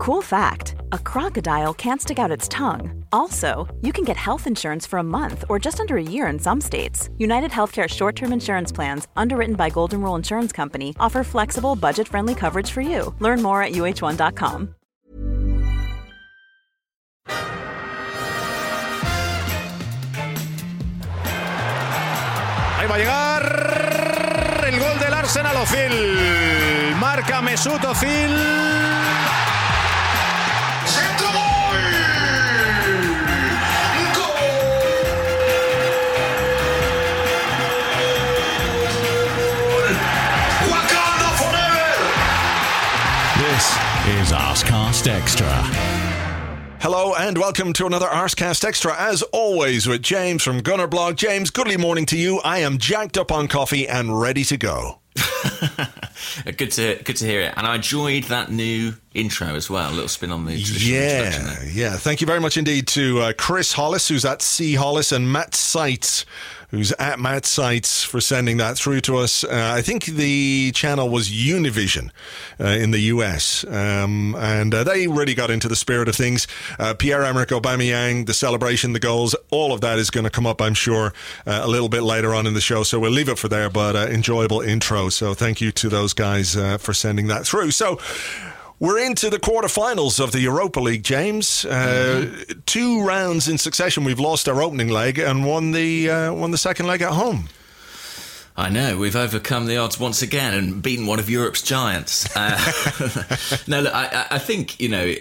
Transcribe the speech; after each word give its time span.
Cool 0.00 0.22
fact 0.22 0.76
a 0.92 0.98
crocodile 0.98 1.74
can't 1.74 2.00
stick 2.00 2.18
out 2.18 2.30
its 2.30 2.48
tongue. 2.48 3.04
Also, 3.12 3.68
you 3.82 3.92
can 3.92 4.02
get 4.02 4.16
health 4.16 4.46
insurance 4.46 4.86
for 4.86 4.98
a 4.98 5.02
month 5.02 5.44
or 5.50 5.58
just 5.58 5.78
under 5.78 5.98
a 5.98 6.02
year 6.02 6.26
in 6.28 6.38
some 6.38 6.58
states. 6.58 7.10
United 7.18 7.50
Healthcare 7.50 7.86
short 7.86 8.16
term 8.16 8.32
insurance 8.32 8.72
plans, 8.72 9.08
underwritten 9.14 9.56
by 9.56 9.68
Golden 9.68 10.00
Rule 10.00 10.14
Insurance 10.14 10.52
Company, 10.52 10.96
offer 10.98 11.22
flexible, 11.22 11.76
budget 11.76 12.08
friendly 12.08 12.34
coverage 12.34 12.70
for 12.70 12.80
you. 12.80 13.14
Learn 13.18 13.42
more 13.42 13.62
at 13.62 13.72
uh1.com. 13.72 14.74
Ahí 22.78 22.86
va 22.88 22.94
a 22.94 22.98
llegar 22.98 24.64
el 24.66 24.78
gol 24.78 24.98
del 24.98 25.12
Arsenal 25.12 25.56
Ozil. 25.58 26.96
Marca 26.98 27.42
Mesut 27.42 27.84
Ozil. 27.84 28.99
Arscast 45.00 45.18
Extra. 45.18 45.46
Hello 46.82 47.14
and 47.14 47.38
welcome 47.38 47.72
to 47.72 47.86
another 47.86 48.06
Arscast 48.06 48.64
Extra, 48.64 48.94
as 48.98 49.22
always, 49.22 49.86
with 49.86 50.02
James 50.02 50.42
from 50.42 50.58
Gunner 50.60 50.86
Blog. 50.86 51.16
James, 51.16 51.48
goodly 51.48 51.78
morning 51.78 52.04
to 52.04 52.18
you. 52.18 52.38
I 52.40 52.58
am 52.58 52.76
jacked 52.76 53.16
up 53.16 53.32
on 53.32 53.48
coffee 53.48 53.88
and 53.88 54.20
ready 54.20 54.44
to 54.44 54.58
go. 54.58 54.98
good 56.44 56.70
to 56.72 57.00
good 57.02 57.16
to 57.16 57.24
hear 57.26 57.40
it, 57.40 57.54
and 57.56 57.66
I 57.66 57.76
enjoyed 57.76 58.24
that 58.24 58.50
new 58.50 58.92
intro 59.14 59.54
as 59.54 59.70
well. 59.70 59.90
A 59.90 59.94
little 59.94 60.08
spin 60.08 60.32
on 60.32 60.44
the 60.44 60.60
traditional. 60.60 60.94
Yeah, 60.94 61.30
there. 61.30 61.68
yeah. 61.70 61.96
Thank 61.96 62.20
you 62.20 62.26
very 62.26 62.40
much 62.40 62.58
indeed 62.58 62.86
to 62.88 63.20
uh, 63.20 63.32
Chris 63.32 63.72
Hollis, 63.72 64.08
who's 64.08 64.26
at 64.26 64.42
C 64.42 64.74
Hollis, 64.74 65.12
and 65.12 65.32
Matt 65.32 65.54
Seitz, 65.54 66.26
who's 66.70 66.92
at 66.92 67.18
Matt 67.18 67.44
Sites 67.46 68.04
for 68.04 68.20
sending 68.20 68.56
that 68.58 68.76
through 68.76 69.00
to 69.02 69.16
us. 69.16 69.44
Uh, 69.44 69.72
I 69.74 69.82
think 69.82 70.04
the 70.04 70.72
channel 70.72 71.08
was 71.08 71.28
Univision 71.28 72.10
uh, 72.60 72.66
in 72.66 72.90
the 72.92 73.00
US, 73.00 73.64
um, 73.64 74.34
and 74.36 74.74
uh, 74.74 74.84
they 74.84 75.06
really 75.06 75.34
got 75.34 75.50
into 75.50 75.68
the 75.68 75.76
spirit 75.76 76.08
of 76.08 76.14
things. 76.14 76.46
Uh, 76.78 76.94
Pierre 76.94 77.24
Emerick 77.24 77.48
Aubameyang, 77.48 78.26
the 78.26 78.34
celebration, 78.34 78.92
the 78.92 79.00
goals, 79.00 79.34
all 79.50 79.72
of 79.72 79.80
that 79.80 79.98
is 79.98 80.10
going 80.10 80.24
to 80.24 80.30
come 80.30 80.46
up, 80.46 80.62
I'm 80.62 80.74
sure, 80.74 81.12
uh, 81.46 81.60
a 81.62 81.68
little 81.68 81.88
bit 81.88 82.02
later 82.02 82.34
on 82.34 82.46
in 82.46 82.54
the 82.54 82.60
show. 82.60 82.82
So 82.82 83.00
we'll 83.00 83.10
leave 83.10 83.28
it 83.28 83.38
for 83.38 83.48
there, 83.48 83.68
but 83.68 83.96
uh, 83.96 84.06
enjoyable 84.08 84.60
intro. 84.60 85.08
So 85.08 85.34
thank 85.34 85.60
you 85.60 85.72
to 85.72 85.88
those 85.88 86.12
guys 86.12 86.54
for 86.80 86.94
sending 86.94 87.26
that 87.28 87.46
through. 87.46 87.72
So. 87.72 87.98
We're 88.80 88.98
into 88.98 89.28
the 89.28 89.38
quarterfinals 89.38 90.18
of 90.18 90.32
the 90.32 90.40
Europa 90.40 90.80
League, 90.80 91.02
James. 91.04 91.66
Uh, 91.66 92.44
Two 92.64 93.04
rounds 93.04 93.46
in 93.46 93.58
succession, 93.58 94.04
we've 94.04 94.18
lost 94.18 94.48
our 94.48 94.62
opening 94.62 94.88
leg 94.88 95.18
and 95.18 95.44
won 95.44 95.72
the 95.72 96.08
uh, 96.10 96.32
won 96.32 96.50
the 96.50 96.56
second 96.58 96.86
leg 96.86 97.02
at 97.02 97.12
home. 97.12 97.50
I 98.56 98.70
know 98.70 98.96
we've 98.98 99.16
overcome 99.16 99.66
the 99.66 99.76
odds 99.76 100.00
once 100.00 100.22
again 100.22 100.54
and 100.54 100.82
beaten 100.82 101.06
one 101.06 101.18
of 101.18 101.28
Europe's 101.28 101.60
giants. 101.62 102.34
Uh, 102.34 102.58
no, 103.66 103.82
look, 103.82 103.94
I- 103.94 104.26
I 104.30 104.38
think 104.38 104.80
you 104.80 104.88
know 104.88 105.14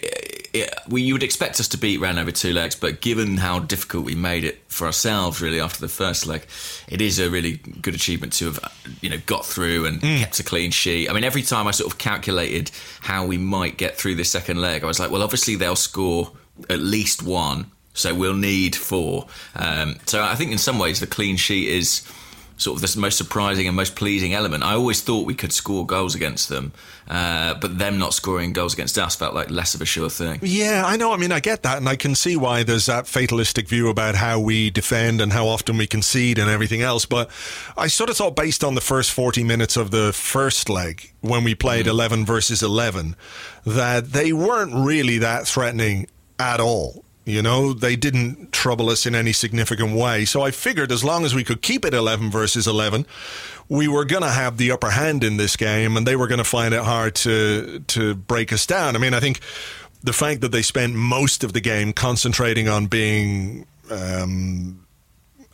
it, 0.53 0.73
we 0.87 1.01
you 1.01 1.13
would 1.13 1.23
expect 1.23 1.59
us 1.59 1.67
to 1.69 1.77
beat 1.77 1.99
round 1.99 2.19
over 2.19 2.31
two 2.31 2.53
legs, 2.53 2.75
but 2.75 3.01
given 3.01 3.37
how 3.37 3.59
difficult 3.59 4.05
we 4.05 4.15
made 4.15 4.43
it 4.43 4.61
for 4.67 4.85
ourselves, 4.85 5.41
really 5.41 5.59
after 5.59 5.79
the 5.79 5.87
first 5.87 6.25
leg, 6.25 6.45
it 6.87 7.01
is 7.01 7.19
a 7.19 7.29
really 7.29 7.57
good 7.57 7.95
achievement 7.95 8.33
to 8.33 8.45
have 8.51 8.97
you 9.01 9.09
know 9.09 9.17
got 9.25 9.45
through 9.45 9.85
and 9.85 10.01
kept 10.01 10.39
a 10.39 10.43
clean 10.43 10.71
sheet. 10.71 11.09
I 11.09 11.13
mean, 11.13 11.23
every 11.23 11.43
time 11.43 11.67
I 11.67 11.71
sort 11.71 11.91
of 11.91 11.97
calculated 11.97 12.71
how 13.01 13.25
we 13.25 13.37
might 13.37 13.77
get 13.77 13.97
through 13.97 14.15
this 14.15 14.31
second 14.31 14.59
leg, 14.61 14.83
I 14.83 14.87
was 14.87 14.99
like, 14.99 15.11
well, 15.11 15.23
obviously 15.23 15.55
they'll 15.55 15.75
score 15.75 16.31
at 16.69 16.79
least 16.79 17.23
one. 17.23 17.71
So 17.93 18.13
we'll 18.13 18.35
need 18.35 18.75
four. 18.75 19.27
Um, 19.55 19.97
so 20.05 20.23
I 20.23 20.35
think 20.35 20.51
in 20.51 20.57
some 20.57 20.79
ways 20.79 20.99
the 20.99 21.07
clean 21.07 21.35
sheet 21.35 21.67
is 21.67 22.07
sort 22.59 22.81
of 22.81 22.93
the 22.93 22.99
most 22.99 23.17
surprising 23.17 23.67
and 23.67 23.75
most 23.75 23.95
pleasing 23.95 24.33
element. 24.33 24.63
I 24.63 24.73
always 24.73 25.01
thought 25.01 25.25
we 25.25 25.33
could 25.33 25.53
score 25.53 25.85
goals 25.85 26.13
against 26.13 26.49
them, 26.49 26.73
uh, 27.09 27.55
but 27.55 27.77
them 27.77 27.97
not 27.97 28.13
scoring 28.13 28.53
goals 28.53 28.73
against 28.73 28.97
us 28.97 29.15
felt 29.15 29.33
like 29.33 29.49
less 29.49 29.73
of 29.73 29.81
a 29.81 29.85
sure 29.85 30.09
thing. 30.09 30.39
Yeah, 30.43 30.83
I 30.85 30.95
know. 30.95 31.11
I 31.11 31.17
mean, 31.17 31.31
I 31.31 31.39
get 31.39 31.63
that, 31.63 31.77
and 31.77 31.89
I 31.89 31.95
can 31.95 32.13
see 32.13 32.35
why 32.35 32.63
there's 32.63 32.85
that 32.85 33.07
fatalistic 33.07 33.67
view 33.67 33.89
about 33.89 34.15
how 34.15 34.39
we 34.39 34.69
defend 34.69 35.19
and 35.19 35.33
how 35.33 35.47
often 35.47 35.77
we 35.77 35.87
concede 35.87 36.37
and 36.37 36.49
everything 36.49 36.81
else. 36.81 37.05
But 37.05 37.29
I 37.75 37.87
sort 37.87 38.09
of 38.09 38.17
thought, 38.17 38.35
based 38.35 38.63
on 38.63 38.75
the 38.75 38.81
first 38.81 39.11
40 39.11 39.43
minutes 39.43 39.75
of 39.75 39.91
the 39.91 40.13
first 40.13 40.69
leg, 40.69 41.11
when 41.21 41.43
we 41.43 41.55
played 41.55 41.87
11 41.87 42.25
versus 42.25 42.61
11, 42.61 43.15
that 43.65 44.11
they 44.11 44.31
weren't 44.31 44.73
really 44.73 45.17
that 45.17 45.47
threatening 45.47 46.07
at 46.39 46.59
all. 46.59 47.05
You 47.29 47.41
know, 47.41 47.73
they 47.73 47.95
didn't 47.95 48.51
trouble 48.51 48.89
us 48.89 49.05
in 49.05 49.15
any 49.15 49.33
significant 49.33 49.95
way. 49.95 50.25
So 50.25 50.41
I 50.41 50.51
figured 50.51 50.91
as 50.91 51.03
long 51.03 51.25
as 51.25 51.33
we 51.35 51.43
could 51.43 51.61
keep 51.61 51.85
it 51.85 51.93
11 51.93 52.31
versus 52.31 52.67
11, 52.67 53.05
we 53.67 53.87
were 53.87 54.05
going 54.05 54.23
to 54.23 54.29
have 54.29 54.57
the 54.57 54.71
upper 54.71 54.89
hand 54.89 55.23
in 55.23 55.37
this 55.37 55.55
game 55.55 55.95
and 55.95 56.05
they 56.05 56.15
were 56.15 56.27
going 56.27 56.39
to 56.39 56.43
find 56.43 56.73
it 56.73 56.83
hard 56.83 57.15
to 57.15 57.79
to 57.87 58.15
break 58.15 58.51
us 58.51 58.65
down. 58.65 58.95
I 58.95 58.99
mean, 58.99 59.13
I 59.13 59.19
think 59.19 59.39
the 60.03 60.13
fact 60.13 60.41
that 60.41 60.51
they 60.51 60.61
spent 60.61 60.95
most 60.95 61.43
of 61.43 61.53
the 61.53 61.61
game 61.61 61.93
concentrating 61.93 62.67
on 62.67 62.87
being 62.87 63.67
um, 63.91 64.85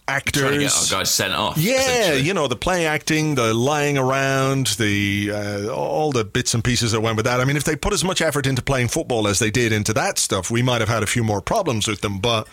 actors 0.08 0.42
Trying 0.44 0.54
to 0.54 0.60
get 0.60 0.72
our 0.74 1.00
guys 1.00 1.12
sent 1.12 1.34
off. 1.34 1.58
yeah, 1.58 2.14
you 2.14 2.34
know 2.34 2.48
the 2.48 2.56
play 2.56 2.86
acting, 2.86 3.36
the 3.36 3.54
lying 3.54 3.98
around, 3.98 4.68
the 4.78 5.32
uh, 5.34 5.68
all 5.74 6.12
the 6.12 6.24
bits 6.24 6.54
and 6.54 6.64
pieces 6.64 6.92
that 6.92 7.02
went 7.02 7.16
with 7.18 7.26
that. 7.26 7.40
I 7.42 7.46
mean, 7.46 7.58
if 7.58 7.64
they 7.64 7.76
put 7.76 7.94
as 7.94 8.04
much 8.04 8.22
effort 8.22 8.46
into 8.46 8.62
playing 8.62 8.90
football 8.90 9.28
as 9.28 9.40
they 9.40 9.50
did 9.52 9.72
into 9.72 9.94
that 9.94 10.20
stuff, 10.20 10.52
we 10.52 10.62
might 10.62 10.82
have 10.82 10.90
had 10.90 11.02
a 11.04 11.08
few 11.08 11.24
more 11.24 11.42
problems 11.42 11.88
with 11.88 12.02
them. 12.02 12.20
But 12.20 12.48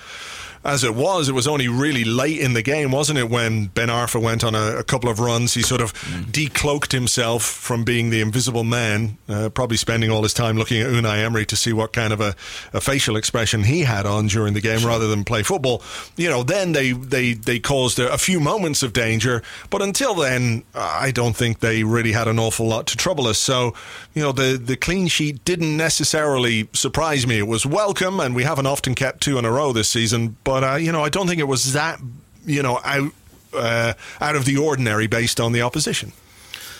as 0.64 0.84
it 0.84 0.94
was, 0.94 1.28
it 1.28 1.32
was 1.32 1.48
only 1.48 1.66
really 1.66 2.04
late 2.04 2.38
in 2.38 2.52
the 2.52 2.62
game, 2.62 2.92
wasn't 2.92 3.18
it? 3.18 3.28
When 3.28 3.66
Ben 3.66 3.88
Arfa 3.88 4.20
went 4.22 4.44
on 4.44 4.54
a, 4.54 4.76
a 4.76 4.84
couple 4.84 5.10
of 5.10 5.18
runs, 5.18 5.54
he 5.54 5.62
sort 5.62 5.80
of 5.80 5.92
decloaked 6.30 6.92
himself 6.92 7.42
from 7.42 7.82
being 7.82 8.10
the 8.10 8.20
invisible 8.20 8.62
man, 8.62 9.18
uh, 9.28 9.48
probably 9.48 9.76
spending 9.76 10.10
all 10.10 10.22
his 10.22 10.32
time 10.32 10.56
looking 10.56 10.80
at 10.80 10.88
Unai 10.88 11.18
Emery 11.18 11.44
to 11.46 11.56
see 11.56 11.72
what 11.72 11.92
kind 11.92 12.12
of 12.12 12.20
a, 12.20 12.36
a 12.72 12.80
facial 12.80 13.16
expression 13.16 13.64
he 13.64 13.80
had 13.80 14.06
on 14.06 14.28
during 14.28 14.54
the 14.54 14.60
game 14.60 14.86
rather 14.86 15.08
than 15.08 15.24
play 15.24 15.42
football. 15.42 15.82
You 16.16 16.30
know, 16.30 16.44
then 16.44 16.72
they, 16.72 16.92
they, 16.92 17.32
they 17.32 17.58
caused 17.58 17.98
a, 17.98 18.12
a 18.12 18.18
few 18.18 18.38
moments 18.38 18.84
of 18.84 18.92
danger, 18.92 19.42
but 19.68 19.82
until 19.82 20.14
then, 20.14 20.62
I 20.74 21.10
don't 21.10 21.34
think 21.34 21.58
they 21.58 21.82
really 21.82 22.12
had 22.12 22.28
an 22.28 22.38
awful 22.38 22.68
lot 22.68 22.86
to 22.88 22.96
trouble 22.96 23.26
us. 23.26 23.38
So, 23.38 23.74
you 24.14 24.22
know, 24.22 24.30
the, 24.30 24.56
the 24.62 24.76
clean 24.76 25.08
sheet 25.08 25.44
didn't 25.44 25.76
necessarily 25.76 26.68
surprise 26.72 27.26
me. 27.26 27.38
It 27.38 27.48
was 27.48 27.66
welcome, 27.66 28.20
and 28.20 28.34
we 28.36 28.44
haven't 28.44 28.66
often 28.66 28.94
kept 28.94 29.22
two 29.22 29.38
in 29.38 29.44
a 29.44 29.50
row 29.50 29.72
this 29.72 29.88
season, 29.88 30.36
but, 30.44 30.51
uh, 30.54 30.76
you 30.76 30.92
know, 30.92 31.02
I 31.02 31.08
don't 31.08 31.26
think 31.26 31.40
it 31.40 31.48
was 31.48 31.72
that, 31.72 32.00
you 32.44 32.62
know, 32.62 32.80
out, 32.84 33.12
uh, 33.54 33.94
out 34.20 34.36
of 34.36 34.44
the 34.44 34.56
ordinary 34.56 35.06
based 35.06 35.40
on 35.40 35.52
the 35.52 35.62
opposition. 35.62 36.12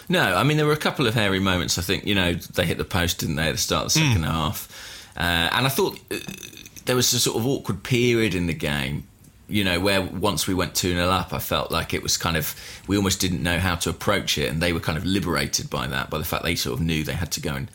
No, 0.09 0.35
I 0.37 0.43
mean 0.43 0.57
there 0.57 0.67
were 0.67 0.73
a 0.73 0.77
couple 0.77 1.07
of 1.07 1.15
hairy 1.15 1.41
moments. 1.41 1.79
I 1.79 1.83
think 1.83 2.05
you 2.05 2.15
know 2.15 2.35
they 2.35 2.67
hit 2.67 2.77
the 2.77 2.85
post, 2.85 3.21
didn't 3.21 3.37
they, 3.37 3.49
at 3.49 3.53
the 3.53 3.59
start 3.59 3.87
of 3.87 3.93
the 3.95 4.01
second 4.01 4.25
half? 4.25 4.69
Uh, 5.17 5.49
and 5.53 5.67
I 5.67 5.69
thought 5.69 5.99
uh, 6.11 6.19
there 6.85 6.97
was 6.97 7.13
a 7.13 7.21
sort 7.21 7.37
of 7.37 7.47
awkward 7.47 7.83
period 7.83 8.35
in 8.35 8.47
the 8.47 8.55
game. 8.55 9.07
You 9.49 9.65
know, 9.65 9.81
where 9.81 10.01
once 10.01 10.47
we 10.47 10.55
went 10.55 10.75
2 10.75 10.95
0 10.95 11.09
up, 11.09 11.35
I 11.35 11.39
felt 11.39 11.71
like 11.71 11.93
it 11.93 12.03
was 12.03 12.17
kind 12.17 12.39
of, 12.39 12.55
we 12.87 12.97
almost 12.97 13.21
didn't 13.21 13.43
know 13.43 13.59
how 13.59 13.75
to 13.75 13.91
approach 13.91 14.39
it. 14.39 14.51
And 14.51 14.63
they 14.63 14.73
were 14.73 14.81
kind 14.81 14.97
of 14.97 15.05
liberated 15.05 15.69
by 15.69 15.87
that, 15.89 16.09
by 16.09 16.17
the 16.17 16.25
fact 16.25 16.43
they 16.43 16.55
sort 16.55 16.79
of 16.79 16.85
knew 16.85 17.05
they 17.05 17.13
had 17.13 17.33
to 17.33 17.41
go 17.41 17.55
and 17.55 17.71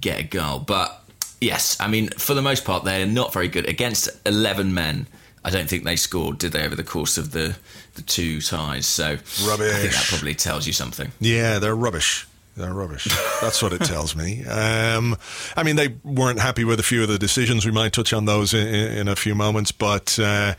get 0.00 0.20
a 0.20 0.22
goal. 0.22 0.60
But 0.60 1.04
yes, 1.40 1.76
I 1.80 1.88
mean, 1.88 2.08
for 2.10 2.32
the 2.32 2.40
most 2.40 2.64
part, 2.64 2.84
they're 2.84 3.06
not 3.06 3.34
very 3.34 3.48
good. 3.48 3.68
Against 3.68 4.08
11 4.24 4.72
men, 4.72 5.06
I 5.44 5.50
don't 5.50 5.68
think 5.68 5.84
they 5.84 5.96
scored, 5.96 6.38
did 6.38 6.52
they, 6.52 6.64
over 6.64 6.74
the 6.74 6.84
course 6.84 7.18
of 7.18 7.32
the, 7.32 7.56
the 7.94 8.02
two 8.02 8.40
ties? 8.40 8.86
So 8.86 9.18
rubbish. 9.46 9.72
I 9.72 9.78
think 9.78 9.92
that 9.92 10.06
probably 10.08 10.34
tells 10.34 10.66
you 10.66 10.72
something. 10.72 11.12
Yeah, 11.20 11.58
they're 11.58 11.76
rubbish. 11.76 12.26
They're 12.56 12.74
rubbish. 12.74 13.06
That's 13.40 13.62
what 13.62 13.72
it 13.72 13.82
tells 13.82 14.16
me. 14.16 14.44
Um, 14.44 15.16
I 15.56 15.62
mean, 15.62 15.76
they 15.76 15.94
weren't 16.02 16.40
happy 16.40 16.64
with 16.64 16.80
a 16.80 16.82
few 16.82 17.02
of 17.02 17.08
the 17.08 17.18
decisions. 17.18 17.64
We 17.64 17.70
might 17.70 17.92
touch 17.92 18.12
on 18.12 18.24
those 18.24 18.52
in, 18.52 18.66
in 18.66 19.08
a 19.08 19.16
few 19.16 19.34
moments, 19.34 19.72
but. 19.72 20.18
Uh, 20.18 20.54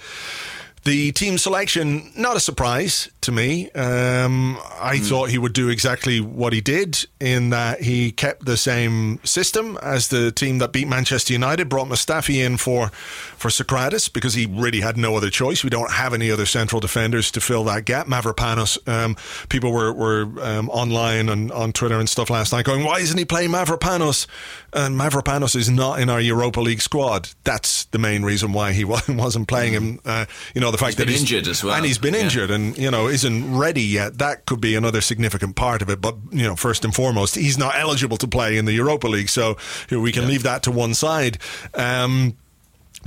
the 0.85 1.11
team 1.11 1.37
selection, 1.37 2.09
not 2.15 2.37
a 2.37 2.39
surprise 2.39 3.11
to 3.21 3.31
me. 3.33 3.69
Um, 3.71 4.57
I 4.79 4.97
thought 4.99 5.29
he 5.29 5.37
would 5.37 5.51
do 5.53 5.67
exactly 5.69 6.21
what 6.21 6.53
he 6.53 6.61
did 6.61 7.05
in 7.19 7.49
that 7.49 7.81
he 7.81 8.11
kept 8.11 8.45
the 8.45 8.55
same 8.55 9.19
system 9.25 9.77
as 9.81 10.07
the 10.07 10.31
team 10.31 10.59
that 10.59 10.71
beat 10.71 10.87
Manchester 10.87 11.33
United, 11.33 11.67
brought 11.67 11.87
Mustafi 11.87 12.35
in 12.43 12.55
for, 12.57 12.87
for 12.89 13.49
Sokratis 13.49 14.11
because 14.11 14.35
he 14.35 14.45
really 14.45 14.79
had 14.79 14.95
no 14.95 15.17
other 15.17 15.29
choice. 15.29 15.63
We 15.63 15.69
don't 15.69 15.91
have 15.91 16.13
any 16.13 16.31
other 16.31 16.45
central 16.45 16.79
defenders 16.79 17.29
to 17.31 17.41
fill 17.41 17.65
that 17.65 17.83
gap. 17.85 18.07
Mavropanos, 18.07 18.77
um, 18.87 19.17
people 19.49 19.73
were, 19.73 19.91
were 19.91 20.23
um, 20.41 20.69
online 20.69 21.27
and 21.27 21.51
on 21.51 21.73
Twitter 21.73 21.99
and 21.99 22.07
stuff 22.07 22.29
last 22.29 22.53
night 22.53 22.63
going, 22.65 22.85
why 22.85 22.99
isn't 22.99 23.17
he 23.17 23.25
playing 23.25 23.49
Mavropanos? 23.51 24.27
And 24.71 24.95
Mavropanos 24.97 25.55
is 25.57 25.69
not 25.69 25.99
in 25.99 26.09
our 26.09 26.21
Europa 26.21 26.61
League 26.61 26.81
squad. 26.81 27.29
That's 27.43 27.83
the 27.85 27.97
main 27.97 28.23
reason 28.23 28.53
why 28.53 28.71
he 28.71 28.85
wasn't 29.09 29.47
playing 29.49 29.73
him. 29.73 29.99
Uh, 30.05 30.25
you 30.55 30.61
know, 30.61 30.71
the 30.71 30.77
fact 30.77 30.91
He's 30.91 30.95
that 30.97 31.05
been 31.05 31.11
he's 31.13 31.21
injured 31.21 31.47
as 31.47 31.63
well. 31.63 31.75
and 31.75 31.85
he's 31.85 31.97
been 31.97 32.13
Yeah. 32.13 32.21
injured, 32.21 32.51
and 32.51 32.77
you 32.77 32.89
know 32.89 33.08
isn't 33.09 33.57
ready 33.57 33.81
yet. 33.81 34.17
That 34.17 34.45
could 34.45 34.61
be 34.61 34.75
another 34.75 35.01
significant 35.01 35.55
part 35.55 35.81
of 35.81 35.89
it. 35.89 36.01
But 36.01 36.15
you 36.31 36.43
know, 36.43 36.55
first 36.55 36.85
and 36.85 36.93
foremost, 36.93 37.35
he's 37.35 37.57
not 37.57 37.75
eligible 37.75 38.17
to 38.17 38.27
play 38.27 38.57
in 38.57 38.65
the 38.65 38.73
Europa 38.73 39.07
League, 39.07 39.29
so 39.29 39.57
you 39.89 39.97
know, 39.97 40.01
we 40.01 40.11
can 40.11 40.27
leave 40.27 40.43
that 40.43 40.63
to 40.63 40.71
one 40.71 40.93
side. 40.93 41.37
Um, 41.73 42.37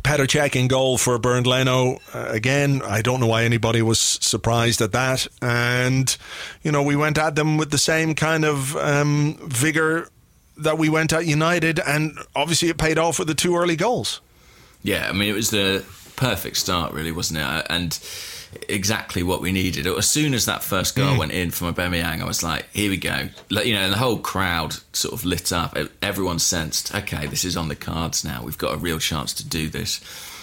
Petr 0.02 0.26
Cech 0.26 0.56
in 0.56 0.69
goal 0.69 0.99
for 0.99 1.19
Bernd 1.19 1.46
Leno. 1.46 1.99
Uh, 2.12 2.26
again, 2.28 2.82
I 2.82 3.02
don't 3.02 3.20
know 3.20 3.26
why 3.26 3.44
anybody 3.44 3.82
was 3.82 3.99
surprised 3.99 4.81
at 4.81 4.93
that. 4.93 5.26
And, 5.40 6.16
you 6.62 6.72
know, 6.72 6.82
we 6.82 6.96
went 6.96 7.19
at 7.19 7.37
them 7.37 7.56
with 7.56 7.70
the 7.70 7.78
same 7.78 8.14
kind 8.14 8.44
of 8.44 8.75
um, 8.76 9.38
vigour 9.43 10.08
that 10.56 10.78
we 10.78 10.88
went 10.88 11.12
at 11.12 11.26
United. 11.26 11.78
And 11.78 12.19
obviously 12.34 12.69
it 12.69 12.78
paid 12.78 12.98
off 12.98 13.19
with 13.19 13.28
the 13.28 13.34
two 13.34 13.56
early 13.56 13.76
goals. 13.76 14.20
Yeah, 14.82 15.08
I 15.08 15.12
mean, 15.12 15.28
it 15.28 15.34
was 15.34 15.50
the 15.50 15.84
perfect 16.16 16.56
start, 16.56 16.93
really, 16.93 17.12
wasn't 17.12 17.40
it? 17.40 17.66
And 17.70 17.93
exactly 18.69 19.22
what 19.22 19.40
we 19.40 19.52
needed. 19.52 19.87
As 19.87 20.08
soon 20.08 20.34
as 20.34 20.46
that 20.46 20.62
first 20.62 20.94
Mm. 20.94 20.96
goal 20.99 21.19
went 21.19 21.32
in 21.32 21.50
from 21.50 21.72
Aubameyang, 21.75 22.20
I 22.22 22.25
was 22.26 22.43
like, 22.43 22.66
"Here 22.72 22.90
we 22.90 22.96
go!" 22.96 23.28
You 23.50 23.75
know, 23.75 23.81
and 23.81 23.93
the 23.93 23.99
whole 23.99 24.19
crowd 24.19 24.76
sort 24.93 25.14
of 25.14 25.25
lit 25.25 25.52
up. 25.52 25.76
Everyone 26.02 26.38
sensed, 26.38 26.94
"Okay, 26.94 27.26
this 27.26 27.44
is 27.44 27.56
on 27.56 27.69
the 27.69 27.76
cards 27.76 28.25
now. 28.25 28.43
We've 28.43 28.58
got 28.58 28.75
a 28.75 28.76
real 28.76 28.99
chance 28.99 29.32
to 29.34 29.44
do 29.44 29.69
this." 29.69 30.00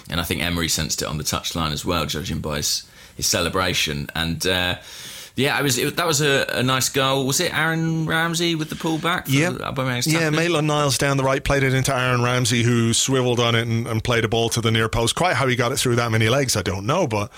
And 0.09 0.19
I 0.19 0.23
think 0.23 0.41
Emery 0.41 0.69
sensed 0.69 1.01
it 1.01 1.07
on 1.07 1.17
the 1.19 1.23
touchline 1.23 1.71
as 1.71 1.85
well, 1.85 2.05
judging 2.07 2.39
by 2.39 2.57
his, 2.57 2.83
his 3.15 3.27
celebration. 3.27 4.09
And 4.15 4.45
uh, 4.47 4.77
yeah, 5.35 5.55
I 5.55 5.61
was 5.61 5.77
it, 5.77 5.95
that 5.97 6.07
was 6.07 6.19
a, 6.19 6.47
a 6.51 6.63
nice 6.63 6.89
goal. 6.89 7.27
Was 7.27 7.39
it 7.39 7.53
Aaron 7.55 8.07
Ramsey 8.07 8.55
with 8.55 8.69
the 8.69 8.75
pullback? 8.75 9.25
for 9.25 9.31
Yeah, 9.31 9.49
yeah. 10.07 10.29
Maitland 10.31 10.67
Niles 10.67 10.97
down 10.97 11.17
the 11.17 11.23
right 11.23 11.43
played 11.43 11.61
it 11.61 11.75
into 11.75 11.95
Aaron 11.95 12.23
Ramsey, 12.23 12.63
who 12.63 12.91
swiveled 12.93 13.39
on 13.39 13.53
it 13.53 13.67
and, 13.67 13.85
and 13.85 14.03
played 14.03 14.25
a 14.25 14.27
ball 14.27 14.49
to 14.49 14.61
the 14.61 14.71
near 14.71 14.89
post. 14.89 15.13
Quite 15.13 15.35
how 15.35 15.45
he 15.45 15.55
got 15.55 15.71
it 15.71 15.77
through 15.77 15.97
that 15.97 16.09
many 16.11 16.27
legs, 16.27 16.55
I 16.57 16.63
don't 16.63 16.87
know, 16.87 17.05
but 17.05 17.31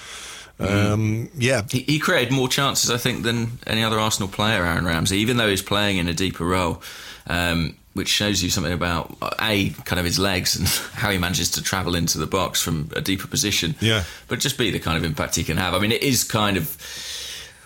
um, 0.62 1.30
yeah, 1.38 1.64
He, 1.70 1.80
he 1.82 2.00
created 2.00 2.34
more 2.34 2.48
chances, 2.48 2.90
I 2.92 2.98
think, 2.98 3.24
than 3.24 3.60
any 3.68 3.84
other 3.84 4.00
Arsenal 4.00 4.30
player, 4.30 4.66
Aaron 4.66 4.86
Ramsey, 4.86 5.18
even 5.18 5.38
though 5.38 5.50
he's 5.50 5.62
playing 5.62 5.98
in 5.98 6.08
a 6.08 6.14
deeper 6.14 6.46
role, 6.46 6.82
um, 7.28 7.76
which 7.94 8.08
shows 8.08 8.42
you 8.42 8.50
something 8.50 8.72
about 8.74 9.16
uh, 9.22 9.32
a 9.42 9.70
kind 9.86 10.00
of 10.00 10.06
his 10.06 10.18
legs 10.20 10.56
and 10.56 10.68
how 10.94 11.10
he 11.12 11.18
manages 11.18 11.52
to 11.52 11.62
travel 11.64 11.96
into 11.96 12.18
the 12.18 12.28
box 12.28 12.62
from 12.62 12.90
a 12.96 13.02
deeper 13.02 13.28
position. 13.28 13.76
Yeah. 13.82 14.04
but 14.28 14.40
just 14.40 14.58
be 14.58 14.72
the 14.72 14.80
kind 14.80 14.98
of 14.98 15.04
impact 15.04 15.36
he 15.36 15.44
can 15.44 15.58
have. 15.58 15.74
I 15.74 15.80
mean, 15.80 15.92
it 15.92 16.04
is 16.04 16.24
kind 16.24 16.58
of 16.58 16.78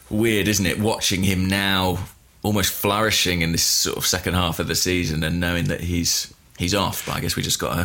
weird, 0.09 0.47
isn't 0.47 0.65
it, 0.65 0.79
watching 0.79 1.23
him 1.23 1.47
now 1.47 1.99
almost 2.43 2.71
flourishing 2.71 3.41
in 3.41 3.51
this 3.51 3.63
sort 3.63 3.97
of 3.97 4.05
second 4.05 4.35
half 4.35 4.59
of 4.59 4.67
the 4.67 4.75
season 4.75 5.23
and 5.23 5.39
knowing 5.39 5.65
that 5.65 5.81
he's 5.81 6.31
he's 6.57 6.75
off. 6.75 7.05
But 7.05 7.15
I 7.15 7.19
guess 7.19 7.35
we 7.35 7.41
just 7.43 7.59
got 7.59 7.75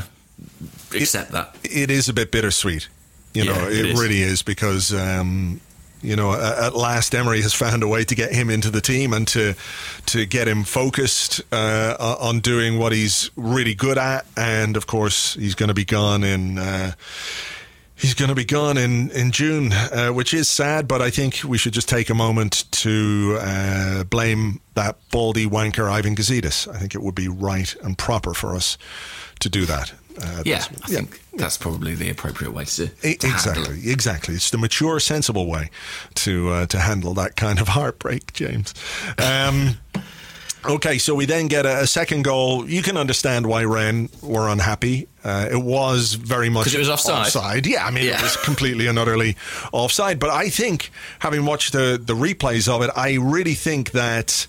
to 0.91 0.99
accept 0.99 1.33
that. 1.33 1.57
it 1.65 1.91
is 1.91 2.09
a 2.09 2.12
bit 2.12 2.31
bittersweet. 2.31 2.89
You 3.35 3.44
Yeah, 3.44 3.53
know, 3.53 3.69
it 3.69 3.87
it, 3.87 3.97
really 3.97 4.23
is 4.23 4.43
because 4.43 4.93
um, 4.93 5.61
you 6.03 6.17
know 6.17 6.32
at, 6.32 6.59
at 6.59 6.75
last 6.75 7.15
Emery 7.15 7.43
has 7.43 7.55
found 7.55 7.82
a 7.82 7.88
way 7.88 8.05
to 8.05 8.15
get 8.15 8.32
him 8.32 8.50
into 8.50 8.71
the 8.71 8.81
team 8.81 9.12
and 9.12 9.29
to 9.29 9.55
to 10.06 10.27
get 10.27 10.49
him 10.49 10.65
focused 10.65 11.41
uh, 11.53 12.17
on 12.21 12.41
doing 12.41 12.79
what 12.79 12.93
he's 12.93 13.31
really 13.37 13.75
good 13.75 13.99
at. 13.99 14.27
And 14.37 14.77
of 14.77 14.87
course, 14.87 15.35
he's 15.35 15.55
going 15.55 15.69
to 15.69 15.75
be 15.75 15.85
gone 15.85 16.25
in. 16.25 16.59
Uh, 16.59 16.93
He's 17.97 18.15
going 18.15 18.31
to 18.31 18.35
be 18.35 18.47
gone 18.47 18.79
in 18.79 19.11
in 19.11 19.31
June, 19.31 19.73
uh, 19.75 20.09
which 20.09 20.33
is 20.33 20.49
sad. 20.49 20.88
But 20.88 21.03
I 21.03 21.11
think 21.11 21.43
we 21.44 21.59
should 21.59 21.75
just 21.75 21.87
take 21.87 22.09
a 22.09 22.15
moment 22.15 22.65
to 22.71 23.37
uh, 23.38 24.05
blame 24.05 24.61
that 24.73 24.97
baldy 25.11 25.44
wanker 25.44 25.87
Ivan 25.91 26.17
Gazidis. 26.17 26.67
I 26.75 26.79
think 26.79 26.94
it 26.94 27.03
would 27.03 27.15
be 27.15 27.29
right 27.29 27.76
and 27.85 27.99
proper 27.99 28.33
for 28.33 28.56
us 28.56 28.79
to 29.41 29.50
do 29.50 29.67
that. 29.67 29.93
Uh, 30.19 30.43
Yeah, 30.47 30.65
I 30.83 30.88
think 30.88 31.21
that's 31.40 31.58
probably 31.58 31.94
the 31.94 32.10
appropriate 32.10 32.52
way 32.52 32.64
to, 32.64 32.87
to 32.88 32.96
handle 33.02 33.10
it. 33.10 33.25
exactly, 33.25 33.90
exactly. 33.90 34.34
It's 34.34 34.50
the 34.50 34.58
mature, 34.58 35.00
sensible 35.00 35.46
way 35.46 35.70
to 36.16 36.50
uh, 36.50 36.66
to 36.66 36.78
handle 36.78 37.14
that 37.14 37.37
kind 37.37 37.60
of 37.60 37.69
heartbreak, 37.76 38.32
James. 38.32 38.75
Um, 39.19 39.78
okay, 40.64 40.98
so 40.98 41.14
we 41.14 41.25
then 41.26 41.48
get 41.48 41.66
a, 41.66 41.81
a 41.82 41.87
second 41.87 42.22
goal. 42.25 42.69
You 42.69 42.82
can 42.82 42.96
understand 42.96 43.46
why 43.46 43.64
Rennes 43.64 44.10
were 44.22 44.48
unhappy. 44.48 45.08
Uh, 45.25 45.48
it 45.50 45.62
was 45.62 46.14
very 46.14 46.48
much 46.48 46.64
'Cause 46.64 46.75
it 46.75 46.78
was 46.78 46.88
offside. 46.88 47.26
offside. 47.26 47.66
Yeah, 47.66 47.84
I 47.84 47.90
mean, 47.90 48.04
it 48.06 48.22
was 48.22 48.37
completely 48.38 48.87
and 48.87 48.98
utterly 48.98 49.37
offside. 49.72 50.19
But 50.19 50.31
I 50.31 50.48
think, 50.48 50.90
having 51.19 51.44
watched 51.44 51.72
the 51.72 52.00
the 52.02 52.14
replays 52.14 52.69
of 52.69 52.82
it, 52.82 52.90
I 52.96 53.14
really 53.14 53.54
think 53.54 53.90
that. 53.92 54.46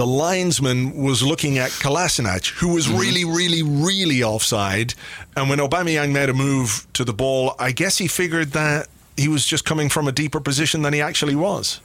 The 0.00 0.06
linesman 0.06 0.96
was 1.02 1.22
looking 1.22 1.58
at 1.58 1.68
Kolasinac, 1.72 2.48
who 2.54 2.72
was 2.72 2.86
mm-hmm. 2.86 2.96
really, 2.96 3.24
really, 3.26 3.62
really 3.62 4.22
offside. 4.22 4.94
And 5.36 5.50
when 5.50 5.58
Aubameyang 5.58 6.10
made 6.10 6.30
a 6.30 6.32
move 6.32 6.86
to 6.94 7.04
the 7.04 7.12
ball, 7.12 7.54
I 7.58 7.72
guess 7.72 7.98
he 7.98 8.08
figured 8.08 8.52
that 8.52 8.88
he 9.18 9.28
was 9.28 9.44
just 9.44 9.66
coming 9.66 9.90
from 9.90 10.08
a 10.08 10.12
deeper 10.12 10.40
position 10.40 10.80
than 10.80 10.94
he 10.94 11.02
actually 11.02 11.36
was. 11.36 11.82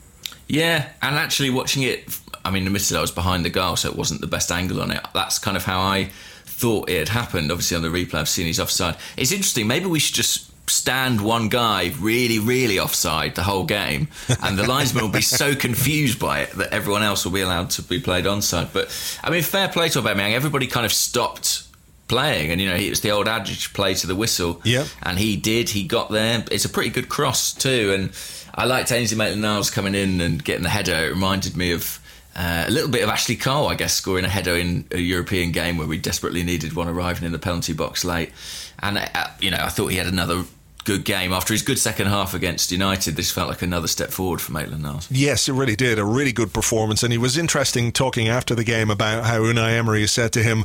Yeah, 0.47 0.87
and 1.01 1.17
actually 1.17 1.49
watching 1.49 1.83
it, 1.83 2.17
I 2.45 2.51
mean, 2.51 2.65
admittedly 2.65 2.99
I 2.99 3.01
was 3.01 3.11
behind 3.11 3.43
the 3.43 3.49
goal, 3.49 3.75
so 3.75 3.89
it 3.89 3.97
wasn't 3.97 4.21
the 4.21 4.27
best 4.27 4.49
angle 4.49 4.81
on 4.81 4.91
it. 4.91 5.05
That's 5.13 5.37
kind 5.37 5.57
of 5.57 5.65
how 5.65 5.81
I 5.81 6.05
thought 6.45 6.89
it 6.89 6.99
had 6.99 7.09
happened. 7.09 7.51
Obviously, 7.51 7.75
on 7.75 7.83
the 7.83 7.89
replay, 7.89 8.19
I've 8.19 8.29
seen 8.29 8.45
he's 8.45 8.61
offside. 8.61 8.95
It's 9.17 9.33
interesting. 9.33 9.67
Maybe 9.67 9.87
we 9.87 9.99
should 9.99 10.15
just 10.15 10.53
stand 10.67 11.21
one 11.21 11.49
guy 11.49 11.93
really, 11.99 12.39
really 12.39 12.79
offside 12.79 13.35
the 13.35 13.43
whole 13.43 13.65
game, 13.65 14.07
and 14.41 14.57
the 14.57 14.67
linesman 14.67 15.03
will 15.03 15.11
be 15.11 15.21
so 15.21 15.55
confused 15.55 16.19
by 16.19 16.41
it 16.41 16.51
that 16.51 16.73
everyone 16.73 17.03
else 17.03 17.25
will 17.25 17.31
be 17.31 17.41
allowed 17.41 17.69
to 17.71 17.81
be 17.81 17.99
played 17.99 18.25
onside. 18.25 18.73
But 18.73 18.89
I 19.23 19.29
mean, 19.29 19.43
fair 19.43 19.67
play 19.67 19.89
to 19.89 20.01
Aubameyang. 20.01 20.33
Everybody 20.33 20.67
kind 20.67 20.85
of 20.85 20.93
stopped 20.93 21.63
playing, 22.07 22.51
and 22.51 22.61
you 22.61 22.69
know, 22.69 22.75
it 22.75 22.89
was 22.89 23.01
the 23.01 23.11
old 23.11 23.27
adage, 23.27 23.73
"Play 23.73 23.93
to 23.95 24.07
the 24.07 24.15
whistle." 24.15 24.61
Yeah. 24.63 24.85
and 25.03 25.17
he 25.17 25.35
did. 25.35 25.69
He 25.69 25.83
got 25.83 26.11
there. 26.11 26.43
It's 26.51 26.65
a 26.65 26.69
pretty 26.69 26.89
good 26.89 27.09
cross 27.09 27.53
too, 27.53 27.93
and 27.93 28.11
I 28.53 28.65
liked 28.65 28.91
Ainsley 28.91 29.17
Maitland-Niles 29.17 29.69
coming 29.69 29.95
in 29.95 30.21
and 30.21 30.43
getting 30.43 30.63
the 30.63 30.69
header. 30.69 30.93
It 30.93 31.09
reminded 31.09 31.57
me 31.57 31.71
of 31.71 31.99
uh, 32.35 32.65
a 32.67 32.71
little 32.71 32.89
bit 32.89 33.01
of 33.03 33.09
Ashley 33.09 33.35
Cole, 33.35 33.67
I 33.67 33.75
guess, 33.75 33.93
scoring 33.93 34.25
a 34.25 34.29
header 34.29 34.55
in 34.55 34.85
a 34.91 34.97
European 34.97 35.51
game 35.51 35.77
where 35.77 35.87
we 35.87 35.97
desperately 35.97 36.43
needed 36.43 36.73
one 36.73 36.87
arriving 36.87 37.25
in 37.25 37.31
the 37.31 37.39
penalty 37.39 37.73
box 37.73 38.03
late. 38.03 38.31
And 38.79 38.97
uh, 38.97 39.27
you 39.39 39.51
know, 39.51 39.59
I 39.59 39.69
thought 39.69 39.87
he 39.87 39.97
had 39.97 40.07
another 40.07 40.43
good 40.85 41.03
game 41.03 41.33
after 41.33 41.53
his 41.53 41.61
good 41.61 41.79
second 41.79 42.07
half 42.07 42.33
against 42.33 42.71
United. 42.71 43.15
This 43.15 43.31
felt 43.31 43.49
like 43.49 43.61
another 43.61 43.87
step 43.87 44.11
forward 44.11 44.39
for 44.39 44.53
Maitland-Niles. 44.53 45.09
Yes, 45.11 45.49
it 45.49 45.53
really 45.53 45.75
did. 45.75 45.99
A 45.99 46.05
really 46.05 46.31
good 46.31 46.53
performance. 46.53 47.03
And 47.03 47.11
he 47.11 47.17
was 47.17 47.37
interesting 47.37 47.91
talking 47.91 48.27
after 48.27 48.55
the 48.55 48.63
game 48.63 48.89
about 48.89 49.25
how 49.25 49.39
Unai 49.39 49.77
Emery 49.77 50.07
said 50.07 50.31
to 50.33 50.43
him, 50.43 50.63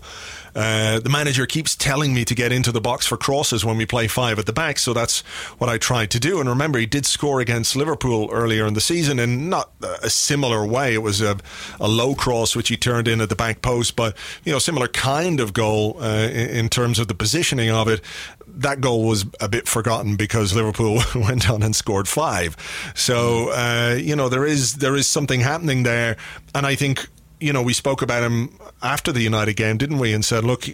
uh, 0.54 1.00
the 1.00 1.08
manager 1.08 1.46
keeps 1.46 1.76
telling 1.76 2.14
me 2.14 2.24
to 2.24 2.34
get 2.34 2.52
into 2.52 2.72
the 2.72 2.80
box 2.80 3.06
for 3.06 3.16
crosses 3.16 3.64
when 3.64 3.76
we 3.76 3.86
play 3.86 4.08
five 4.08 4.38
at 4.38 4.46
the 4.46 4.52
back. 4.52 4.78
So 4.78 4.92
that's 4.92 5.20
what 5.58 5.70
I 5.70 5.78
tried 5.78 6.10
to 6.10 6.20
do. 6.20 6.40
And 6.40 6.48
remember, 6.48 6.78
he 6.78 6.86
did 6.86 7.06
score 7.06 7.40
against 7.40 7.76
Liverpool 7.76 8.28
earlier 8.32 8.66
in 8.66 8.74
the 8.74 8.80
season 8.80 9.18
in 9.18 9.48
not 9.48 9.70
a 10.02 10.10
similar 10.10 10.66
way. 10.66 10.94
It 10.94 11.02
was 11.02 11.20
a, 11.20 11.38
a 11.78 11.88
low 11.88 12.14
cross, 12.14 12.56
which 12.56 12.68
he 12.68 12.76
turned 12.76 13.08
in 13.08 13.20
at 13.20 13.28
the 13.28 13.36
back 13.36 13.62
post, 13.62 13.96
but, 13.96 14.16
you 14.44 14.52
know, 14.52 14.58
similar 14.58 14.88
kind 14.88 15.40
of 15.40 15.52
goal 15.52 15.96
uh, 16.00 16.28
in, 16.30 16.50
in 16.50 16.68
terms 16.68 16.98
of 16.98 17.08
the 17.08 17.14
positioning 17.14 17.70
of 17.70 17.88
it. 17.88 18.00
That 18.46 18.80
goal 18.80 19.04
was 19.06 19.26
a 19.40 19.48
bit 19.48 19.68
forgotten 19.68 20.16
because 20.16 20.54
Liverpool 20.54 21.00
went 21.14 21.48
on 21.48 21.62
and 21.62 21.74
scored 21.74 22.08
five. 22.08 22.56
So 22.94 23.50
uh, 23.50 23.98
you 23.98 24.16
know 24.16 24.28
there 24.28 24.44
is 24.44 24.76
there 24.76 24.96
is 24.96 25.06
something 25.06 25.40
happening 25.40 25.82
there, 25.82 26.16
and 26.54 26.66
I 26.66 26.74
think 26.74 27.08
you 27.40 27.52
know 27.52 27.62
we 27.62 27.72
spoke 27.72 28.02
about 28.02 28.22
him 28.22 28.58
after 28.82 29.12
the 29.12 29.22
United 29.22 29.54
game, 29.54 29.78
didn't 29.78 29.98
we? 29.98 30.12
And 30.12 30.24
said, 30.24 30.44
look, 30.44 30.68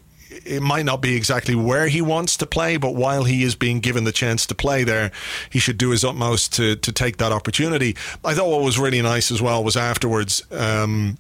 it 0.45 0.63
might 0.63 0.85
not 0.85 1.01
be 1.01 1.15
exactly 1.15 1.55
where 1.55 1.89
he 1.89 2.03
wants 2.03 2.37
to 2.39 2.47
play, 2.47 2.77
but 2.77 2.95
while 2.95 3.25
he 3.25 3.43
is 3.43 3.55
being 3.55 3.81
given 3.81 4.05
the 4.05 4.13
chance 4.13 4.47
to 4.47 4.55
play 4.55 4.85
there, 4.85 5.11
he 5.51 5.59
should 5.59 5.79
do 5.79 5.91
his 5.91 6.05
utmost 6.05 6.53
to 6.55 6.77
to 6.77 6.93
take 6.93 7.19
that 7.19 7.33
opportunity. 7.33 7.97
I 8.25 8.35
thought 8.35 8.51
what 8.51 8.63
was 8.63 8.79
really 8.79 9.03
nice 9.03 9.31
as 9.31 9.41
well 9.41 9.63
was 9.63 9.77
afterwards. 9.77 10.43
Um, 10.51 11.19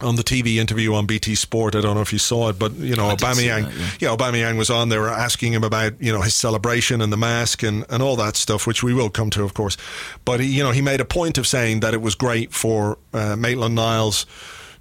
on 0.00 0.16
the 0.16 0.22
TV 0.22 0.56
interview 0.56 0.94
on 0.94 1.06
BT 1.06 1.36
Sport. 1.36 1.76
I 1.76 1.80
don't 1.80 1.94
know 1.94 2.00
if 2.00 2.12
you 2.12 2.18
saw 2.18 2.48
it, 2.48 2.58
but 2.58 2.74
you 2.74 2.96
know, 2.96 3.08
I 3.08 3.14
Aubameyang, 3.14 3.64
that, 3.64 4.00
yeah. 4.00 4.10
yeah, 4.10 4.16
Aubameyang 4.16 4.58
was 4.58 4.68
on. 4.68 4.88
They 4.88 4.98
were 4.98 5.08
asking 5.08 5.52
him 5.52 5.62
about 5.62 6.00
you 6.00 6.12
know 6.12 6.22
his 6.22 6.34
celebration 6.34 7.00
and 7.00 7.12
the 7.12 7.16
mask 7.16 7.62
and, 7.62 7.84
and 7.88 8.02
all 8.02 8.16
that 8.16 8.36
stuff, 8.36 8.66
which 8.66 8.82
we 8.82 8.92
will 8.92 9.10
come 9.10 9.30
to, 9.30 9.44
of 9.44 9.54
course. 9.54 9.76
But 10.24 10.40
he, 10.40 10.46
you 10.46 10.64
know, 10.64 10.72
he 10.72 10.82
made 10.82 11.00
a 11.00 11.04
point 11.04 11.38
of 11.38 11.46
saying 11.46 11.80
that 11.80 11.94
it 11.94 12.02
was 12.02 12.16
great 12.16 12.52
for 12.52 12.98
uh, 13.12 13.36
Maitland 13.36 13.76
Niles 13.76 14.26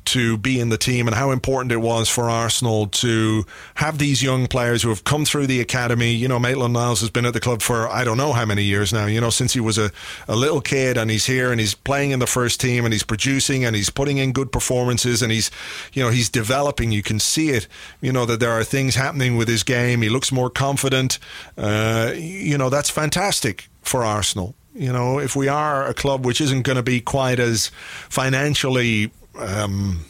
to 0.06 0.38
be 0.38 0.60
in 0.60 0.70
the 0.70 0.78
team 0.78 1.08
and 1.08 1.16
how 1.16 1.32
important 1.32 1.72
it 1.72 1.78
was 1.78 2.10
for 2.10 2.30
Arsenal 2.30 2.88
to 2.88 3.46
have 3.76 3.98
these 3.98 4.24
young 4.24 4.48
players 4.48 4.84
who 4.84 4.90
have 4.90 5.04
come 5.04 5.26
through 5.26 5.48
the 5.48 5.62
academy. 5.62 6.12
You 6.12 6.28
know, 6.28 6.40
Maitland 6.40 6.74
Niles 6.74 7.02
has 7.02 7.10
been 7.10 7.26
at 7.26 7.34
the 7.34 7.40
club 7.40 7.62
for 7.62 7.88
I 7.88 8.04
don't 8.04 8.18
know 8.18 8.34
how 8.34 8.46
many 8.46 8.64
years 8.64 8.92
now, 8.92 9.06
you 9.06 9.22
know, 9.22 9.30
since 9.30 9.54
he 9.54 9.60
was 9.60 9.78
a, 9.78 9.92
a 10.28 10.36
little 10.36 10.62
kid 10.62 10.98
and 10.98 11.10
he's 11.12 11.26
here 11.26 11.52
and 11.52 11.60
he's 11.60 11.74
playing 11.74 12.12
in 12.12 12.20
the 12.20 12.28
first 12.28 12.60
team 12.60 12.86
and 12.86 12.94
he's 12.94 13.04
producing 13.04 13.64
and 13.64 13.76
he's 13.76 13.90
putting 13.90 14.18
in 14.18 14.32
good 14.32 14.52
performances 14.52 15.22
and 15.22 15.32
he's, 15.32 15.52
you 15.94 16.04
know, 16.04 16.10
he's 16.10 16.30
developing. 16.30 16.92
You 16.92 17.04
can 17.04 17.20
see 17.20 17.50
it, 17.50 17.68
you 18.02 18.12
know, 18.12 18.26
that 18.26 18.40
there 18.40 18.52
are 18.52 18.64
things 18.64 18.96
happening 18.96 19.38
with 19.38 19.48
his 19.48 19.64
game. 19.64 20.02
He 20.02 20.10
looks 20.10 20.32
more 20.32 20.50
confident. 20.50 21.20
Uh, 21.58 22.14
you 22.16 22.58
know, 22.58 22.70
that's 22.70 22.90
fantastic 22.90 23.70
for 23.82 24.04
Arsenal. 24.04 24.56
You 24.74 24.94
know, 24.94 25.20
if 25.20 25.36
we 25.36 25.50
are 25.50 25.86
a 25.86 25.94
club 25.94 26.26
which 26.26 26.40
isn't 26.40 26.62
going 26.62 26.78
to 26.78 26.84
be 26.84 27.02
quite 27.02 27.40
as 27.40 27.72
financially 28.10 29.12
um, 29.36 30.06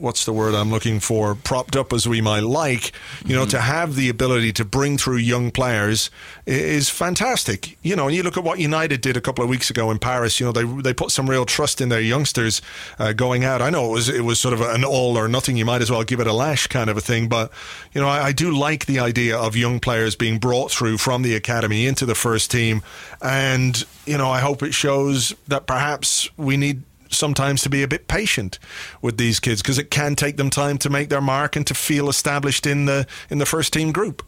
what's 0.00 0.24
the 0.24 0.32
word 0.32 0.54
I'm 0.54 0.70
looking 0.70 0.98
for 0.98 1.34
propped 1.34 1.76
up 1.76 1.92
as 1.92 2.08
we 2.08 2.20
might 2.20 2.42
like, 2.42 2.92
you 3.24 3.36
know, 3.36 3.44
to 3.46 3.60
have 3.60 3.94
the 3.94 4.08
ability 4.08 4.52
to 4.54 4.64
bring 4.64 4.96
through 4.96 5.16
young 5.16 5.50
players 5.50 6.10
is 6.46 6.88
fantastic. 6.88 7.78
You 7.82 7.96
know, 7.96 8.06
and 8.06 8.16
you 8.16 8.22
look 8.22 8.36
at 8.36 8.44
what 8.44 8.58
United 8.58 9.00
did 9.00 9.16
a 9.16 9.20
couple 9.20 9.44
of 9.44 9.50
weeks 9.50 9.70
ago 9.70 9.90
in 9.90 9.98
Paris. 9.98 10.40
You 10.40 10.46
know, 10.46 10.52
they 10.52 10.64
they 10.64 10.94
put 10.94 11.10
some 11.10 11.28
real 11.28 11.44
trust 11.44 11.80
in 11.80 11.90
their 11.90 12.00
youngsters 12.00 12.62
uh, 12.98 13.12
going 13.12 13.44
out. 13.44 13.62
I 13.62 13.70
know 13.70 13.86
it 13.90 13.92
was 13.92 14.08
it 14.08 14.24
was 14.24 14.40
sort 14.40 14.54
of 14.54 14.60
an 14.60 14.84
all 14.84 15.16
or 15.16 15.28
nothing. 15.28 15.56
You 15.56 15.64
might 15.64 15.82
as 15.82 15.90
well 15.90 16.02
give 16.02 16.20
it 16.20 16.26
a 16.26 16.32
lash 16.32 16.66
kind 16.66 16.88
of 16.88 16.96
a 16.96 17.02
thing. 17.02 17.28
But 17.28 17.52
you 17.92 18.00
know, 18.00 18.08
I, 18.08 18.26
I 18.26 18.32
do 18.32 18.50
like 18.56 18.86
the 18.86 18.98
idea 18.98 19.36
of 19.36 19.56
young 19.56 19.80
players 19.80 20.16
being 20.16 20.38
brought 20.38 20.70
through 20.70 20.98
from 20.98 21.22
the 21.22 21.34
academy 21.34 21.86
into 21.86 22.06
the 22.06 22.14
first 22.14 22.50
team, 22.50 22.82
and 23.20 23.84
you 24.06 24.16
know, 24.16 24.30
I 24.30 24.40
hope 24.40 24.62
it 24.62 24.74
shows 24.74 25.34
that 25.46 25.66
perhaps 25.66 26.28
we 26.36 26.56
need 26.56 26.82
sometimes 27.10 27.62
to 27.62 27.68
be 27.68 27.82
a 27.82 27.88
bit 27.88 28.08
patient 28.08 28.58
with 29.02 29.16
these 29.16 29.40
kids 29.40 29.62
because 29.62 29.78
it 29.78 29.90
can 29.90 30.16
take 30.16 30.36
them 30.36 30.50
time 30.50 30.78
to 30.78 30.90
make 30.90 31.08
their 31.08 31.20
mark 31.20 31.56
and 31.56 31.66
to 31.66 31.74
feel 31.74 32.08
established 32.08 32.66
in 32.66 32.86
the 32.86 33.06
in 33.28 33.38
the 33.38 33.46
first 33.46 33.72
team 33.72 33.92
group. 33.92 34.24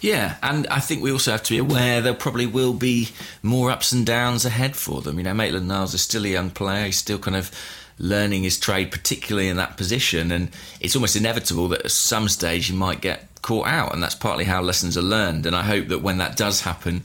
Yeah, 0.00 0.36
and 0.42 0.66
I 0.68 0.80
think 0.80 1.02
we 1.02 1.10
also 1.10 1.32
have 1.32 1.42
to 1.44 1.52
be 1.52 1.58
aware 1.58 2.00
there 2.00 2.14
probably 2.14 2.46
will 2.46 2.74
be 2.74 3.08
more 3.42 3.70
ups 3.70 3.92
and 3.92 4.04
downs 4.04 4.44
ahead 4.44 4.76
for 4.76 5.00
them. 5.00 5.18
You 5.18 5.24
know, 5.24 5.34
Maitland 5.34 5.68
Niles 5.68 5.94
is 5.94 6.02
still 6.02 6.24
a 6.24 6.28
young 6.28 6.50
player. 6.50 6.86
He's 6.86 6.98
still 6.98 7.18
kind 7.18 7.36
of 7.36 7.50
learning 7.98 8.42
his 8.42 8.58
trade, 8.58 8.90
particularly 8.90 9.48
in 9.48 9.56
that 9.56 9.76
position. 9.76 10.30
And 10.30 10.50
it's 10.80 10.94
almost 10.94 11.16
inevitable 11.16 11.68
that 11.68 11.84
at 11.86 11.90
some 11.90 12.28
stage 12.28 12.70
you 12.70 12.76
might 12.76 13.00
get 13.00 13.26
caught 13.42 13.66
out. 13.66 13.94
And 13.94 14.02
that's 14.02 14.14
partly 14.14 14.44
how 14.44 14.60
lessons 14.60 14.96
are 14.96 15.02
learned. 15.02 15.46
And 15.46 15.56
I 15.56 15.62
hope 15.62 15.88
that 15.88 16.02
when 16.02 16.18
that 16.18 16.36
does 16.36 16.60
happen, 16.60 17.02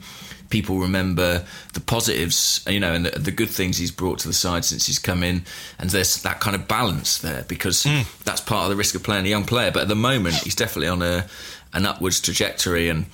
people 0.51 0.77
remember 0.79 1.43
the 1.73 1.79
positives, 1.79 2.63
you 2.67 2.79
know, 2.79 2.93
and 2.93 3.05
the, 3.05 3.17
the 3.17 3.31
good 3.31 3.49
things 3.49 3.77
he's 3.77 3.91
brought 3.91 4.19
to 4.19 4.27
the 4.27 4.33
side 4.33 4.65
since 4.65 4.85
he's 4.85 4.99
come 4.99 5.23
in. 5.23 5.43
And 5.79 5.89
there's 5.89 6.21
that 6.21 6.39
kind 6.39 6.55
of 6.55 6.67
balance 6.67 7.17
there 7.17 7.43
because 7.47 7.83
hmm. 7.83 8.01
that's 8.23 8.41
part 8.41 8.65
of 8.65 8.69
the 8.69 8.75
risk 8.75 8.93
of 8.93 9.03
playing 9.03 9.25
a 9.25 9.29
young 9.29 9.45
player. 9.45 9.71
But 9.71 9.83
at 9.83 9.87
the 9.87 9.95
moment, 9.95 10.35
he's 10.35 10.55
definitely 10.55 10.89
on 10.89 11.01
a 11.01 11.25
an 11.73 11.85
upwards 11.85 12.19
trajectory 12.19 12.89
and 12.89 13.05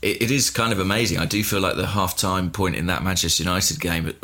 it, 0.00 0.22
it 0.22 0.30
is 0.30 0.50
kind 0.50 0.72
of 0.72 0.78
amazing. 0.78 1.18
I 1.18 1.26
do 1.26 1.42
feel 1.42 1.60
like 1.60 1.76
the 1.76 1.86
half 1.86 2.16
time 2.16 2.50
point 2.50 2.76
in 2.76 2.86
that 2.86 3.02
Manchester 3.02 3.42
United 3.42 3.80
game 3.80 4.14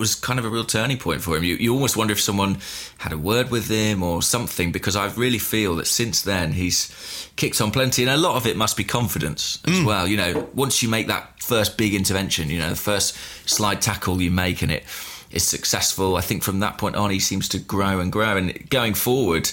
was 0.00 0.14
kind 0.16 0.38
of 0.38 0.44
a 0.44 0.48
real 0.48 0.64
turning 0.64 0.98
point 0.98 1.20
for 1.20 1.36
him. 1.36 1.44
You, 1.44 1.54
you 1.56 1.72
almost 1.72 1.96
wonder 1.96 2.12
if 2.12 2.20
someone 2.20 2.58
had 2.98 3.12
a 3.12 3.18
word 3.18 3.50
with 3.50 3.68
him 3.68 4.02
or 4.02 4.22
something 4.22 4.72
because 4.72 4.96
I 4.96 5.06
really 5.12 5.38
feel 5.38 5.76
that 5.76 5.86
since 5.86 6.22
then 6.22 6.52
he's 6.52 7.28
kicked 7.36 7.60
on 7.60 7.70
plenty 7.70 8.02
and 8.02 8.10
a 8.10 8.16
lot 8.16 8.36
of 8.36 8.46
it 8.46 8.56
must 8.56 8.76
be 8.76 8.82
confidence 8.82 9.60
as 9.66 9.78
hmm. 9.78 9.84
well. 9.84 10.08
You 10.08 10.16
know, 10.16 10.48
once 10.54 10.82
you 10.82 10.88
make 10.88 11.06
that 11.08 11.40
first 11.42 11.76
big 11.76 11.94
intervention, 11.94 12.48
you 12.48 12.58
know, 12.58 12.70
the 12.70 12.76
first 12.76 13.14
slide 13.46 13.82
tackle 13.82 14.20
you 14.20 14.30
make 14.30 14.62
and 14.62 14.72
it 14.72 14.84
is 15.30 15.46
successful, 15.46 16.16
I 16.16 16.22
think 16.22 16.42
from 16.42 16.60
that 16.60 16.78
point 16.78 16.96
on 16.96 17.10
he 17.10 17.20
seems 17.20 17.48
to 17.50 17.58
grow 17.58 18.00
and 18.00 18.10
grow. 18.10 18.38
And 18.38 18.68
going 18.70 18.94
forward, 18.94 19.50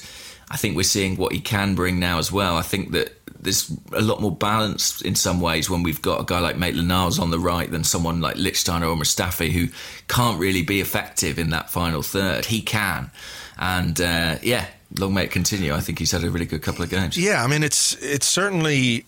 I 0.50 0.56
think 0.56 0.78
we're 0.78 0.84
seeing 0.84 1.18
what 1.18 1.34
he 1.34 1.42
can 1.42 1.76
bring 1.76 2.00
now 2.00 2.20
as 2.20 2.32
well. 2.32 2.56
I 2.56 2.62
think 2.62 2.92
that 2.92 3.17
there's 3.40 3.72
a 3.94 4.02
lot 4.02 4.22
more 4.22 4.36
balance 4.36 5.02
in 5.02 5.16
some 5.16 5.42
ways 5.42 5.70
when 5.70 5.84
we've 5.84 6.02
got 6.02 6.22
a 6.22 6.24
guy 6.24 6.40
like 6.40 6.58
Maitland 6.58 6.88
Niles 6.88 7.20
on 7.20 7.32
the 7.32 7.40
right 7.40 7.70
than 7.70 7.84
someone 7.84 8.22
like 8.22 8.36
Lichtsteiner 8.36 8.90
or 8.90 8.96
Mustafi 8.96 9.52
who 9.52 9.68
can't 10.08 10.40
really 10.40 10.64
be 10.64 10.82
effective 10.82 11.38
in 11.40 11.50
that 11.52 11.70
final 11.70 12.02
third. 12.02 12.46
He 12.46 12.62
can. 12.62 13.12
And 13.58 14.00
uh, 14.00 14.38
yeah, 14.42 14.66
long 14.98 15.14
may 15.14 15.26
it 15.26 15.32
continue. 15.32 15.74
I 15.74 15.80
think 15.80 16.00
he's 16.00 16.12
had 16.12 16.24
a 16.24 16.30
really 16.30 16.46
good 16.46 16.62
couple 16.62 16.84
of 16.84 16.90
games. 16.90 17.18
Yeah, 17.18 17.44
I 17.44 17.48
mean 17.48 17.64
it's 17.64 17.94
it's 18.02 18.28
certainly 18.28 19.06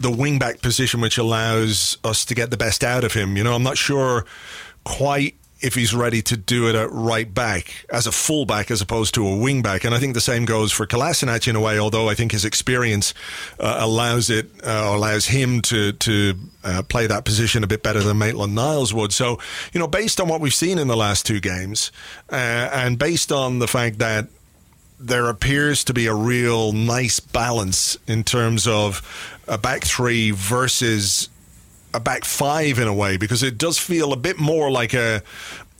the 0.00 0.10
wing 0.10 0.38
back 0.38 0.60
position 0.62 1.00
which 1.00 1.18
allows 1.18 1.96
us 2.04 2.24
to 2.24 2.34
get 2.34 2.50
the 2.50 2.56
best 2.56 2.82
out 2.82 3.04
of 3.04 3.12
him. 3.12 3.36
You 3.36 3.44
know, 3.44 3.54
I'm 3.54 3.62
not 3.62 3.78
sure 3.78 4.24
quite 4.84 5.36
if 5.62 5.74
he's 5.74 5.94
ready 5.94 6.20
to 6.22 6.36
do 6.36 6.68
it 6.68 6.74
at 6.74 6.90
right 6.90 7.32
back 7.32 7.86
as 7.90 8.06
a 8.06 8.12
full 8.12 8.44
back 8.44 8.70
as 8.70 8.80
opposed 8.80 9.14
to 9.14 9.26
a 9.26 9.36
wing 9.36 9.62
back. 9.62 9.84
And 9.84 9.94
I 9.94 9.98
think 9.98 10.14
the 10.14 10.20
same 10.20 10.44
goes 10.44 10.72
for 10.72 10.86
Kolasinac 10.86 11.46
in 11.46 11.56
a 11.56 11.60
way, 11.60 11.78
although 11.78 12.08
I 12.08 12.14
think 12.14 12.32
his 12.32 12.44
experience 12.44 13.14
uh, 13.60 13.76
allows 13.78 14.28
it, 14.28 14.50
uh, 14.64 14.92
allows 14.94 15.26
him 15.26 15.60
to, 15.62 15.92
to 15.92 16.34
uh, 16.64 16.82
play 16.82 17.06
that 17.06 17.24
position 17.24 17.62
a 17.62 17.66
bit 17.66 17.82
better 17.82 18.00
than 18.00 18.18
Maitland 18.18 18.54
Niles 18.54 18.92
would. 18.92 19.12
So, 19.12 19.38
you 19.72 19.80
know, 19.80 19.86
based 19.86 20.20
on 20.20 20.28
what 20.28 20.40
we've 20.40 20.54
seen 20.54 20.78
in 20.78 20.88
the 20.88 20.96
last 20.96 21.26
two 21.26 21.40
games, 21.40 21.92
uh, 22.30 22.34
and 22.34 22.98
based 22.98 23.30
on 23.30 23.58
the 23.58 23.68
fact 23.68 23.98
that 23.98 24.26
there 24.98 25.28
appears 25.28 25.82
to 25.84 25.92
be 25.92 26.06
a 26.06 26.14
real 26.14 26.72
nice 26.72 27.18
balance 27.18 27.98
in 28.06 28.22
terms 28.22 28.66
of 28.68 29.02
a 29.48 29.58
back 29.58 29.82
three 29.82 30.30
versus 30.30 31.28
a 31.94 32.00
back 32.00 32.24
five 32.24 32.78
in 32.78 32.88
a 32.88 32.94
way 32.94 33.16
because 33.16 33.42
it 33.42 33.58
does 33.58 33.78
feel 33.78 34.12
a 34.12 34.16
bit 34.16 34.38
more 34.38 34.70
like 34.70 34.94
a 34.94 35.22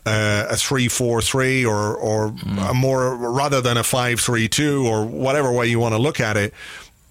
uh, 0.05 0.47
a 0.51 0.57
three 0.57 0.89
four 0.89 1.23
three 1.23 1.65
or 1.65 1.95
or 1.95 2.35
a 2.59 2.75
more 2.75 3.15
rather 3.15 3.61
than 3.61 3.77
a 3.77 3.85
five 3.85 4.21
three 4.21 4.49
two 4.49 4.85
or 4.87 5.05
whatever 5.07 5.53
way 5.53 5.67
you 5.67 5.79
want 5.79 5.95
to 5.95 5.99
look 5.99 6.21
at 6.21 6.37
it. 6.37 6.53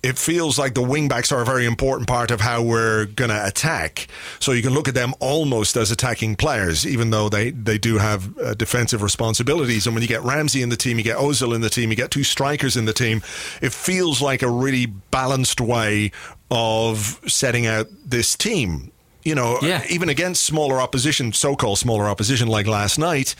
It 0.04 0.18
feels 0.18 0.58
like 0.58 0.74
the 0.74 0.82
wing 0.82 1.08
backs 1.08 1.32
are 1.32 1.42
a 1.42 1.46
very 1.46 1.66
important 1.66 2.08
part 2.08 2.32
of 2.32 2.42
how 2.42 2.64
we're 2.64 3.06
going 3.06 3.30
to 3.30 3.46
attack. 3.46 4.08
So 4.40 4.52
you 4.52 4.64
can 4.64 4.74
look 4.74 4.88
at 4.88 4.96
them 4.96 5.14
almost 5.20 5.76
as 5.78 5.92
attacking 5.92 6.38
players, 6.38 6.88
even 6.88 7.12
though 7.12 7.30
they, 7.30 7.52
they 7.52 7.78
do 7.78 8.00
have 8.00 8.36
uh, 8.40 8.56
defensive 8.56 9.04
responsibilities. 9.04 9.86
And 9.86 9.94
when 9.96 10.02
you 10.02 10.08
get 10.08 10.24
Ramsey 10.24 10.64
in 10.64 10.70
the 10.70 10.76
team, 10.76 10.98
you 10.98 11.04
get 11.04 11.18
Ozil 11.18 11.54
in 11.54 11.62
the 11.62 11.70
team, 11.70 11.92
you 11.92 11.96
get 11.96 12.10
two 12.10 12.24
strikers 12.24 12.76
in 12.76 12.86
the 12.86 12.94
team, 12.94 13.22
it 13.62 13.74
feels 13.74 14.24
like 14.24 14.42
a 14.42 14.50
really 14.50 14.88
balanced 14.88 15.62
way 15.62 16.12
of 16.50 17.22
setting 17.28 17.68
out 17.68 17.88
this 18.04 18.36
team. 18.36 18.92
You 19.24 19.36
know, 19.36 19.60
Yeah. 19.62 19.84
even 19.88 20.10
against 20.10 20.42
smaller 20.44 20.82
opposition, 20.82 21.32
so-called 21.32 21.78
smaller 21.78 22.06
opposition 22.10 22.48
like 22.48 22.66
last 22.66 22.98
night, 22.98 23.36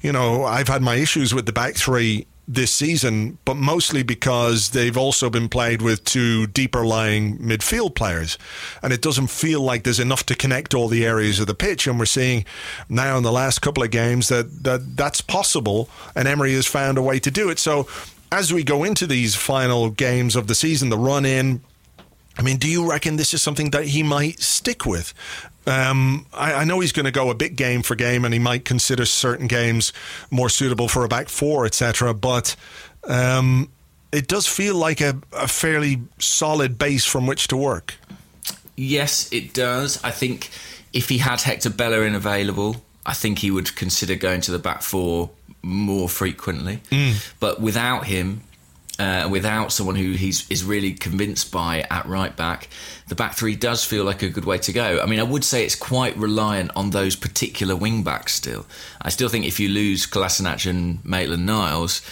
you 0.00 0.12
know, 0.12 0.44
I've 0.44 0.68
had 0.68 0.80
my 0.80 0.94
issues 0.94 1.34
with 1.34 1.46
the 1.46 1.52
back 1.52 1.74
three 1.74 2.26
this 2.46 2.72
season, 2.72 3.38
but 3.44 3.56
mostly 3.56 4.02
because 4.02 4.70
they've 4.70 4.96
also 4.96 5.30
been 5.30 5.48
played 5.48 5.80
with 5.80 6.04
two 6.04 6.46
deeper 6.48 6.84
lying 6.84 7.38
midfield 7.38 7.94
players. 7.94 8.36
And 8.82 8.92
it 8.92 9.00
doesn't 9.00 9.28
feel 9.28 9.62
like 9.62 9.84
there's 9.84 10.00
enough 10.00 10.26
to 10.26 10.34
connect 10.34 10.74
all 10.74 10.88
the 10.88 11.06
areas 11.06 11.40
of 11.40 11.46
the 11.46 11.54
pitch. 11.54 11.86
And 11.86 11.98
we're 11.98 12.04
seeing 12.04 12.44
now 12.88 13.16
in 13.16 13.22
the 13.22 13.32
last 13.32 13.60
couple 13.60 13.82
of 13.82 13.90
games 13.90 14.28
that, 14.28 14.64
that 14.64 14.96
that's 14.96 15.20
possible. 15.20 15.88
And 16.14 16.28
Emery 16.28 16.52
has 16.54 16.66
found 16.66 16.98
a 16.98 17.02
way 17.02 17.18
to 17.20 17.30
do 17.30 17.48
it. 17.48 17.58
So 17.58 17.88
as 18.30 18.52
we 18.52 18.62
go 18.62 18.84
into 18.84 19.06
these 19.06 19.34
final 19.34 19.90
games 19.90 20.36
of 20.36 20.46
the 20.46 20.54
season, 20.54 20.90
the 20.90 20.98
run 20.98 21.24
in, 21.24 21.62
I 22.36 22.42
mean, 22.42 22.56
do 22.56 22.68
you 22.68 22.90
reckon 22.90 23.16
this 23.16 23.32
is 23.32 23.42
something 23.42 23.70
that 23.70 23.86
he 23.86 24.02
might 24.02 24.40
stick 24.40 24.84
with? 24.84 25.14
Um, 25.66 26.26
I, 26.32 26.54
I 26.54 26.64
know 26.64 26.80
he's 26.80 26.92
going 26.92 27.06
to 27.06 27.12
go 27.12 27.30
a 27.30 27.34
bit 27.34 27.56
game 27.56 27.82
for 27.82 27.94
game, 27.94 28.24
and 28.24 28.34
he 28.34 28.40
might 28.40 28.64
consider 28.64 29.06
certain 29.06 29.46
games 29.46 29.92
more 30.30 30.48
suitable 30.48 30.88
for 30.88 31.04
a 31.04 31.08
back 31.08 31.28
four, 31.28 31.64
etc. 31.64 32.12
But 32.14 32.56
um, 33.04 33.70
it 34.12 34.28
does 34.28 34.46
feel 34.46 34.76
like 34.76 35.00
a, 35.00 35.18
a 35.32 35.48
fairly 35.48 36.02
solid 36.18 36.78
base 36.78 37.04
from 37.04 37.26
which 37.26 37.48
to 37.48 37.56
work. 37.56 37.94
Yes, 38.76 39.32
it 39.32 39.54
does. 39.54 40.02
I 40.02 40.10
think 40.10 40.50
if 40.92 41.08
he 41.08 41.18
had 41.18 41.40
Hector 41.40 41.70
Bellerin 41.70 42.14
available, 42.14 42.76
I 43.06 43.14
think 43.14 43.38
he 43.38 43.50
would 43.50 43.74
consider 43.76 44.14
going 44.14 44.40
to 44.42 44.52
the 44.52 44.58
back 44.58 44.82
four 44.82 45.30
more 45.62 46.08
frequently. 46.08 46.80
But 47.40 47.60
without 47.60 48.06
him, 48.06 48.42
uh, 48.98 49.28
without 49.30 49.72
someone 49.72 49.96
who 49.96 50.12
he's 50.12 50.48
is 50.50 50.62
really 50.62 50.92
convinced 50.92 51.50
by 51.50 51.84
at 51.90 52.06
right 52.06 52.36
back, 52.36 52.68
the 53.08 53.14
back 53.14 53.34
three 53.34 53.56
does 53.56 53.84
feel 53.84 54.04
like 54.04 54.22
a 54.22 54.28
good 54.28 54.44
way 54.44 54.58
to 54.58 54.72
go. 54.72 55.00
I 55.02 55.06
mean, 55.06 55.20
I 55.20 55.24
would 55.24 55.44
say 55.44 55.64
it's 55.64 55.74
quite 55.74 56.16
reliant 56.16 56.70
on 56.76 56.90
those 56.90 57.16
particular 57.16 57.74
wing 57.74 58.02
backs 58.02 58.34
still. 58.34 58.66
I 59.02 59.08
still 59.08 59.28
think 59.28 59.46
if 59.46 59.58
you 59.58 59.68
lose 59.68 60.06
Kolasinac 60.06 60.68
and 60.68 61.04
Maitland 61.04 61.44
Niles, 61.44 62.02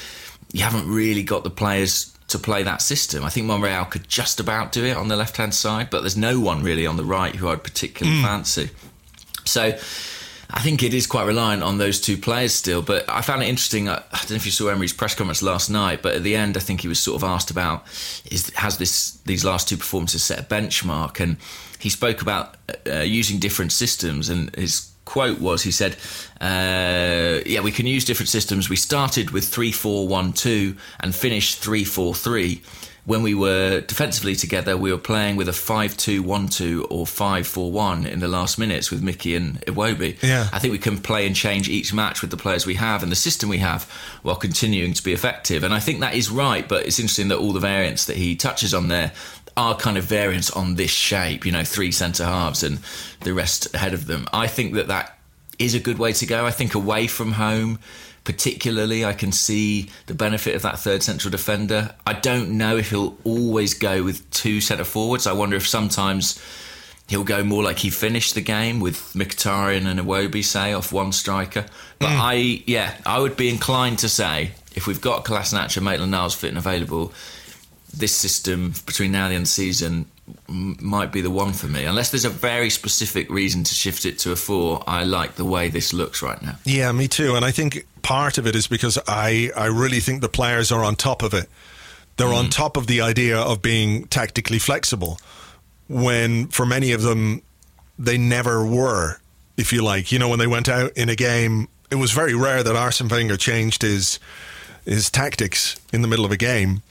you 0.52 0.62
haven't 0.62 0.88
really 0.88 1.22
got 1.22 1.44
the 1.44 1.50
players 1.50 2.16
to 2.28 2.38
play 2.38 2.62
that 2.62 2.82
system. 2.82 3.24
I 3.24 3.28
think 3.28 3.46
Monreal 3.46 3.84
could 3.84 4.08
just 4.08 4.40
about 4.40 4.72
do 4.72 4.84
it 4.84 4.96
on 4.96 5.08
the 5.08 5.16
left 5.16 5.36
hand 5.36 5.54
side, 5.54 5.90
but 5.90 6.00
there's 6.00 6.16
no 6.16 6.40
one 6.40 6.62
really 6.62 6.86
on 6.86 6.96
the 6.96 7.04
right 7.04 7.34
who 7.34 7.48
I'd 7.48 7.62
particularly 7.62 8.22
fancy. 8.22 8.70
So 9.44 9.78
I 10.54 10.60
think 10.60 10.82
it 10.82 10.92
is 10.92 11.06
quite 11.06 11.26
reliant 11.26 11.62
on 11.62 11.78
those 11.78 12.00
two 12.00 12.18
players 12.18 12.52
still. 12.54 12.82
But 12.82 13.08
I 13.08 13.22
found 13.22 13.42
it 13.42 13.48
interesting. 13.48 13.88
I, 13.88 13.94
I 13.94 14.18
don't 14.18 14.30
know 14.30 14.36
if 14.36 14.46
you 14.46 14.52
saw 14.52 14.68
Emery's 14.68 14.92
press 14.92 15.14
comments 15.14 15.42
last 15.42 15.70
night, 15.70 16.02
but 16.02 16.14
at 16.14 16.22
the 16.22 16.36
end, 16.36 16.56
I 16.56 16.60
think 16.60 16.82
he 16.82 16.88
was 16.88 16.98
sort 16.98 17.16
of 17.16 17.24
asked 17.24 17.50
about 17.50 17.84
is 18.30 18.50
has 18.56 18.76
this 18.76 19.12
these 19.24 19.44
last 19.44 19.68
two 19.68 19.76
performances 19.76 20.22
set 20.22 20.38
a 20.38 20.42
benchmark, 20.42 21.20
and 21.20 21.38
he 21.78 21.88
spoke 21.88 22.20
about 22.20 22.56
uh, 22.86 23.00
using 23.00 23.38
different 23.38 23.72
systems, 23.72 24.28
and 24.28 24.54
his 24.54 24.92
quote 25.04 25.40
was 25.40 25.62
he 25.62 25.70
said 25.70 25.96
uh, 26.40 27.40
yeah 27.44 27.60
we 27.60 27.72
can 27.72 27.86
use 27.86 28.04
different 28.04 28.28
systems 28.28 28.68
we 28.68 28.76
started 28.76 29.30
with 29.30 29.42
3-4-1-2 29.44 30.76
and 31.00 31.14
finished 31.14 31.60
3-4-3 31.60 32.60
when 33.04 33.22
we 33.22 33.34
were 33.34 33.80
defensively 33.80 34.36
together, 34.36 34.76
we 34.76 34.92
were 34.92 34.98
playing 34.98 35.34
with 35.34 35.48
a 35.48 35.52
5 35.52 35.96
2 35.96 36.22
1 36.22 36.48
2 36.48 36.86
or 36.88 37.06
5 37.06 37.46
4 37.46 37.72
1 37.72 38.06
in 38.06 38.20
the 38.20 38.28
last 38.28 38.58
minutes 38.58 38.90
with 38.90 39.02
Mickey 39.02 39.34
and 39.34 39.60
Iwobi. 39.62 40.22
Yeah. 40.22 40.48
I 40.52 40.58
think 40.60 40.72
we 40.72 40.78
can 40.78 40.98
play 40.98 41.26
and 41.26 41.34
change 41.34 41.68
each 41.68 41.92
match 41.92 42.22
with 42.22 42.30
the 42.30 42.36
players 42.36 42.64
we 42.64 42.74
have 42.74 43.02
and 43.02 43.10
the 43.10 43.16
system 43.16 43.48
we 43.48 43.58
have 43.58 43.84
while 44.22 44.36
continuing 44.36 44.92
to 44.92 45.02
be 45.02 45.12
effective. 45.12 45.64
And 45.64 45.74
I 45.74 45.80
think 45.80 46.00
that 46.00 46.14
is 46.14 46.30
right, 46.30 46.68
but 46.68 46.86
it's 46.86 47.00
interesting 47.00 47.28
that 47.28 47.38
all 47.38 47.52
the 47.52 47.60
variants 47.60 48.04
that 48.06 48.16
he 48.16 48.36
touches 48.36 48.72
on 48.72 48.88
there 48.88 49.12
are 49.56 49.76
kind 49.76 49.98
of 49.98 50.04
variants 50.04 50.50
on 50.50 50.76
this 50.76 50.90
shape, 50.90 51.44
you 51.44 51.52
know, 51.52 51.64
three 51.64 51.92
centre 51.92 52.24
halves 52.24 52.62
and 52.62 52.78
the 53.20 53.34
rest 53.34 53.74
ahead 53.74 53.94
of 53.94 54.06
them. 54.06 54.26
I 54.32 54.46
think 54.46 54.74
that 54.74 54.88
that 54.88 55.18
is 55.58 55.74
a 55.74 55.80
good 55.80 55.98
way 55.98 56.12
to 56.12 56.26
go. 56.26 56.46
I 56.46 56.50
think 56.50 56.74
away 56.74 57.06
from 57.06 57.32
home, 57.32 57.78
particularly, 58.24 59.04
I 59.04 59.12
can 59.12 59.32
see 59.32 59.90
the 60.06 60.14
benefit 60.14 60.54
of 60.54 60.62
that 60.62 60.78
third 60.78 61.02
central 61.02 61.30
defender. 61.30 61.94
I 62.06 62.12
don't 62.14 62.50
know 62.50 62.76
if 62.76 62.90
he'll 62.90 63.16
always 63.24 63.74
go 63.74 64.02
with 64.02 64.28
two 64.30 64.60
centre 64.60 64.84
forwards. 64.84 65.26
I 65.26 65.32
wonder 65.32 65.56
if 65.56 65.66
sometimes 65.66 66.40
he'll 67.08 67.24
go 67.24 67.42
more 67.42 67.62
like 67.62 67.78
he 67.80 67.90
finished 67.90 68.34
the 68.34 68.40
game 68.40 68.80
with 68.80 68.96
Mkhitaryan 69.14 69.86
and 69.86 70.00
Iwobi, 70.00 70.44
say, 70.44 70.72
off 70.72 70.92
one 70.92 71.12
striker. 71.12 71.66
But 71.98 72.10
Hmm. 72.10 72.20
I, 72.20 72.62
yeah, 72.66 72.94
I 73.04 73.18
would 73.18 73.36
be 73.36 73.48
inclined 73.48 73.98
to 74.00 74.08
say 74.08 74.52
if 74.74 74.86
we've 74.86 75.00
got 75.00 75.24
Kolasinac 75.24 75.76
and 75.76 75.84
Maitland-Niles 75.84 76.34
fit 76.34 76.48
and 76.48 76.58
available, 76.58 77.12
this 77.94 78.14
system 78.14 78.72
between 78.86 79.12
now 79.12 79.24
and 79.24 79.32
the 79.32 79.36
end 79.36 79.42
of 79.42 79.48
the 79.48 79.52
season 79.52 80.06
might 80.48 81.12
be 81.12 81.20
the 81.20 81.30
one 81.30 81.52
for 81.52 81.66
me. 81.66 81.84
Unless 81.84 82.10
there's 82.10 82.24
a 82.24 82.30
very 82.30 82.70
specific 82.70 83.28
reason 83.30 83.64
to 83.64 83.74
shift 83.74 84.04
it 84.04 84.18
to 84.20 84.32
a 84.32 84.36
four, 84.36 84.82
I 84.86 85.04
like 85.04 85.34
the 85.34 85.44
way 85.44 85.68
this 85.68 85.92
looks 85.92 86.22
right 86.22 86.40
now. 86.42 86.56
Yeah, 86.64 86.92
me 86.92 87.08
too. 87.08 87.34
And 87.34 87.44
I 87.44 87.50
think 87.50 87.86
part 88.02 88.38
of 88.38 88.46
it 88.46 88.54
is 88.54 88.66
because 88.66 88.98
I, 89.08 89.50
I 89.56 89.66
really 89.66 90.00
think 90.00 90.20
the 90.20 90.28
players 90.28 90.70
are 90.70 90.84
on 90.84 90.96
top 90.96 91.22
of 91.22 91.34
it. 91.34 91.48
They're 92.16 92.32
on 92.32 92.46
mm. 92.46 92.50
top 92.50 92.76
of 92.76 92.86
the 92.86 93.00
idea 93.00 93.38
of 93.38 93.62
being 93.62 94.06
tactically 94.06 94.58
flexible 94.58 95.18
when 95.88 96.48
for 96.48 96.66
many 96.66 96.92
of 96.92 97.02
them 97.02 97.42
they 97.98 98.18
never 98.18 98.64
were, 98.64 99.18
if 99.56 99.72
you 99.72 99.82
like. 99.82 100.12
You 100.12 100.18
know, 100.18 100.28
when 100.28 100.38
they 100.38 100.46
went 100.46 100.68
out 100.68 100.92
in 100.92 101.08
a 101.08 101.16
game, 101.16 101.68
it 101.90 101.96
was 101.96 102.12
very 102.12 102.34
rare 102.34 102.62
that 102.62 102.76
Arsene 102.76 103.08
Wenger 103.08 103.36
changed 103.36 103.82
his 103.82 104.18
his 104.84 105.10
tactics 105.10 105.76
in 105.92 106.02
the 106.02 106.08
middle 106.08 106.24
of 106.24 106.32
a 106.32 106.36
game 106.36 106.82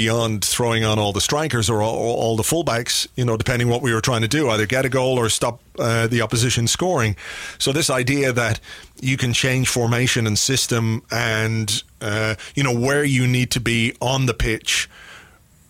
beyond 0.00 0.42
throwing 0.42 0.82
on 0.82 0.98
all 0.98 1.12
the 1.12 1.20
strikers 1.20 1.68
or 1.68 1.82
all, 1.82 1.94
all 1.94 2.34
the 2.34 2.42
fullbacks, 2.42 3.06
you 3.16 3.24
know, 3.26 3.36
depending 3.36 3.68
what 3.68 3.82
we 3.82 3.92
were 3.92 4.00
trying 4.00 4.22
to 4.22 4.28
do, 4.28 4.48
either 4.48 4.64
get 4.64 4.86
a 4.86 4.88
goal 4.88 5.18
or 5.18 5.28
stop 5.28 5.60
uh, 5.78 6.06
the 6.06 6.22
opposition 6.22 6.66
scoring. 6.66 7.14
So 7.58 7.70
this 7.70 7.90
idea 7.90 8.32
that 8.32 8.60
you 9.02 9.18
can 9.18 9.34
change 9.34 9.68
formation 9.68 10.26
and 10.26 10.38
system 10.38 11.02
and, 11.10 11.82
uh, 12.00 12.36
you 12.54 12.62
know, 12.62 12.74
where 12.74 13.04
you 13.04 13.26
need 13.26 13.50
to 13.50 13.60
be 13.60 13.94
on 14.00 14.24
the 14.24 14.32
pitch 14.32 14.88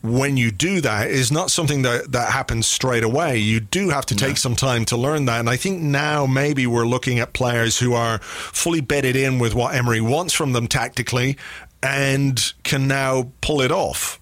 when 0.03 0.37
you 0.37 0.53
do 0.53 0.81
that 0.81 1.11
is 1.11 1.33
not 1.33 1.51
something 1.51 1.83
that, 1.83 2.13
that 2.13 2.31
happens 2.33 2.69
straight 2.69 3.03
away. 3.03 3.37
You 3.37 3.59
do 3.59 3.91
have 3.91 4.07
to 4.07 4.15
take 4.15 4.37
some 4.37 4.55
time 4.55 4.85
to 4.87 4.97
learn 4.97 5.27
that. 5.27 5.41
And 5.41 5.51
I 5.51 5.57
think 5.57 5.83
now 5.83 6.25
maybe 6.25 6.69
we're 6.69 6.87
looking 6.87 7.19
at 7.19 7.33
players 7.33 7.81
who 7.81 7.95
are 7.95 8.21
fully 8.21 8.81
bedded 8.81 9.17
in 9.17 9.41
with 9.41 9.57
what 9.57 9.75
Emery 9.75 10.01
wants 10.01 10.33
from 10.33 10.53
them 10.53 10.69
tactically 10.69 11.37
and 11.83 12.53
can 12.63 12.87
now 12.87 13.33
pull 13.41 13.61
it 13.61 13.73
off. 13.73 14.20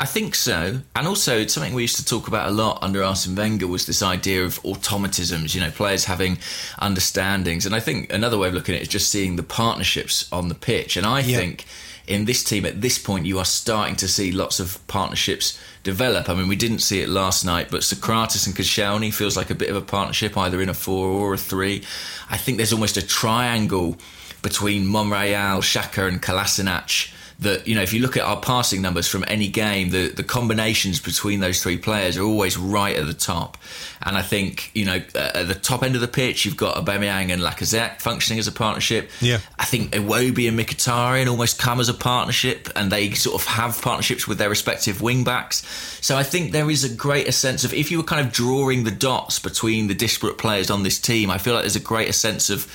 I 0.00 0.06
think 0.06 0.34
so, 0.34 0.80
and 0.96 1.06
also 1.06 1.38
it's 1.38 1.54
something 1.54 1.72
we 1.72 1.82
used 1.82 1.96
to 1.96 2.04
talk 2.04 2.26
about 2.26 2.48
a 2.48 2.50
lot 2.50 2.78
under 2.82 3.02
Arsene 3.02 3.36
Wenger 3.36 3.68
was 3.68 3.86
this 3.86 4.02
idea 4.02 4.44
of 4.44 4.60
automatisms. 4.64 5.54
You 5.54 5.60
know, 5.60 5.70
players 5.70 6.04
having 6.06 6.38
understandings, 6.80 7.64
and 7.64 7.74
I 7.74 7.80
think 7.80 8.12
another 8.12 8.36
way 8.36 8.48
of 8.48 8.54
looking 8.54 8.74
at 8.74 8.80
it 8.80 8.82
is 8.82 8.88
just 8.88 9.08
seeing 9.10 9.36
the 9.36 9.44
partnerships 9.44 10.28
on 10.32 10.48
the 10.48 10.54
pitch. 10.56 10.96
And 10.96 11.06
I 11.06 11.20
Yeah. 11.20 11.38
think 11.38 11.64
in 12.08 12.24
this 12.24 12.42
team 12.42 12.66
at 12.66 12.80
this 12.82 12.98
point, 12.98 13.24
you 13.24 13.38
are 13.38 13.44
starting 13.44 13.94
to 13.96 14.08
see 14.08 14.32
lots 14.32 14.58
of 14.58 14.84
partnerships 14.88 15.56
develop. 15.84 16.28
I 16.28 16.34
mean, 16.34 16.48
we 16.48 16.56
didn't 16.56 16.80
see 16.80 17.00
it 17.00 17.08
last 17.08 17.44
night, 17.44 17.68
but 17.70 17.82
Sokratis 17.82 18.46
and 18.46 18.54
Koscielny 18.56 19.14
feels 19.14 19.36
like 19.36 19.48
a 19.50 19.54
bit 19.54 19.70
of 19.70 19.76
a 19.76 19.80
partnership, 19.80 20.36
either 20.36 20.60
in 20.60 20.68
a 20.68 20.74
four 20.74 21.06
or 21.06 21.34
a 21.34 21.38
three. 21.38 21.82
I 22.28 22.36
think 22.36 22.56
there's 22.58 22.72
almost 22.72 22.96
a 22.96 23.02
triangle 23.02 23.96
between 24.42 24.86
Monreal, 24.86 25.62
Xhaka, 25.62 26.08
and 26.08 26.20
Kolasinac 26.20 27.10
that 27.44 27.66
you 27.66 27.74
know 27.74 27.82
if 27.82 27.92
you 27.92 28.00
look 28.00 28.16
at 28.16 28.22
our 28.24 28.40
passing 28.40 28.82
numbers 28.82 29.06
from 29.06 29.24
any 29.28 29.48
game 29.48 29.90
the 29.90 30.08
the 30.08 30.22
combinations 30.22 31.00
between 31.00 31.40
those 31.40 31.62
three 31.62 31.78
players 31.78 32.16
are 32.18 32.22
always 32.24 32.56
right 32.58 32.96
at 32.96 33.06
the 33.06 33.14
top 33.14 33.56
and 34.02 34.16
I 34.16 34.22
think 34.22 34.70
you 34.74 34.84
know 34.84 35.00
uh, 35.14 35.30
at 35.34 35.48
the 35.48 35.54
top 35.54 35.82
end 35.82 35.94
of 35.94 36.00
the 36.00 36.08
pitch 36.08 36.44
you've 36.44 36.56
got 36.56 36.76
Aubameyang 36.76 37.30
and 37.32 37.40
Lacazette 37.40 38.00
functioning 38.00 38.38
as 38.38 38.46
a 38.48 38.52
partnership 38.52 39.10
Yeah. 39.20 39.38
I 39.58 39.64
think 39.64 39.92
Iwobi 39.92 40.48
and 40.48 40.58
Mkhitaryan 40.58 41.28
almost 41.28 41.58
come 41.58 41.80
as 41.80 41.88
a 41.88 41.94
partnership 41.94 42.68
and 42.76 42.90
they 42.90 43.12
sort 43.12 43.40
of 43.40 43.46
have 43.46 43.80
partnerships 43.80 44.26
with 44.26 44.38
their 44.38 44.50
respective 44.50 45.00
wing 45.00 45.24
backs 45.24 45.64
so 46.00 46.16
I 46.16 46.22
think 46.22 46.52
there 46.52 46.70
is 46.70 46.84
a 46.84 46.94
greater 46.94 47.32
sense 47.32 47.64
of 47.64 47.72
if 47.72 47.90
you 47.90 47.98
were 47.98 48.04
kind 48.04 48.26
of 48.26 48.32
drawing 48.32 48.84
the 48.84 48.90
dots 48.90 49.38
between 49.38 49.86
the 49.86 49.94
disparate 49.94 50.38
players 50.38 50.70
on 50.70 50.82
this 50.82 50.98
team 50.98 51.30
I 51.30 51.38
feel 51.38 51.54
like 51.54 51.62
there's 51.62 51.76
a 51.76 51.80
greater 51.80 52.12
sense 52.12 52.50
of 52.50 52.66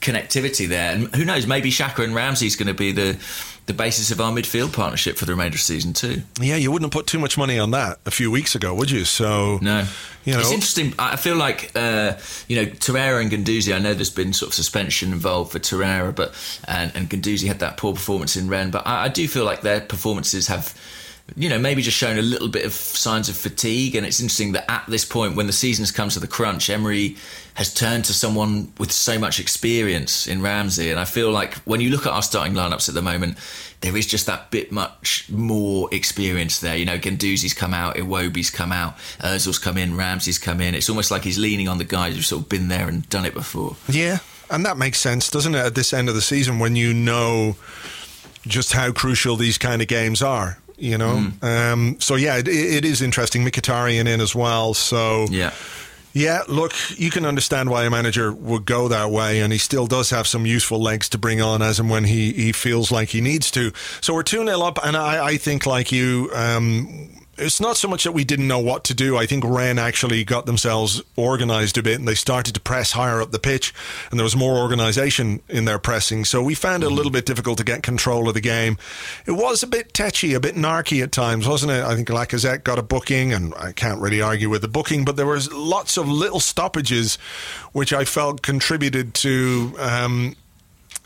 connectivity 0.00 0.66
there. 0.68 0.92
And 0.92 1.14
who 1.14 1.24
knows, 1.24 1.46
maybe 1.46 1.70
Xhaka 1.70 2.02
and 2.02 2.14
Ramsey 2.14 2.46
is 2.46 2.56
going 2.56 2.68
to 2.68 2.74
be 2.74 2.92
the 2.92 3.18
the 3.70 3.76
basis 3.76 4.10
of 4.10 4.20
our 4.20 4.32
midfield 4.32 4.72
partnership 4.72 5.16
for 5.16 5.24
the 5.26 5.32
remainder 5.32 5.54
of 5.54 5.60
season 5.60 5.92
two. 5.92 6.22
Yeah, 6.40 6.56
you 6.56 6.72
wouldn't 6.72 6.92
have 6.92 6.98
put 6.98 7.06
too 7.06 7.18
much 7.20 7.38
money 7.38 7.58
on 7.58 7.70
that 7.70 7.98
a 8.04 8.10
few 8.10 8.30
weeks 8.30 8.54
ago, 8.56 8.74
would 8.74 8.90
you? 8.90 9.04
So 9.04 9.58
No. 9.62 9.86
you 10.24 10.32
know, 10.34 10.40
it's 10.40 10.50
interesting. 10.50 10.92
I 10.98 11.16
feel 11.16 11.36
like 11.36 11.70
uh, 11.76 12.14
you 12.48 12.56
know 12.56 12.66
Torreira 12.66 13.20
and 13.20 13.30
Guendouzi. 13.30 13.74
I 13.74 13.78
know 13.78 13.94
there's 13.94 14.10
been 14.10 14.32
sort 14.32 14.50
of 14.50 14.54
suspension 14.54 15.12
involved 15.12 15.52
for 15.52 15.60
Torreira, 15.60 16.12
but 16.14 16.34
and, 16.66 16.90
and 16.96 17.08
Guendouzi 17.08 17.46
had 17.46 17.60
that 17.60 17.76
poor 17.76 17.92
performance 17.94 18.36
in 18.36 18.48
Rennes, 18.48 18.72
But 18.72 18.86
I, 18.86 19.04
I 19.04 19.08
do 19.08 19.28
feel 19.28 19.44
like 19.44 19.60
their 19.60 19.80
performances 19.80 20.48
have, 20.48 20.74
you 21.36 21.48
know, 21.48 21.58
maybe 21.58 21.82
just 21.82 21.96
showing 21.96 22.18
a 22.18 22.22
little 22.22 22.48
bit 22.48 22.64
of 22.64 22.72
signs 22.72 23.28
of 23.28 23.36
fatigue. 23.36 23.94
And 23.94 24.06
it's 24.06 24.20
interesting 24.20 24.52
that 24.52 24.70
at 24.70 24.84
this 24.88 25.04
point, 25.04 25.36
when 25.36 25.46
the 25.46 25.52
season's 25.52 25.90
come 25.90 26.08
to 26.10 26.20
the 26.20 26.26
crunch, 26.26 26.70
Emery 26.70 27.16
has 27.54 27.72
turned 27.72 28.04
to 28.06 28.14
someone 28.14 28.72
with 28.78 28.92
so 28.92 29.18
much 29.18 29.40
experience 29.40 30.26
in 30.26 30.42
Ramsey. 30.42 30.90
And 30.90 30.98
I 30.98 31.04
feel 31.04 31.30
like 31.30 31.54
when 31.58 31.80
you 31.80 31.90
look 31.90 32.06
at 32.06 32.12
our 32.12 32.22
starting 32.22 32.54
lineups 32.54 32.88
at 32.88 32.94
the 32.94 33.02
moment, 33.02 33.38
there 33.80 33.96
is 33.96 34.06
just 34.06 34.26
that 34.26 34.50
bit 34.50 34.70
much 34.70 35.28
more 35.30 35.88
experience 35.92 36.60
there. 36.60 36.76
You 36.76 36.84
know, 36.84 36.98
Guendouzi's 36.98 37.54
come 37.54 37.72
out, 37.72 37.96
Iwobi's 37.96 38.50
come 38.50 38.72
out, 38.72 38.96
Ozil's 39.20 39.58
come 39.58 39.78
in, 39.78 39.96
Ramsey's 39.96 40.38
come 40.38 40.60
in. 40.60 40.74
It's 40.74 40.88
almost 40.88 41.10
like 41.10 41.24
he's 41.24 41.38
leaning 41.38 41.68
on 41.68 41.78
the 41.78 41.84
guys 41.84 42.14
who've 42.14 42.26
sort 42.26 42.42
of 42.42 42.48
been 42.48 42.68
there 42.68 42.88
and 42.88 43.08
done 43.08 43.24
it 43.24 43.34
before. 43.34 43.76
Yeah, 43.88 44.18
and 44.50 44.64
that 44.66 44.76
makes 44.76 44.98
sense, 44.98 45.30
doesn't 45.30 45.54
it? 45.54 45.64
At 45.64 45.74
this 45.74 45.92
end 45.92 46.08
of 46.08 46.14
the 46.14 46.20
season, 46.20 46.58
when 46.58 46.76
you 46.76 46.92
know 46.92 47.56
just 48.46 48.72
how 48.72 48.92
crucial 48.92 49.36
these 49.36 49.58
kind 49.58 49.80
of 49.80 49.88
games 49.88 50.22
are, 50.22 50.58
you 50.80 50.98
know. 50.98 51.30
Um, 51.42 51.96
so 52.00 52.16
yeah, 52.16 52.38
it, 52.38 52.48
it 52.48 52.84
is 52.84 53.02
interesting. 53.02 53.44
Mkhitaryan 53.44 54.06
in 54.08 54.20
as 54.20 54.34
well. 54.34 54.74
So 54.74 55.26
Yeah. 55.30 55.52
yeah, 56.12 56.40
look, 56.48 56.72
you 56.98 57.10
can 57.10 57.24
understand 57.24 57.70
why 57.70 57.84
a 57.84 57.90
manager 57.90 58.32
would 58.32 58.64
go 58.66 58.88
that 58.88 59.10
way, 59.10 59.40
and 59.40 59.52
he 59.52 59.58
still 59.58 59.86
does 59.86 60.10
have 60.10 60.26
some 60.26 60.44
useful 60.46 60.80
legs 60.82 61.08
to 61.10 61.18
bring 61.18 61.40
on 61.40 61.62
as 61.62 61.78
and 61.78 61.88
when 61.90 62.04
he, 62.04 62.32
he 62.32 62.52
feels 62.52 62.90
like 62.90 63.10
he 63.10 63.20
needs 63.20 63.50
to. 63.52 63.72
So 64.00 64.14
we're 64.14 64.22
2 64.24 64.44
0 64.44 64.60
up, 64.62 64.78
and 64.84 64.96
I, 64.96 65.24
I 65.26 65.36
think, 65.36 65.66
like 65.66 65.92
you, 65.92 66.30
um, 66.34 67.08
it's 67.40 67.60
not 67.60 67.76
so 67.76 67.88
much 67.88 68.04
that 68.04 68.12
we 68.12 68.24
didn't 68.24 68.46
know 68.46 68.58
what 68.58 68.84
to 68.84 68.94
do. 68.94 69.16
I 69.16 69.26
think 69.26 69.44
Rennes 69.44 69.78
actually 69.78 70.24
got 70.24 70.46
themselves 70.46 71.02
organised 71.16 71.78
a 71.78 71.82
bit, 71.82 71.98
and 71.98 72.06
they 72.06 72.14
started 72.14 72.54
to 72.54 72.60
press 72.60 72.92
higher 72.92 73.20
up 73.20 73.30
the 73.30 73.38
pitch, 73.38 73.72
and 74.10 74.20
there 74.20 74.24
was 74.24 74.36
more 74.36 74.58
organisation 74.58 75.40
in 75.48 75.64
their 75.64 75.78
pressing. 75.78 76.24
So 76.24 76.42
we 76.42 76.54
found 76.54 76.82
it 76.82 76.86
a 76.86 76.94
little 76.94 77.10
bit 77.10 77.26
difficult 77.26 77.58
to 77.58 77.64
get 77.64 77.82
control 77.82 78.28
of 78.28 78.34
the 78.34 78.40
game. 78.40 78.76
It 79.26 79.32
was 79.32 79.62
a 79.62 79.66
bit 79.66 79.94
tetchy, 79.94 80.34
a 80.34 80.40
bit 80.40 80.54
narky 80.54 81.02
at 81.02 81.12
times, 81.12 81.48
wasn't 81.48 81.72
it? 81.72 81.84
I 81.84 81.94
think 81.96 82.08
Lacazette 82.08 82.64
got 82.64 82.78
a 82.78 82.82
booking, 82.82 83.32
and 83.32 83.54
I 83.54 83.72
can't 83.72 84.00
really 84.00 84.20
argue 84.20 84.50
with 84.50 84.62
the 84.62 84.68
booking, 84.68 85.04
but 85.04 85.16
there 85.16 85.26
was 85.26 85.52
lots 85.52 85.96
of 85.96 86.08
little 86.08 86.40
stoppages, 86.40 87.16
which 87.72 87.92
I 87.92 88.04
felt 88.04 88.42
contributed 88.42 89.14
to 89.14 89.74
um, 89.78 90.36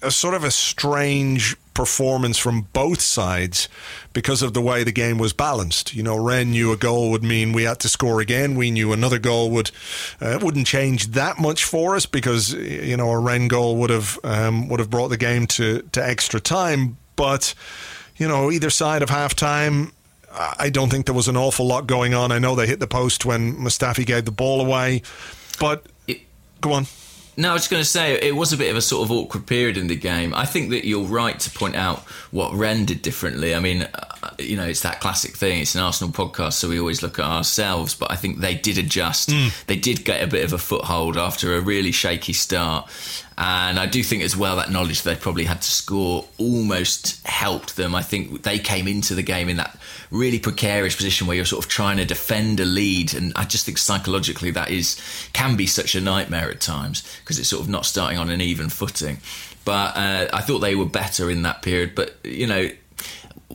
a 0.03 0.11
sort 0.11 0.35
of 0.35 0.45
a 0.45 0.51
strange 0.51 1.57
performance 1.75 2.39
from 2.39 2.63
both 2.73 3.01
sides 3.01 3.69
because 4.13 4.43
of 4.43 4.55
the 4.55 4.61
way 4.63 4.85
the 4.85 4.93
game 4.93 5.19
was 5.19 5.33
balanced. 5.33 5.95
You 5.95 6.03
know, 6.03 6.17
Rennes 6.17 6.53
knew 6.53 6.73
a 6.73 6.77
goal 6.77 7.11
would 7.11 7.23
mean 7.25 7.53
we 7.53 7.65
had 7.65 7.81
to 7.81 7.89
score 7.89 8.21
again. 8.21 8.55
We 8.55 8.71
knew 8.71 8.93
another 8.93 9.19
goal 9.19 9.51
would 9.51 9.71
uh, 10.21 10.39
wouldn't 10.41 10.67
change 10.67 11.09
that 11.09 11.39
much 11.39 11.65
for 11.65 11.97
us 11.97 12.07
because 12.07 12.53
you 12.53 12.97
know 12.97 13.11
a 13.11 13.19
Rennes 13.19 13.49
goal 13.49 13.77
would 13.77 13.91
have 13.91 14.19
um, 14.25 14.69
would 14.69 14.81
have 14.81 14.91
brought 14.91 15.09
the 15.09 15.17
game 15.17 15.47
to 15.49 15.83
to 15.93 16.05
extra 16.07 16.41
time. 16.41 16.97
But 17.17 17.55
you 18.17 18.29
know, 18.29 18.51
either 18.51 18.71
side 18.71 19.03
of 19.03 19.11
half 19.11 19.35
time. 19.35 19.93
I 20.37 20.69
don't 20.69 20.91
think 20.91 21.07
there 21.07 21.15
was 21.15 21.29
an 21.29 21.37
awful 21.37 21.65
lot 21.65 21.87
going 21.87 22.13
on. 22.13 22.33
I 22.33 22.41
know 22.41 22.57
they 22.57 22.67
hit 22.67 22.81
the 22.81 22.89
post 22.89 23.25
when 23.25 23.55
Mustafi 23.55 24.05
gave 24.05 24.25
the 24.25 24.33
ball 24.33 24.61
away, 24.61 25.03
but 25.61 25.87
It- 26.09 26.23
go 26.61 26.73
on. 26.73 26.87
No, 27.37 27.51
I 27.51 27.53
was 27.55 27.69
going 27.69 27.83
to 27.83 27.89
say 27.89 28.15
it 28.15 28.37
was 28.37 28.53
a 28.53 28.57
bit 28.57 28.71
of 28.71 28.77
a 28.77 28.81
sort 28.81 29.05
of 29.05 29.11
awkward 29.11 29.47
period 29.47 29.77
in 29.77 29.89
the 29.89 29.97
game. 29.97 30.33
I 30.35 30.47
think 30.47 30.71
that 30.71 30.87
you're 30.87 31.05
right 31.05 31.39
to 31.41 31.51
point 31.51 31.75
out 31.75 32.01
what 32.31 32.53
Rennes 32.55 32.87
did 32.87 33.03
differently. 33.03 33.55
I 33.55 33.61
mean, 33.61 33.83
uh, 33.83 34.31
you 34.39 34.57
know, 34.57 34.65
it's 34.65 34.83
that 34.83 35.01
classic 35.01 35.37
thing. 35.37 35.61
It's 35.61 35.75
an 35.75 35.81
Arsenal 35.81 36.13
podcast, 36.13 36.55
so 36.55 36.69
we 36.69 36.79
always 36.79 37.03
look 37.03 37.19
at 37.19 37.25
ourselves. 37.25 37.95
But 37.95 38.13
I 38.13 38.17
think 38.17 38.39
they 38.39 38.55
did 38.55 38.79
adjust. 38.79 39.33
They 39.67 39.77
did 39.77 40.05
get 40.05 40.23
a 40.23 40.27
bit 40.29 40.45
of 40.45 40.53
a 40.53 40.59
foothold 40.59 41.17
after 41.17 41.57
a 41.57 41.61
really 41.61 41.93
shaky 41.93 42.33
start. 42.33 42.89
And 43.37 43.81
I 43.81 43.87
do 43.87 44.03
think 44.03 44.23
as 44.23 44.37
well 44.37 44.57
that 44.57 44.71
knowledge 44.71 45.03
they 45.03 45.17
probably 45.17 45.45
had 45.45 45.61
to 45.61 45.71
score 45.71 46.25
almost 46.39 47.27
helped 47.27 47.77
them. 47.77 47.95
I 47.95 48.03
think 48.03 48.43
they 48.43 48.59
came 48.59 48.87
into 48.87 49.15
the 49.15 49.23
game 49.23 49.49
in 49.49 49.57
that 49.57 49.77
really 50.11 50.39
precarious 50.39 50.95
position 50.95 51.27
where 51.27 51.35
you're 51.35 51.45
sort 51.45 51.65
of 51.65 51.69
trying 51.69 51.97
to 51.97 52.05
defend 52.05 52.61
a 52.61 52.65
lead, 52.65 53.13
and 53.15 53.33
I 53.35 53.45
just 53.45 53.67
think 53.67 53.79
psychologically 53.79 54.53
that 54.53 54.71
is 54.71 55.01
can 55.33 55.57
be 55.57 55.67
such 55.67 55.95
a 55.95 56.01
nightmare 56.01 56.51
at 56.51 56.61
times 56.61 57.03
because 57.21 57.39
it's 57.39 57.49
sort 57.49 57.63
of 57.63 57.69
not 57.69 57.87
starting 57.87 58.19
on 58.19 58.31
an 58.31 58.41
even 58.41 58.69
footing. 58.69 59.19
But 59.65 59.97
uh, 59.97 60.29
I 60.33 60.41
thought 60.43 60.61
they 60.61 60.77
were 60.77 60.87
better 60.87 61.31
in 61.31 61.43
that 61.43 61.63
period. 61.63 61.95
But 61.95 62.15
you 62.23 62.47
know, 62.47 62.69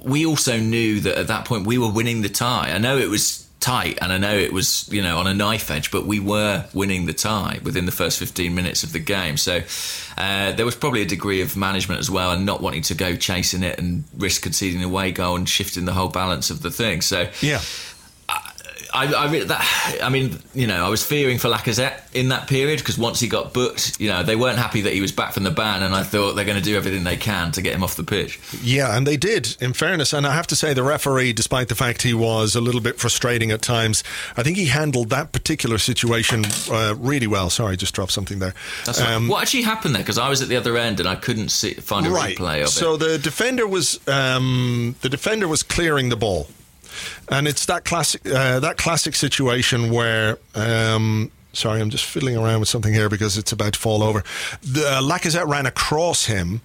we 0.04 0.26
also 0.26 0.58
knew 0.58 1.00
that 1.02 1.18
at 1.18 1.28
that 1.28 1.46
point 1.46 1.66
we 1.66 1.78
were 1.78 1.92
winning 1.92 2.22
the 2.22 2.30
tie. 2.30 2.72
I 2.72 2.80
know 2.80 2.98
it 2.98 3.10
was 3.10 3.49
tight, 3.60 3.98
and 4.02 4.12
I 4.12 4.18
know 4.18 4.36
it 4.36 4.54
was 4.54 4.88
you 4.92 5.02
know 5.02 5.18
on 5.18 5.28
a 5.28 5.34
knife 5.34 5.70
edge, 5.70 5.92
but 5.92 6.06
we 6.06 6.20
were 6.20 6.66
winning 6.74 7.06
the 7.06 7.14
tie 7.14 7.60
within 7.64 7.86
the 7.86 7.92
first 7.92 8.20
15 8.20 8.54
minutes 8.54 8.84
of 8.84 8.94
the 8.94 9.00
game. 9.00 9.38
So 9.38 9.62
uh, 10.18 10.52
there 10.54 10.66
was 10.66 10.76
probably 10.76 11.02
a 11.02 11.06
degree 11.06 11.42
of 11.42 11.56
management 11.58 12.00
as 12.00 12.10
well, 12.10 12.32
and 12.32 12.46
not 12.46 12.62
wanting 12.62 12.84
to 12.84 12.96
go 12.96 13.16
chasing 13.16 13.64
it 13.64 13.80
and 13.80 14.04
risk 14.18 14.42
conceding 14.42 14.84
away 14.84 15.12
goal 15.12 15.36
and 15.36 15.48
shifting 15.48 15.86
the 15.86 15.94
whole 15.94 16.10
balance 16.10 16.50
of 16.50 16.62
the 16.62 16.72
thing. 16.72 17.02
So 17.02 17.30
Yeah. 17.42 17.62
I, 18.94 19.14
I, 19.14 19.32
re- 19.32 19.44
that, 19.44 20.00
I 20.02 20.10
mean, 20.10 20.40
you 20.54 20.68
know, 20.68 20.86
I 20.86 20.90
was 20.90 21.06
fearing 21.06 21.38
for 21.38 21.48
Lacazette 21.48 22.02
in 22.14 22.30
that 22.30 22.48
period 22.48 22.80
because 22.80 22.98
once 22.98 23.20
he 23.20 23.28
got 23.28 23.54
booked, 23.54 24.00
you 24.00 24.10
know, 24.10 24.24
they 24.24 24.36
weren't 24.36 24.58
happy 24.58 24.82
that 24.82 24.94
he 24.94 25.02
was 25.02 25.12
back 25.12 25.34
from 25.34 25.44
the 25.44 25.52
ban, 25.52 25.84
and 25.84 25.94
I 25.94 26.04
thought 26.04 26.34
they're 26.34 26.46
going 26.46 26.58
to 26.58 26.64
do 26.64 26.76
everything 26.76 27.04
they 27.04 27.18
can 27.18 27.52
to 27.52 27.62
get 27.62 27.76
him 27.76 27.84
off 27.84 27.96
the 27.96 28.04
pitch. 28.04 28.40
Yeah, 28.62 28.96
and 28.96 29.06
they 29.06 29.18
did, 29.18 29.56
in 29.60 29.74
fairness. 29.74 30.14
And 30.14 30.26
I 30.26 30.34
have 30.34 30.48
to 30.48 30.56
say, 30.56 30.74
the 30.74 30.84
referee, 30.84 31.34
despite 31.34 31.70
the 31.70 31.76
fact 31.76 32.02
he 32.02 32.14
was 32.14 32.56
a 32.56 32.62
little 32.62 32.82
bit 32.82 33.00
frustrating 33.00 33.52
at 33.52 33.62
times, 33.62 34.04
I 34.38 34.44
think 34.44 34.58
he 34.58 34.66
handled 34.66 35.10
that 35.10 35.32
particular 35.32 35.78
situation 35.78 36.46
uh, 36.72 36.96
really 36.98 37.28
well. 37.28 37.50
Sorry, 37.50 37.74
I 37.74 37.76
just 37.76 37.94
dropped 37.94 38.12
something 38.12 38.40
there. 38.40 38.54
Right. 38.88 39.28
what 39.28 39.42
actually 39.42 39.64
happened 39.64 39.96
there? 39.96 40.02
Because 40.02 40.18
I 40.18 40.30
was 40.30 40.42
at 40.42 40.50
the 40.50 40.56
other 40.56 40.78
end 40.78 41.00
and 41.00 41.08
I 41.08 41.16
couldn't 41.16 41.50
see, 41.50 41.74
find 41.74 42.08
a 42.08 42.10
right. 42.10 42.38
replay 42.38 42.64
of 42.64 42.70
so 42.70 42.96
it. 42.96 43.00
So 43.00 43.08
the 43.08 43.18
defender 43.18 43.68
was 43.68 44.00
um, 44.08 44.96
the 45.02 45.10
defender 45.10 45.48
was 45.48 45.64
clearing 45.64 46.10
the 46.10 46.16
ball, 46.16 46.48
and 47.30 47.48
it's 47.48 47.66
that 47.68 47.86
classic 47.86 48.22
uh, 48.26 48.60
that 48.60 48.78
classic 48.78 49.16
situation 49.16 49.92
where. 49.92 50.38
Um, 50.56 51.32
Sorry, 51.52 51.82
I'm 51.82 51.90
just 51.90 52.06
fiddling 52.06 52.38
around 52.38 52.60
with 52.60 52.70
something 52.70 52.94
here 52.94 53.10
because 53.10 53.36
it's 53.36 53.52
about 53.52 53.74
to 53.74 53.80
fall 53.80 54.04
over. 54.04 54.24
The, 54.62 54.88
uh, 54.88 55.02
Lacazette 55.02 55.48
ran 55.48 55.66
across 55.66 56.26
him, 56.26 56.62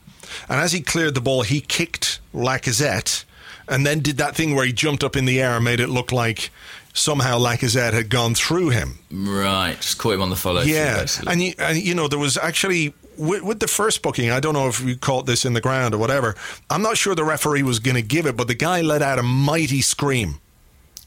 and 0.46 0.60
as 0.60 0.72
he 0.72 0.82
cleared 0.82 1.14
the 1.14 1.22
ball, 1.22 1.40
he 1.40 1.62
kicked 1.62 2.20
Lacazette, 2.34 3.24
and 3.66 3.86
then 3.86 4.00
did 4.00 4.18
that 4.18 4.36
thing 4.36 4.54
where 4.54 4.66
he 4.66 4.74
jumped 4.74 5.02
up 5.02 5.16
in 5.16 5.24
the 5.24 5.40
air 5.40 5.52
and 5.56 5.64
made 5.64 5.80
it 5.80 5.88
look 5.88 6.12
like 6.12 6.50
somehow 6.92 7.38
Lacazette 7.38 7.94
had 7.94 8.10
gone 8.10 8.34
through 8.34 8.70
him. 8.70 8.98
Right, 9.10 9.74
just 9.76 9.96
caught 9.98 10.14
him 10.14 10.22
on 10.22 10.28
the 10.28 10.36
follow. 10.36 10.60
Yeah, 10.60 11.06
and 11.26 11.42
you, 11.42 11.54
and 11.58 11.78
you 11.78 11.94
know 11.94 12.06
there 12.06 12.18
was 12.18 12.36
actually 12.36 12.92
with, 13.18 13.42
with 13.42 13.60
the 13.60 13.68
first 13.68 14.02
booking. 14.02 14.30
I 14.30 14.40
don't 14.40 14.54
know 14.54 14.68
if 14.68 14.80
you 14.80 14.96
caught 14.96 15.26
this 15.26 15.44
in 15.44 15.52
the 15.52 15.60
ground 15.60 15.94
or 15.94 15.98
whatever. 15.98 16.34
I'm 16.70 16.82
not 16.82 16.96
sure 16.96 17.14
the 17.14 17.24
referee 17.24 17.62
was 17.62 17.78
going 17.78 17.96
to 17.96 18.02
give 18.02 18.26
it, 18.26 18.36
but 18.36 18.48
the 18.48 18.54
guy 18.54 18.80
let 18.80 19.02
out 19.02 19.18
a 19.18 19.22
mighty 19.22 19.80
scream. 19.82 20.40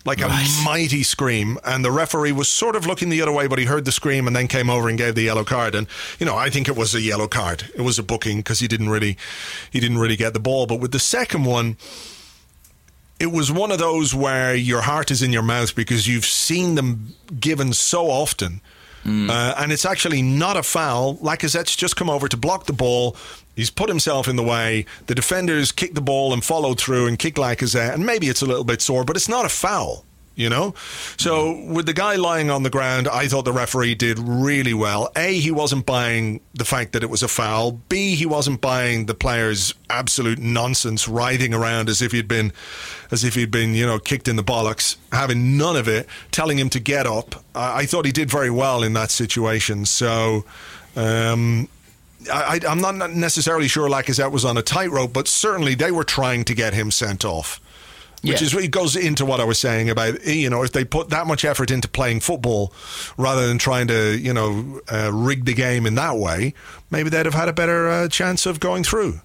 Like 0.05 0.21
Right. 0.21 0.47
a 0.47 0.63
mighty 0.63 1.03
scream, 1.03 1.57
and 1.65 1.83
the 1.83 1.91
referee 1.91 2.31
was 2.31 2.47
sort 2.47 2.77
of 2.77 2.85
looking 2.85 3.09
the 3.09 3.21
other 3.21 3.31
way, 3.33 3.47
but 3.47 3.59
he 3.59 3.65
heard 3.65 3.83
the 3.83 3.91
scream 3.91 4.25
and 4.25 4.33
then 4.33 4.47
came 4.47 4.69
over 4.69 4.87
and 4.87 4.97
gave 4.97 5.15
the 5.15 5.23
yellow 5.23 5.43
card. 5.43 5.75
And 5.75 5.85
you 6.17 6.25
know, 6.25 6.37
I 6.37 6.49
think 6.49 6.69
it 6.69 6.77
was 6.77 6.95
a 6.95 7.01
yellow 7.01 7.27
card. 7.27 7.69
It 7.75 7.81
was 7.81 7.99
a 7.99 8.03
booking 8.03 8.37
because 8.37 8.59
he 8.59 8.69
didn't 8.69 8.87
really, 8.87 9.17
he 9.69 9.81
didn't 9.81 9.97
really 9.97 10.15
get 10.15 10.31
the 10.33 10.39
ball. 10.39 10.65
But 10.65 10.79
with 10.79 10.93
the 10.93 10.99
second 10.99 11.43
one, 11.43 11.75
it 13.19 13.33
was 13.33 13.51
one 13.51 13.69
of 13.69 13.79
those 13.79 14.15
where 14.15 14.55
your 14.55 14.81
heart 14.81 15.11
is 15.11 15.21
in 15.21 15.33
your 15.33 15.41
mouth 15.43 15.75
because 15.75 16.07
you've 16.07 16.25
seen 16.25 16.75
them 16.75 17.13
given 17.39 17.73
so 17.73 18.05
often. 18.07 18.61
Uh, 19.05 19.53
and 19.57 19.71
it's 19.71 19.85
actually 19.85 20.21
not 20.21 20.57
a 20.57 20.63
foul. 20.63 21.15
Lacazette's 21.17 21.75
just 21.75 21.95
come 21.95 22.09
over 22.09 22.27
to 22.27 22.37
block 22.37 22.65
the 22.65 22.73
ball. 22.73 23.15
He's 23.55 23.69
put 23.69 23.89
himself 23.89 24.27
in 24.27 24.35
the 24.35 24.43
way. 24.43 24.85
The 25.07 25.15
defenders 25.15 25.71
kick 25.71 25.93
the 25.93 26.01
ball 26.01 26.33
and 26.33 26.43
follow 26.43 26.73
through 26.73 27.07
and 27.07 27.17
kick 27.17 27.35
Lacazette. 27.35 27.93
And 27.93 28.05
maybe 28.05 28.27
it's 28.27 28.41
a 28.41 28.45
little 28.45 28.63
bit 28.63 28.81
sore, 28.81 29.03
but 29.03 29.15
it's 29.15 29.29
not 29.29 29.45
a 29.45 29.49
foul. 29.49 30.03
You 30.37 30.49
know? 30.49 30.75
So, 31.17 31.59
with 31.65 31.87
the 31.87 31.93
guy 31.93 32.15
lying 32.15 32.51
on 32.51 32.61
the 32.61 32.69
ground, 32.69 33.07
I 33.07 33.27
thought 33.27 33.43
the 33.43 33.51
referee 33.51 33.95
did 33.95 34.19
really 34.19 34.73
well. 34.73 35.09
A, 35.15 35.39
he 35.39 35.49
wasn't 35.49 35.87
buying 35.87 36.41
the 36.53 36.63
fact 36.63 36.93
that 36.93 37.01
it 37.01 37.09
was 37.09 37.23
a 37.23 37.27
foul. 37.27 37.71
B, 37.89 38.13
he 38.13 38.27
wasn't 38.27 38.61
buying 38.61 39.07
the 39.07 39.15
player's 39.15 39.73
absolute 39.89 40.37
nonsense, 40.37 41.07
writhing 41.07 41.55
around 41.55 41.89
as 41.89 42.03
if 42.03 42.11
he'd 42.11 42.27
been, 42.27 42.53
as 43.09 43.23
if 43.23 43.33
he'd 43.33 43.49
been, 43.49 43.73
you 43.73 43.87
know, 43.87 43.97
kicked 43.97 44.27
in 44.27 44.35
the 44.35 44.43
bollocks, 44.43 44.97
having 45.11 45.57
none 45.57 45.75
of 45.75 45.87
it, 45.87 46.05
telling 46.29 46.59
him 46.59 46.69
to 46.69 46.79
get 46.79 47.07
up. 47.07 47.43
I, 47.55 47.79
I 47.79 47.85
thought 47.87 48.05
he 48.05 48.11
did 48.11 48.29
very 48.29 48.51
well 48.51 48.83
in 48.83 48.93
that 48.93 49.09
situation. 49.09 49.87
So, 49.87 50.45
um, 50.95 51.67
I, 52.31 52.59
I'm 52.67 52.79
not 52.79 53.11
necessarily 53.11 53.67
sure 53.67 53.89
Lacazette 53.89 54.31
was 54.31 54.45
on 54.45 54.55
a 54.55 54.61
tightrope, 54.61 55.13
but 55.13 55.27
certainly 55.27 55.73
they 55.73 55.91
were 55.91 56.03
trying 56.03 56.43
to 56.45 56.53
get 56.53 56.75
him 56.75 56.91
sent 56.91 57.25
off. 57.25 57.59
Which 58.23 58.41
Yeah. 58.41 58.47
is 58.47 58.53
it 58.55 58.71
goes 58.71 58.95
into 58.95 59.25
what 59.25 59.39
I 59.39 59.43
was 59.43 59.59
saying 59.59 59.89
about 59.89 60.25
you 60.25 60.49
know 60.49 60.63
if 60.63 60.71
they 60.71 60.83
put 60.83 61.09
that 61.09 61.27
much 61.27 61.45
effort 61.45 61.69
into 61.69 61.87
playing 61.87 62.21
football 62.21 62.73
rather 63.17 63.47
than 63.47 63.57
trying 63.59 63.87
to 63.87 64.17
you 64.17 64.33
know 64.33 64.81
uh, 64.91 65.11
rig 65.13 65.45
the 65.45 65.53
game 65.53 65.85
in 65.85 65.95
that 65.95 66.17
way, 66.17 66.53
maybe 66.89 67.09
they'd 67.09 67.25
have 67.25 67.35
had 67.35 67.47
a 67.49 67.53
better 67.53 67.87
uh, 67.89 68.07
chance 68.07 68.45
of 68.45 68.59
going 68.59 68.83
through. 68.83 69.21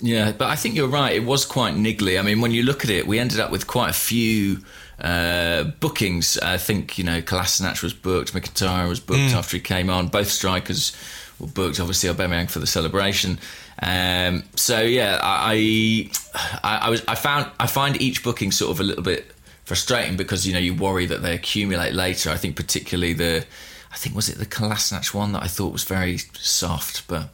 Yeah, 0.00 0.32
but 0.32 0.48
I 0.48 0.56
think 0.56 0.74
you're 0.74 0.88
right. 0.88 1.14
It 1.14 1.24
was 1.24 1.44
quite 1.44 1.74
niggly. 1.74 2.18
I 2.18 2.22
mean, 2.22 2.40
when 2.40 2.50
you 2.50 2.64
look 2.64 2.82
at 2.82 2.90
it, 2.90 3.06
we 3.06 3.20
ended 3.20 3.38
up 3.38 3.52
with 3.52 3.68
quite 3.68 3.90
a 3.90 3.92
few 3.92 4.58
uh, 5.00 5.64
bookings. 5.78 6.38
I 6.38 6.56
think 6.56 6.98
you 6.98 7.04
know 7.04 7.20
Kolasinac 7.20 7.82
was 7.82 7.92
booked, 7.92 8.32
Mkhitaryan 8.32 8.88
was 8.88 8.98
booked 8.98 9.32
after 9.34 9.56
he 9.56 9.60
came 9.62 9.90
on. 9.90 10.08
Both 10.08 10.28
strikers 10.28 10.92
were 11.38 11.46
booked. 11.46 11.78
Obviously, 11.78 12.08
Aubameyang 12.10 12.50
for 12.50 12.58
the 12.58 12.66
celebration. 12.66 13.38
Um, 13.82 14.44
so 14.56 14.80
yeah, 14.80 15.18
I, 15.22 16.10
I, 16.62 16.76
I 16.86 16.90
was 16.90 17.02
I 17.08 17.14
found 17.14 17.50
I 17.58 17.66
find 17.66 18.00
each 18.00 18.22
booking 18.22 18.52
sort 18.52 18.70
of 18.70 18.80
a 18.80 18.84
little 18.84 19.02
bit 19.02 19.32
frustrating 19.64 20.16
because 20.16 20.46
you 20.46 20.52
know 20.52 20.60
you 20.60 20.74
worry 20.74 21.06
that 21.06 21.22
they 21.22 21.34
accumulate 21.34 21.92
later. 21.92 22.30
I 22.30 22.36
think 22.36 22.56
particularly 22.56 23.12
the. 23.12 23.44
I 23.90 23.96
think 23.96 24.16
was 24.16 24.30
it 24.30 24.38
the 24.38 24.46
Kolasinac 24.46 25.12
one 25.12 25.32
that 25.32 25.42
I 25.42 25.48
thought 25.48 25.70
was 25.70 25.84
very 25.84 26.16
soft, 26.38 27.06
but 27.08 27.28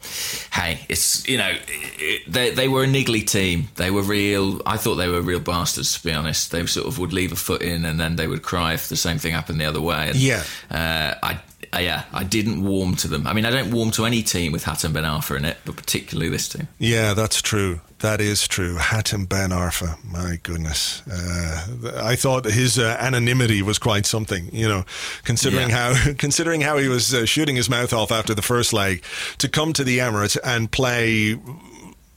hey, 0.51 0.81
it's 0.89 1.25
you 1.25 1.37
know 1.37 1.53
it, 1.67 2.21
they 2.29 2.49
they 2.49 2.67
were 2.67 2.83
a 2.83 2.87
niggly 2.87 3.25
team. 3.25 3.69
They 3.75 3.91
were 3.91 4.01
real. 4.01 4.61
I 4.65 4.75
thought 4.75 4.95
they 4.95 5.07
were 5.07 5.21
real 5.21 5.39
bastards 5.39 5.93
to 5.97 6.03
be 6.03 6.11
honest. 6.11 6.51
They 6.51 6.65
sort 6.65 6.85
of 6.87 6.99
would 6.99 7.13
leave 7.13 7.31
a 7.31 7.37
foot 7.37 7.61
in 7.61 7.85
and 7.85 7.97
then 7.97 8.17
they 8.17 8.27
would 8.27 8.41
cry 8.41 8.73
if 8.73 8.89
the 8.89 8.97
same 8.97 9.19
thing 9.19 9.31
happened 9.31 9.61
the 9.61 9.65
other 9.67 9.79
way. 9.79 10.09
And, 10.09 10.17
Yeah. 10.17 10.43
uh, 10.69 11.13
I. 11.23 11.39
Uh, 11.73 11.79
yeah, 11.79 12.05
I 12.13 12.23
didn't 12.23 12.63
warm 12.63 12.95
to 12.97 13.07
them. 13.07 13.27
I 13.27 13.33
mean, 13.33 13.45
I 13.45 13.51
don't 13.51 13.71
warm 13.71 13.91
to 13.91 14.05
any 14.05 14.23
team 14.23 14.51
with 14.51 14.63
Hatem 14.65 14.91
Ben 14.93 15.03
Arfa 15.03 15.37
in 15.37 15.45
it, 15.45 15.57
but 15.65 15.75
particularly 15.75 16.29
this 16.29 16.49
team. 16.49 16.67
Yeah, 16.79 17.13
that's 17.13 17.41
true. 17.41 17.81
That 17.99 18.21
is 18.21 18.47
true. 18.47 18.77
Hatem 18.77 19.27
Ben 19.29 19.49
Arfa, 19.51 19.97
my 20.03 20.39
goodness. 20.41 21.03
Uh, 21.07 22.01
I 22.03 22.15
thought 22.15 22.45
his 22.45 22.79
uh, 22.79 22.95
anonymity 22.99 23.61
was 23.61 23.77
quite 23.77 24.05
something, 24.05 24.49
you 24.53 24.67
know, 24.67 24.83
considering 25.25 25.69
Yeah. 25.69 25.93
how 25.93 26.13
considering 26.17 26.61
how 26.61 26.77
he 26.77 26.87
was 26.87 27.13
uh, 27.13 27.25
shooting 27.25 27.55
his 27.55 27.69
mouth 27.69 27.93
off 27.93 28.11
after 28.11 28.33
the 28.33 28.41
first 28.41 28.73
leg 28.73 29.03
to 29.37 29.47
come 29.49 29.73
to 29.73 29.83
the 29.83 29.99
Emirates 29.99 30.37
and 30.43 30.71
play 30.71 31.37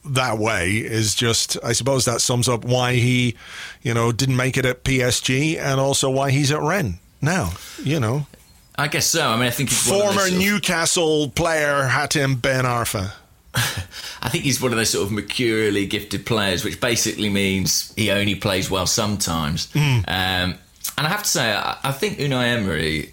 that 0.05 0.39
way 0.39 0.71
is 0.79 1.15
just 1.15 1.57
I 1.63 1.73
suppose 1.73 2.05
that 2.07 2.21
sums 2.21 2.49
up 2.49 2.65
why 2.65 2.95
he, 2.95 3.37
you 3.83 3.93
know, 3.95 4.13
didn't 4.13 4.37
make 4.37 4.57
it 4.57 4.65
at 4.65 4.85
PSG 4.85 5.59
and 5.59 5.79
also 5.81 6.09
why 6.11 6.31
he's 6.31 6.51
at 6.53 6.61
Rennes 6.61 6.95
now, 7.21 7.53
you 7.83 8.01
know. 8.01 8.27
I 8.77 8.89
guess 8.89 9.07
so. 9.07 9.27
I 9.27 9.37
mean, 9.37 9.47
I 9.47 9.51
think 9.51 9.69
he's 9.69 9.89
Former 9.89 10.13
sort 10.21 10.33
of- 10.33 10.39
Newcastle 10.39 11.29
player 11.31 11.89
Hatem 11.89 12.41
Ben 12.41 12.65
Arfa. 12.65 13.13
I 13.55 14.29
think 14.31 14.45
he's 14.45 14.63
one 14.63 14.73
of 14.73 14.79
those 14.79 14.91
sort 14.91 15.05
of 15.07 15.13
mercurially 15.13 15.85
gifted 15.87 16.25
players, 16.25 16.65
which 16.65 16.81
basically 16.81 17.29
means 17.29 17.93
he 17.97 18.11
only 18.11 18.35
plays 18.35 18.71
well 18.71 18.87
sometimes. 18.87 19.69
Um, 19.75 20.05
and 20.07 20.57
I 20.97 21.09
have 21.09 21.23
to 21.23 21.29
say, 21.29 21.53
I, 21.53 21.77
I 21.85 21.93
think 21.93 22.19
Unai 22.19 22.57
Emery. 22.57 23.13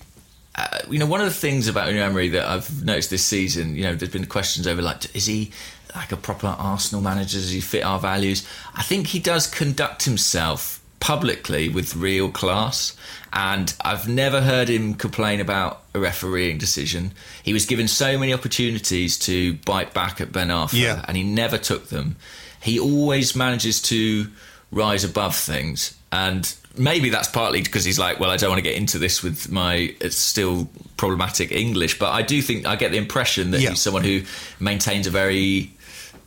Uh, 0.55 0.79
you 0.89 0.97
know, 0.99 1.05
one 1.05 1.19
of 1.19 1.27
the 1.27 1.33
things 1.33 1.67
about 1.67 1.89
Unai 1.89 1.99
Emery 2.05 2.29
that 2.29 2.45
I've 2.47 2.83
noticed 2.85 3.09
this 3.09 3.25
season, 3.25 3.75
you 3.75 3.83
know, 3.83 3.95
there's 3.95 4.11
been 4.11 4.25
questions 4.27 4.65
over 4.65 4.81
like, 4.81 5.13
is 5.15 5.25
he 5.25 5.51
like 5.95 6.11
a 6.13 6.17
proper 6.17 6.47
Arsenal 6.47 7.01
manager? 7.01 7.37
Does 7.37 7.51
he 7.51 7.59
fit 7.59 7.83
our 7.83 7.99
values? 7.99 8.47
I 8.75 8.83
think 8.83 9.07
he 9.07 9.19
does 9.19 9.45
conduct 9.45 10.03
himself 10.05 10.78
publicly 10.99 11.69
with 11.69 11.95
real 11.95 12.29
class. 12.29 12.95
And 13.31 13.73
I've 13.81 14.07
never 14.07 14.41
heard 14.41 14.69
him 14.69 14.95
complain 14.95 15.39
about 15.39 15.83
a 15.93 15.99
refereeing 15.99 16.57
decision. 16.57 17.11
He 17.43 17.53
was 17.53 17.65
given 17.65 17.87
so 17.87 18.17
many 18.17 18.33
opportunities 18.33 19.17
to 19.19 19.53
bite 19.65 19.93
back 19.93 20.19
at 20.19 20.31
Ben 20.31 20.47
Arfa, 20.49 20.73
Yeah. 20.73 21.05
and 21.07 21.15
he 21.15 21.23
never 21.23 21.57
took 21.57 21.89
them. 21.89 22.15
He 22.61 22.79
always 22.79 23.35
manages 23.35 23.81
to 23.83 24.27
rise 24.71 25.03
above 25.03 25.35
things. 25.35 25.93
And 26.11 26.51
maybe 26.75 27.09
that's 27.09 27.27
partly 27.27 27.61
because 27.61 27.85
he's 27.85 27.99
like, 27.99 28.19
well, 28.19 28.31
I 28.31 28.37
don't 28.37 28.49
want 28.49 28.57
to 28.59 28.67
get 28.69 28.75
into 28.75 28.97
this 28.97 29.21
with 29.21 29.49
my 29.51 29.93
it's 30.01 30.17
still 30.17 30.69
problematic 30.97 31.51
English, 31.51 31.99
but 31.99 32.11
I 32.11 32.23
do 32.23 32.41
think 32.41 32.65
I 32.65 32.75
get 32.75 32.91
the 32.91 32.97
impression 32.97 33.51
that 33.51 33.61
Yeah. 33.61 33.69
he's 33.69 33.81
someone 33.81 34.03
who 34.03 34.23
maintains 34.59 35.05
a 35.07 35.11
very 35.11 35.71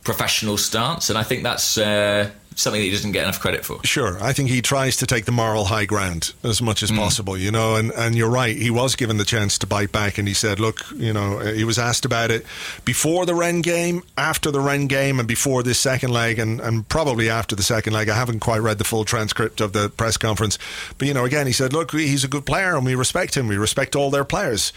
professional 0.03 0.57
stance, 0.57 1.09
and 1.09 1.17
I 1.17 1.23
think 1.23 1.43
that's 1.43 1.77
uh, 1.77 2.29
something 2.55 2.79
that 2.79 2.85
he 2.85 2.91
doesn't 2.91 3.11
get 3.11 3.23
enough 3.23 3.39
credit 3.39 3.65
for. 3.65 3.79
Sure, 3.83 4.21
I 4.21 4.33
think 4.33 4.49
he 4.49 4.61
tries 4.61 4.97
to 4.97 5.05
take 5.05 5.25
the 5.25 5.31
moral 5.31 5.65
high 5.65 5.85
ground 5.85 6.33
as 6.43 6.61
much 6.61 6.83
as 6.83 6.91
possible, 6.91 7.37
you 7.37 7.51
know. 7.51 7.75
And, 7.75 7.91
and 7.91 8.15
you're 8.15 8.29
right, 8.29 8.55
he 8.55 8.69
was 8.69 8.95
given 8.95 9.17
the 9.17 9.25
chance 9.25 9.57
to 9.59 9.67
bite 9.67 9.91
back, 9.91 10.17
and 10.17 10.27
he 10.27 10.33
said, 10.33 10.59
"Look, 10.59 10.79
you 10.95 11.13
know," 11.13 11.39
uh, 11.39 11.53
he 11.53 11.63
was 11.63 11.79
asked 11.79 12.05
about 12.05 12.31
it 12.31 12.45
before 12.85 13.25
the 13.25 13.35
Rennes 13.35 13.63
game, 13.63 14.03
after 14.17 14.51
the 14.51 14.59
Rennes 14.59 14.87
game, 14.87 15.19
and 15.19 15.27
before 15.27 15.63
this 15.63 15.79
second 15.79 16.11
leg, 16.11 16.39
and, 16.39 16.59
and 16.59 16.87
probably 16.89 17.29
after 17.29 17.55
the 17.55 17.63
second 17.63 17.93
leg. 17.93 18.09
I 18.09 18.15
haven't 18.15 18.39
quite 18.39 18.59
read 18.59 18.77
the 18.77 18.83
full 18.83 19.05
transcript 19.05 19.61
of 19.61 19.73
the 19.73 19.89
press 19.89 20.17
conference, 20.17 20.59
but 20.97 21.07
you 21.07 21.13
know, 21.13 21.25
again, 21.25 21.47
he 21.47 21.53
said, 21.53 21.73
"Look, 21.73 21.91
he's 21.91 22.23
a 22.23 22.29
good 22.29 22.45
player, 22.45 22.75
and 22.75 22.85
we 22.85 22.95
respect 22.95 23.35
him. 23.35 23.47
We 23.47 23.57
respect 23.57 23.95
all 23.95 24.11
their 24.11 24.25
players." 24.25 24.73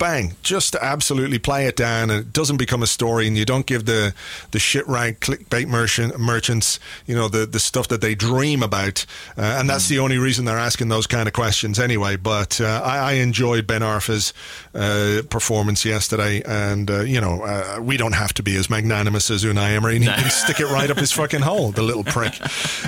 Bang, 0.00 0.34
just 0.42 0.74
absolutely 0.74 1.38
play 1.38 1.66
it 1.66 1.76
down, 1.76 2.10
and 2.10 2.20
it 2.20 2.32
doesn't 2.32 2.56
become 2.56 2.82
a 2.82 2.86
story, 2.88 3.28
and 3.28 3.36
you 3.36 3.44
don't 3.44 3.66
give 3.66 3.84
the 3.84 4.12
the 4.50 4.58
shit 4.58 4.86
rank 4.88 5.20
clickbait 5.20 5.68
merchant, 5.68 6.18
merchants, 6.18 6.80
you 7.06 7.14
know, 7.14 7.28
the 7.28 7.46
the 7.46 7.60
stuff 7.60 7.86
that 7.88 8.00
they 8.00 8.16
dream 8.16 8.64
about, 8.64 9.06
uh, 9.38 9.42
and 9.60 9.70
that's 9.70 9.86
the 9.88 10.00
only 10.00 10.18
reason 10.18 10.44
they're 10.44 10.58
asking 10.58 10.88
those 10.88 11.06
kind 11.06 11.28
of 11.28 11.34
questions 11.34 11.78
anyway. 11.78 12.16
But 12.16 12.60
uh, 12.60 12.82
I, 12.84 12.98
I 12.98 13.12
enjoyed 13.12 13.68
Ben 13.68 13.82
Arfa's 13.82 14.32
uh, 14.74 15.22
performance 15.30 15.84
yesterday, 15.84 16.42
and 16.44 16.90
uh, 16.90 17.02
you 17.02 17.20
know, 17.20 17.42
uh, 17.42 17.78
we 17.80 17.96
don't 17.96 18.14
have 18.14 18.34
to 18.34 18.42
be 18.42 18.56
as 18.56 18.68
magnanimous 18.68 19.30
as 19.30 19.44
Unai 19.44 19.76
Emery, 19.76 19.96
and 19.96 20.04
he 20.04 20.10
can 20.10 20.30
stick 20.30 20.58
it 20.58 20.66
right 20.66 20.90
up 20.90 20.96
his 20.96 21.12
fucking 21.12 21.42
hole, 21.42 21.70
the 21.70 21.82
little 21.82 22.04
prick. 22.04 22.34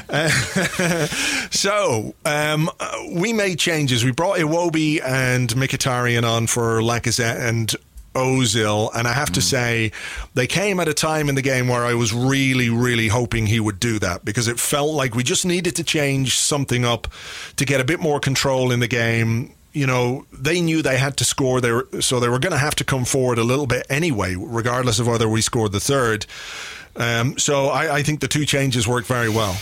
So 1.52 2.14
um, 2.24 2.70
uh, 2.80 2.90
we 3.12 3.32
made 3.32 3.58
changes. 3.58 4.04
We 4.04 4.10
brought 4.10 4.38
Iwobi 4.38 5.00
and 5.04 5.48
Mkhitaryan 5.50 6.28
on 6.28 6.46
for 6.46 6.82
Lacazette 7.02 7.40
and 7.40 7.74
Ozil, 8.14 8.90
and 8.94 9.08
I 9.08 9.12
have 9.12 9.32
to 9.32 9.40
say, 9.40 9.90
they 10.34 10.46
came 10.46 10.80
at 10.80 10.88
a 10.88 10.94
time 10.94 11.28
in 11.28 11.34
the 11.34 11.42
game 11.42 11.68
where 11.68 11.84
I 11.84 11.94
was 11.94 12.12
really, 12.12 12.68
really 12.68 13.08
hoping 13.08 13.46
he 13.46 13.58
would 13.58 13.80
do 13.80 13.98
that 14.00 14.24
because 14.24 14.48
it 14.48 14.60
felt 14.60 14.92
like 14.92 15.14
we 15.14 15.22
just 15.22 15.46
needed 15.46 15.76
to 15.76 15.84
change 15.84 16.36
something 16.36 16.84
up 16.84 17.08
to 17.56 17.64
get 17.64 17.80
a 17.80 17.84
bit 17.84 18.00
more 18.00 18.20
control 18.20 18.70
in 18.70 18.80
the 18.80 18.88
game. 18.88 19.54
You 19.72 19.86
know, 19.86 20.26
they 20.30 20.60
knew 20.60 20.82
they 20.82 20.98
had 20.98 21.16
to 21.18 21.24
score 21.24 21.62
there, 21.62 21.84
so 22.00 22.20
they 22.20 22.28
were 22.28 22.38
going 22.38 22.52
to 22.52 22.58
have 22.58 22.74
to 22.76 22.84
come 22.84 23.06
forward 23.06 23.38
a 23.38 23.44
little 23.44 23.66
bit 23.66 23.86
anyway, 23.88 24.36
regardless 24.38 24.98
of 24.98 25.06
whether 25.06 25.28
we 25.28 25.40
scored 25.40 25.72
the 25.72 25.80
third. 25.80 26.26
Um, 26.94 27.38
so 27.38 27.68
I, 27.68 27.96
I 27.96 28.02
think 28.02 28.20
the 28.20 28.28
two 28.28 28.44
changes 28.44 28.86
worked 28.86 29.06
very 29.06 29.30
well. 29.30 29.56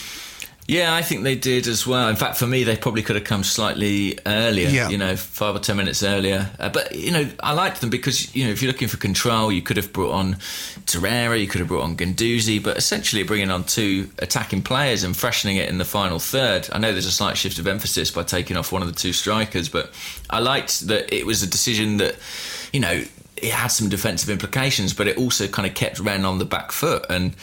Yeah, 0.70 0.94
I 0.94 1.02
think 1.02 1.24
they 1.24 1.35
did 1.35 1.66
as 1.66 1.85
well. 1.85 2.09
In 2.09 2.14
fact, 2.14 2.37
for 2.37 2.46
me, 2.46 2.62
they 2.62 2.76
probably 2.76 3.02
could 3.02 3.16
have 3.16 3.24
come 3.24 3.42
slightly 3.42 4.20
earlier. 4.24 4.68
Yeah. 4.68 4.88
You 4.88 4.98
know, 4.98 5.16
five 5.16 5.56
or 5.56 5.59
ten 5.59 5.76
minutes 5.76 6.04
earlier. 6.04 6.48
Uh, 6.61 6.68
but 6.68 6.94
you 6.94 7.11
know, 7.11 7.28
I 7.40 7.54
liked 7.54 7.80
them 7.80 7.90
because 7.90 8.33
you 8.37 8.44
know, 8.44 8.52
if 8.52 8.62
you're 8.62 8.70
looking 8.70 8.87
for 8.87 8.96
control, 8.96 9.50
you 9.50 9.62
could 9.62 9.76
have 9.78 9.92
brought 9.92 10.12
on 10.12 10.35
Torreira, 10.87 11.40
you 11.40 11.48
could 11.48 11.59
have 11.59 11.66
brought 11.66 11.83
on 11.83 11.96
Guendouzi, 11.96 12.62
but 12.62 12.76
essentially 12.76 13.24
bringing 13.24 13.50
on 13.50 13.64
two 13.64 14.11
attacking 14.20 14.62
players 14.62 15.02
and 15.02 15.16
freshening 15.16 15.56
it 15.56 15.68
in 15.68 15.78
the 15.78 15.85
final 15.85 16.20
third. 16.20 16.68
I 16.72 16.78
know 16.78 16.92
there's 16.92 17.04
a 17.04 17.11
slight 17.11 17.37
shift 17.37 17.59
of 17.59 17.66
emphasis 17.66 18.12
by 18.12 18.22
taking 18.22 18.56
off 18.56 18.70
one 18.70 18.80
of 18.80 18.87
the 18.87 18.94
two 18.94 19.12
strikers, 19.12 19.68
but 19.68 19.90
I 20.30 20.38
liked 20.38 20.87
that 20.87 21.12
it 21.12 21.26
was 21.26 21.42
a 21.42 21.48
decision 21.48 21.96
that 21.96 22.14
you 22.72 22.78
know 22.78 23.02
it 23.37 23.50
had 23.50 23.68
some 23.68 23.88
defensive 23.88 24.30
implications, 24.30 24.94
but 24.94 25.09
it 25.09 25.18
also 25.18 25.48
kind 25.48 25.66
of 25.66 25.74
kept 25.74 25.98
Rennes 25.98 26.24
on 26.24 26.38
the 26.38 26.44
back 26.44 26.70
foot 26.70 27.06
and. 27.11 27.35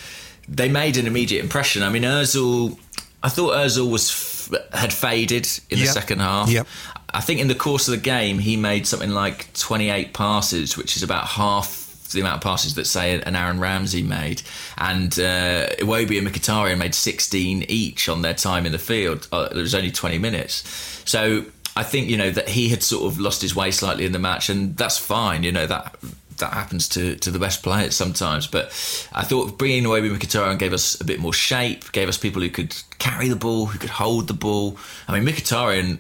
They 0.49 0.69
made 0.69 0.95
an 0.95 1.07
immediate 1.07 1.43
impression. 1.43 1.83
I 1.83 1.89
mean, 1.89 2.03
Özil 2.03 2.79
I 3.23 3.30
thought 3.30 3.53
Özil 3.53 3.89
was 3.89 4.10
f- 4.10 4.73
had 4.73 4.93
faded 4.93 5.47
in 5.69 5.80
the 5.80 5.86
second 5.88 6.19
half. 6.19 6.49
Yep. 6.49 6.67
I 7.13 7.21
think 7.21 7.39
in 7.39 7.47
the 7.47 7.56
course 7.56 7.88
of 7.88 7.93
the 7.93 8.01
game 8.01 8.39
he 8.39 8.58
made 8.58 8.86
something 8.86 9.12
like 9.12 9.51
28 9.53 10.13
passes, 10.13 10.77
which 10.77 10.95
is 10.97 11.03
about 11.03 11.25
half 11.25 11.88
the 12.12 12.21
amount 12.21 12.38
of 12.38 12.41
passes 12.41 12.75
that 12.75 12.86
say 12.86 13.19
an 13.19 13.36
Aaron 13.36 13.60
Ramsey 13.60 14.01
made, 14.03 14.41
and 14.77 15.12
uh, 15.19 15.67
Iwobi 15.80 16.17
and 16.17 16.27
Mkhitaryan 16.27 16.77
made 16.77 16.95
16 16.95 17.65
each 17.67 18.08
on 18.08 18.21
their 18.21 18.34
time 18.34 18.65
in 18.65 18.71
the 18.71 18.80
field. 18.80 19.27
Uh, 19.32 19.49
there 19.49 19.62
was 19.62 19.75
only 19.75 19.91
20 19.91 20.17
minutes, 20.17 20.63
so 21.06 21.45
I 21.75 21.84
think 21.84 22.10
you 22.10 22.17
know 22.17 22.32
that 22.32 22.49
he 22.49 22.69
had 22.69 22.82
sort 22.84 23.12
of 23.12 23.19
lost 23.19 23.41
his 23.41 23.56
way 23.56 23.71
slightly 23.71 24.06
in 24.06 24.12
the 24.12 24.19
match, 24.19 24.49
and 24.49 24.75
that's 24.77 24.97
fine. 24.97 25.43
You 25.43 25.51
know 25.51 25.67
that 25.67 25.95
that 26.38 26.54
happens 26.54 26.88
to, 26.89 27.15
to 27.17 27.32
the 27.32 27.39
best 27.39 27.63
players 27.63 27.95
sometimes. 27.95 28.47
But 28.47 28.67
I 29.13 29.23
thought 29.23 29.58
bringing 29.58 29.86
away 29.86 30.02
with 30.02 30.12
Mkhitaryan 30.12 30.60
gave 30.60 30.73
us 30.73 31.00
a 31.00 31.06
bit 31.06 31.19
more 31.19 31.34
shape, 31.34 31.91
gave 31.91 32.08
us 32.08 32.17
people 32.17 32.41
who 32.41 32.50
could 32.50 32.76
carry 33.00 33.28
the 33.28 33.36
ball, 33.36 33.67
who 33.67 33.80
could 33.80 33.89
hold 33.89 34.28
the 34.28 34.34
ball. 34.34 34.78
I 35.08 35.19
mean, 35.19 35.28
Mkhitaryan 35.28 36.00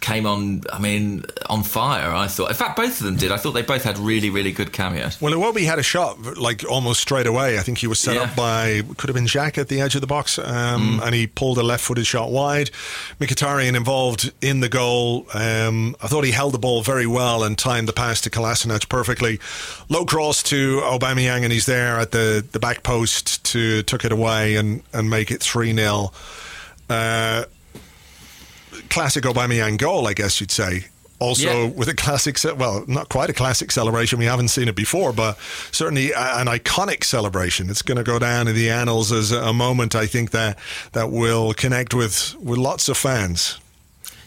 came 0.00 0.26
on, 0.26 0.62
I 0.72 0.78
mean, 0.78 1.24
on 1.46 1.62
fire, 1.62 2.10
I 2.12 2.26
thought. 2.26 2.50
In 2.50 2.56
fact, 2.56 2.76
both 2.76 3.00
of 3.00 3.06
them 3.06 3.16
did. 3.16 3.30
I 3.32 3.36
thought 3.36 3.52
they 3.52 3.62
both 3.62 3.84
had 3.84 3.98
really, 3.98 4.30
really 4.30 4.52
good 4.52 4.72
cameos. 4.72 5.20
Well, 5.20 5.32
Iwobi 5.32 5.64
had 5.64 5.78
a 5.78 5.82
shot 5.82 6.36
like 6.36 6.64
almost 6.68 7.00
straight 7.00 7.26
away. 7.26 7.58
I 7.58 7.62
think 7.62 7.78
he 7.78 7.86
was 7.86 7.98
set 8.00 8.16
Yeah. 8.16 8.22
up 8.22 8.36
by 8.36 8.82
could 8.96 9.08
have 9.08 9.14
been 9.14 9.26
Jack 9.26 9.58
at 9.58 9.68
the 9.68 9.80
edge 9.80 9.94
of 9.94 10.00
the 10.00 10.06
box, 10.06 10.38
um, 10.38 11.00
and 11.04 11.14
he 11.14 11.26
pulled 11.26 11.58
a 11.58 11.62
left-footed 11.62 12.06
shot 12.06 12.30
wide. 12.30 12.70
Mkhitaryan 13.20 13.74
involved 13.76 14.32
in 14.42 14.60
the 14.60 14.68
goal. 14.68 15.26
Um, 15.34 15.96
I 16.02 16.08
thought 16.08 16.24
he 16.24 16.32
held 16.32 16.52
the 16.54 16.58
ball 16.58 16.82
very 16.82 17.06
well 17.06 17.44
and 17.44 17.56
timed 17.56 17.88
the 17.88 17.92
pass 17.92 18.20
to 18.22 18.30
Kolasinac 18.30 18.88
perfectly. 18.88 19.38
Low 19.88 20.04
cross 20.04 20.42
to 20.44 20.80
Aubameyang, 20.84 21.42
and 21.44 21.52
he's 21.52 21.66
there 21.66 21.98
at 21.98 22.12
the, 22.12 22.44
the 22.52 22.58
back 22.58 22.82
post 22.82 23.44
to 23.52 23.82
took 23.82 24.04
it 24.04 24.12
away 24.12 24.56
and, 24.56 24.82
and 24.92 25.08
make 25.10 25.30
it 25.30 25.40
three 25.42 25.72
0 25.74 26.12
uh, 26.88 27.44
Classic 28.96 29.22
Aubameyang 29.24 29.76
goal, 29.76 30.06
I 30.08 30.14
guess 30.14 30.40
you'd 30.40 30.50
say. 30.50 30.86
Also, 31.18 31.48
Yeah. 31.48 31.64
with 31.66 31.86
a 31.88 31.94
classic, 31.94 32.38
well, 32.58 32.82
not 32.86 33.10
quite 33.10 33.28
a 33.28 33.34
classic 33.34 33.70
celebration. 33.70 34.18
We 34.18 34.24
haven't 34.24 34.48
seen 34.48 34.68
it 34.68 34.74
before, 34.74 35.12
but 35.12 35.36
certainly 35.70 36.14
an 36.14 36.46
iconic 36.46 37.04
celebration. 37.04 37.68
It's 37.68 37.82
going 37.82 37.98
to 37.98 38.02
go 38.02 38.18
down 38.18 38.48
in 38.48 38.54
the 38.54 38.70
annals 38.70 39.12
as 39.12 39.32
a 39.32 39.52
moment. 39.52 39.94
I 39.94 40.06
think 40.06 40.30
that 40.30 40.58
that 40.92 41.10
will 41.10 41.52
connect 41.52 41.92
with 41.92 42.34
with 42.40 42.56
lots 42.58 42.88
of 42.88 42.96
fans. 42.96 43.58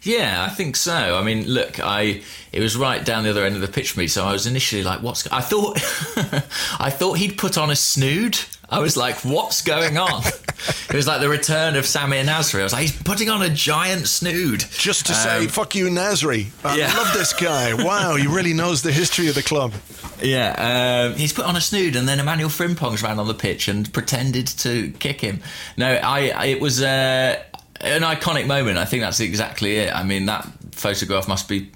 Yeah, 0.03 0.45
I 0.45 0.49
think 0.49 0.75
so. 0.75 0.93
I 1.17 1.23
mean, 1.23 1.47
look, 1.47 1.79
I 1.79 2.21
it 2.51 2.59
was 2.61 2.75
right 2.77 3.03
down 3.03 3.23
the 3.23 3.29
other 3.29 3.43
end 3.45 3.55
of 3.55 3.61
the 3.61 3.67
pitch 3.67 3.91
for 3.91 3.99
me, 3.99 4.07
so 4.07 4.25
I 4.25 4.31
was 4.31 4.47
initially 4.47 4.83
like, 4.83 5.01
"What's?" 5.01 5.27
I 5.27 5.41
thought, 5.41 5.77
I 6.79 6.89
thought 6.89 7.13
he'd 7.17 7.37
put 7.37 7.57
on 7.57 7.69
a 7.69 7.75
snood. 7.75 8.37
I 8.71 8.79
was 8.79 8.95
like, 8.95 9.15
"What's 9.25 9.61
going 9.61 9.97
on?" 9.97 10.23
it 10.25 10.93
was 10.95 11.07
like 11.07 11.21
the 11.21 11.29
return 11.29 11.75
of 11.75 11.85
Samir 11.85 12.23
Nasri. 12.23 12.59
I 12.59 12.63
was 12.63 12.73
like, 12.73 12.83
"He's 12.83 13.01
putting 13.01 13.29
on 13.29 13.41
a 13.41 13.49
giant 13.49 14.07
snood." 14.07 14.59
Just 14.71 15.07
to 15.07 15.13
say, 15.13 15.47
fuck 15.47 15.73
you, 15.75 15.87
Nasri. 15.89 16.47
I 16.63 16.73
Um, 16.73 16.79
yeah. 16.79 16.93
love 16.95 17.11
this 17.13 17.33
guy. 17.33 17.73
Wow, 17.73 18.15
he 18.15 18.27
really 18.27 18.53
knows 18.53 18.81
the 18.83 18.91
history 18.91 19.27
of 19.27 19.35
the 19.35 19.43
club. 19.43 19.73
Yeah, 20.21 21.07
um, 21.11 21.17
he's 21.17 21.33
put 21.33 21.45
on 21.45 21.55
a 21.55 21.61
snood, 21.61 21.95
and 21.95 22.07
then 22.07 22.19
Emmanuel 22.19 22.49
Frimpongs 22.49 23.01
ran 23.03 23.19
on 23.19 23.27
the 23.27 23.33
pitch 23.33 23.67
and 23.67 23.91
pretended 23.91 24.47
to 24.59 24.91
kick 24.99 25.19
him. 25.21 25.41
No, 25.77 25.87
I, 25.91 26.29
I 26.29 26.45
it 26.45 26.61
was 26.61 26.81
uh, 26.83 27.41
an 27.81 28.01
iconic 28.01 28.47
moment. 28.47 28.77
I 28.77 28.85
think 28.85 29.01
that's 29.01 29.19
exactly 29.19 29.77
it. 29.77 29.93
I 29.93 30.03
mean, 30.03 30.25
that 30.25 30.47
photograph 30.71 31.27
must 31.27 31.47
be 31.47 31.71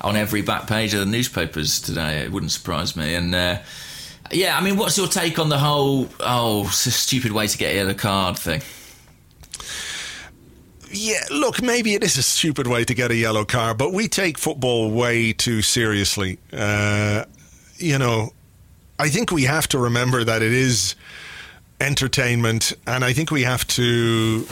on 0.00 0.16
every 0.16 0.42
back 0.42 0.66
page 0.66 0.94
of 0.94 1.00
the 1.00 1.06
newspapers 1.06 1.80
today. 1.80 2.18
It 2.18 2.32
wouldn't 2.32 2.52
surprise 2.52 2.96
me. 2.96 3.14
And 3.14 3.34
uh, 3.34 3.58
yeah, 4.30 4.56
I 4.56 4.62
mean, 4.62 4.76
what's 4.76 4.96
your 4.96 5.08
take 5.08 5.38
on 5.38 5.48
the 5.48 5.58
whole 5.58 6.08
oh 6.20 6.64
stupid 6.72 7.32
way 7.32 7.46
to 7.46 7.58
get 7.58 7.72
a 7.72 7.76
yellow 7.76 7.94
card 7.94 8.38
thing? 8.38 8.62
Yeah, 10.90 11.20
look, 11.30 11.60
maybe 11.60 11.94
it 11.94 12.02
is 12.02 12.16
a 12.16 12.22
stupid 12.22 12.66
way 12.66 12.84
to 12.84 12.94
get 12.94 13.10
a 13.10 13.14
yellow 13.14 13.44
card, 13.44 13.76
but 13.76 13.92
we 13.92 14.08
take 14.08 14.38
football 14.38 14.90
way 14.90 15.34
too 15.34 15.60
seriously. 15.60 16.38
Uh, 16.50 17.24
you 17.76 17.98
know, 17.98 18.32
I 18.98 19.10
think 19.10 19.30
we 19.30 19.44
have 19.44 19.68
to 19.68 19.78
remember 19.78 20.24
that 20.24 20.40
it 20.40 20.52
is 20.52 20.94
entertainment, 21.80 22.72
and 22.86 23.04
I 23.04 23.12
think 23.12 23.30
we 23.30 23.42
have 23.42 23.66
to 23.68 24.46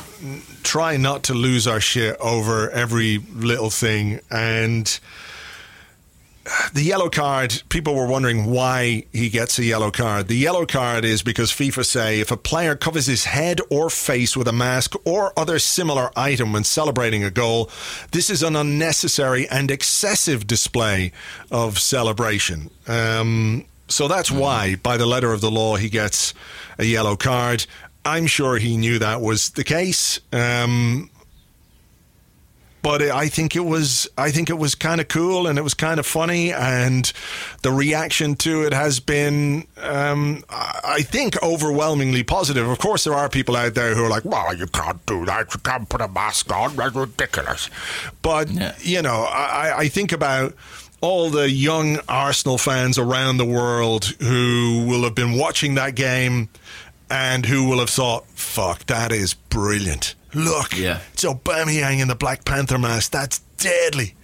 try 0.62 0.96
not 0.96 1.24
to 1.24 1.34
lose 1.34 1.66
our 1.66 1.80
shit 1.80 2.16
over 2.20 2.70
every 2.70 3.18
little 3.18 3.70
thing. 3.70 4.20
And 4.30 4.98
the 6.72 6.82
yellow 6.82 7.08
card, 7.10 7.62
people 7.68 7.94
were 7.94 8.06
wondering 8.06 8.46
why 8.46 9.04
he 9.12 9.28
gets 9.28 9.58
a 9.58 9.64
yellow 9.64 9.90
card. 9.90 10.28
The 10.28 10.36
yellow 10.36 10.64
card 10.64 11.04
is 11.04 11.22
because 11.22 11.50
FIFA 11.50 11.84
say 11.84 12.20
if 12.20 12.30
a 12.30 12.36
player 12.36 12.76
covers 12.76 13.06
his 13.06 13.24
head 13.24 13.60
or 13.70 13.90
face 13.90 14.36
with 14.36 14.46
a 14.46 14.52
mask 14.52 14.94
or 15.04 15.32
other 15.36 15.58
similar 15.58 16.10
item 16.16 16.52
when 16.52 16.64
celebrating 16.64 17.24
a 17.24 17.30
goal, 17.30 17.70
this 18.12 18.30
is 18.30 18.42
an 18.42 18.54
unnecessary 18.54 19.48
and 19.48 19.70
excessive 19.70 20.46
display 20.46 21.12
of 21.50 21.78
celebration. 21.78 22.70
Um, 22.86 23.64
so 23.88 24.08
that's 24.08 24.30
why, 24.30 24.76
by 24.76 24.96
the 24.96 25.06
letter 25.06 25.32
of 25.32 25.40
the 25.40 25.50
law, 25.50 25.76
he 25.76 25.88
gets 25.88 26.34
a 26.78 26.84
yellow 26.84 27.16
card. 27.16 27.66
I'm 28.04 28.26
sure 28.26 28.58
he 28.58 28.76
knew 28.76 28.98
that 29.00 29.20
was 29.20 29.50
the 29.50 29.64
case. 29.64 30.20
Um, 30.32 31.10
but 32.82 33.02
I 33.02 33.26
think 33.28 33.56
it 33.56 33.64
was 33.64 34.06
I 34.16 34.30
think 34.30 34.48
it 34.48 34.58
was 34.58 34.76
kind 34.76 35.00
of 35.00 35.08
cool 35.08 35.48
and 35.48 35.58
it 35.58 35.62
was 35.62 35.74
kind 35.74 35.98
of 35.98 36.06
funny 36.06 36.52
and 36.52 37.12
the 37.62 37.72
reaction 37.72 38.36
to 38.36 38.62
it 38.62 38.72
has 38.72 39.00
been 39.00 39.66
um, 39.82 40.44
I 40.48 41.00
think 41.02 41.42
overwhelmingly 41.42 42.22
positive. 42.22 42.68
Of 42.68 42.78
course, 42.78 43.02
there 43.02 43.14
are 43.14 43.28
people 43.28 43.56
out 43.56 43.74
there 43.74 43.96
who 43.96 44.04
are 44.04 44.08
like, 44.08 44.24
"Well, 44.24 44.54
you 44.54 44.68
can't 44.68 45.04
do 45.04 45.24
that. 45.26 45.52
You 45.52 45.60
can't 45.64 45.88
put 45.88 46.00
a 46.00 46.06
mask 46.06 46.52
on. 46.54 46.76
That's 46.76 46.94
ridiculous." 46.94 47.70
But 48.22 48.50
Yeah. 48.50 48.74
you 48.80 49.02
know, 49.02 49.24
I, 49.24 49.78
I 49.78 49.88
think 49.88 50.12
about 50.12 50.54
all 51.06 51.30
the 51.30 51.48
young 51.48 51.98
Arsenal 52.08 52.58
fans 52.58 52.98
around 52.98 53.36
the 53.36 53.44
world 53.44 54.06
who 54.20 54.84
will 54.88 55.04
have 55.04 55.14
been 55.14 55.34
watching 55.38 55.76
that 55.76 55.94
game 55.94 56.48
and 57.08 57.46
who 57.46 57.68
will 57.68 57.78
have 57.78 57.90
thought, 57.90 58.24
"Fuck, 58.34 58.86
that 58.86 59.12
is 59.12 59.34
brilliant." 59.34 60.14
Look, 60.34 60.76
Yeah. 60.76 60.98
it's 61.12 61.24
Aubameyang 61.24 62.00
in 62.00 62.08
the 62.08 62.16
Black 62.16 62.44
Panther 62.44 62.78
mask. 62.78 63.12
That's 63.12 63.38
deadly. 63.58 64.14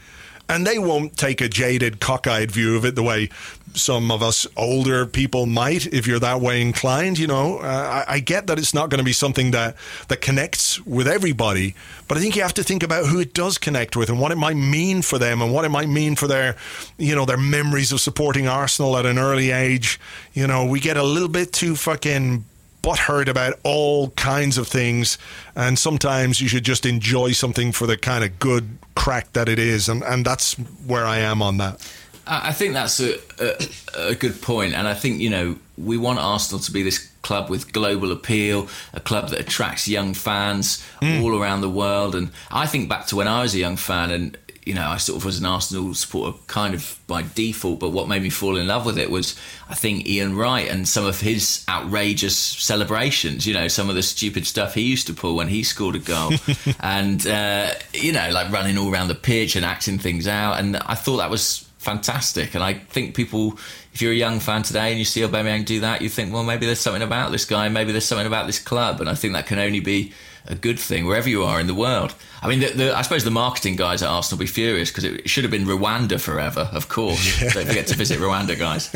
and 0.48 0.66
they 0.66 0.76
won't 0.78 1.16
take 1.16 1.40
a 1.40 1.48
jaded, 1.48 1.98
cockeyed 2.00 2.50
view 2.50 2.76
of 2.76 2.84
it 2.84 2.94
the 2.94 3.02
way 3.02 3.30
some 3.74 4.10
of 4.10 4.22
us 4.22 4.46
older 4.56 5.06
people 5.06 5.46
might 5.46 5.86
if 5.86 6.06
you're 6.06 6.18
that 6.18 6.40
way 6.40 6.60
inclined. 6.60 7.18
You 7.18 7.26
know, 7.26 7.58
uh, 7.58 8.04
I, 8.06 8.14
I 8.14 8.20
get 8.20 8.46
that 8.46 8.58
it's 8.58 8.74
not 8.74 8.90
going 8.90 8.98
to 8.98 9.04
be 9.04 9.12
something 9.12 9.50
that 9.52 9.76
that 10.08 10.20
connects 10.20 10.84
with 10.86 11.08
everybody, 11.08 11.74
but 12.08 12.16
I 12.16 12.20
think 12.20 12.36
you 12.36 12.42
have 12.42 12.54
to 12.54 12.64
think 12.64 12.82
about 12.82 13.06
who 13.06 13.20
it 13.20 13.34
does 13.34 13.58
connect 13.58 13.96
with 13.96 14.08
and 14.08 14.20
what 14.20 14.32
it 14.32 14.36
might 14.36 14.56
mean 14.56 15.02
for 15.02 15.18
them 15.18 15.42
and 15.42 15.52
what 15.52 15.64
it 15.64 15.70
might 15.70 15.88
mean 15.88 16.16
for 16.16 16.26
their, 16.26 16.56
you 16.98 17.14
know, 17.14 17.24
their 17.24 17.36
memories 17.36 17.92
of 17.92 18.00
supporting 18.00 18.48
Arsenal 18.48 18.96
at 18.96 19.06
an 19.06 19.18
early 19.18 19.50
age. 19.50 19.98
You 20.32 20.46
know, 20.46 20.64
we 20.64 20.80
get 20.80 20.96
a 20.96 21.02
little 21.02 21.28
bit 21.28 21.52
too 21.52 21.76
fucking 21.76 22.44
butthurt 22.82 23.28
about 23.28 23.58
all 23.62 24.10
kinds 24.10 24.58
of 24.58 24.66
things, 24.66 25.16
and 25.54 25.78
sometimes 25.78 26.40
you 26.40 26.48
should 26.48 26.64
just 26.64 26.84
enjoy 26.84 27.32
something 27.32 27.72
for 27.72 27.86
the 27.86 27.96
kind 27.96 28.24
of 28.24 28.38
good 28.38 28.78
crack 28.94 29.32
that 29.32 29.48
it 29.48 29.58
is, 29.58 29.88
and 29.88 30.02
and 30.02 30.24
that's 30.24 30.54
where 30.86 31.06
I 31.06 31.18
am 31.18 31.40
on 31.40 31.58
that. 31.58 31.80
I 32.26 32.48
I 32.48 32.52
think 32.52 32.74
that's 32.74 33.00
a, 33.00 33.18
a, 33.40 34.10
a 34.10 34.14
good 34.14 34.40
point, 34.42 34.74
and 34.74 34.86
I 34.86 34.94
think 34.94 35.20
you 35.20 35.30
know 35.30 35.56
we 35.78 35.96
want 35.96 36.18
Arsenal 36.18 36.60
to 36.60 36.72
be 36.72 36.82
this 36.82 37.10
club 37.22 37.48
with 37.48 37.72
global 37.72 38.12
appeal, 38.12 38.68
a 38.92 39.00
club 39.00 39.30
that 39.30 39.40
attracts 39.40 39.88
young 39.88 40.12
fans 40.14 40.84
all 41.00 41.40
around 41.40 41.60
the 41.60 41.70
world. 41.70 42.14
And 42.14 42.30
I 42.50 42.66
think 42.66 42.88
back 42.88 43.06
to 43.06 43.16
when 43.16 43.28
I 43.28 43.42
was 43.42 43.54
a 43.54 43.58
young 43.58 43.76
fan, 43.76 44.10
and 44.10 44.38
you 44.64 44.74
know 44.74 44.86
I 44.86 44.96
sort 44.98 45.18
of 45.18 45.24
was 45.24 45.38
an 45.38 45.46
Arsenal 45.46 45.94
supporter 45.94 46.36
kind 46.46 46.74
of 46.74 46.98
by 47.06 47.24
default. 47.34 47.80
But 47.80 47.90
what 47.90 48.08
made 48.08 48.22
me 48.22 48.30
fall 48.30 48.56
in 48.56 48.66
love 48.66 48.84
with 48.84 48.98
it 48.98 49.10
was 49.10 49.38
I 49.68 49.74
think 49.74 50.06
Ian 50.06 50.36
Wright 50.36 50.68
and 50.68 50.86
some 50.86 51.06
of 51.06 51.20
his 51.20 51.64
outrageous 51.68 52.36
celebrations. 52.36 53.46
You 53.46 53.54
know 53.54 53.68
some 53.68 53.88
of 53.88 53.94
the 53.94 54.02
stupid 54.02 54.46
stuff 54.46 54.74
he 54.74 54.82
used 54.82 55.06
to 55.06 55.14
pull 55.14 55.36
when 55.36 55.48
he 55.48 55.62
scored 55.62 55.96
a 55.96 56.00
goal, 56.00 56.32
and 56.80 57.26
uh, 57.26 57.70
you 57.94 58.12
know 58.12 58.30
like 58.30 58.52
running 58.52 58.78
all 58.78 58.92
around 58.92 59.08
the 59.08 59.14
pitch 59.14 59.56
and 59.56 59.64
acting 59.64 59.98
things 59.98 60.28
out. 60.28 60.58
And 60.58 60.76
I 60.76 60.94
thought 60.94 61.18
that 61.18 61.30
was 61.30 61.66
fantastic. 61.82 62.54
And 62.54 62.62
I 62.62 62.74
think 62.74 63.14
people, 63.14 63.58
if 63.92 64.00
you're 64.00 64.12
a 64.12 64.16
young 64.16 64.40
fan 64.40 64.62
today 64.62 64.90
and 64.90 64.98
you 64.98 65.04
see 65.04 65.20
Aubameyang 65.20 65.64
do 65.64 65.80
that, 65.80 66.00
you 66.00 66.08
think, 66.08 66.32
well, 66.32 66.44
maybe 66.44 66.66
there's 66.66 66.80
something 66.80 67.02
about 67.02 67.32
this 67.32 67.44
guy, 67.44 67.68
maybe 67.68 67.92
there's 67.92 68.04
something 68.04 68.26
about 68.26 68.46
this 68.46 68.58
club. 68.58 69.00
And 69.00 69.08
I 69.08 69.14
think 69.14 69.34
that 69.34 69.46
can 69.46 69.58
only 69.58 69.80
be 69.80 70.12
a 70.46 70.54
good 70.54 70.78
thing 70.78 71.06
wherever 71.06 71.28
you 71.28 71.44
are 71.44 71.60
in 71.60 71.66
the 71.66 71.74
world. 71.74 72.14
I 72.40 72.48
mean, 72.48 72.60
the, 72.60 72.68
the, 72.68 72.96
I 72.96 73.02
suppose 73.02 73.24
the 73.24 73.30
marketing 73.30 73.76
guys 73.76 74.02
at 74.02 74.08
Arsenal 74.08 74.38
will 74.38 74.44
be 74.44 74.50
furious 74.50 74.90
because 74.90 75.04
it 75.04 75.28
should 75.28 75.44
have 75.44 75.50
been 75.50 75.64
Rwanda 75.64 76.20
forever, 76.20 76.68
of 76.72 76.88
course. 76.88 77.40
Don't 77.40 77.66
forget 77.66 77.86
to 77.88 77.96
visit 77.96 78.18
Rwanda, 78.18 78.58
guys. 78.58 78.92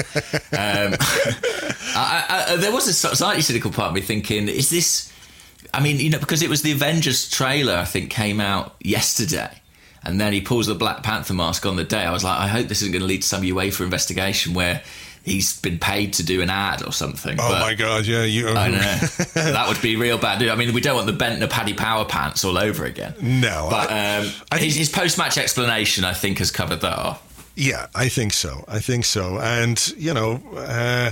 Um, 0.52 0.96
I, 1.94 2.46
I, 2.48 2.56
there 2.56 2.72
was 2.72 2.88
a 2.88 2.92
slightly 2.92 3.42
cynical 3.42 3.70
part 3.70 3.88
of 3.88 3.94
me 3.94 4.00
thinking, 4.00 4.48
is 4.48 4.70
this. 4.70 5.12
I 5.72 5.80
mean, 5.80 5.98
you 5.98 6.10
know, 6.10 6.18
because 6.18 6.42
it 6.42 6.48
was 6.48 6.62
the 6.62 6.72
Avengers 6.72 7.28
trailer, 7.30 7.74
I 7.74 7.84
think, 7.84 8.10
came 8.10 8.40
out 8.40 8.76
yesterday 8.80 9.60
and 10.06 10.20
then 10.20 10.32
he 10.32 10.40
pulls 10.40 10.66
the 10.66 10.74
Black 10.74 11.02
Panther 11.02 11.34
mask 11.34 11.66
on 11.66 11.76
the 11.76 11.84
day. 11.84 12.04
I 12.04 12.12
was 12.12 12.24
like, 12.24 12.38
I 12.38 12.48
hope 12.48 12.68
this 12.68 12.82
isn't 12.82 12.92
going 12.92 13.00
to 13.02 13.06
lead 13.06 13.22
to 13.22 13.28
some 13.28 13.42
UEFA 13.42 13.82
investigation 13.82 14.54
where 14.54 14.82
he's 15.24 15.60
been 15.60 15.78
paid 15.78 16.12
to 16.14 16.22
do 16.24 16.40
an 16.40 16.48
ad 16.50 16.82
or 16.86 16.92
something. 16.92 17.36
Oh 17.40 17.50
my 17.60 17.74
god, 17.74 18.06
yeah, 18.06 18.22
you. 18.22 18.48
I 18.48 18.68
know 18.68 18.78
that 19.34 19.64
would 19.68 19.82
be 19.82 19.96
real 19.96 20.18
bad. 20.18 20.42
I 20.42 20.54
mean, 20.54 20.72
we 20.72 20.80
don't 20.80 20.94
want 20.94 21.06
the 21.06 21.12
Bendtner 21.24 21.50
Paddy 21.50 21.74
Power 21.74 22.04
pants 22.04 22.44
all 22.44 22.56
over 22.56 22.84
again. 22.84 23.14
No, 23.20 23.66
but 23.70 23.90
I- 23.90 24.18
um, 24.18 24.32
I 24.52 24.58
his, 24.58 24.76
his 24.76 24.88
post-match 24.88 25.36
explanation, 25.38 26.04
I 26.04 26.12
think, 26.12 26.38
has 26.38 26.50
covered 26.50 26.80
that 26.82 26.96
off. 26.98 27.22
Yeah, 27.56 27.86
I 27.94 28.08
think 28.08 28.34
so. 28.34 28.64
I 28.68 28.80
think 28.80 29.04
so. 29.06 29.38
And, 29.40 29.92
you 29.96 30.12
know, 30.12 30.42
uh, 30.54 31.10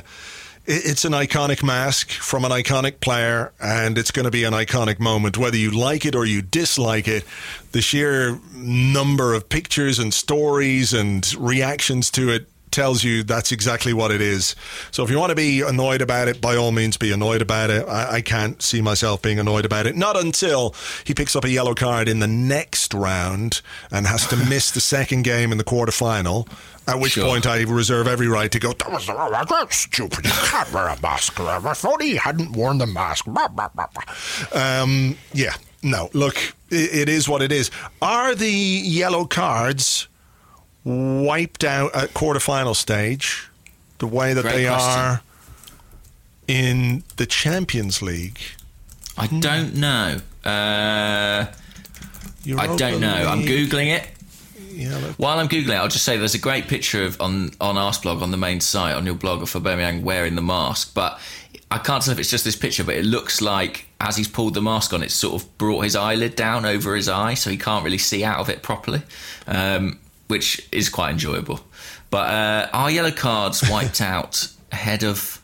it's 0.66 1.04
an 1.04 1.12
iconic 1.12 1.62
mask 1.62 2.10
from 2.10 2.44
an 2.44 2.50
iconic 2.50 3.00
player, 3.00 3.52
and 3.60 3.98
it's 3.98 4.10
going 4.10 4.24
to 4.24 4.30
be 4.30 4.44
an 4.44 4.54
iconic 4.54 4.98
moment, 4.98 5.36
whether 5.36 5.56
you 5.56 5.70
like 5.70 6.06
it 6.06 6.14
or 6.14 6.24
you 6.24 6.40
dislike 6.42 7.06
it. 7.06 7.24
The 7.72 7.82
sheer 7.82 8.40
number 8.54 9.34
of 9.34 9.48
pictures 9.48 9.98
and 9.98 10.14
stories 10.14 10.94
and 10.94 11.34
reactions 11.34 12.10
to 12.12 12.30
it 12.30 12.48
tells 12.74 13.02
you 13.04 13.22
that's 13.22 13.52
exactly 13.52 13.92
what 13.94 14.10
it 14.10 14.20
is. 14.20 14.54
So 14.90 15.02
if 15.04 15.10
you 15.10 15.18
want 15.18 15.30
to 15.30 15.36
be 15.36 15.62
annoyed 15.62 16.02
about 16.02 16.28
it, 16.28 16.40
by 16.40 16.56
all 16.56 16.72
means 16.72 16.96
be 16.96 17.12
annoyed 17.12 17.40
about 17.40 17.70
it. 17.70 17.88
I, 17.88 18.16
I 18.16 18.20
can't 18.20 18.60
see 18.60 18.82
myself 18.82 19.22
being 19.22 19.38
annoyed 19.38 19.64
about 19.64 19.86
it. 19.86 19.96
Not 19.96 20.16
until 20.22 20.74
he 21.04 21.14
picks 21.14 21.34
up 21.36 21.44
a 21.44 21.48
yellow 21.50 21.74
card 21.74 22.08
in 22.08 22.18
the 22.18 22.26
next 22.26 22.92
round 22.92 23.62
and 23.90 24.06
has 24.06 24.26
to 24.26 24.36
miss 24.36 24.70
the 24.72 24.80
second 24.80 25.22
game 25.22 25.52
in 25.52 25.58
the 25.58 25.64
quarterfinal. 25.64 26.48
At 26.86 27.00
which 27.00 27.12
Sure. 27.12 27.24
point 27.24 27.46
I 27.46 27.62
reserve 27.62 28.06
every 28.06 28.28
right 28.28 28.50
to 28.52 28.58
go. 28.58 28.74
That 28.74 28.90
was 28.92 29.08
stupid. 29.70 30.26
You 30.26 30.32
can't 30.32 30.70
wear 30.70 30.88
a 30.88 31.00
mask. 31.00 31.40
I 31.40 31.58
thought 31.72 32.02
he 32.02 32.16
hadn't 32.16 32.52
worn 32.52 32.76
the 32.76 32.86
mask. 32.86 33.24
Um, 34.52 35.16
yeah, 35.32 35.54
no. 35.82 36.10
Look, 36.12 36.36
it, 36.70 36.94
it 36.94 37.08
is 37.08 37.26
what 37.28 37.40
it 37.40 37.52
is. 37.52 37.70
Are 38.02 38.34
the 38.34 38.50
yellow 38.50 39.24
cards 39.24 40.08
wiped 40.84 41.64
out 41.64 41.94
at 41.94 42.10
quarterfinal 42.14 42.76
stage 42.76 43.48
the 43.98 44.06
way 44.06 44.34
that 44.34 44.42
Great 44.42 44.56
they 44.56 44.66
question. 44.66 45.00
are 45.00 45.22
in 46.48 47.02
the 47.16 47.26
Champions 47.26 48.02
League? 48.02 48.38
I 49.16 49.26
don't 49.28 49.74
know. 49.76 50.20
Uh, 50.44 51.46
I 52.58 52.76
don't 52.76 53.00
know. 53.00 53.14
I'm 53.14 53.42
googling 53.42 53.96
it. 53.96 54.08
yellow- 54.72 55.14
While 55.16 55.38
I'm 55.38 55.48
googling, 55.48 55.70
it, 55.70 55.76
I'll 55.76 55.88
just 55.88 56.04
say 56.04 56.16
there's 56.18 56.34
a 56.34 56.38
great 56.38 56.68
picture 56.68 57.04
of 57.04 57.20
on 57.20 57.52
on 57.60 57.76
Arseblog 57.76 58.20
on 58.22 58.30
the 58.30 58.36
main 58.36 58.60
site 58.60 58.94
on 58.94 59.06
your 59.06 59.14
blog 59.14 59.40
of 59.42 59.50
Aubameyang 59.52 60.02
wearing 60.02 60.34
the 60.34 60.42
mask, 60.42 60.92
but 60.94 61.18
I 61.70 61.78
can't 61.78 62.02
tell 62.04 62.12
if 62.12 62.18
it's 62.18 62.30
just 62.30 62.44
this 62.44 62.56
picture, 62.56 62.84
but 62.84 62.94
it 62.96 63.04
looks 63.04 63.40
like 63.40 63.86
as 64.00 64.16
he's 64.16 64.28
pulled 64.28 64.54
the 64.54 64.60
mask 64.62 64.92
on, 64.92 65.02
it's 65.02 65.14
sort 65.14 65.40
of 65.40 65.58
brought 65.58 65.84
his 65.84 65.96
eyelid 65.96 66.36
down 66.36 66.66
over 66.66 66.94
his 66.94 67.08
eye, 67.08 67.34
so 67.34 67.48
he 67.50 67.56
can't 67.56 67.84
really 67.84 67.98
see 67.98 68.22
out 68.24 68.38
of 68.40 68.50
it 68.50 68.62
properly, 68.62 69.00
um, 69.46 69.98
which 70.28 70.66
is 70.72 70.88
quite 70.88 71.10
enjoyable. 71.10 71.60
But 72.10 72.30
uh, 72.30 72.68
are 72.72 72.90
yellow 72.90 73.10
cards 73.10 73.68
wiped 73.68 74.00
out 74.14 74.48
ahead 74.72 75.04
of? 75.04 75.40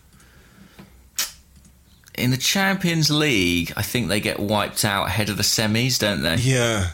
In 2.14 2.30
the 2.30 2.36
Champions 2.36 3.10
League, 3.10 3.72
I 3.76 3.82
think 3.82 4.08
they 4.08 4.20
get 4.20 4.38
wiped 4.38 4.84
out 4.84 5.06
ahead 5.06 5.30
of 5.30 5.36
the 5.36 5.42
semis, 5.42 5.98
don't 5.98 6.22
they? 6.22 6.36
Yeah. 6.36 6.90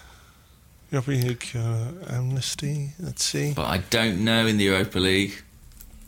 Europa 0.90 1.10
League 1.10 1.46
uh, 1.54 1.88
amnesty. 2.08 2.92
Let's 3.00 3.24
see. 3.24 3.52
But 3.54 3.66
I 3.66 3.78
don't 3.90 4.24
know 4.24 4.46
in 4.46 4.56
the 4.56 4.64
Europa 4.64 4.98
League. 4.98 5.42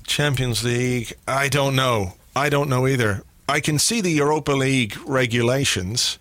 Champions 0.06 0.62
League. 0.64 1.12
I 1.26 1.48
don't 1.48 1.74
know. 1.74 2.14
I 2.36 2.48
don't 2.48 2.68
know 2.68 2.86
either. 2.86 3.24
I 3.48 3.60
can 3.60 3.78
see 3.78 4.00
the 4.00 4.10
Europa 4.10 4.52
League 4.52 4.96
regulations. 5.06 6.18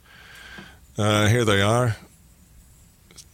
Uh, 0.98 1.28
here 1.28 1.46
they 1.46 1.62
are. 1.62 1.96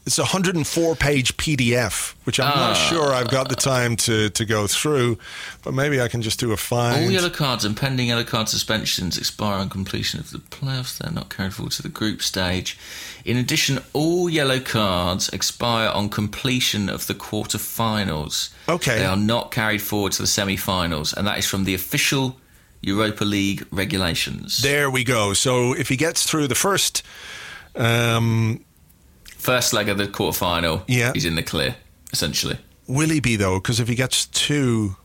It's 0.06 0.18
a 0.20 0.24
104 0.24 0.96
page 0.98 1.38
PDF, 1.38 2.13
which 2.26 2.38
I'm 2.38 2.48
not 2.60 2.72
Ah. 2.72 2.88
sure 2.89 3.13
I've 3.13 3.30
got 3.30 3.48
the 3.48 3.56
time 3.56 3.96
to, 3.98 4.30
to 4.32 4.44
go 4.46 4.68
through, 4.68 5.18
but 5.62 5.74
maybe 5.74 6.02
I 6.02 6.10
can 6.10 6.22
just 6.22 6.42
do 6.42 6.50
a 6.50 6.52
All 6.52 6.58
find. 6.58 7.13
yellow 7.13 7.30
cards 7.30 7.63
and 7.63 7.78
pending 7.78 8.08
yellow 8.10 8.26
card 8.26 8.50
suspensions 8.50 9.18
expire 9.18 9.56
on 9.60 9.70
completion 9.70 10.20
of 10.20 10.32
the 10.32 10.39
playoffs. 10.39 10.98
They're 10.98 11.10
not 11.10 11.30
carried 11.30 11.54
forward 11.54 11.72
to 11.74 11.82
the 11.82 11.88
group 11.88 12.22
stage. 12.22 12.78
In 13.24 13.38
addition, 13.38 13.80
all 13.94 14.30
yellow 14.30 14.60
cards 14.60 15.30
expire 15.30 15.88
on 15.89 16.10
completion 16.10 16.89
of 16.89 17.08
the 17.08 17.13
quarter-finals. 17.16 18.50
Okay. 18.68 19.00
They 19.00 19.06
are 19.06 19.16
not 19.16 19.52
carried 19.52 19.82
forward 19.82 20.12
to 20.13 20.22
the 20.24 20.28
semi-finals, 20.28 21.13
and 21.13 21.26
that 21.28 21.38
is 21.38 21.46
from 21.46 21.63
the 21.63 21.74
official 21.76 22.36
Europa 22.82 23.24
League 23.24 23.66
regulations. 23.72 24.62
There 24.62 24.89
we 24.92 25.06
go. 25.06 25.32
So 25.34 25.72
if 25.74 25.88
he 25.88 25.96
gets 25.96 26.24
through 26.30 26.50
the 26.50 26.56
first, 26.56 27.04
um, 27.78 28.66
First 29.44 29.74
leg 29.74 29.90
of 29.90 29.98
the 29.98 30.08
quarter-final, 30.08 30.84
Yeah. 30.88 31.12
he's 31.14 31.26
in 31.26 31.36
the 31.36 31.44
clear, 31.44 31.76
essentially. 32.14 32.58
will 32.88 33.10
he 33.10 33.20
be 33.20 33.36
though? 33.36 33.60
Because 33.60 33.80
if 33.80 33.88
he 33.88 33.96
gets 33.96 34.26
two. 34.26 34.96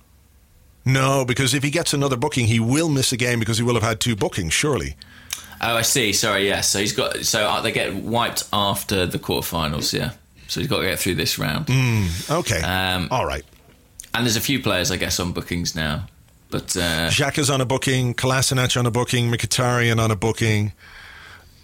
No, 0.84 1.24
because 1.24 1.54
if 1.54 1.62
he 1.62 1.70
gets 1.70 1.92
another 1.92 2.16
booking, 2.16 2.46
he 2.46 2.60
will 2.60 2.88
miss 2.88 3.12
a 3.12 3.16
game 3.16 3.38
because 3.40 3.58
he 3.58 3.64
will 3.64 3.74
have 3.74 3.82
had 3.82 4.00
two 4.00 4.16
bookings, 4.16 4.52
surely. 4.54 4.96
Oh, 5.60 5.76
I 5.76 5.82
see. 5.82 6.12
Sorry, 6.12 6.46
yes. 6.46 6.68
So 6.68 6.78
he's 6.78 6.92
got. 6.92 7.24
So 7.24 7.44
uh, 7.46 7.60
they 7.60 7.72
get 7.72 7.94
wiped 7.94 8.44
after 8.52 9.06
the 9.06 9.18
quarterfinals. 9.18 9.92
Yeah. 9.92 10.12
So 10.46 10.60
he's 10.60 10.68
got 10.68 10.78
to 10.78 10.84
get 10.86 10.98
through 10.98 11.16
this 11.16 11.36
round. 11.38 11.68
Okay. 12.30 12.60
Um, 12.62 13.08
All 13.10 13.26
right. 13.26 13.44
And 14.14 14.24
there's 14.24 14.36
a 14.36 14.40
few 14.40 14.62
players, 14.62 14.90
I 14.90 14.96
guess, 14.96 15.18
on 15.20 15.32
bookings 15.32 15.74
now. 15.74 16.06
But 16.50 16.74
uh, 16.76 17.10
Xhaka's 17.10 17.50
on 17.50 17.60
a 17.60 17.66
booking, 17.66 18.14
Kolasinac 18.14 18.76
on 18.78 18.86
a 18.86 18.90
booking, 18.90 19.30
Mkhitaryan 19.30 19.98
on 20.02 20.10
a 20.10 20.16
booking. 20.16 20.72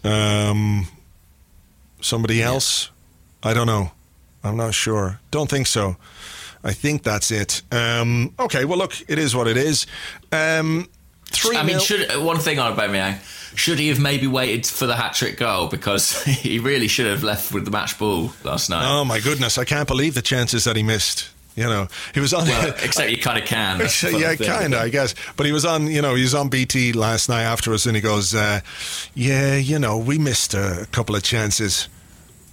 Um, 0.03 0.87
somebody 2.05 2.43
else? 2.43 2.91
I 3.43 3.55
don't 3.55 3.67
know. 3.67 3.93
I'm 4.43 4.57
not 4.57 4.75
sure. 4.75 5.21
Don't 5.31 5.49
think 5.49 5.67
so. 5.67 5.97
I 6.63 6.73
think 6.73 7.03
that's 7.03 7.31
it. 7.31 7.63
Um, 7.71 8.35
okay, 8.39 8.65
well, 8.65 8.79
look, 8.79 8.95
it 9.09 9.19
is 9.19 9.35
what 9.37 9.49
it 9.49 9.57
is. 9.57 9.87
Um, 10.33 10.89
three 11.27 11.57
I 11.57 11.63
mean, 11.63 11.79
should 11.79 12.11
one 12.23 12.39
thing 12.39 12.59
on 12.59 12.75
Aubameyang? 12.75 13.19
Should 13.57 13.79
he 13.79 13.89
have 13.89 14.01
maybe 14.01 14.27
waited 14.27 14.67
for 14.67 14.87
the 14.87 14.97
hat 14.97 15.15
trick 15.15 15.37
goal 15.37 15.69
because 15.69 16.23
he 16.25 16.59
really 16.59 16.89
should 16.89 17.07
have 17.07 17.23
left 17.23 17.53
with 17.53 17.65
the 17.65 17.71
match 17.71 17.99
ball 17.99 18.33
last 18.45 18.71
night? 18.71 18.85
Oh, 18.87 19.05
my 19.05 19.21
goodness. 19.21 19.59
I 19.59 19.65
can't 19.65 19.87
believe 19.87 20.15
the 20.15 20.23
chances 20.23 20.65
that 20.65 20.77
he 20.77 20.83
missed. 20.83 21.29
You 21.57 21.65
know, 21.65 21.89
he 22.13 22.21
was 22.21 22.35
on. 22.35 22.47
Well, 22.47 22.69
except 22.83 23.11
you 23.11 23.19
kind 23.19 23.39
of 23.43 23.47
can. 23.47 23.81
Yeah, 23.81 24.35
kind 24.35 24.75
of, 24.75 24.81
I 24.81 24.89
guess. 24.89 25.15
But 25.37 25.47
he 25.47 25.53
was 25.53 25.65
on, 25.65 25.87
you 25.87 26.03
know, 26.03 26.15
he 26.15 26.23
was 26.23 26.35
on 26.35 26.49
BT 26.49 26.93
last 26.93 27.29
night 27.29 27.43
after 27.43 27.73
us, 27.73 27.87
and 27.87 27.95
he 27.95 28.03
goes, 28.03 28.35
uh, 28.35 28.61
"Yeah, 29.15 29.57
you 29.57 29.79
know, 29.79 29.97
we 29.97 30.19
missed 30.19 30.55
a 30.55 30.87
couple 30.91 31.15
of 31.15 31.23
chances." 31.23 31.89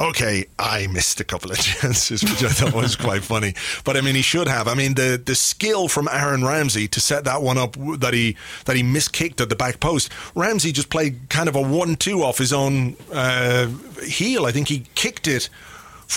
okay, 0.02 0.46
I 0.58 0.88
missed 0.88 1.20
a 1.20 1.24
couple 1.24 1.52
of 1.52 1.58
chances, 1.60 2.24
which 2.24 2.44
I 2.44 2.50
thought 2.50 2.74
was 2.74 2.96
quite 2.96 3.24
funny. 3.24 3.54
But 3.84 3.98
I 3.98 4.02
mean, 4.02 4.16
he 4.16 4.22
should 4.22 4.48
have. 4.48 4.68
I 4.68 4.74
mean, 4.74 4.96
the 4.96 5.22
the 5.24 5.36
skill 5.36 5.88
from 5.88 6.08
Aaron 6.12 6.44
Ramsey 6.44 6.88
to 6.90 7.00
set 7.00 7.24
that 7.26 7.42
one 7.42 7.58
up 7.58 7.76
that 8.00 8.14
he 8.14 8.36
that 8.66 8.76
he 8.76 8.84
miskicked 8.84 9.40
at 9.42 9.50
the 9.50 9.56
back 9.56 9.80
post. 9.80 10.12
Ramsey 10.36 10.72
just 10.72 10.90
played 10.90 11.30
kind 11.30 11.48
of 11.48 11.56
a 11.56 11.62
one-two 11.62 12.24
off 12.24 12.38
his 12.38 12.54
own 12.54 12.96
uh, 13.14 13.68
heel. 14.04 14.46
I 14.46 14.52
think 14.52 14.68
he 14.68 14.86
kicked 14.96 15.28
it 15.28 15.50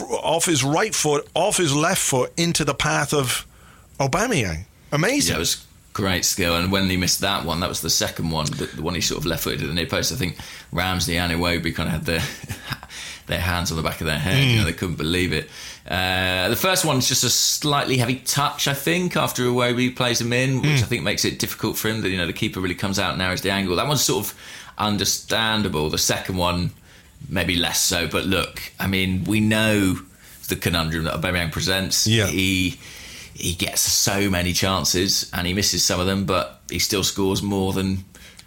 off 0.00 0.46
his 0.46 0.64
right 0.64 0.94
foot, 0.94 1.28
off 1.34 1.56
his 1.56 1.74
left 1.74 2.00
foot 2.00 2.32
into 2.36 2.64
the 2.64 2.74
path 2.74 3.12
of 3.12 3.46
Aubameyang. 3.98 4.64
Amazing. 4.92 5.32
Yeah, 5.32 5.36
it 5.36 5.40
was 5.40 5.66
great 5.94 6.24
skill. 6.24 6.56
And 6.56 6.70
when 6.70 6.90
he 6.90 6.96
missed 6.96 7.20
that 7.20 7.46
one, 7.46 7.60
that 7.60 7.68
was 7.68 7.80
the 7.80 7.90
second 7.90 8.30
one, 8.30 8.46
the, 8.46 8.66
the 8.66 8.82
one 8.82 8.94
he 8.94 9.00
sort 9.00 9.20
of 9.20 9.26
left 9.26 9.44
footed 9.44 9.62
at 9.62 9.68
the 9.68 9.74
near 9.74 9.86
post. 9.86 10.12
I 10.12 10.16
think 10.16 10.36
Ramsey 10.72 11.16
and 11.16 11.32
Iwobi 11.32 11.74
kind 11.74 11.88
of 11.88 11.94
had 11.94 12.04
their 12.04 12.22
their 13.26 13.40
hands 13.40 13.70
on 13.70 13.76
the 13.76 13.82
back 13.82 14.00
of 14.00 14.06
their 14.06 14.18
head. 14.18 14.36
Mm. 14.36 14.50
You 14.50 14.58
know, 14.58 14.64
they 14.64 14.72
couldn't 14.72 14.96
believe 14.96 15.32
it. 15.32 15.48
Uh, 15.88 16.48
the 16.48 16.56
first 16.56 16.84
one's 16.84 17.08
just 17.08 17.24
a 17.24 17.30
slightly 17.30 17.96
heavy 17.96 18.16
touch, 18.16 18.68
I 18.68 18.74
think, 18.74 19.16
after 19.16 19.44
Iwobi 19.44 19.94
plays 19.96 20.20
him 20.20 20.32
in, 20.32 20.56
which 20.56 20.70
mm. 20.70 20.82
I 20.82 20.86
think 20.86 21.02
makes 21.02 21.24
it 21.24 21.38
difficult 21.38 21.78
for 21.78 21.88
him. 21.88 22.02
That 22.02 22.10
you 22.10 22.18
know 22.18 22.26
the 22.26 22.32
keeper 22.32 22.60
really 22.60 22.74
comes 22.74 22.98
out 22.98 23.10
and 23.10 23.18
narrows 23.18 23.40
the 23.40 23.50
angle. 23.50 23.76
That 23.76 23.86
one's 23.86 24.02
sort 24.02 24.26
of 24.26 24.38
understandable. 24.76 25.88
The 25.90 25.98
second 25.98 26.36
one, 26.36 26.72
maybe 27.28 27.56
less 27.56 27.80
so. 27.80 28.06
But 28.08 28.24
look, 28.24 28.60
I 28.78 28.86
mean, 28.86 29.24
we 29.24 29.40
know 29.40 29.98
the 30.48 30.56
conundrum 30.56 31.04
that 31.04 31.14
Aubameyang 31.14 31.52
presents. 31.52 32.06
Yeah. 32.06 32.26
He 32.26 32.78
he 33.34 33.54
gets 33.54 33.80
so 33.80 34.30
many 34.30 34.52
chances 34.52 35.28
and 35.32 35.46
he 35.46 35.54
misses 35.54 35.84
some 35.84 36.00
of 36.00 36.06
them, 36.06 36.24
but 36.24 36.60
he 36.70 36.78
still 36.78 37.02
scores 37.02 37.42
more 37.42 37.72
than 37.72 38.04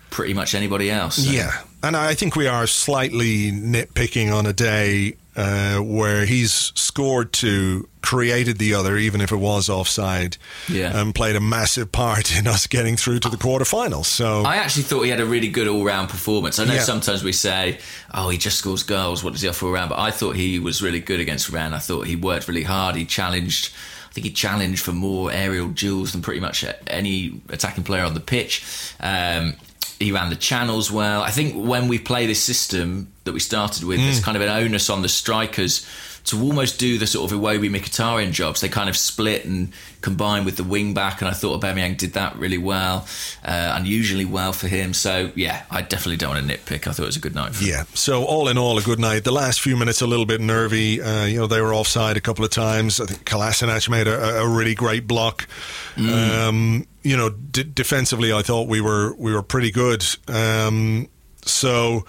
pretty 0.10 0.34
much 0.34 0.56
anybody 0.56 0.90
else. 0.90 1.18
So. 1.18 1.30
Yeah, 1.30 1.52
and 1.84 1.96
I 1.98 2.14
think 2.14 2.36
we 2.36 2.48
are 2.48 2.66
slightly 2.68 3.52
nitpicking 3.52 4.34
on 4.34 4.46
a 4.46 4.54
day 4.54 5.16
uh, 5.38 5.78
where 5.78 6.26
he's 6.26 6.52
scored 6.52 7.32
two, 7.32 7.88
created 8.02 8.58
the 8.58 8.74
other, 8.74 8.98
even 8.98 9.22
if 9.22 9.32
it 9.32 9.38
was 9.38 9.70
offside, 9.70 10.36
yeah. 10.68 11.00
and 11.00 11.14
played 11.14 11.36
a 11.36 11.40
massive 11.40 11.92
part 11.92 12.36
in 12.36 12.48
us 12.48 12.66
getting 12.66 12.98
through 12.98 13.20
to 13.20 13.30
the 13.30 13.38
quarterfinals. 13.38 14.06
So 14.06 14.42
I 14.42 14.56
actually 14.56 14.84
thought 14.84 15.04
he 15.04 15.12
had 15.12 15.20
a 15.20 15.26
really 15.26 15.50
good 15.50 15.68
all-round 15.68 16.10
performance. 16.10 16.58
I 16.58 16.66
know 16.66 16.74
yeah. 16.74 16.82
sometimes 16.82 17.24
we 17.24 17.34
say, 17.34 17.78
"Oh, 18.14 18.30
he 18.30 18.40
just 18.40 18.58
scores 18.58 18.82
goals. 18.82 19.24
What 19.24 19.34
does 19.34 19.44
he 19.44 19.48
offer 19.48 19.68
around?" 19.68 19.90
But 19.90 20.00
I 20.00 20.10
thought 20.10 20.36
he 20.36 20.58
was 20.58 20.82
really 20.82 21.00
good 21.00 21.20
against 21.20 21.50
Rennes. 21.50 21.74
I 21.74 21.80
thought 21.80 22.08
he 22.08 22.16
worked 22.16 22.48
really 22.48 22.64
hard. 22.64 22.96
He 22.96 23.06
challenged 23.06 23.72
I 24.10 24.14
think 24.14 24.26
he 24.26 24.34
challenged 24.34 24.84
for 24.84 24.94
more 24.94 25.32
aerial 25.32 25.68
duels 25.68 26.14
than 26.14 26.24
pretty 26.24 26.40
much 26.40 26.66
any 26.88 27.40
attacking 27.50 27.84
player 27.84 28.04
on 28.04 28.16
the 28.16 28.20
pitch. 28.20 28.66
Um, 29.00 29.54
he 30.00 30.12
ran 30.12 30.30
the 30.30 30.36
channels 30.36 30.92
well. 30.92 31.22
I 31.22 31.32
think 31.32 31.56
when 31.56 31.88
we 31.88 32.00
play 32.00 32.28
this 32.28 32.44
system 32.44 33.12
that 33.24 33.34
we 33.34 33.40
started 33.40 33.84
with, 33.84 34.00
mm. 34.00 34.04
there's 34.04 34.24
kind 34.24 34.36
of 34.36 34.44
an 34.44 34.50
onus 34.50 34.90
on 34.90 35.02
the 35.02 35.10
strikers 35.10 35.86
to 36.28 36.42
almost 36.42 36.78
do 36.78 36.98
the 36.98 37.08
sort 37.08 37.32
of 37.32 37.38
Iwobi 37.38 37.70
Mkhitaryan 37.70 38.32
jobs. 38.32 38.60
They 38.60 38.68
kind 38.68 38.90
of 38.90 38.98
split 38.98 39.46
and 39.46 39.72
combine 40.02 40.44
with 40.44 40.58
the 40.58 40.64
wing 40.64 40.94
back, 40.94 41.22
and 41.22 41.30
I 41.30 41.34
thought 41.34 41.62
Aubameyang 41.62 41.98
did 41.98 42.14
that 42.14 42.36
really 42.36 42.58
well, 42.58 43.08
uh, 43.46 43.74
unusually 43.80 44.26
well 44.26 44.52
for 44.52 44.68
him. 44.68 44.94
So 44.94 45.32
yeah, 45.36 45.64
I 45.72 45.82
definitely 45.82 46.18
don't 46.18 46.36
want 46.36 46.48
to 46.48 46.58
nitpick. 46.58 46.86
I 46.86 46.92
thought 46.92 47.04
it 47.04 47.06
was 47.06 47.16
a 47.16 47.22
good 47.22 47.34
night. 47.34 47.62
yeah. 47.62 47.84
So 47.94 48.26
all 48.26 48.50
in 48.50 48.58
all, 48.58 48.78
a 48.78 48.82
good 48.82 49.00
night. 49.00 49.24
The 49.24 49.32
last 49.32 49.62
few 49.62 49.78
minutes 49.78 50.02
a 50.02 50.08
little 50.08 50.26
bit 50.26 50.42
nervy. 50.42 51.02
Uh, 51.02 51.26
you 51.26 51.38
know, 51.38 51.48
they 51.48 51.62
were 51.62 51.74
offside 51.74 52.18
a 52.18 52.22
couple 52.22 52.44
of 52.44 52.52
times. 52.52 53.00
I 53.00 53.06
think 53.06 53.24
Kolasinac 53.24 53.90
made 53.90 54.08
a, 54.08 54.42
a 54.42 54.48
really 54.48 54.76
great 54.76 55.08
block. 55.08 55.48
Mm. 55.96 56.48
Um, 56.48 56.88
you 57.04 57.16
know, 57.16 57.30
d- 57.30 57.64
defensively, 57.64 58.34
I 58.34 58.42
thought 58.42 58.68
we 58.68 58.82
were 58.82 59.16
we 59.16 59.34
were 59.34 59.44
pretty 59.44 59.72
good. 59.72 60.04
Um, 60.28 61.08
so 61.46 62.06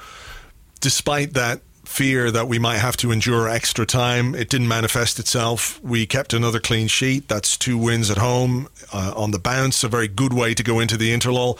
despite 0.80 1.34
that 1.34 1.60
fear 1.89 2.30
that 2.30 2.47
we 2.47 2.59
might 2.59 2.76
have 2.76 2.97
to 2.99 3.11
endure 3.11 3.49
extra 3.49 3.86
time. 3.86 4.34
It 4.34 4.51
didn't 4.51 4.68
manifest 4.68 5.18
itself. 5.18 5.82
We 5.82 6.07
kept 6.07 6.34
another 6.34 6.61
clean 6.61 6.86
sheet. 6.86 7.28
That's 7.28 7.57
two 7.57 7.78
wins 7.78 8.11
at 8.11 8.18
home 8.18 8.68
uh, 8.93 9.14
on 9.16 9.30
the 9.30 9.39
bounce. 9.39 9.82
A 9.82 9.89
very 9.89 10.07
good 10.07 10.32
way 10.32 10.55
to 10.55 10.62
go 10.62 10.80
into 10.80 10.97
the 10.97 11.12
interlull. 11.12 11.59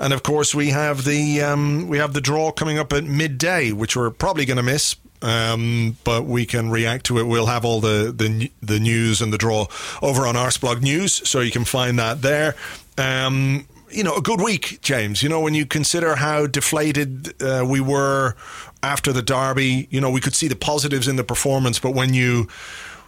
And 0.00 0.12
of 0.12 0.22
course, 0.24 0.54
we 0.54 0.70
have 0.70 1.04
the 1.04 1.40
um, 1.42 1.88
we 1.88 1.98
have 1.98 2.12
the 2.12 2.20
draw 2.20 2.50
coming 2.50 2.78
up 2.78 2.92
at 2.92 3.04
midday, 3.04 3.70
which 3.70 3.96
we're 3.96 4.10
probably 4.10 4.44
going 4.44 4.56
to 4.56 4.62
miss. 4.62 4.96
Um, 5.22 5.96
but 6.04 6.26
we 6.26 6.44
can 6.44 6.70
react 6.70 7.06
to 7.06 7.18
it. 7.18 7.24
We'll 7.24 7.46
have 7.46 7.64
all 7.64 7.80
the, 7.80 8.12
the 8.14 8.50
the 8.60 8.80
news 8.80 9.22
and 9.22 9.32
the 9.32 9.38
draw 9.38 9.66
over 10.02 10.26
on 10.26 10.34
Arseblog 10.34 10.82
News, 10.82 11.28
so 11.28 11.40
you 11.40 11.50
can 11.50 11.64
find 11.64 11.98
that 11.98 12.20
there. 12.22 12.54
Um, 12.96 13.66
you 13.90 14.04
know, 14.04 14.14
a 14.16 14.22
good 14.22 14.40
week, 14.40 14.80
James. 14.82 15.22
You 15.22 15.28
know, 15.28 15.40
when 15.40 15.54
you 15.54 15.66
consider 15.66 16.16
how 16.16 16.46
deflated 16.46 17.40
uh, 17.42 17.64
we 17.66 17.80
were 17.80 18.36
after 18.82 19.12
the 19.12 19.22
derby, 19.22 19.88
you 19.90 20.00
know, 20.00 20.10
we 20.10 20.20
could 20.20 20.34
see 20.34 20.48
the 20.48 20.56
positives 20.56 21.08
in 21.08 21.16
the 21.16 21.24
performance, 21.24 21.78
but 21.78 21.94
when 21.94 22.14
you 22.14 22.48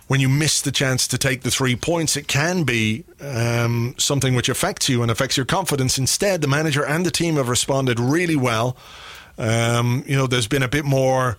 when 0.08 0.18
you 0.18 0.28
miss 0.28 0.60
the 0.60 0.72
chance 0.72 1.06
to 1.06 1.16
take 1.16 1.42
the 1.42 1.52
three 1.52 1.76
points, 1.76 2.16
it 2.16 2.26
can 2.26 2.64
be 2.64 3.04
um, 3.20 3.94
something 3.96 4.34
which 4.34 4.48
affects 4.48 4.88
you 4.88 5.02
and 5.02 5.10
affects 5.10 5.36
your 5.36 5.46
confidence. 5.46 5.98
Instead, 5.98 6.40
the 6.40 6.48
manager 6.48 6.84
and 6.84 7.06
the 7.06 7.12
team 7.12 7.36
have 7.36 7.48
responded 7.48 8.00
really 8.00 8.34
well. 8.34 8.76
Um, 9.38 10.02
you 10.08 10.16
know, 10.16 10.26
there's 10.26 10.48
been 10.48 10.64
a 10.64 10.68
bit 10.68 10.84
more 10.84 11.38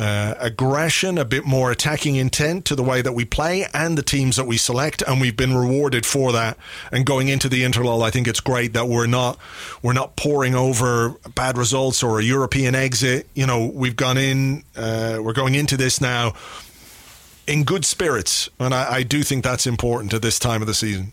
uh, 0.00 0.34
aggression, 0.38 1.18
a 1.18 1.26
bit 1.26 1.44
more 1.44 1.70
attacking 1.70 2.16
intent 2.16 2.64
to 2.64 2.74
the 2.74 2.82
way 2.82 3.02
that 3.02 3.12
we 3.12 3.26
play 3.26 3.66
and 3.74 3.98
the 3.98 4.02
teams 4.02 4.36
that 4.36 4.46
we 4.46 4.56
select, 4.56 5.02
and 5.02 5.20
we've 5.20 5.36
been 5.36 5.54
rewarded 5.54 6.06
for 6.06 6.32
that. 6.32 6.56
And 6.90 7.04
going 7.04 7.28
into 7.28 7.50
the 7.50 7.64
interlull, 7.64 8.02
I 8.02 8.10
think 8.10 8.26
it's 8.26 8.40
great 8.40 8.72
that 8.72 8.88
we're 8.88 9.06
not 9.06 9.38
we're 9.82 9.92
not 9.92 10.16
pouring 10.16 10.54
over 10.54 11.10
bad 11.34 11.58
results 11.58 12.02
or 12.02 12.18
a 12.18 12.22
European 12.22 12.74
exit. 12.74 13.28
You 13.34 13.46
know, 13.46 13.66
we've 13.66 13.96
gone 13.96 14.16
in, 14.16 14.64
uh, 14.74 15.18
we're 15.20 15.34
going 15.34 15.54
into 15.54 15.76
this 15.76 16.00
now 16.00 16.32
in 17.46 17.64
good 17.64 17.84
spirits, 17.84 18.48
and 18.58 18.72
I, 18.72 18.94
I 18.94 19.02
do 19.02 19.22
think 19.22 19.44
that's 19.44 19.66
important 19.66 20.14
at 20.14 20.22
this 20.22 20.38
time 20.38 20.62
of 20.62 20.66
the 20.66 20.74
season. 20.74 21.12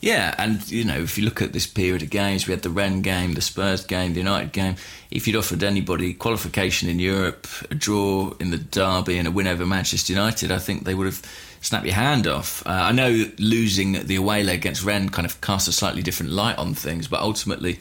Yeah, 0.00 0.34
and 0.38 0.68
you 0.70 0.84
know, 0.84 1.00
if 1.00 1.18
you 1.18 1.24
look 1.24 1.42
at 1.42 1.52
this 1.52 1.66
period 1.66 2.02
of 2.02 2.10
games, 2.10 2.46
we 2.46 2.52
had 2.52 2.62
the 2.62 2.70
Rennes 2.70 3.02
game, 3.02 3.34
the 3.34 3.40
Spurs 3.40 3.84
game, 3.84 4.12
the 4.12 4.20
United 4.20 4.52
game. 4.52 4.76
If 5.10 5.26
you'd 5.26 5.36
offered 5.36 5.64
anybody 5.64 6.14
qualification 6.14 6.88
in 6.88 7.00
Europe, 7.00 7.48
a 7.70 7.74
draw 7.74 8.32
in 8.38 8.50
the 8.50 8.58
derby, 8.58 9.18
and 9.18 9.26
a 9.26 9.30
win 9.32 9.48
over 9.48 9.66
Manchester 9.66 10.12
United, 10.12 10.52
I 10.52 10.58
think 10.58 10.84
they 10.84 10.94
would 10.94 11.06
have 11.06 11.22
snapped 11.60 11.86
your 11.86 11.96
hand 11.96 12.28
off. 12.28 12.64
Uh, 12.64 12.70
I 12.70 12.92
know 12.92 13.24
losing 13.38 14.06
the 14.06 14.14
away 14.14 14.44
leg 14.44 14.58
against 14.58 14.84
Rennes 14.84 15.10
kind 15.10 15.26
of 15.26 15.40
cast 15.40 15.66
a 15.66 15.72
slightly 15.72 16.02
different 16.02 16.30
light 16.30 16.58
on 16.58 16.74
things, 16.74 17.08
but 17.08 17.20
ultimately 17.20 17.80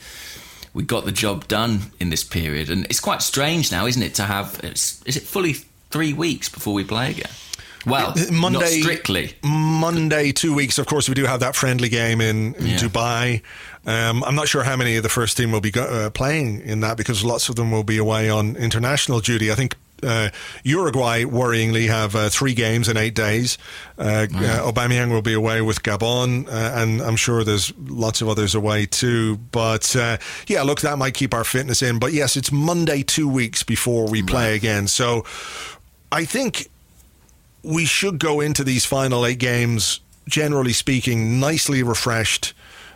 we 0.74 0.84
got 0.84 1.06
the 1.06 1.12
job 1.12 1.48
done 1.48 1.92
in 2.00 2.10
this 2.10 2.24
period, 2.24 2.72
and 2.72 2.86
it's 2.86 3.00
quite 3.00 3.22
strange 3.22 3.72
now, 3.72 3.86
isn't 3.86 4.02
it, 4.02 4.16
to 4.16 4.24
have 4.24 4.60
is 4.64 5.02
it 5.06 5.24
fully 5.24 5.54
three 5.92 6.14
weeks 6.14 6.50
before 6.50 6.74
we 6.74 6.84
play 6.84 7.12
again? 7.12 7.32
Well, 7.88 8.14
Monday, 8.32 8.60
not 8.60 8.68
strictly. 8.68 9.34
Monday, 9.44 10.32
two 10.32 10.54
weeks. 10.54 10.78
Of 10.78 10.86
course, 10.88 11.08
we 11.08 11.16
do 11.16 11.26
have 11.26 11.40
that 11.40 11.56
friendly 11.56 11.90
game 11.90 12.22
in, 12.22 12.54
in 12.56 12.66
yeah. 12.66 12.78
Dubai. 12.78 13.42
Um, 13.86 14.24
I'm 14.26 14.36
not 14.36 14.50
sure 14.50 14.64
how 14.64 14.76
many 14.76 14.98
of 14.98 15.04
the 15.04 15.10
first 15.10 15.38
team 15.38 15.52
will 15.52 15.62
be 15.62 15.72
go- 15.72 15.84
uh, 15.84 16.10
playing 16.10 16.62
in 16.62 16.82
that 16.82 16.98
because 16.98 17.24
lots 17.24 17.48
of 17.48 17.56
them 17.56 17.72
will 17.72 17.86
be 17.86 17.98
away 17.98 18.30
on 18.30 18.58
international 18.58 19.22
duty. 19.22 19.52
I 19.52 19.56
think 19.56 19.76
uh, 20.04 20.30
Uruguay, 20.64 21.24
worryingly, 21.24 21.88
have 21.88 22.16
uh, 22.16 22.30
three 22.30 22.54
games 22.54 22.90
in 22.90 22.98
eight 22.98 23.16
days. 23.16 23.58
Uh, 23.98 24.28
mm. 24.30 24.36
uh, 24.36 24.72
Aubameyang 24.72 25.10
will 25.10 25.22
be 25.22 25.34
away 25.34 25.62
with 25.62 25.84
Gabon, 25.84 26.48
uh, 26.48 26.52
and 26.52 27.02
I'm 27.02 27.16
sure 27.16 27.44
there's 27.44 27.74
lots 27.78 28.22
of 28.22 28.28
others 28.28 28.54
away 28.54 28.86
too. 28.86 29.38
But 29.52 29.96
uh, 29.96 30.18
yeah, 30.48 30.64
look, 30.64 30.82
that 30.82 30.98
might 30.98 31.14
keep 31.14 31.34
our 31.34 31.44
fitness 31.44 31.82
in. 31.82 32.00
But 32.00 32.14
yes, 32.14 32.36
it's 32.36 32.52
Monday, 32.52 33.04
two 33.04 33.28
weeks 33.28 33.64
before 33.64 34.08
we 34.10 34.22
play 34.22 34.56
again. 34.56 34.88
So 34.88 35.26
I 36.12 36.26
think 36.26 36.70
we 37.68 37.86
should 37.86 38.20
go 38.20 38.40
into 38.40 38.64
these 38.64 38.86
final 38.86 39.26
eight 39.26 39.40
games, 39.40 40.00
generally 40.28 40.74
speaking, 40.74 41.40
nicely 41.40 41.84
refreshed, 41.84 42.54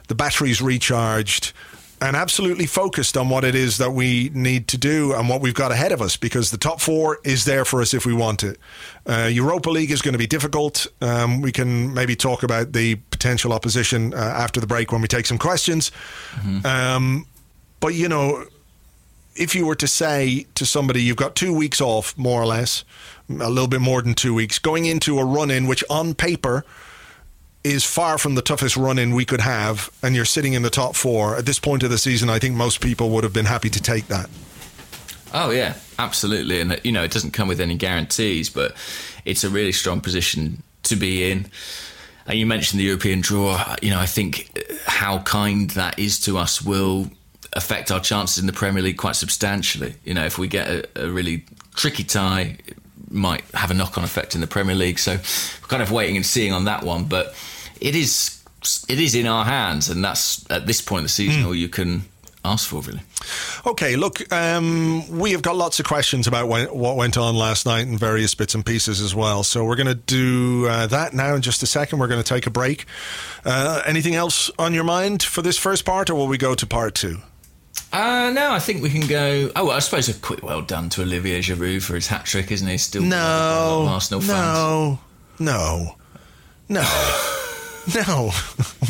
the 0.07 0.15
batteries 0.15 0.61
recharged, 0.61 1.53
and 2.01 2.15
absolutely 2.15 2.65
focused 2.65 3.15
on 3.15 3.29
what 3.29 3.43
it 3.43 3.53
is 3.53 3.77
that 3.77 3.91
we 3.91 4.31
need 4.33 4.67
to 4.69 4.77
do 4.77 5.13
and 5.13 5.29
what 5.29 5.39
we've 5.39 5.53
got 5.53 5.71
ahead 5.71 5.91
of 5.91 6.01
us 6.01 6.17
because 6.17 6.49
the 6.49 6.57
top 6.57 6.81
four 6.81 7.19
is 7.23 7.45
there 7.45 7.63
for 7.63 7.79
us 7.79 7.93
if 7.93 8.07
we 8.07 8.13
want 8.13 8.43
it. 8.43 8.57
Uh, 9.05 9.29
Europa 9.31 9.69
League 9.69 9.91
is 9.91 10.01
going 10.01 10.13
to 10.13 10.17
be 10.17 10.25
difficult. 10.25 10.87
Um, 10.99 11.41
we 11.41 11.51
can 11.51 11.93
maybe 11.93 12.15
talk 12.15 12.41
about 12.41 12.71
the 12.71 12.95
potential 13.11 13.53
opposition 13.53 14.15
uh, 14.15 14.17
after 14.17 14.59
the 14.59 14.65
break 14.65 14.91
when 14.91 15.01
we 15.01 15.07
take 15.07 15.27
some 15.27 15.37
questions. 15.37 15.91
Mm-hmm. 16.37 16.65
Um, 16.65 17.27
but, 17.79 17.93
you 17.93 18.09
know, 18.09 18.45
if 19.35 19.53
you 19.53 19.67
were 19.67 19.75
to 19.75 19.87
say 19.87 20.47
to 20.55 20.65
somebody, 20.65 21.03
you've 21.03 21.17
got 21.17 21.35
two 21.35 21.53
weeks 21.53 21.81
off, 21.81 22.17
more 22.17 22.41
or 22.41 22.47
less, 22.47 22.83
a 23.39 23.49
little 23.49 23.67
bit 23.67 23.81
more 23.81 24.01
than 24.01 24.15
two 24.15 24.33
weeks, 24.33 24.59
going 24.59 24.85
into 24.85 25.19
a 25.19 25.23
run 25.23 25.51
in 25.51 25.67
which 25.67 25.83
on 25.89 26.15
paper 26.15 26.65
is 27.63 27.85
far 27.85 28.17
from 28.17 28.35
the 28.35 28.41
toughest 28.41 28.75
run 28.75 28.97
in 28.97 29.13
we 29.13 29.23
could 29.23 29.41
have, 29.41 29.89
and 30.01 30.15
you're 30.15 30.25
sitting 30.25 30.53
in 30.53 30.63
the 30.63 30.69
top 30.69 30.95
four 30.95 31.37
at 31.37 31.45
this 31.45 31.59
point 31.59 31.83
of 31.83 31.89
the 31.89 31.97
season, 31.97 32.29
I 32.29 32.39
think 32.39 32.55
most 32.55 32.81
people 32.81 33.11
would 33.11 33.23
have 33.23 33.33
been 33.33 33.45
happy 33.45 33.69
to 33.69 33.81
take 33.81 34.07
that. 34.07 34.29
Oh 35.33 35.51
yeah, 35.51 35.75
absolutely, 35.99 36.59
and 36.59 36.79
you 36.83 36.91
know 36.91 37.03
it 37.03 37.11
doesn't 37.11 37.31
come 37.31 37.47
with 37.47 37.61
any 37.61 37.75
guarantees, 37.75 38.49
but 38.49 38.75
it's 39.25 39.43
a 39.43 39.49
really 39.49 39.71
strong 39.71 40.01
position 40.01 40.63
to 40.83 40.95
be 40.95 41.31
in. 41.31 41.49
And 42.27 42.37
you 42.37 42.45
mentioned 42.45 42.79
the 42.79 42.85
European 42.85 43.21
draw. 43.21 43.75
You 43.81 43.91
know, 43.91 43.99
I 43.99 44.05
think 44.05 44.57
how 44.85 45.19
kind 45.19 45.69
that 45.71 45.97
is 45.97 46.19
to 46.21 46.37
us 46.37 46.61
will 46.61 47.09
affect 47.53 47.91
our 47.91 47.99
chances 47.99 48.39
in 48.39 48.47
the 48.47 48.53
Premier 48.53 48.81
League 48.81 48.97
quite 48.97 49.15
substantially. 49.15 49.95
You 50.03 50.13
know, 50.13 50.25
if 50.25 50.37
we 50.37 50.47
get 50.47 50.67
a, 50.67 51.05
a 51.05 51.09
really 51.09 51.45
tricky 51.75 52.03
tie, 52.03 52.57
might 53.11 53.43
have 53.53 53.71
a 53.71 53.73
knock-on 53.73 54.03
effect 54.03 54.35
in 54.35 54.41
the 54.41 54.47
Premier 54.47 54.75
League. 54.75 54.99
So 54.99 55.13
we're 55.13 55.67
kind 55.67 55.83
of 55.83 55.91
waiting 55.91 56.15
and 56.15 56.25
seeing 56.25 56.53
on 56.53 56.65
that 56.65 56.83
one. 56.83 57.05
But 57.05 57.35
it 57.79 57.95
is 57.95 58.41
it 58.87 58.99
is 58.99 59.15
in 59.15 59.27
our 59.27 59.45
hands, 59.45 59.89
and 59.89 60.03
that's 60.03 60.49
at 60.51 60.67
this 60.67 60.81
point 60.81 61.01
of 61.01 61.05
the 61.05 61.09
season 61.09 61.45
all 61.45 61.55
you 61.55 61.69
can 61.69 62.03
ask 62.43 62.67
for, 62.67 62.81
really. 62.81 63.01
Okay, 63.65 63.95
look, 63.95 64.31
um, 64.33 65.07
we 65.09 65.31
have 65.31 65.41
got 65.41 65.55
lots 65.55 65.79
of 65.79 65.85
questions 65.85 66.27
about 66.27 66.47
when, 66.47 66.67
what 66.67 66.95
went 66.95 67.17
on 67.17 67.35
last 67.35 67.65
night 67.65 67.85
and 67.87 67.99
various 67.99 68.33
bits 68.33 68.55
and 68.55 68.65
pieces 68.65 68.99
as 68.99 69.13
well. 69.13 69.43
So 69.43 69.63
we're 69.63 69.75
going 69.75 69.87
to 69.87 69.95
do 69.95 70.67
uh, 70.67 70.87
that 70.87 71.13
now 71.13 71.35
in 71.35 71.41
just 71.41 71.61
a 71.63 71.67
second. 71.67 71.99
We're 71.99 72.07
going 72.07 72.23
to 72.23 72.27
take 72.27 72.47
a 72.47 72.51
break. 72.51 72.85
Uh, 73.45 73.81
anything 73.85 74.15
else 74.15 74.49
on 74.57 74.73
your 74.73 74.83
mind 74.83 75.21
for 75.21 75.41
this 75.41 75.57
first 75.57 75.85
part, 75.85 76.09
or 76.09 76.15
will 76.15 76.27
we 76.27 76.37
go 76.37 76.55
to 76.55 76.65
part 76.65 76.95
two? 76.95 77.19
Uh, 77.93 78.31
no, 78.33 78.51
I 78.51 78.59
think 78.59 78.81
we 78.81 78.89
can 78.89 79.05
go. 79.07 79.51
Oh, 79.55 79.65
well, 79.65 79.75
I 79.75 79.79
suppose 79.79 80.07
a 80.07 80.13
quick 80.13 80.43
well 80.43 80.61
done 80.61 80.89
to 80.89 81.01
Olivier 81.01 81.39
Giroud 81.39 81.81
for 81.83 81.95
his 81.95 82.07
hat 82.07 82.25
trick, 82.25 82.51
isn't 82.51 82.67
he? 82.67 82.77
Still 82.77 83.01
No, 83.03 83.85
Arsenal 83.89 84.21
fans. 84.21 84.29
no, 84.29 84.99
no, 85.39 85.95
no, 86.69 86.81
no. 87.95 88.31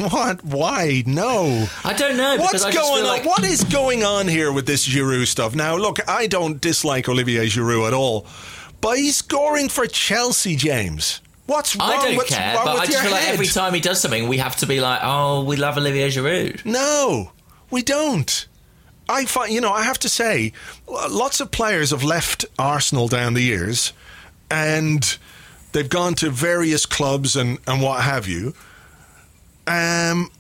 what? 0.09 0.43
Why? 0.43 1.03
No. 1.07 1.67
I 1.84 1.93
don't 1.93 2.15
know. 2.17 2.38
What's 2.38 2.63
I 2.63 2.71
going 2.71 3.01
on? 3.03 3.07
like- 3.07 3.25
What 3.25 3.43
is 3.43 3.63
going 3.63 4.03
on 4.03 4.27
here 4.27 4.51
with 4.51 4.67
this 4.67 4.88
Giroud 4.88 5.25
stuff? 5.27 5.55
Now, 5.55 5.75
look, 5.77 5.97
I 6.07 6.27
don't 6.27 6.61
dislike 6.61 7.09
Olivier 7.09 7.45
Giroud 7.47 7.88
at 7.88 7.93
all, 7.93 8.27
but 8.82 8.97
he's 8.97 9.17
scoring 9.17 9.69
for 9.69 9.88
Chelsea, 9.88 10.55
James. 10.55 11.21
What's 11.47 11.75
wrong? 11.75 11.89
I 11.91 11.95
don't 12.03 12.15
What's 12.17 12.34
care, 12.36 12.55
wrong 12.55 12.65
but 12.65 12.77
I 12.79 12.86
just 12.86 12.99
feel 12.99 13.11
like 13.11 13.27
every 13.27 13.47
time 13.47 13.73
he 13.73 13.79
does 13.82 13.99
something, 13.99 14.27
we 14.27 14.38
have 14.38 14.55
to 14.57 14.67
be 14.67 14.79
like, 14.79 14.99
"Oh, 15.03 15.43
we 15.43 15.55
love 15.55 15.75
Olivier 15.77 16.07
Giroud." 16.09 16.63
No, 16.65 17.32
we 17.71 17.82
don't. 17.82 18.47
I 19.09 19.25
find, 19.25 19.51
you 19.51 19.61
know, 19.61 19.71
I 19.71 19.83
have 19.83 19.99
to 19.99 20.09
say, 20.09 20.53
lots 20.87 21.41
of 21.41 21.51
players 21.51 21.91
have 21.91 22.03
left 22.03 22.45
Arsenal 22.57 23.07
down 23.07 23.33
the 23.33 23.41
years, 23.41 23.93
and 24.49 25.17
they've 25.71 25.89
gone 25.89 26.15
to 26.15 26.29
various 26.29 26.85
clubs 26.85 27.35
and 27.35 27.59
and 27.67 27.81
what 27.81 28.03
have 28.03 28.27
you. 28.27 28.53
Um, 29.67 30.31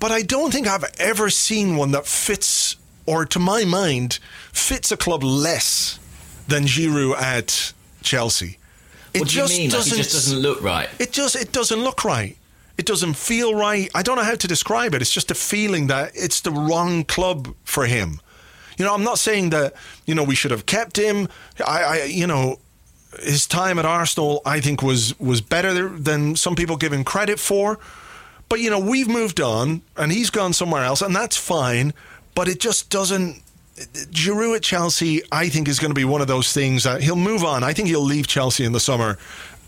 but 0.00 0.12
I 0.12 0.22
don't 0.22 0.52
think 0.52 0.66
I've 0.66 0.84
ever 0.98 1.30
seen 1.30 1.76
one 1.76 1.92
that 1.92 2.06
fits, 2.06 2.76
or 3.06 3.24
to 3.26 3.38
my 3.38 3.64
mind, 3.64 4.18
fits 4.52 4.92
a 4.92 4.96
club 4.96 5.22
less 5.22 5.98
than 6.46 6.64
Giroud 6.64 7.16
at 7.20 7.72
Chelsea. 8.02 8.58
It 9.14 9.20
What 9.20 9.28
do 9.30 9.38
you 9.38 9.48
mean? 9.48 9.70
Like, 9.70 9.84
he 9.84 9.90
just 9.90 10.12
doesn't 10.12 10.40
look 10.40 10.62
right. 10.62 10.88
it 10.98 11.12
just 11.12 11.36
it 11.36 11.52
doesn't 11.52 11.82
look 11.82 12.04
right. 12.04 12.36
It 12.76 12.86
doesn't 12.86 13.14
feel 13.14 13.54
right. 13.54 13.88
I 13.94 14.02
don't 14.02 14.16
know 14.16 14.24
how 14.24 14.34
to 14.34 14.48
describe 14.48 14.94
it. 14.94 15.02
It's 15.02 15.12
just 15.12 15.30
a 15.30 15.34
feeling 15.34 15.86
that 15.88 16.12
it's 16.14 16.40
the 16.40 16.50
wrong 16.50 17.04
club 17.04 17.54
for 17.64 17.86
him. 17.86 18.20
You 18.76 18.84
know, 18.84 18.94
I'm 18.94 19.04
not 19.04 19.18
saying 19.18 19.50
that 19.50 19.74
you 20.06 20.14
know 20.14 20.24
we 20.24 20.34
should 20.34 20.50
have 20.50 20.66
kept 20.66 20.96
him. 20.96 21.28
I, 21.64 21.82
I 21.82 22.02
you 22.04 22.26
know, 22.26 22.58
his 23.22 23.46
time 23.46 23.78
at 23.78 23.84
Arsenal 23.84 24.42
I 24.44 24.60
think 24.60 24.82
was 24.82 25.18
was 25.20 25.40
better 25.40 25.88
than 25.88 26.36
some 26.36 26.56
people 26.56 26.76
give 26.76 26.92
him 26.92 27.04
credit 27.04 27.38
for. 27.38 27.78
But 28.48 28.60
you 28.60 28.70
know, 28.70 28.78
we've 28.78 29.08
moved 29.08 29.40
on, 29.40 29.82
and 29.96 30.12
he's 30.12 30.30
gone 30.30 30.52
somewhere 30.52 30.84
else, 30.84 31.02
and 31.02 31.14
that's 31.14 31.36
fine. 31.36 31.94
But 32.34 32.48
it 32.48 32.60
just 32.60 32.90
doesn't. 32.90 33.42
Giroud 33.76 34.56
at 34.56 34.62
Chelsea, 34.62 35.22
I 35.32 35.48
think, 35.48 35.66
is 35.66 35.80
going 35.80 35.90
to 35.90 35.96
be 35.96 36.04
one 36.04 36.20
of 36.20 36.28
those 36.28 36.52
things 36.52 36.84
that 36.84 37.02
he'll 37.02 37.16
move 37.16 37.42
on. 37.42 37.64
I 37.64 37.72
think 37.72 37.88
he'll 37.88 38.04
leave 38.04 38.28
Chelsea 38.28 38.64
in 38.64 38.72
the 38.72 38.80
summer, 38.80 39.18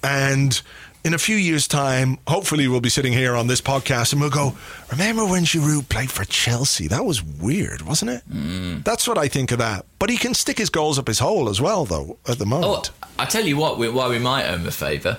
and 0.02 0.60
in 1.06 1.14
a 1.14 1.18
few 1.18 1.36
years' 1.36 1.68
time, 1.68 2.18
hopefully, 2.26 2.66
we'll 2.66 2.80
be 2.80 2.88
sitting 2.88 3.12
here 3.12 3.36
on 3.36 3.46
this 3.46 3.60
podcast 3.60 4.12
and 4.12 4.20
we'll 4.20 4.30
go, 4.30 4.56
"Remember 4.90 5.24
when 5.24 5.44
Giroud 5.44 5.88
played 5.88 6.10
for 6.10 6.24
Chelsea? 6.24 6.88
That 6.88 7.04
was 7.04 7.22
weird, 7.22 7.82
wasn't 7.82 8.10
it?" 8.10 8.84
That's 8.84 9.06
what 9.06 9.16
I 9.16 9.28
think 9.28 9.52
of 9.52 9.58
that. 9.58 9.86
But 10.00 10.10
he 10.10 10.16
can 10.16 10.34
stick 10.34 10.58
his 10.58 10.68
goals 10.68 10.98
up 10.98 11.06
his 11.06 11.20
hole 11.20 11.48
as 11.48 11.60
well, 11.60 11.84
though. 11.84 12.18
At 12.28 12.38
the 12.38 12.44
Oh, 12.44 12.48
moment, 12.48 12.90
I 13.18 13.24
tell 13.24 13.46
you 13.46 13.56
what, 13.56 13.78
we, 13.78 13.88
why 13.88 14.08
we 14.08 14.18
might 14.18 14.46
owe 14.48 14.54
him 14.56 14.66
a 14.66 14.70
favour. 14.72 15.18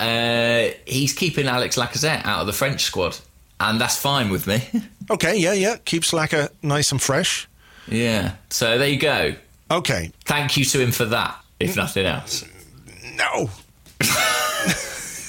Uh, 0.00 0.70
he's 0.86 1.12
keeping 1.12 1.46
Alex 1.46 1.76
Lacazette 1.76 2.24
out 2.26 2.40
of 2.40 2.46
the 2.46 2.52
French 2.52 2.82
squad, 2.82 3.18
and 3.60 3.80
that's 3.80 3.96
fine 3.96 4.30
with 4.30 4.46
me. 4.48 4.62
okay, 5.10 5.36
yeah, 5.36 5.52
yeah, 5.52 5.76
keep 5.84 6.04
Slacker 6.04 6.48
nice 6.62 6.90
and 6.90 7.00
fresh. 7.00 7.46
yeah. 7.86 8.32
So 8.50 8.78
there 8.78 8.88
you 8.88 8.98
go. 8.98 9.34
Okay, 9.70 10.10
Thank 10.24 10.56
you 10.56 10.64
to 10.64 10.80
him 10.80 10.90
for 10.90 11.04
that, 11.04 11.36
if 11.60 11.76
nothing 11.76 12.04
else. 12.06 12.44
No. 13.14 13.50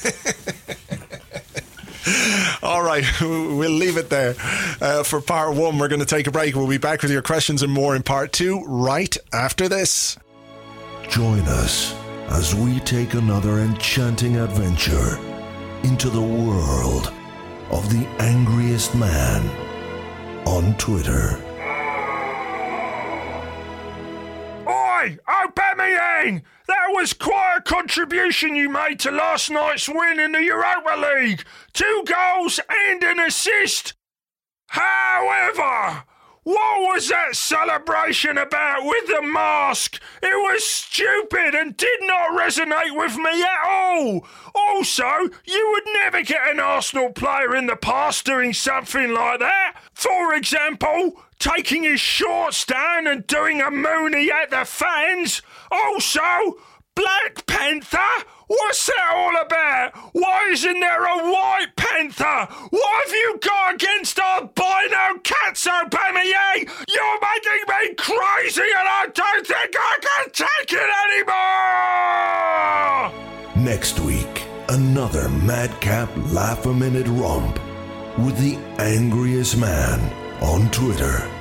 All 2.63 2.83
right, 2.83 3.03
we'll 3.21 3.71
leave 3.71 3.97
it 3.97 4.09
there 4.09 4.35
uh, 4.81 5.03
for 5.03 5.21
part 5.21 5.55
one. 5.55 5.77
We're 5.77 5.87
going 5.87 5.99
to 5.99 6.05
take 6.05 6.27
a 6.27 6.31
break. 6.31 6.55
We'll 6.55 6.67
be 6.67 6.77
back 6.77 7.01
with 7.01 7.11
your 7.11 7.21
questions 7.21 7.63
and 7.63 7.71
more 7.71 7.95
in 7.95 8.03
part 8.03 8.31
two 8.31 8.63
right 8.65 9.15
after 9.33 9.67
this. 9.69 10.17
Join 11.09 11.41
us 11.41 11.93
as 12.29 12.55
we 12.55 12.79
take 12.81 13.13
another 13.13 13.59
enchanting 13.59 14.37
adventure 14.37 15.17
into 15.83 16.09
the 16.09 16.21
world 16.21 17.11
of 17.69 17.89
the 17.89 18.05
angriest 18.19 18.95
man 18.95 19.45
on 20.47 20.75
Twitter. 20.77 21.37
Oi, 24.67 25.17
Aubameyang! 25.27 26.41
That 26.71 26.93
was 26.93 27.11
quite 27.11 27.57
a 27.57 27.61
contribution 27.61 28.55
you 28.55 28.69
made 28.69 28.97
to 29.01 29.11
last 29.11 29.51
night's 29.51 29.89
win 29.89 30.21
in 30.21 30.31
the 30.31 30.41
Europa 30.41 30.95
League. 31.17 31.43
Two 31.73 32.05
goals 32.05 32.61
and 32.69 33.03
an 33.03 33.19
assist. 33.19 33.93
However, 34.67 36.05
what 36.43 36.81
was 36.93 37.09
that 37.09 37.35
celebration 37.35 38.37
about 38.37 38.85
with 38.85 39.05
the 39.07 39.21
mask? 39.21 40.01
It 40.23 40.33
was 40.33 40.65
stupid 40.65 41.55
and 41.55 41.75
did 41.75 41.99
not 42.03 42.39
resonate 42.39 42.95
with 42.95 43.17
me 43.17 43.43
at 43.43 43.67
all. 43.67 44.25
Also, 44.55 45.29
you 45.43 45.71
would 45.73 45.93
never 46.01 46.23
get 46.23 46.47
an 46.47 46.61
Arsenal 46.61 47.11
player 47.11 47.53
in 47.53 47.67
the 47.67 47.75
past 47.75 48.25
doing 48.25 48.53
something 48.53 49.13
like 49.13 49.39
that. 49.39 49.75
For 49.93 50.33
example, 50.33 51.21
taking 51.37 51.83
his 51.83 51.99
shorts 51.99 52.63
down 52.63 53.07
and 53.07 53.27
doing 53.27 53.59
a 53.61 53.69
mooney 53.69 54.31
at 54.31 54.51
the 54.51 54.63
fans. 54.63 55.41
Also, 55.71 56.21
Black 56.95 57.45
Panther? 57.47 57.97
What's 58.47 58.85
that 58.87 59.11
all 59.13 59.41
about? 59.45 59.95
Why 60.13 60.49
isn't 60.51 60.79
there 60.81 61.05
a 61.05 61.31
White 61.31 61.73
Panther? 61.77 62.47
What 62.69 63.05
have 63.05 63.13
you 63.13 63.39
got 63.41 63.75
against 63.75 64.19
albino 64.19 65.19
cats, 65.23 65.65
Aubameyang? 65.65 66.69
You're 66.89 67.19
making 67.21 67.63
me 67.69 67.93
crazy 67.95 68.61
and 68.61 68.87
I 68.89 69.07
don't 69.13 69.47
think 69.47 69.73
I 69.79 69.97
can 70.01 70.31
take 70.31 70.73
it 70.73 70.89
anymore! 73.55 73.65
Next 73.65 73.99
week, 74.01 74.43
another 74.67 75.29
madcap 75.29 76.09
laugh 76.33 76.65
a 76.65 76.73
minute 76.73 77.07
romp 77.07 77.57
with 78.17 78.37
the 78.37 78.57
angriest 78.81 79.55
man 79.57 79.99
on 80.41 80.69
Twitter. 80.71 81.40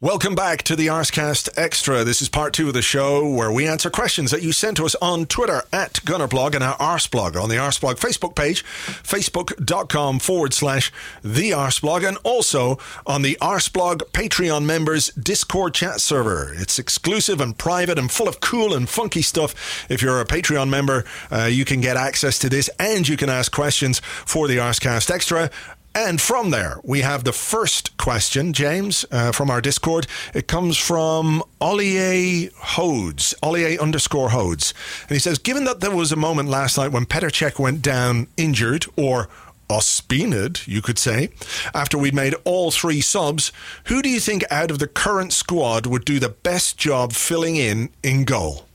Welcome 0.00 0.36
back 0.36 0.62
to 0.62 0.76
the 0.76 0.86
Arsecast 0.86 1.48
Extra. 1.56 2.04
This 2.04 2.22
is 2.22 2.28
part 2.28 2.52
two 2.52 2.68
of 2.68 2.74
the 2.74 2.82
show 2.82 3.28
where 3.28 3.50
we 3.50 3.66
answer 3.66 3.90
questions 3.90 4.30
that 4.30 4.44
you 4.44 4.52
sent 4.52 4.76
to 4.76 4.86
us 4.86 4.94
on 5.02 5.26
Twitter 5.26 5.64
at 5.72 5.94
Gunnerblog 5.94 6.54
and 6.54 6.62
our 6.62 6.76
Arseblog 6.76 7.34
on 7.34 7.48
the 7.48 7.56
Arseblog 7.56 7.94
Facebook 7.96 8.36
page, 8.36 8.64
facebook.com 8.64 10.20
forward 10.20 10.54
slash 10.54 10.92
the 11.24 11.50
Arseblog, 11.50 12.06
and 12.06 12.16
also 12.22 12.78
on 13.08 13.22
the 13.22 13.36
Arseblog 13.40 14.02
Patreon 14.12 14.64
members 14.64 15.08
Discord 15.14 15.74
chat 15.74 16.00
server. 16.00 16.54
It's 16.54 16.78
exclusive 16.78 17.40
and 17.40 17.58
private 17.58 17.98
and 17.98 18.08
full 18.08 18.28
of 18.28 18.38
cool 18.38 18.74
and 18.74 18.88
funky 18.88 19.22
stuff. 19.22 19.84
If 19.90 20.00
you're 20.00 20.20
a 20.20 20.24
Patreon 20.24 20.68
member, 20.68 21.06
uh, 21.32 21.46
you 21.46 21.64
can 21.64 21.80
get 21.80 21.96
access 21.96 22.38
to 22.38 22.48
this 22.48 22.70
and 22.78 23.08
you 23.08 23.16
can 23.16 23.28
ask 23.28 23.50
questions 23.50 23.98
for 23.98 24.46
the 24.46 24.58
Arsecast 24.58 25.10
Extra. 25.10 25.50
And 25.94 26.20
from 26.20 26.50
there, 26.50 26.80
we 26.84 27.00
have 27.00 27.24
the 27.24 27.32
first 27.32 27.96
question, 27.96 28.52
James, 28.52 29.04
uh, 29.10 29.32
from 29.32 29.50
our 29.50 29.60
Discord. 29.60 30.06
It 30.32 30.46
comes 30.46 30.76
from 30.76 31.42
Ollier 31.60 32.52
Hodes, 32.52 33.34
Ollier 33.42 33.80
underscore 33.80 34.28
Hodes. 34.28 34.72
And 35.02 35.16
he 35.16 35.18
says, 35.18 35.38
given 35.38 35.64
that 35.64 35.80
there 35.80 35.90
was 35.90 36.12
a 36.12 36.16
moment 36.16 36.48
last 36.48 36.78
night 36.78 36.92
when 36.92 37.04
Petr 37.04 37.30
Cech 37.30 37.58
went 37.58 37.82
down 37.82 38.28
injured, 38.36 38.86
or 38.96 39.28
ospined, 39.68 40.66
you 40.66 40.80
could 40.80 40.98
say, 40.98 41.30
after 41.74 41.98
we'd 41.98 42.14
made 42.14 42.34
all 42.44 42.70
three 42.70 43.00
subs, 43.00 43.52
who 43.84 44.02
do 44.02 44.08
you 44.08 44.20
think 44.20 44.44
out 44.50 44.70
of 44.70 44.78
the 44.78 44.86
current 44.86 45.32
squad 45.32 45.86
would 45.86 46.04
do 46.04 46.18
the 46.18 46.28
best 46.28 46.78
job 46.78 47.12
filling 47.12 47.56
in 47.56 47.90
in 48.02 48.24
goal? 48.24 48.66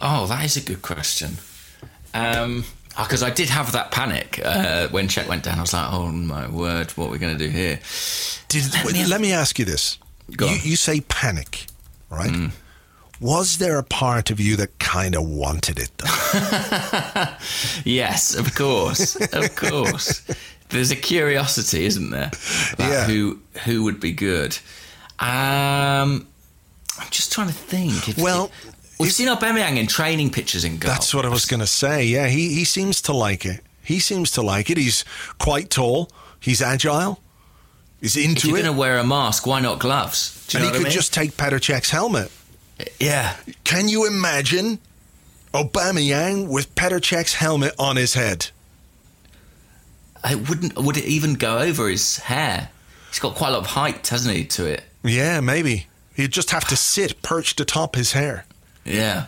Oh, 0.00 0.26
that 0.26 0.44
is 0.44 0.56
a 0.56 0.60
good 0.60 0.82
question. 0.82 1.38
Um, 2.12 2.64
because 2.96 3.22
I 3.22 3.30
did 3.30 3.48
have 3.48 3.72
that 3.72 3.90
panic 3.90 4.40
uh, 4.44 4.88
when 4.88 5.08
Cech 5.08 5.26
went 5.28 5.42
down. 5.44 5.58
I 5.58 5.62
was 5.62 5.72
like, 5.72 5.92
"Oh 5.92 6.06
my 6.12 6.48
word, 6.48 6.90
what 6.92 7.06
are 7.08 7.10
we 7.10 7.18
going 7.18 7.36
to 7.36 7.44
do 7.44 7.50
here?" 7.50 7.80
Did, 8.48 8.72
let, 8.72 8.92
me, 8.92 9.04
let 9.06 9.20
me 9.20 9.32
ask 9.32 9.58
you 9.58 9.64
this: 9.64 9.98
Go 10.36 10.46
you, 10.46 10.52
on. 10.52 10.58
you 10.62 10.76
say 10.76 11.00
panic, 11.00 11.66
right? 12.10 12.50
Was 13.20 13.58
there 13.58 13.78
a 13.78 13.84
part 13.84 14.30
of 14.30 14.38
you 14.40 14.56
that 14.56 14.78
kind 14.78 15.14
of 15.14 15.24
wanted 15.26 15.78
it? 15.78 15.90
Though? 15.98 17.26
Yes, 17.84 18.34
of 18.34 18.54
course, 18.54 19.16
of 19.32 19.54
course. 19.56 20.22
There's 20.70 20.90
a 20.90 20.96
curiosity, 20.96 21.84
isn't 21.86 22.10
there? 22.10 22.30
about 22.72 22.90
Yeah. 22.90 23.04
Who 23.06 23.38
who 23.64 23.84
would 23.84 24.00
be 24.00 24.12
good? 24.12 24.58
Um, 25.20 26.26
I'm 26.98 27.10
just 27.10 27.32
trying 27.32 27.48
to 27.48 27.52
think. 27.54 28.08
If, 28.08 28.18
Well, 28.18 28.50
we've 28.98 29.08
if- 29.10 29.14
seen 29.14 29.28
Aubameyang 29.28 29.76
in 29.76 29.86
training 29.86 30.30
pictures 30.30 30.64
in 30.64 30.78
goal. 30.78 30.90
That's 30.90 31.14
what 31.14 31.24
I 31.24 31.28
was 31.28 31.46
going 31.46 31.60
to 31.60 31.66
say. 31.66 32.04
Yeah, 32.04 32.28
he 32.28 32.54
he 32.54 32.64
seems 32.64 33.00
to 33.02 33.12
like 33.12 33.44
it. 33.46 33.60
He 33.82 33.98
seems 33.98 34.30
to 34.32 34.42
like 34.42 34.70
it. 34.70 34.78
He's 34.78 35.04
quite 35.38 35.70
tall. 35.70 36.10
He's 36.40 36.62
agile. 36.62 37.20
He's 38.00 38.16
If 38.16 38.24
into 38.24 38.48
you're 38.48 38.58
it. 38.58 38.62
going 38.62 38.74
to 38.74 38.78
wear 38.78 38.98
a 38.98 39.04
mask, 39.04 39.46
why 39.46 39.60
not 39.60 39.78
gloves? 39.78 40.46
And 40.54 40.62
know 40.62 40.66
he 40.68 40.72
could 40.72 40.80
I 40.82 40.84
mean? 40.84 40.92
just 40.92 41.12
take 41.14 41.36
Petr 41.36 41.58
Cech's 41.60 41.90
helmet. 41.90 42.30
yeah. 43.00 43.36
Can 43.64 43.88
you 43.88 44.06
imagine 44.06 44.78
Aubameyang 45.52 46.48
with 46.48 46.74
Petr 46.74 47.00
Cech's 47.00 47.34
helmet 47.34 47.74
on 47.78 47.96
his 47.96 48.14
head? 48.14 48.48
It 50.24 50.48
wouldn't. 50.48 50.76
Would 50.76 50.96
it 50.96 51.04
even 51.04 51.34
go 51.34 51.58
over 51.58 51.88
his 51.88 52.18
hair? 52.18 52.70
He's 53.10 53.18
got 53.18 53.34
quite 53.34 53.50
a 53.50 53.52
lot 53.52 53.60
of 53.60 53.66
height, 53.68 54.06
hasn't 54.08 54.34
he, 54.34 54.44
to 54.46 54.64
it? 54.66 54.82
Yeah, 55.04 55.40
maybe. 55.40 55.86
He'd 56.14 56.32
just 56.32 56.50
have 56.50 56.66
to 56.68 56.76
sit 56.76 57.20
perched 57.22 57.60
atop 57.60 57.94
his 57.96 58.12
hair. 58.12 58.44
Yeah. 58.84 59.26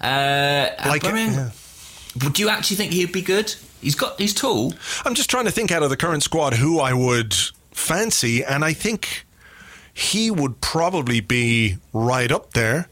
Uh, 0.00 0.70
Like 0.88 1.04
it, 1.04 1.08
Aubameyang, 1.12 1.32
yeah. 1.34 2.24
Would 2.24 2.38
you 2.38 2.48
actually 2.48 2.76
think 2.76 2.92
he'd 2.92 3.12
be 3.12 3.22
good? 3.22 3.54
He's 3.80 3.94
got. 3.94 4.18
He's 4.18 4.34
tall. 4.34 4.74
I'm 5.04 5.14
just 5.14 5.30
trying 5.30 5.44
to 5.46 5.50
think 5.50 5.70
out 5.72 5.82
of 5.82 5.90
the 5.90 5.96
current 5.96 6.22
squad 6.22 6.54
who 6.54 6.80
I 6.80 6.92
would 6.92 7.34
fancy, 7.70 8.44
and 8.44 8.64
I 8.64 8.72
think 8.72 9.26
he 9.92 10.30
would 10.30 10.60
probably 10.60 11.20
be 11.20 11.78
right 11.92 12.30
up 12.30 12.52
there. 12.52 12.88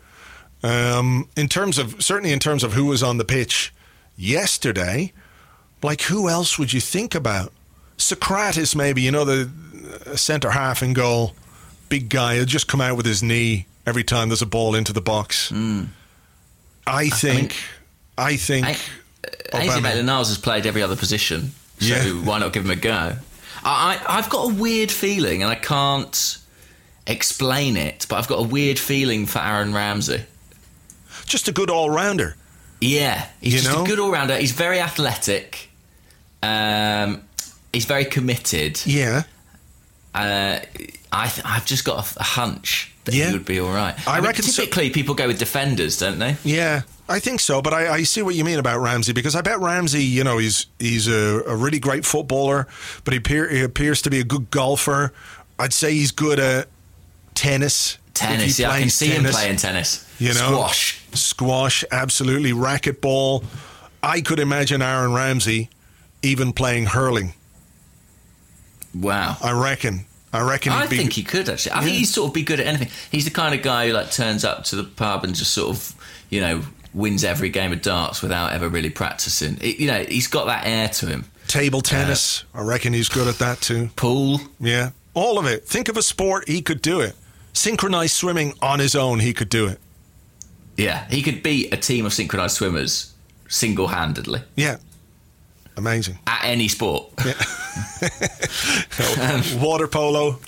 Um, 0.62 1.28
in 1.36 1.48
terms 1.48 1.78
of 1.78 2.02
certainly 2.02 2.32
in 2.32 2.38
terms 2.38 2.64
of 2.64 2.72
who 2.72 2.86
was 2.86 3.02
on 3.02 3.18
the 3.18 3.24
pitch 3.24 3.72
yesterday, 4.16 5.12
like 5.82 6.02
who 6.02 6.28
else 6.28 6.58
would 6.58 6.72
you 6.72 6.80
think 6.80 7.14
about? 7.14 7.52
Sokratis, 7.96 8.74
maybe 8.74 9.02
you 9.02 9.10
know 9.10 9.24
the 9.24 9.50
centre 10.16 10.50
half 10.50 10.82
in 10.82 10.92
goal, 10.92 11.34
big 11.88 12.08
guy. 12.08 12.36
He'll 12.36 12.44
just 12.44 12.68
come 12.68 12.80
out 12.80 12.96
with 12.96 13.06
his 13.06 13.22
knee 13.22 13.66
every 13.88 14.04
time 14.04 14.28
there's 14.28 14.42
a 14.42 14.46
ball 14.46 14.74
into 14.74 14.92
the 14.92 15.00
box. 15.00 15.52
I 16.86 17.08
think. 17.08 17.56
I, 18.16 18.36
think. 18.36 18.66
I- 18.66 18.76
Ainsley 19.54 19.68
Aubameyang. 19.80 19.82
Maitland-Niles 19.82 20.28
has 20.28 20.38
played 20.38 20.66
every 20.66 20.82
other 20.82 20.96
position, 20.96 21.52
so 21.80 21.86
Yeah. 21.86 22.04
why 22.24 22.38
not 22.38 22.52
give 22.52 22.64
him 22.64 22.70
a 22.70 22.76
go? 22.76 23.14
I, 23.64 23.98
I, 24.06 24.18
I've 24.18 24.28
got 24.30 24.50
a 24.50 24.54
weird 24.54 24.90
feeling, 24.90 25.42
and 25.42 25.50
I 25.50 25.54
can't 25.54 26.38
explain 27.06 27.76
it, 27.76 28.06
but 28.08 28.16
I've 28.16 28.28
got 28.28 28.38
a 28.38 28.42
weird 28.46 28.78
feeling 28.78 29.26
for 29.26 29.38
Aaron 29.40 29.72
Ramsey. 29.74 30.24
just 31.26 31.48
a 31.48 31.52
good 31.52 31.70
all 31.70 31.90
rounder. 31.90 32.36
Yeah, 32.80 33.26
he's 33.40 33.54
You 33.54 33.60
just 33.60 33.72
know? 33.74 33.84
a 33.84 33.86
good 33.86 33.98
all-rounder. 33.98 34.36
He's 34.36 34.52
very 34.52 34.80
athletic. 34.80 35.68
Um, 36.42 37.22
he's 37.72 37.86
very 37.86 38.04
committed. 38.04 38.80
Yeah. 38.86 39.22
Uh, 40.14 40.60
I 41.12 41.28
th- 41.28 41.44
I've 41.46 41.66
just 41.66 41.84
got 41.84 42.16
a, 42.16 42.20
a 42.20 42.22
hunch 42.22 42.92
that 43.08 43.16
Yeah. 43.16 43.26
he 43.28 43.32
would 43.32 43.44
be 43.44 43.58
all 43.60 43.72
right. 43.72 43.94
I 44.06 44.16
mean, 44.16 44.24
reckon 44.26 44.44
so- 44.44 44.62
typically 44.62 44.90
people 44.90 45.14
go 45.14 45.26
with 45.26 45.38
defenders, 45.38 45.98
don't 45.98 46.18
they? 46.18 46.36
Yeah, 46.44 46.82
I 47.08 47.18
think 47.18 47.40
so. 47.40 47.60
But 47.62 47.72
I, 47.74 47.94
I 47.94 48.02
see 48.04 48.22
what 48.22 48.34
you 48.34 48.44
mean 48.44 48.58
about 48.58 48.80
Ramsey 48.80 49.12
because 49.12 49.34
I 49.34 49.40
bet 49.40 49.58
Ramsey, 49.60 50.04
you 50.04 50.24
know, 50.24 50.38
he's 50.38 50.66
he's 50.78 51.08
a, 51.08 51.42
a 51.46 51.56
really 51.56 51.78
great 51.80 52.04
footballer, 52.04 52.66
but 53.04 53.12
he, 53.14 53.18
appear, 53.18 53.48
he 53.48 53.62
appears 53.62 54.02
to 54.02 54.10
be 54.10 54.20
a 54.20 54.24
good 54.24 54.50
golfer. 54.50 55.12
I'd 55.58 55.72
say 55.72 55.92
he's 55.94 56.12
good 56.12 56.38
at 56.38 56.68
tennis. 57.34 57.98
Tennis, 58.14 58.58
yeah, 58.58 58.70
I 58.70 58.80
can 58.80 58.90
see 58.90 59.08
him 59.08 59.24
playing 59.24 59.56
tennis. 59.56 60.04
You 60.18 60.34
know, 60.34 60.50
squash. 60.50 61.00
squash, 61.12 61.84
absolutely, 61.92 62.52
racquetball. 62.52 63.44
I 64.02 64.20
could 64.20 64.40
imagine 64.40 64.82
Aaron 64.82 65.12
Ramsey 65.12 65.70
even 66.22 66.52
playing 66.52 66.86
hurling. 66.86 67.34
Wow. 68.94 69.36
I 69.42 69.52
reckon. 69.52 70.06
I 70.32 70.42
reckon. 70.48 70.72
I 70.72 70.86
be, 70.86 70.96
think 70.96 71.12
he 71.14 71.22
could 71.22 71.48
actually. 71.48 71.72
I 71.72 71.80
think 71.82 71.96
he'd 71.96 72.04
sort 72.04 72.28
of 72.28 72.34
be 72.34 72.42
good 72.42 72.60
at 72.60 72.66
anything. 72.66 72.88
He's 73.10 73.24
the 73.24 73.30
kind 73.30 73.54
of 73.54 73.62
guy 73.62 73.88
who 73.88 73.94
like 73.94 74.10
turns 74.10 74.44
up 74.44 74.64
to 74.64 74.76
the 74.76 74.84
pub 74.84 75.24
and 75.24 75.34
just 75.34 75.52
sort 75.52 75.70
of, 75.70 75.94
you 76.30 76.40
know, 76.40 76.62
wins 76.92 77.24
every 77.24 77.48
game 77.48 77.72
of 77.72 77.80
darts 77.82 78.20
without 78.22 78.52
ever 78.52 78.68
really 78.68 78.90
practicing. 78.90 79.56
It- 79.60 79.78
you 79.78 79.86
know, 79.86 80.02
he's 80.04 80.26
got 80.26 80.46
that 80.46 80.66
air 80.66 80.88
to 80.88 81.06
him. 81.06 81.24
table 81.46 81.78
uh, 81.78 81.82
tennis. 81.82 82.44
I 82.54 82.62
reckon 82.62 82.92
he's 82.92 83.08
good 83.08 83.26
at 83.28 83.38
that 83.38 83.60
too. 83.62 83.88
Pool. 83.96 84.40
Yeah, 84.60 84.90
all 85.14 85.38
of 85.38 85.46
it. 85.46 85.66
Think 85.66 85.88
of 85.88 85.96
a 85.96 86.02
sport, 86.02 86.46
he 86.48 86.60
could 86.62 86.82
do 86.82 87.00
it. 87.00 87.14
Synchronized 87.54 88.14
swimming 88.14 88.52
on 88.60 88.78
his 88.80 88.94
own, 88.94 89.20
he 89.20 89.32
could 89.32 89.48
do 89.48 89.66
it. 89.66 89.80
Yeah, 90.76 91.06
he 91.08 91.22
could 91.22 91.42
beat 91.42 91.72
a 91.72 91.76
team 91.76 92.06
of 92.06 92.12
synchronized 92.12 92.54
swimmers 92.56 93.14
single-handedly 93.48 94.42
Yeah, 94.56 94.76
amazing. 95.78 96.18
at 96.26 96.44
any 96.44 96.68
sport. 96.68 97.12
Water 99.60 99.88
polo. 99.88 100.38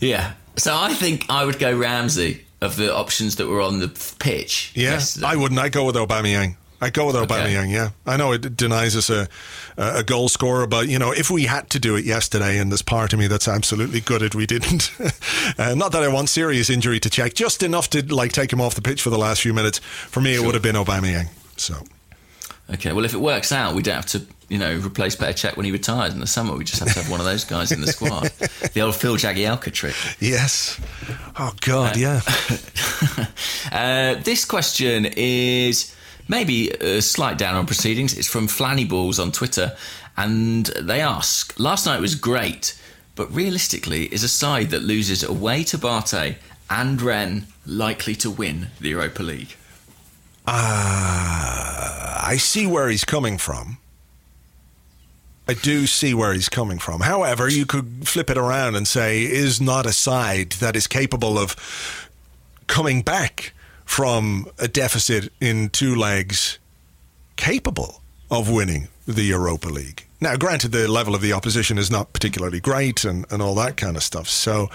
Yeah. 0.00 0.32
So 0.56 0.76
I 0.76 0.94
think 0.94 1.26
I 1.28 1.44
would 1.44 1.58
go 1.58 1.76
Ramsey 1.76 2.44
of 2.60 2.76
the 2.76 2.94
options 2.94 3.36
that 3.36 3.46
were 3.46 3.60
on 3.60 3.78
the 3.78 3.88
pitch. 4.18 4.72
Yeah, 4.74 4.92
yesterday. 4.92 5.26
I 5.26 5.36
wouldn't. 5.36 5.60
I 5.60 5.68
go 5.68 5.84
with 5.84 5.96
Aubameyang. 5.96 6.56
I 6.80 6.90
go 6.90 7.06
with 7.06 7.16
Aubameyang. 7.16 7.70
Yeah, 7.70 7.90
I 8.06 8.16
know 8.16 8.32
it 8.32 8.56
denies 8.56 8.96
us 8.96 9.08
a 9.08 9.28
a 9.78 10.02
goal 10.02 10.28
scorer, 10.28 10.66
but 10.66 10.88
you 10.88 10.98
know, 10.98 11.12
if 11.12 11.30
we 11.30 11.44
had 11.44 11.70
to 11.70 11.78
do 11.78 11.96
it 11.96 12.04
yesterday, 12.04 12.58
and 12.58 12.70
there's 12.70 12.82
part 12.82 13.12
of 13.12 13.18
me 13.18 13.26
that's 13.26 13.48
absolutely 13.48 14.00
gutted 14.00 14.34
we 14.34 14.46
didn't. 14.46 14.90
uh, 15.58 15.74
not 15.74 15.92
that 15.92 16.02
I 16.02 16.08
want 16.08 16.28
serious 16.28 16.70
injury 16.70 17.00
to 17.00 17.08
Cech, 17.08 17.34
just 17.34 17.62
enough 17.62 17.90
to 17.90 18.14
like 18.14 18.32
take 18.32 18.52
him 18.52 18.60
off 18.60 18.74
the 18.74 18.82
pitch 18.82 19.02
for 19.02 19.10
the 19.10 19.18
last 19.18 19.42
few 19.42 19.54
minutes. 19.54 19.78
For 19.78 20.20
me, 20.20 20.34
it 20.34 20.42
would 20.42 20.54
have 20.54 20.62
been 20.62 20.76
Aubameyang. 20.76 21.28
So 21.56 21.76
Okay, 22.72 22.92
well, 22.92 23.04
if 23.04 23.14
it 23.14 23.20
works 23.20 23.52
out, 23.52 23.74
we 23.74 23.82
don't 23.82 23.94
have 23.94 24.06
to, 24.06 24.26
you 24.48 24.58
know, 24.58 24.76
replace 24.78 25.14
Petr 25.14 25.34
Cech 25.34 25.56
when 25.56 25.64
he 25.64 25.70
retires 25.72 26.12
in 26.12 26.20
the 26.20 26.26
summer. 26.26 26.56
We 26.56 26.64
just 26.64 26.80
have 26.80 26.92
to 26.94 27.00
have 27.00 27.10
one 27.10 27.20
of 27.20 27.26
those 27.26 27.44
guys 27.44 27.70
in 27.70 27.80
the 27.80 27.86
squad. 27.86 28.24
the 28.74 28.80
old 28.80 28.96
Phil 28.96 29.14
Jagielka 29.16 29.72
trick. 29.72 29.94
yes. 30.18 30.80
Oh 31.38 31.52
God, 31.60 31.96
yeah. 31.96 32.20
Uh, 33.72 34.14
this 34.22 34.44
question 34.44 35.06
is 35.16 35.94
maybe 36.28 36.70
a 36.70 37.02
slight 37.02 37.36
down 37.36 37.56
on 37.56 37.66
proceedings. 37.66 38.16
It's 38.16 38.28
from 38.28 38.46
Flanny 38.46 38.88
Balls 38.88 39.18
on 39.18 39.32
Twitter, 39.32 39.76
and 40.16 40.66
they 40.66 41.00
ask: 41.00 41.58
Last 41.58 41.84
night 41.84 42.00
was 42.00 42.14
great, 42.14 42.80
but 43.16 43.30
realistically, 43.34 44.04
is 44.06 44.22
a 44.22 44.28
side 44.28 44.70
that 44.70 44.82
loses 44.82 45.22
away 45.22 45.64
to 45.64 45.78
Bate 45.78 46.36
and 46.70 47.02
Rennes 47.02 47.44
likely 47.66 48.14
to 48.16 48.30
win 48.30 48.68
the 48.80 48.90
Europa 48.90 49.22
League? 49.22 49.56
Uh, 50.46 52.18
I 52.22 52.36
see 52.38 52.66
where 52.66 52.88
he's 52.88 53.04
coming 53.04 53.38
from. 53.38 53.78
I 55.48 55.54
do 55.54 55.86
see 55.86 56.12
where 56.12 56.32
he's 56.32 56.48
coming 56.48 56.78
from. 56.78 57.02
However, 57.02 57.48
you 57.48 57.66
could 57.66 58.08
flip 58.08 58.30
it 58.30 58.36
around 58.36 58.74
and 58.74 58.86
say, 58.86 59.22
is 59.22 59.60
not 59.60 59.86
a 59.86 59.92
side 59.92 60.52
that 60.52 60.74
is 60.74 60.86
capable 60.86 61.38
of 61.38 61.54
coming 62.66 63.02
back 63.02 63.52
from 63.84 64.48
a 64.58 64.66
deficit 64.66 65.32
in 65.40 65.68
two 65.68 65.94
legs 65.94 66.58
capable 67.36 68.02
of 68.28 68.50
winning 68.50 68.88
the 69.06 69.22
Europa 69.22 69.68
League. 69.68 70.04
Now, 70.20 70.34
granted, 70.36 70.72
the 70.72 70.88
level 70.88 71.14
of 71.14 71.20
the 71.20 71.32
opposition 71.32 71.78
is 71.78 71.90
not 71.90 72.12
particularly 72.12 72.58
great 72.58 73.04
and, 73.04 73.24
and 73.30 73.40
all 73.40 73.54
that 73.56 73.76
kind 73.76 73.96
of 73.96 74.02
stuff. 74.02 74.28
So, 74.28 74.68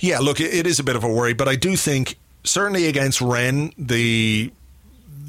yeah, 0.00 0.18
look, 0.18 0.40
it, 0.40 0.52
it 0.52 0.66
is 0.66 0.80
a 0.80 0.84
bit 0.84 0.96
of 0.96 1.04
a 1.04 1.08
worry, 1.08 1.34
but 1.34 1.46
I 1.46 1.54
do 1.54 1.76
think 1.76 2.16
certainly 2.42 2.86
against 2.86 3.20
Rennes, 3.20 3.72
the 3.78 4.50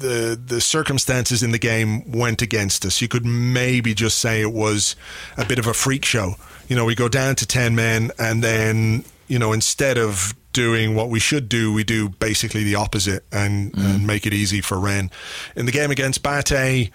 the 0.00 0.40
the 0.42 0.60
circumstances 0.60 1.42
in 1.42 1.52
the 1.52 1.58
game 1.58 2.10
went 2.10 2.42
against 2.42 2.84
us. 2.84 3.00
You 3.00 3.08
could 3.08 3.24
maybe 3.24 3.94
just 3.94 4.18
say 4.18 4.40
it 4.40 4.52
was 4.52 4.96
a 5.36 5.44
bit 5.44 5.58
of 5.58 5.66
a 5.66 5.74
freak 5.74 6.04
show. 6.04 6.34
You 6.68 6.76
know, 6.76 6.84
we 6.84 6.94
go 6.94 7.08
down 7.08 7.36
to 7.36 7.46
ten 7.46 7.74
men, 7.74 8.10
and 8.18 8.42
then 8.42 9.04
you 9.28 9.38
know 9.38 9.52
instead 9.52 9.98
of 9.98 10.34
doing 10.52 10.94
what 10.94 11.08
we 11.08 11.20
should 11.20 11.48
do, 11.48 11.72
we 11.72 11.84
do 11.84 12.08
basically 12.08 12.64
the 12.64 12.74
opposite 12.74 13.24
and, 13.30 13.72
mm. 13.72 13.94
and 13.94 14.04
make 14.04 14.26
it 14.26 14.34
easy 14.34 14.60
for 14.60 14.80
Rennes. 14.80 15.10
In 15.54 15.66
the 15.66 15.72
game 15.72 15.92
against 15.92 16.24
Bate. 16.24 16.90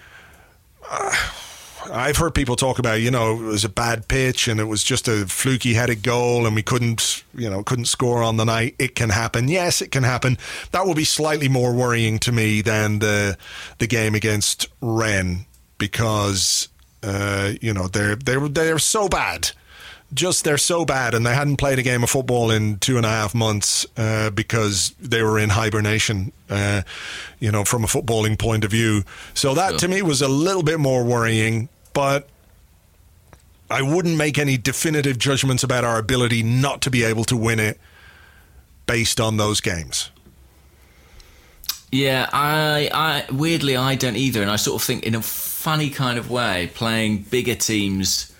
Uh, 0.88 1.16
I've 1.92 2.16
heard 2.16 2.34
people 2.34 2.56
talk 2.56 2.78
about, 2.78 3.00
you 3.00 3.10
know, 3.10 3.32
it 3.32 3.44
was 3.44 3.64
a 3.64 3.68
bad 3.68 4.08
pitch 4.08 4.48
and 4.48 4.60
it 4.60 4.64
was 4.64 4.82
just 4.82 5.08
a 5.08 5.26
fluky 5.26 5.74
headed 5.74 6.02
goal 6.02 6.46
and 6.46 6.54
we 6.54 6.62
couldn't, 6.62 7.24
you 7.34 7.48
know, 7.48 7.62
couldn't 7.62 7.86
score 7.86 8.22
on 8.22 8.36
the 8.36 8.44
night. 8.44 8.74
It 8.78 8.94
can 8.94 9.10
happen. 9.10 9.48
Yes, 9.48 9.82
it 9.82 9.90
can 9.90 10.02
happen. 10.02 10.38
That 10.72 10.86
will 10.86 10.94
be 10.94 11.04
slightly 11.04 11.48
more 11.48 11.72
worrying 11.72 12.18
to 12.20 12.32
me 12.32 12.62
than 12.62 12.98
the 13.00 13.36
the 13.78 13.86
game 13.86 14.14
against 14.14 14.68
Rennes 14.80 15.46
because, 15.78 16.68
uh, 17.02 17.52
you 17.60 17.72
know, 17.72 17.88
they're 17.88 18.16
they're 18.16 18.48
they're 18.48 18.78
so 18.78 19.08
bad. 19.08 19.50
Just 20.14 20.44
they're 20.44 20.56
so 20.56 20.84
bad, 20.84 21.14
and 21.14 21.26
they 21.26 21.34
hadn't 21.34 21.56
played 21.56 21.80
a 21.80 21.82
game 21.82 22.04
of 22.04 22.10
football 22.10 22.52
in 22.52 22.78
two 22.78 22.96
and 22.96 23.04
a 23.04 23.08
half 23.08 23.34
months 23.34 23.84
uh, 23.96 24.30
because 24.30 24.94
they 25.00 25.20
were 25.20 25.36
in 25.36 25.50
hibernation. 25.50 26.30
Uh, 26.48 26.82
you 27.40 27.50
know, 27.50 27.64
from 27.64 27.82
a 27.82 27.88
footballing 27.88 28.38
point 28.38 28.64
of 28.64 28.70
view. 28.70 29.02
So 29.34 29.54
that 29.54 29.70
sure. 29.70 29.78
to 29.80 29.88
me 29.88 30.02
was 30.02 30.22
a 30.22 30.28
little 30.28 30.62
bit 30.62 30.78
more 30.78 31.02
worrying 31.02 31.68
but 31.96 32.28
I 33.70 33.80
wouldn't 33.80 34.18
make 34.18 34.36
any 34.36 34.58
definitive 34.58 35.18
judgments 35.18 35.64
about 35.64 35.82
our 35.82 35.98
ability 35.98 36.42
not 36.42 36.82
to 36.82 36.90
be 36.90 37.02
able 37.02 37.24
to 37.24 37.36
win 37.38 37.58
it 37.58 37.80
based 38.86 39.18
on 39.18 39.38
those 39.38 39.62
games. 39.62 40.10
Yeah, 41.90 42.28
I, 42.34 42.90
I 42.92 43.32
weirdly 43.32 43.78
I 43.78 43.94
don't 43.94 44.16
either, 44.16 44.42
and 44.42 44.50
I 44.50 44.56
sort 44.56 44.82
of 44.82 44.86
think 44.86 45.04
in 45.04 45.14
a 45.14 45.22
funny 45.22 45.88
kind 45.88 46.18
of 46.18 46.30
way, 46.30 46.70
playing 46.74 47.22
bigger 47.30 47.54
teams 47.54 48.30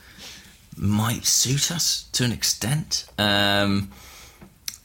might 0.77 1.25
suit 1.25 1.71
us 1.71 2.11
to 2.13 2.25
an 2.25 2.33
extent. 2.33 3.07
Um, 3.17 3.91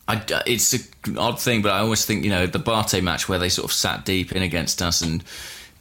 I, 0.07 0.24
it's 0.47 0.72
an 0.72 1.17
odd 1.17 1.41
thing, 1.41 1.61
but 1.61 1.74
I 1.74 1.80
always 1.80 2.05
think 2.05 2.24
you 2.24 2.30
know 2.30 2.47
the 2.47 2.57
Bate 2.57 3.03
match 3.03 3.28
where 3.28 3.38
they 3.38 3.49
sort 3.49 3.65
of 3.65 3.74
sat 3.74 4.05
deep 4.05 4.32
in 4.32 4.41
against 4.41 4.82
us 4.82 5.01
and 5.01 5.26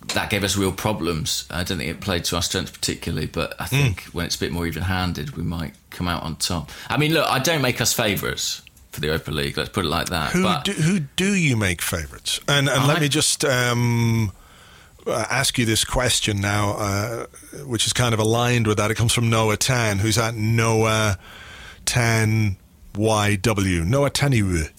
that 0.09 0.31
gave 0.31 0.45
us 0.45 0.57
real 0.57 0.73
problems. 0.73 1.47
I 1.51 1.63
don't 1.63 1.79
think 1.79 1.91
it 1.91 2.01
played 2.01 2.25
to 2.25 2.37
our 2.37 2.43
strengths 2.43 2.73
particularly, 2.73 3.27
but 3.27 3.55
I 3.61 3.67
think 3.67 4.03
mm. 4.03 4.15
when 4.15 4.27
it's 4.27 4.37
a 4.37 4.41
bit 4.41 4.53
more 4.53 4.67
even-handed, 4.67 5.37
we 5.37 5.43
might 5.43 5.75
come 5.91 6.09
out 6.09 6.23
on 6.23 6.37
top. 6.37 6.71
I 6.89 6.97
mean, 6.97 7.13
look, 7.13 7.29
I 7.29 7.39
don't 7.39 7.63
make 7.63 7.81
us 7.81 7.93
favourites 7.93 8.63
for 8.91 9.01
the 9.01 9.09
Europa 9.09 9.31
League. 9.31 9.57
Let's 9.57 9.71
put 9.71 9.85
it 9.85 9.89
like 9.89 10.09
that. 10.09 10.33
Who 10.33 10.43
but, 10.43 10.65
do, 10.65 10.73
who 10.73 11.01
do 11.01 11.35
you 11.35 11.57
make 11.57 11.83
favourites? 11.83 12.41
And 12.49 12.69
and 12.69 12.87
let 12.87 13.01
me 13.01 13.09
just 13.09 13.45
um, 13.45 14.33
ask 15.07 15.59
you 15.59 15.65
this 15.65 15.85
question 15.85 16.41
now, 16.41 16.73
uh, 16.73 17.27
which 17.65 17.87
is 17.87 17.93
kind 17.93 18.15
of 18.15 18.21
aligned 18.21 18.67
with 18.67 18.79
that. 18.79 18.91
It 18.91 18.97
comes 18.97 19.13
from 19.13 19.31
Noah 19.31 19.57
Tan, 19.57 19.99
who's 19.99 20.19
at 20.19 20.35
Noah 20.35 21.19
Tan 21.85 22.57
YW. 22.95 23.87
Noah 23.87 24.11
Taniwu. 24.11 24.71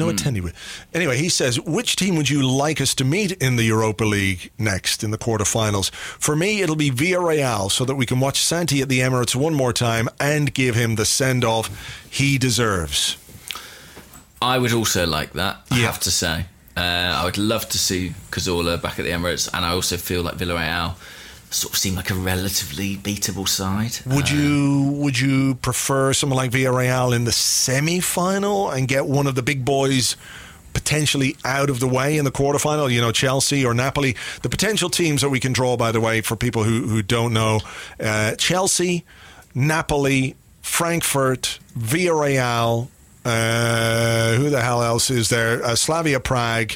No, 0.00 0.12
mm. 0.12 0.26
anyway. 0.26 0.52
Anyway, 0.92 1.16
he 1.18 1.28
says, 1.28 1.60
which 1.60 1.96
team 1.96 2.16
would 2.16 2.28
you 2.28 2.46
like 2.46 2.80
us 2.80 2.94
to 2.96 3.04
meet 3.04 3.32
in 3.32 3.56
the 3.56 3.64
Europa 3.64 4.04
League 4.04 4.50
next 4.58 5.04
in 5.04 5.10
the 5.10 5.18
quarterfinals? 5.18 5.90
For 5.90 6.34
me, 6.34 6.62
it'll 6.62 6.76
be 6.76 6.90
Villarreal 6.90 7.70
so 7.70 7.84
that 7.84 7.94
we 7.94 8.06
can 8.06 8.18
watch 8.18 8.40
Santi 8.40 8.80
at 8.80 8.88
the 8.88 9.00
Emirates 9.00 9.36
one 9.36 9.54
more 9.54 9.72
time 9.72 10.08
and 10.18 10.52
give 10.52 10.74
him 10.74 10.96
the 10.96 11.04
send 11.04 11.44
off 11.44 11.68
he 12.10 12.38
deserves. 12.38 13.16
I 14.42 14.58
would 14.58 14.72
also 14.72 15.06
like 15.06 15.34
that, 15.34 15.58
I 15.70 15.76
have 15.80 16.00
to 16.00 16.10
say. 16.10 16.46
Uh, 16.76 16.80
I 16.80 17.24
would 17.24 17.36
love 17.36 17.68
to 17.68 17.78
see 17.78 18.14
Cazorla 18.30 18.80
back 18.80 18.98
at 18.98 19.04
the 19.04 19.10
Emirates, 19.10 19.50
and 19.52 19.64
I 19.64 19.70
also 19.70 19.96
feel 19.98 20.22
like 20.22 20.36
Villarreal 20.36 20.94
sort 21.50 21.74
of 21.74 21.78
seem 21.78 21.96
like 21.96 22.10
a 22.10 22.14
relatively 22.14 22.96
beatable 22.96 23.48
side. 23.48 23.98
Would 24.06 24.30
um, 24.30 24.38
you 24.38 24.82
would 24.92 25.18
you 25.18 25.56
prefer 25.56 26.12
someone 26.12 26.36
like 26.36 26.52
Villarreal 26.52 27.14
in 27.14 27.24
the 27.24 27.32
semi 27.32 28.00
final 28.00 28.70
and 28.70 28.88
get 28.88 29.06
one 29.06 29.26
of 29.26 29.34
the 29.34 29.42
big 29.42 29.64
boys 29.64 30.16
potentially 30.72 31.36
out 31.44 31.68
of 31.68 31.80
the 31.80 31.88
way 31.88 32.16
in 32.16 32.24
the 32.24 32.30
quarterfinal? 32.30 32.90
You 32.90 33.00
know, 33.00 33.12
Chelsea 33.12 33.64
or 33.66 33.74
Napoli. 33.74 34.16
The 34.42 34.48
potential 34.48 34.88
teams 34.88 35.22
that 35.22 35.28
we 35.28 35.40
can 35.40 35.52
draw, 35.52 35.76
by 35.76 35.92
the 35.92 36.00
way, 36.00 36.20
for 36.20 36.36
people 36.36 36.62
who 36.62 36.86
who 36.86 37.02
don't 37.02 37.32
know, 37.32 37.60
uh, 37.98 38.36
Chelsea, 38.36 39.04
Napoli, 39.54 40.36
Frankfurt, 40.62 41.58
Villarreal. 41.76 42.88
Uh, 43.22 44.32
who 44.36 44.48
the 44.48 44.62
hell 44.62 44.82
else 44.82 45.10
is 45.10 45.28
there? 45.28 45.62
Uh, 45.62 45.74
Slavia 45.74 46.20
Prague, 46.20 46.72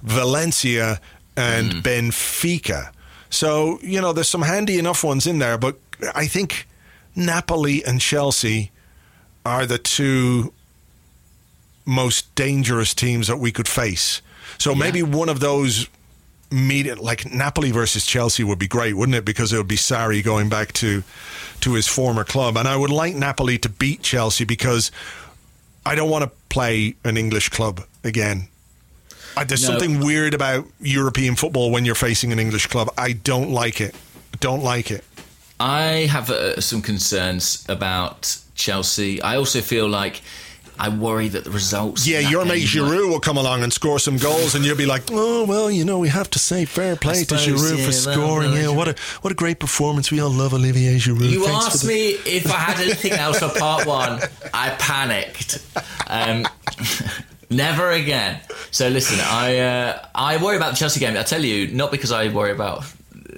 Valencia, 0.00 1.00
and 1.36 1.72
mm. 1.72 1.82
Benfica. 1.82 2.92
So, 3.30 3.78
you 3.82 4.00
know, 4.00 4.12
there's 4.12 4.28
some 4.28 4.42
handy 4.42 4.78
enough 4.78 5.04
ones 5.04 5.26
in 5.26 5.38
there, 5.38 5.58
but 5.58 5.76
I 6.14 6.26
think 6.26 6.66
Napoli 7.14 7.84
and 7.84 8.00
Chelsea 8.00 8.70
are 9.44 9.66
the 9.66 9.78
two 9.78 10.52
most 11.84 12.34
dangerous 12.34 12.94
teams 12.94 13.28
that 13.28 13.38
we 13.38 13.50
could 13.50 13.68
face. 13.68 14.22
So 14.58 14.72
yeah. 14.72 14.78
maybe 14.78 15.02
one 15.02 15.28
of 15.28 15.40
those 15.40 15.88
meet 16.50 16.98
like 16.98 17.30
Napoli 17.30 17.70
versus 17.70 18.06
Chelsea 18.06 18.44
would 18.44 18.58
be 18.58 18.68
great, 18.68 18.94
wouldn't 18.94 19.16
it? 19.16 19.24
Because 19.24 19.52
it 19.52 19.58
would 19.58 19.68
be 19.68 19.76
Sarri 19.76 20.22
going 20.24 20.48
back 20.48 20.72
to 20.74 21.02
to 21.60 21.74
his 21.74 21.88
former 21.88 22.24
club, 22.24 22.56
and 22.56 22.68
I 22.68 22.76
would 22.76 22.90
like 22.90 23.14
Napoli 23.14 23.58
to 23.58 23.68
beat 23.68 24.02
Chelsea 24.02 24.44
because 24.44 24.92
I 25.84 25.94
don't 25.94 26.10
want 26.10 26.24
to 26.24 26.30
play 26.48 26.94
an 27.04 27.16
English 27.16 27.48
club 27.48 27.82
again. 28.04 28.48
There's 29.44 29.62
no. 29.62 29.70
something 29.70 30.00
weird 30.00 30.34
about 30.34 30.66
European 30.80 31.36
football 31.36 31.70
when 31.70 31.84
you're 31.84 31.94
facing 31.94 32.32
an 32.32 32.38
English 32.38 32.66
club. 32.66 32.90
I 32.98 33.12
don't 33.12 33.50
like 33.50 33.80
it. 33.80 33.94
Don't 34.40 34.62
like 34.62 34.90
it. 34.90 35.04
I 35.60 36.06
have 36.10 36.30
uh, 36.30 36.60
some 36.60 36.82
concerns 36.82 37.64
about 37.68 38.38
Chelsea. 38.54 39.20
I 39.22 39.36
also 39.36 39.60
feel 39.60 39.88
like 39.88 40.22
I 40.78 40.88
worry 40.88 41.28
that 41.28 41.44
the 41.44 41.50
results. 41.50 42.06
Yeah, 42.06 42.20
your 42.20 42.44
mate 42.44 42.62
Giroud 42.62 43.08
will 43.08 43.18
come 43.18 43.36
along 43.36 43.64
and 43.64 43.72
score 43.72 43.98
some 43.98 44.16
goals, 44.16 44.54
and 44.54 44.64
you'll 44.64 44.76
be 44.76 44.86
like, 44.86 45.02
"Oh 45.10 45.44
well, 45.44 45.70
you 45.70 45.84
know, 45.84 45.98
we 45.98 46.08
have 46.08 46.30
to 46.30 46.38
say 46.38 46.64
fair 46.64 46.94
play 46.94 47.24
suppose, 47.24 47.44
to 47.46 47.50
Giroud 47.52 47.78
yeah, 47.78 47.86
for 47.86 47.92
scoring. 47.92 48.52
Well, 48.52 48.62
yeah, 48.62 48.68
what 48.68 48.88
a 48.88 48.94
what 49.22 49.32
a 49.32 49.34
great 49.34 49.58
performance. 49.58 50.12
We 50.12 50.20
all 50.20 50.30
love 50.30 50.54
Olivier 50.54 50.96
Giroud." 50.96 51.30
You 51.30 51.44
Thanks 51.44 51.66
asked 51.66 51.84
me 51.84 52.10
if 52.10 52.46
I 52.46 52.58
had 52.58 52.80
anything 52.80 53.12
else 53.12 53.40
for 53.40 53.48
part 53.58 53.86
one. 53.86 54.20
I 54.54 54.70
panicked. 54.78 55.58
Um, 56.06 56.46
Never 57.50 57.90
again. 57.90 58.40
So 58.70 58.88
listen, 58.88 59.18
I 59.20 59.58
uh, 59.58 60.06
I 60.14 60.42
worry 60.42 60.56
about 60.56 60.72
the 60.72 60.76
Chelsea 60.76 61.00
game. 61.00 61.16
I 61.16 61.22
tell 61.22 61.42
you, 61.42 61.68
not 61.68 61.90
because 61.90 62.12
I 62.12 62.28
worry 62.28 62.52
about 62.52 62.82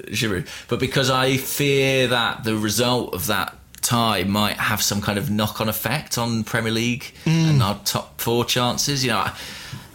Giroud, 0.08 0.48
but 0.68 0.80
because 0.80 1.10
I 1.10 1.36
fear 1.36 2.08
that 2.08 2.42
the 2.42 2.56
result 2.56 3.14
of 3.14 3.28
that 3.28 3.56
tie 3.82 4.24
might 4.24 4.56
have 4.56 4.82
some 4.82 5.00
kind 5.00 5.18
of 5.18 5.30
knock-on 5.30 5.68
effect 5.68 6.18
on 6.18 6.44
Premier 6.44 6.72
League 6.72 7.12
mm. 7.24 7.50
and 7.50 7.62
our 7.62 7.78
top 7.84 8.20
four 8.20 8.44
chances. 8.44 9.04
You 9.04 9.12
know. 9.12 9.18
I, 9.18 9.36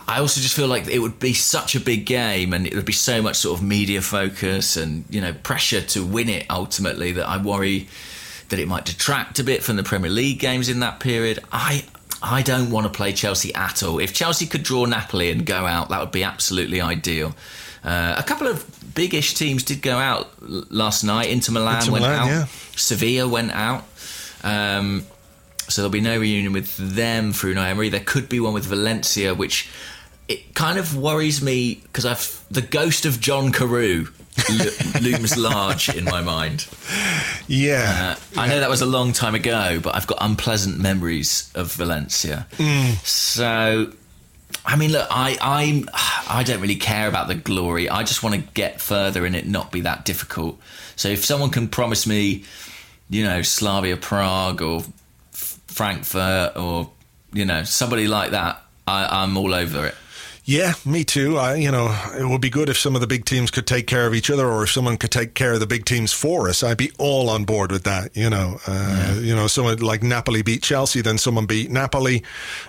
I 0.08 0.20
also 0.20 0.40
just 0.40 0.56
feel 0.56 0.68
like 0.68 0.88
it 0.88 1.00
would 1.00 1.20
be 1.20 1.34
such 1.34 1.76
a 1.76 1.80
big 1.80 2.06
game 2.06 2.54
and 2.54 2.68
it 2.68 2.76
would 2.76 2.86
be 2.86 2.94
so 2.94 3.24
much 3.24 3.38
sort 3.38 3.60
of 3.60 3.66
media 3.66 4.02
focus 4.02 4.78
and 4.78 5.04
you 5.10 5.20
know 5.20 5.34
pressure 5.34 5.82
to 5.82 6.06
win 6.06 6.30
it 6.30 6.46
ultimately 6.50 7.12
that 7.14 7.28
I 7.28 7.42
worry 7.42 7.88
that 8.50 8.60
it 8.60 8.68
might 8.68 8.86
detract 8.86 9.40
a 9.40 9.44
bit 9.44 9.64
from 9.64 9.78
the 9.78 9.84
Premier 9.84 10.12
League 10.12 10.40
games 10.40 10.70
in 10.70 10.80
that 10.82 11.00
period. 11.00 11.40
I 11.52 11.86
I 12.26 12.42
don't 12.42 12.72
want 12.72 12.88
to 12.88 12.90
play 12.92 13.14
Chelsea 13.14 13.54
at 13.54 13.84
all. 13.84 14.00
If 14.00 14.12
Chelsea 14.14 14.48
could 14.48 14.64
draw 14.64 14.86
Napoli 14.86 15.30
and 15.30 15.46
go 15.46 15.68
out, 15.68 15.90
that 15.90 16.00
would 16.00 16.12
be 16.12 16.24
absolutely 16.24 16.82
ideal. 16.82 17.36
Uh, 17.84 18.16
a 18.18 18.24
couple 18.24 18.48
of 18.48 18.66
big-ish 18.96 19.36
teams 19.36 19.62
did 19.62 19.84
go 19.84 19.98
out 19.98 20.30
last 20.42 21.04
night. 21.04 21.30
Inter 21.30 21.54
Milan 21.54 21.82
Inter 21.82 21.92
went 21.92 22.04
Milan, 22.04 22.20
out. 22.20 22.28
Yeah. 22.28 22.46
Sevilla 22.76 23.28
went 23.28 23.52
out. 23.52 23.84
Um, 24.44 25.06
so 25.68 25.82
there'll 25.82 25.92
be 25.92 26.02
no 26.02 26.18
reunion 26.20 26.52
with 26.52 26.76
them 26.78 27.32
through 27.32 27.58
Emery. 27.58 27.90
There 27.90 28.00
could 28.00 28.28
be 28.28 28.40
one 28.40 28.54
with 28.54 28.66
Valencia, 28.66 29.36
which 29.36 29.70
it 30.28 30.56
kind 30.56 30.80
of 30.80 30.98
worries 30.98 31.44
me 31.44 31.76
because 31.84 32.06
I've 32.06 32.44
the 32.50 32.62
ghost 32.62 33.06
of 33.06 33.20
John 33.20 33.52
Carew 33.52 34.08
looms 35.02 35.38
large 35.38 35.90
in 35.90 36.06
my 36.06 36.22
mind. 36.22 36.68
Yeah. 37.48 38.18
Uh, 38.36 38.40
I 38.40 38.48
know 38.48 38.60
that 38.60 38.70
was 38.70 38.82
a 38.82 38.86
long 38.86 39.14
time 39.14 39.36
ago, 39.36 39.80
but 39.82 39.96
I've 39.96 40.08
got 40.08 40.18
unpleasant 40.22 40.80
memories 40.80 41.52
of 41.56 41.72
Valencia. 41.74 42.48
Mm. 42.58 42.96
So, 43.06 43.92
I 44.66 44.76
mean, 44.76 44.92
look, 44.92 45.08
I, 45.10 45.38
I'm, 45.42 45.90
I 46.30 46.44
don't 46.44 46.62
really 46.62 46.76
care 46.76 47.08
about 47.08 47.28
the 47.28 47.36
glory. 47.36 47.90
I 47.90 48.04
just 48.04 48.24
want 48.24 48.36
to 48.36 48.42
get 48.54 48.82
further 48.82 49.26
and 49.26 49.36
it 49.36 49.48
not 49.48 49.72
be 49.72 49.82
that 49.82 50.06
difficult. 50.06 50.60
So, 50.96 51.10
if 51.10 51.24
someone 51.24 51.50
can 51.50 51.68
promise 51.68 52.08
me, 52.08 52.44
you 53.10 53.24
know, 53.24 53.42
Slavia 53.42 53.98
Prague 53.98 54.62
or 54.62 54.84
Frankfurt 55.32 56.58
or, 56.58 56.90
you 57.34 57.46
know, 57.46 57.64
somebody 57.64 58.08
like 58.08 58.32
that, 58.32 58.62
I, 58.88 59.24
I'm 59.24 59.38
all 59.38 59.54
over 59.54 59.86
it. 59.88 59.96
Yeah, 60.48 60.74
me 60.86 61.04
too. 61.04 61.40
I, 61.40 61.56
you 61.56 61.72
know, 61.72 61.88
it 62.16 62.24
would 62.24 62.40
be 62.40 62.52
good 62.52 62.70
if 62.70 62.78
some 62.78 62.94
of 62.94 63.02
the 63.02 63.08
big 63.08 63.26
teams 63.26 63.50
could 63.50 63.66
take 63.66 63.88
care 63.88 64.06
of 64.06 64.14
each 64.14 64.30
other, 64.30 64.48
or 64.48 64.62
if 64.64 64.72
someone 64.72 64.96
could 64.96 65.10
take 65.10 65.34
care 65.34 65.54
of 65.54 65.60
the 65.60 65.66
big 65.66 65.86
teams 65.86 66.14
for 66.14 66.48
us. 66.48 66.62
I'd 66.62 66.78
be 66.78 66.92
all 67.00 67.32
on 67.32 67.46
board 67.46 67.72
with 67.72 67.84
that. 67.86 68.16
You 68.16 68.30
know, 68.30 68.60
uh, 68.68 69.14
yeah. 69.16 69.20
you 69.20 69.36
know, 69.36 69.48
someone 69.48 69.80
like 69.80 70.04
Napoli 70.04 70.44
beat 70.44 70.62
Chelsea, 70.62 71.02
then 71.02 71.18
someone 71.18 71.48
beat 71.48 71.72
Napoli, 71.72 72.24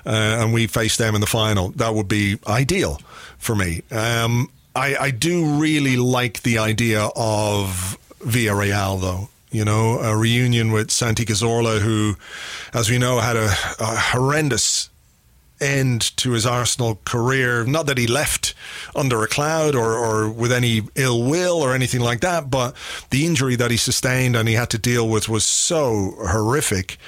uh, 0.07 0.39
and 0.41 0.55
we 0.55 0.67
face 0.67 0.97
them 0.97 1.15
in 1.15 1.21
the 1.21 1.27
final. 1.27 1.69
That 1.73 1.95
would 1.95 2.09
be 2.09 2.39
ideal 2.47 2.99
for 3.37 3.55
me. 3.55 3.83
Um, 3.91 4.51
I, 4.75 4.97
I 4.97 5.11
do 5.11 5.61
really 5.61 5.99
like 5.99 6.43
the 6.43 6.59
idea 6.59 7.11
of 7.15 7.99
Villarreal, 8.21 9.01
though 9.01 9.29
you 9.53 9.65
know, 9.65 10.01
a 10.01 10.15
reunion 10.15 10.71
with 10.71 10.91
Santi 10.91 11.25
Cazorla, 11.25 11.81
who, 11.81 12.17
as 12.75 12.91
we 12.91 12.99
know, 12.99 13.21
had 13.21 13.37
a, 13.37 13.47
a, 13.79 13.97
horrendous 13.97 14.91
end 15.61 16.17
to 16.19 16.33
his 16.33 16.47
Arsenal 16.47 17.01
career. 17.05 17.65
Not 17.65 17.87
that 17.87 17.99
he 17.99 18.07
left 18.07 18.55
under 18.95 19.23
a 19.23 19.29
cloud 19.29 19.75
or, 19.75 19.95
or 19.95 20.31
with 20.31 20.53
any 20.53 20.83
ill 20.95 21.23
will 21.23 21.63
or 21.63 21.75
anything 21.75 22.01
like 22.01 22.21
that, 22.21 22.51
but 22.51 22.77
the 23.11 23.27
injury 23.27 23.57
that 23.57 23.71
he 23.71 23.77
sustained 23.77 24.37
and 24.37 24.49
he 24.49 24.55
had 24.55 24.71
to 24.71 24.79
deal 24.79 25.09
with 25.09 25.29
was 25.29 25.45
so 25.45 26.15
horrific. 26.19 26.99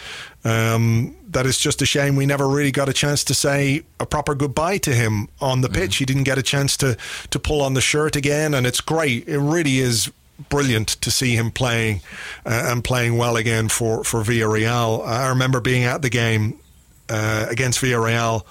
Um, 0.44 1.16
that 1.30 1.46
it's 1.46 1.60
just 1.60 1.82
a 1.82 1.86
shame 1.86 2.14
we 2.14 2.24
never 2.24 2.48
really 2.48 2.70
got 2.70 2.88
a 2.88 2.92
chance 2.92 3.24
to 3.24 3.34
say 3.34 3.82
a 3.98 4.06
proper 4.06 4.34
goodbye 4.34 4.78
to 4.78 4.94
him 4.94 5.28
on 5.40 5.60
the 5.60 5.68
pitch. 5.68 5.96
Mm. 5.96 5.98
He 5.98 6.04
didn't 6.04 6.22
get 6.24 6.38
a 6.38 6.42
chance 6.42 6.76
to 6.78 6.96
to 7.30 7.38
pull 7.38 7.60
on 7.60 7.74
the 7.74 7.80
shirt 7.80 8.14
again, 8.14 8.54
and 8.54 8.66
it's 8.66 8.80
great. 8.80 9.28
It 9.28 9.38
really 9.38 9.78
is 9.78 10.10
brilliant 10.48 10.88
to 10.88 11.10
see 11.10 11.34
him 11.34 11.50
playing 11.50 12.00
uh, 12.46 12.70
and 12.70 12.84
playing 12.84 13.16
well 13.16 13.36
again 13.36 13.68
for 13.68 14.04
for 14.04 14.22
Villarreal. 14.22 15.06
I 15.06 15.28
remember 15.28 15.60
being 15.60 15.84
at 15.84 16.02
the 16.02 16.08
game 16.08 16.58
uh, 17.08 17.46
against 17.48 17.80
Villarreal 17.80 18.44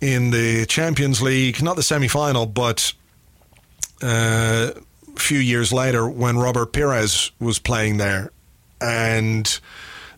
in 0.00 0.30
the 0.30 0.66
Champions 0.66 1.22
League, 1.22 1.62
not 1.62 1.76
the 1.76 1.82
semi 1.82 2.08
final, 2.08 2.44
but 2.44 2.92
uh, 4.02 4.72
a 5.16 5.18
few 5.18 5.38
years 5.38 5.72
later 5.72 6.08
when 6.08 6.36
Robert 6.36 6.72
Pires 6.72 7.30
was 7.38 7.58
playing 7.58 7.98
there. 7.98 8.30
And 8.80 9.60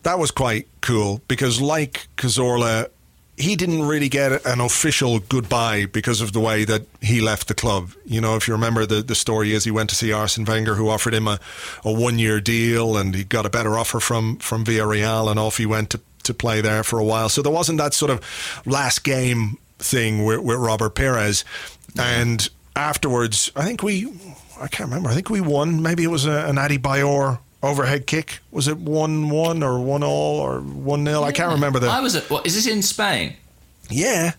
that 0.03 0.17
was 0.17 0.31
quite 0.31 0.67
cool 0.81 1.21
because, 1.27 1.61
like 1.61 2.07
Cazorla, 2.17 2.89
he 3.37 3.55
didn't 3.55 3.83
really 3.83 4.09
get 4.09 4.45
an 4.45 4.61
official 4.61 5.19
goodbye 5.19 5.85
because 5.85 6.21
of 6.21 6.31
the 6.31 6.39
way 6.39 6.63
that 6.63 6.83
he 7.01 7.21
left 7.21 7.47
the 7.47 7.53
club. 7.53 7.91
You 8.05 8.21
know, 8.21 8.35
if 8.35 8.47
you 8.47 8.53
remember 8.53 8.85
the, 8.85 9.01
the 9.01 9.15
story 9.15 9.53
is 9.53 9.65
he 9.65 9.71
went 9.71 9.89
to 9.89 9.95
see 9.95 10.13
Arsene 10.13 10.45
Wenger, 10.45 10.75
who 10.75 10.89
offered 10.89 11.13
him 11.13 11.27
a, 11.27 11.39
a 11.83 11.91
one 11.91 12.17
year 12.17 12.39
deal, 12.39 12.97
and 12.97 13.13
he 13.13 13.23
got 13.23 13.45
a 13.45 13.49
better 13.49 13.77
offer 13.77 13.99
from 13.99 14.37
from 14.37 14.63
Villarreal, 14.63 15.29
and 15.29 15.39
off 15.39 15.57
he 15.57 15.65
went 15.65 15.89
to 15.91 15.99
to 16.25 16.33
play 16.33 16.61
there 16.61 16.83
for 16.83 16.99
a 16.99 17.03
while. 17.03 17.29
So 17.29 17.41
there 17.41 17.51
wasn't 17.51 17.77
that 17.79 17.93
sort 17.93 18.11
of 18.11 18.21
last 18.65 19.03
game 19.03 19.57
thing 19.79 20.25
with, 20.25 20.39
with 20.39 20.57
Robert 20.57 20.95
Pires. 20.95 21.43
And 21.97 22.47
afterwards, 22.75 23.51
I 23.55 23.63
think 23.63 23.81
we, 23.81 24.11
I 24.59 24.67
can't 24.67 24.89
remember, 24.89 25.09
I 25.09 25.13
think 25.13 25.29
we 25.29 25.41
won. 25.41 25.81
Maybe 25.81 26.03
it 26.03 26.11
was 26.11 26.25
a, 26.25 26.45
an 26.47 26.57
Adebayor 26.57 27.39
overhead 27.63 28.05
kick. 28.05 28.39
Was 28.51 28.67
it 28.67 28.77
1 28.77 29.29
1 29.29 29.63
or 29.63 29.79
1 29.79 30.03
all 30.03 30.39
or 30.39 30.59
1 30.59 31.05
0? 31.05 31.23
I 31.23 31.31
can't 31.31 31.53
remember 31.53 31.79
that. 31.79 31.89
I 31.89 32.01
was 32.01 32.15
at, 32.15 32.29
what, 32.29 32.45
is 32.45 32.55
this 32.55 32.67
in 32.67 32.81
Spain? 32.81 33.35
Yeah. 33.89 34.33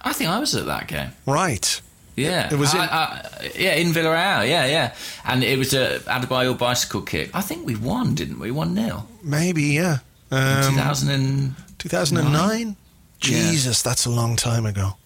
I 0.00 0.12
think 0.12 0.30
I 0.30 0.40
was 0.40 0.54
at 0.54 0.66
that 0.66 0.88
game. 0.88 1.10
Right. 1.26 1.80
Yeah, 2.16 2.52
it 2.52 2.58
was. 2.58 2.74
In, 2.74 2.80
I, 2.80 2.84
I, 2.84 3.50
yeah, 3.56 3.74
in 3.74 3.88
Villarreal. 3.88 4.46
Yeah, 4.46 4.66
yeah, 4.66 4.94
and 5.24 5.42
it 5.42 5.58
was 5.58 5.72
a 5.72 6.00
Adebayor 6.00 6.58
bicycle 6.58 7.00
kick. 7.00 7.30
I 7.32 7.40
think 7.40 7.66
we 7.66 7.74
won, 7.74 8.14
didn't 8.14 8.38
we? 8.38 8.50
One 8.50 8.74
0 8.74 9.06
Maybe, 9.22 9.62
yeah. 9.62 9.98
Um, 10.32 10.74
2000 10.74 11.54
2009? 11.78 12.76
Jesus, 13.20 13.84
yeah. 13.84 13.90
that's 13.90 14.06
a 14.06 14.10
long 14.10 14.34
time 14.34 14.66
ago. 14.66 14.96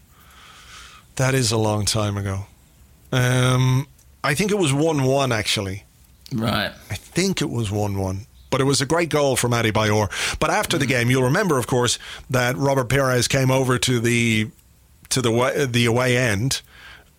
That 1.17 1.35
is 1.35 1.51
a 1.51 1.57
long 1.57 1.85
time 1.85 2.17
ago. 2.17 2.47
Um, 3.13 3.89
I 4.23 4.35
think 4.35 4.51
it 4.51 4.59
was 4.59 4.73
1 4.73 5.03
1, 5.03 5.33
actually. 5.33 5.85
Right. 6.33 6.73
I 6.91 6.95
think 6.95 7.43
it 7.43 7.51
was 7.51 7.71
1 7.71 7.99
1. 7.99 8.27
But 8.51 8.61
it 8.61 8.65
was 8.65 8.81
a 8.81 8.87
great 8.87 9.09
goal 9.09 9.37
from 9.37 9.51
Adebayor. 9.51 10.39
But 10.39 10.51
after 10.51 10.77
mm. 10.77 10.81
the 10.81 10.87
game, 10.87 11.11
you'll 11.11 11.25
remember, 11.25 11.59
of 11.59 11.67
course, 11.67 11.99
that 12.31 12.57
Robert 12.57 12.89
Pires 12.89 13.29
came 13.29 13.51
over 13.51 13.79
to 13.79 14.01
the 14.01 14.51
to 15.09 15.21
the 15.21 15.69
the 15.71 15.85
away 15.87 16.17
end 16.17 16.63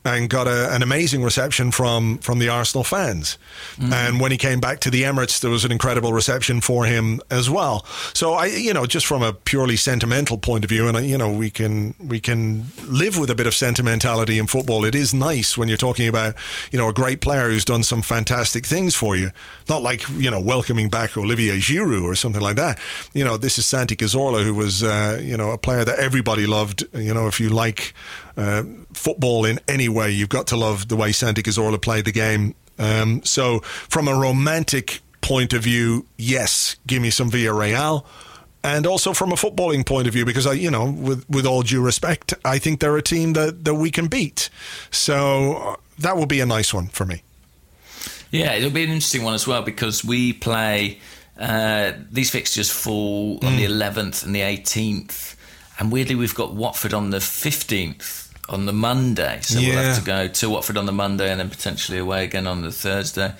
and 0.07 0.29
got 0.29 0.47
a, 0.47 0.73
an 0.73 0.81
amazing 0.81 1.21
reception 1.21 1.71
from 1.71 2.17
from 2.19 2.39
the 2.39 2.47
Arsenal 2.49 2.83
fans. 2.83 3.37
Mm-hmm. 3.75 3.93
And 3.93 4.19
when 4.19 4.31
he 4.31 4.37
came 4.37 4.59
back 4.59 4.79
to 4.81 4.89
the 4.89 5.03
Emirates, 5.03 5.41
there 5.41 5.51
was 5.51 5.65
an 5.65 5.71
incredible 5.71 6.13
reception 6.13 6.61
for 6.61 6.85
him 6.85 7.19
as 7.29 7.49
well. 7.49 7.85
So 8.13 8.33
I, 8.33 8.45
you 8.45 8.73
know, 8.73 8.85
just 8.85 9.05
from 9.05 9.21
a 9.21 9.33
purely 9.33 9.75
sentimental 9.75 10.37
point 10.37 10.63
of 10.63 10.69
view, 10.69 10.87
and 10.87 11.05
you 11.05 11.17
know, 11.17 11.31
we 11.31 11.49
can 11.49 11.93
we 11.99 12.19
can 12.19 12.65
live 12.87 13.17
with 13.17 13.29
a 13.29 13.35
bit 13.35 13.47
of 13.47 13.53
sentimentality 13.53 14.39
in 14.39 14.47
football. 14.47 14.85
It 14.85 14.95
is 14.95 15.13
nice 15.13 15.57
when 15.57 15.67
you're 15.67 15.77
talking 15.77 16.07
about 16.07 16.35
you 16.71 16.79
know 16.79 16.87
a 16.87 16.93
great 16.93 17.19
player 17.19 17.49
who's 17.49 17.65
done 17.65 17.83
some 17.83 18.01
fantastic 18.01 18.65
things 18.65 18.95
for 18.95 19.15
you. 19.15 19.31
Not 19.67 19.81
like 19.81 20.07
you 20.09 20.31
know 20.31 20.39
welcoming 20.39 20.89
back 20.89 21.17
Olivier 21.17 21.57
Giroud 21.57 22.03
or 22.03 22.15
something 22.15 22.41
like 22.41 22.55
that. 22.55 22.79
You 23.13 23.25
know, 23.25 23.35
this 23.35 23.57
is 23.57 23.65
Santi 23.65 23.97
Cazorla, 23.97 24.43
who 24.43 24.55
was 24.55 24.83
uh, 24.83 25.19
you 25.21 25.35
know 25.35 25.51
a 25.51 25.57
player 25.57 25.83
that 25.83 25.99
everybody 25.99 26.47
loved. 26.47 26.85
You 26.93 27.13
know, 27.13 27.27
if 27.27 27.41
you 27.41 27.49
like 27.49 27.93
uh, 28.37 28.63
football 28.93 29.45
in 29.45 29.59
any 29.67 29.89
way, 29.89 30.11
you've 30.11 30.29
got 30.29 30.47
to 30.47 30.55
love 30.55 30.87
the 30.87 30.95
way 30.95 31.11
Santi 31.11 31.41
Cazorla 31.41 31.81
played 31.81 32.05
the 32.05 32.11
game. 32.11 32.53
Um, 32.79 33.23
so, 33.23 33.59
from 33.61 34.07
a 34.07 34.13
romantic 34.13 35.01
point 35.21 35.53
of 35.53 35.63
view, 35.63 36.05
yes, 36.17 36.75
give 36.85 37.01
me 37.01 37.09
some 37.09 37.31
Villarreal. 37.31 38.05
And 38.63 38.85
also 38.85 39.13
from 39.13 39.31
a 39.31 39.35
footballing 39.35 39.85
point 39.85 40.07
of 40.07 40.13
view, 40.13 40.25
because 40.25 40.45
I, 40.45 40.53
you 40.53 40.69
know, 40.69 40.91
with 40.91 41.27
with 41.29 41.45
all 41.45 41.61
due 41.61 41.81
respect, 41.81 42.33
I 42.43 42.59
think 42.59 42.79
they're 42.79 42.97
a 42.97 43.01
team 43.01 43.33
that, 43.33 43.63
that 43.65 43.75
we 43.75 43.91
can 43.91 44.07
beat. 44.07 44.49
So 44.91 45.55
uh, 45.55 45.75
that 45.99 46.17
will 46.17 46.25
be 46.25 46.41
a 46.41 46.45
nice 46.45 46.73
one 46.73 46.87
for 46.87 47.05
me. 47.05 47.23
Yeah, 48.29 48.53
it'll 48.53 48.71
be 48.71 48.83
an 48.83 48.89
interesting 48.89 49.23
one 49.23 49.35
as 49.35 49.47
well 49.47 49.61
because 49.61 50.03
we 50.03 50.33
play 50.33 50.99
uh, 51.39 51.93
these 52.11 52.29
fixtures 52.29 52.69
fall 52.69 53.39
on 53.45 53.53
mm. 53.53 53.57
the 53.57 53.65
11th 53.65 54.25
and 54.25 54.35
the 54.35 54.41
18th, 54.41 55.35
and 55.79 55.91
weirdly 55.91 56.15
we've 56.15 56.35
got 56.35 56.53
Watford 56.53 56.93
on 56.93 57.11
the 57.11 57.19
15th 57.19 58.26
on 58.49 58.65
the 58.65 58.73
Monday. 58.73 59.39
So 59.41 59.59
yeah. 59.59 59.75
we'll 59.75 59.83
have 59.83 59.99
to 59.99 60.05
go 60.05 60.27
to 60.27 60.49
Watford 60.49 60.77
on 60.77 60.85
the 60.85 60.91
Monday 60.91 61.29
and 61.29 61.39
then 61.39 61.49
potentially 61.49 61.97
away 61.97 62.23
again 62.23 62.47
on 62.47 62.61
the 62.61 62.71
Thursday. 62.71 63.33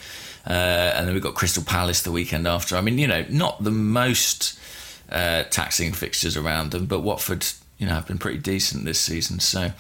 Uh, 0.46 0.94
and 0.96 1.08
then 1.08 1.14
we've 1.14 1.24
got 1.24 1.36
Crystal 1.36 1.64
Palace 1.64 2.04
the 2.04 2.12
weekend 2.12 2.48
after. 2.48 2.78
I 2.78 2.82
mean, 2.82 2.98
you 2.98 3.08
know, 3.08 3.26
not 3.30 3.64
the 3.64 3.72
most 3.72 4.58
uh, 5.10 5.44
taxing 5.44 5.92
fixtures 5.92 6.38
around 6.38 6.72
them, 6.72 6.86
but 6.86 7.02
Watford, 7.02 7.46
you 7.78 7.86
know, 7.86 7.94
have 7.94 8.08
been 8.08 8.18
pretty 8.18 8.40
decent 8.40 8.86
this 8.86 9.00
season. 9.00 9.40
So, 9.40 9.72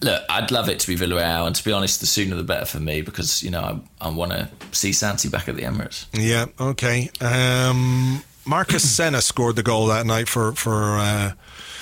look, 0.00 0.22
I'd 0.30 0.52
love 0.52 0.68
it 0.68 0.78
to 0.80 0.86
be 0.86 0.96
Villarreal, 0.96 1.46
and 1.46 1.56
to 1.56 1.64
be 1.64 1.72
honest, 1.72 2.00
the 2.00 2.06
sooner 2.06 2.36
the 2.36 2.44
better 2.44 2.66
for 2.66 2.78
me 2.78 3.02
because 3.02 3.42
you 3.42 3.50
know 3.50 3.82
I, 4.00 4.06
I 4.06 4.10
want 4.10 4.32
to 4.32 4.48
see 4.70 4.92
Santi 4.92 5.28
back 5.28 5.48
at 5.48 5.56
the 5.56 5.62
Emirates. 5.62 6.06
Yeah. 6.12 6.46
Okay. 6.60 7.10
Um, 7.20 8.22
Marcos 8.44 8.82
Senna 8.84 9.20
scored 9.20 9.56
the 9.56 9.64
goal 9.64 9.86
that 9.86 10.06
night 10.06 10.28
for 10.28 10.52
for 10.52 10.98
uh, 10.98 11.32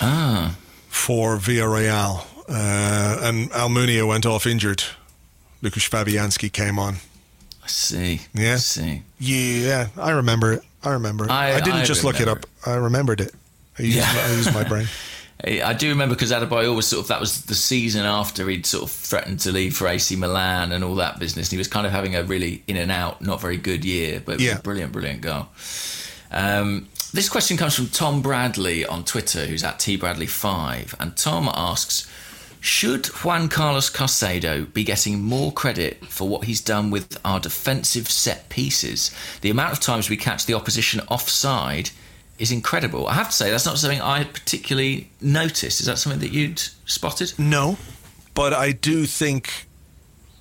ah. 0.01 0.57
for 0.89 1.37
Villarreal. 1.37 2.25
Uh, 2.49 3.19
and 3.23 3.51
Almunia 3.51 4.07
went 4.07 4.27
off 4.27 4.47
injured. 4.47 4.83
Lukasz 5.63 5.89
Fabianski 5.89 6.53
came 6.53 6.79
on. 6.79 6.97
I 7.63 7.67
see. 7.67 8.21
Yeah. 8.35 8.55
I 8.55 8.57
see. 8.57 9.03
Yeah, 9.19 9.89
I 9.97 10.11
remember 10.11 10.53
it. 10.53 10.63
I 10.83 10.91
remember 10.91 11.25
it. 11.25 11.31
I, 11.31 11.55
I 11.55 11.61
didn't 11.61 11.81
I 11.81 11.85
just 11.85 12.05
look 12.05 12.21
it 12.21 12.29
up. 12.29 12.45
I 12.67 12.75
remembered 12.75 13.21
it. 13.21 13.35
I 13.79 13.83
used, 13.83 13.97
yeah. 13.97 14.13
I 14.15 14.33
used 14.33 14.53
my 14.53 14.65
brain. 14.65 14.87
I 15.45 15.75
do 15.75 15.89
remember 15.89 16.15
because 16.15 16.31
Adebayor 16.31 16.75
was 16.75 16.87
sort 16.87 17.03
of 17.03 17.09
that 17.09 17.21
was 17.21 17.45
the 17.45 17.55
season 17.55 18.07
after 18.07 18.49
he'd 18.49 18.65
sort 18.65 18.85
of 18.85 18.91
threatened 18.91 19.41
to 19.41 19.53
leave 19.53 19.77
for 19.77 19.89
AC 19.89 20.17
Milan 20.17 20.73
and 20.73 20.83
all 20.85 20.95
that 20.97 21.19
business. 21.19 21.49
And 21.49 21.53
he 21.53 21.59
was 21.59 21.69
kind 21.69 21.87
of 21.87 21.93
having 21.93 22.15
a 22.17 22.23
really 22.23 22.63
in 22.67 22.77
and 22.77 22.91
out, 22.91 23.21
not 23.21 23.41
very 23.41 23.57
good 23.57 23.85
year, 23.85 24.23
but 24.25 24.41
yeah. 24.41 24.59
brilliant, 24.59 24.93
brilliant 24.93 25.21
goal. 25.21 25.49
Um, 26.31 26.89
this 27.13 27.29
question 27.29 27.57
comes 27.57 27.75
from 27.75 27.89
Tom 27.89 28.23
Bradley 28.23 28.87
on 28.87 29.05
Twitter, 29.05 29.47
who's 29.47 29.63
at 29.65 29.79
tbradley5, 29.79 30.95
and 30.99 31.17
Tom 31.17 31.51
asks, 31.53 32.11
should 32.65 33.05
Juan 33.09 33.51
Carlos 33.51 33.91
Carcedo 33.91 34.73
be 34.73 34.85
getting 34.85 35.21
more 35.21 35.53
credit 35.53 36.03
for 36.07 36.27
what 36.27 36.45
he's 36.45 36.63
done 36.63 36.91
with 36.91 37.21
our 37.23 37.39
defensive 37.39 38.11
set 38.11 38.49
pieces? 38.49 39.15
The 39.43 39.51
amount 39.51 39.75
of 39.75 39.81
times 39.81 40.09
we 40.09 40.17
catch 40.17 40.47
the 40.47 40.55
opposition 40.55 41.03
offside 41.09 41.91
is 42.39 42.51
incredible. 42.51 43.07
I 43.07 43.13
have 43.13 43.27
to 43.27 43.37
say, 43.37 43.51
that's 43.51 43.67
not 43.67 43.77
something 43.77 44.01
I 44.01 44.25
particularly 44.25 45.11
noticed. 45.21 45.81
Is 45.81 45.87
that 45.87 45.99
something 45.99 46.21
that 46.21 46.33
you'd 46.33 46.59
spotted? 46.87 47.35
No, 47.39 47.77
but 48.33 48.55
I 48.55 48.73
do 48.73 49.05
think. 49.05 49.67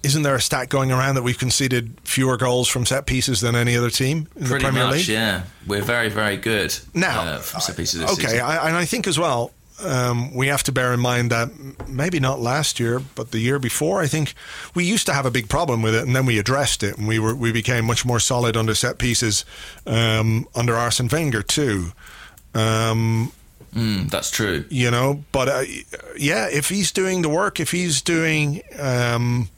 Isn't 0.02 0.24
there 0.24 0.36
a 0.36 0.42
stat 0.42 0.70
going 0.70 0.94
around 0.94 1.16
that 1.16 1.24
we've 1.24 1.38
conceded 1.38 1.98
fewer 2.06 2.38
goals 2.38 2.70
from 2.70 2.86
set 2.86 3.06
pieces 3.06 3.42
than 3.42 3.54
any 3.54 3.76
other 3.76 3.90
team 3.90 4.30
in 4.38 4.46
Pretty 4.46 4.64
the 4.64 4.72
Premier 4.72 4.86
much, 4.86 4.96
League? 4.96 5.08
Yeah, 5.10 5.44
we're 5.68 5.82
very, 5.82 6.08
very 6.08 6.38
good 6.38 6.74
now 6.94 7.22
uh, 7.22 7.40
from 7.40 7.60
set 7.60 7.76
pieces. 7.76 8.02
okay, 8.18 8.40
I, 8.40 8.70
and 8.70 8.78
I 8.78 8.86
think 8.86 9.08
as 9.08 9.20
well 9.20 9.52
um, 9.84 10.34
we 10.34 10.48
have 10.48 10.64
to 10.64 10.72
bear 10.72 10.94
in 10.94 11.00
mind 11.00 11.32
that 11.32 11.50
maybe 11.88 12.20
not 12.20 12.40
last 12.40 12.80
year, 12.80 13.02
but 13.16 13.32
the 13.32 13.40
year 13.40 13.60
before, 13.60 14.02
I 14.02 14.08
think 14.08 14.34
we 14.74 14.84
used 14.86 15.06
to 15.08 15.14
have 15.14 15.26
a 15.26 15.32
big 15.32 15.50
problem 15.50 15.82
with 15.82 15.96
it, 15.96 16.06
and 16.06 16.16
then 16.16 16.26
we 16.26 16.40
addressed 16.40 16.84
it, 16.84 16.98
and 16.98 17.08
we 17.08 17.20
were 17.20 17.36
we 17.36 17.52
became 17.52 17.86
much 17.86 18.06
more 18.06 18.20
solid 18.20 18.58
under 18.58 18.76
set 18.76 18.98
pieces 18.98 19.46
um, 19.86 20.48
under 20.56 20.76
Arsene 20.76 21.08
Wenger 21.08 21.44
too. 21.44 21.92
Um, 22.54 23.32
Mm, 23.74 24.10
that's 24.12 24.30
true. 24.30 24.66
You 24.70 24.92
know, 24.92 25.24
but 25.32 25.50
uh, 25.50 25.64
yeah, 26.16 26.48
if 26.48 26.70
he's 26.70 26.92
doing 26.92 27.24
the 27.24 27.30
work, 27.30 27.60
if 27.60 27.72
he's 27.72 28.02
doing 28.02 28.62
um, 28.80 29.50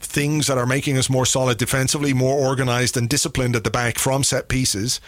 things 0.00 0.46
that 0.46 0.58
are 0.58 0.66
making 0.66 0.96
us 0.96 1.10
more 1.10 1.26
solid 1.26 1.58
defensively, 1.58 2.12
more 2.12 2.46
organised 2.46 2.96
and 2.96 3.08
disciplined 3.08 3.56
at 3.56 3.64
the 3.64 3.70
back 3.70 3.98
from 3.98 4.24
set 4.24 4.48
pieces. 4.48 5.00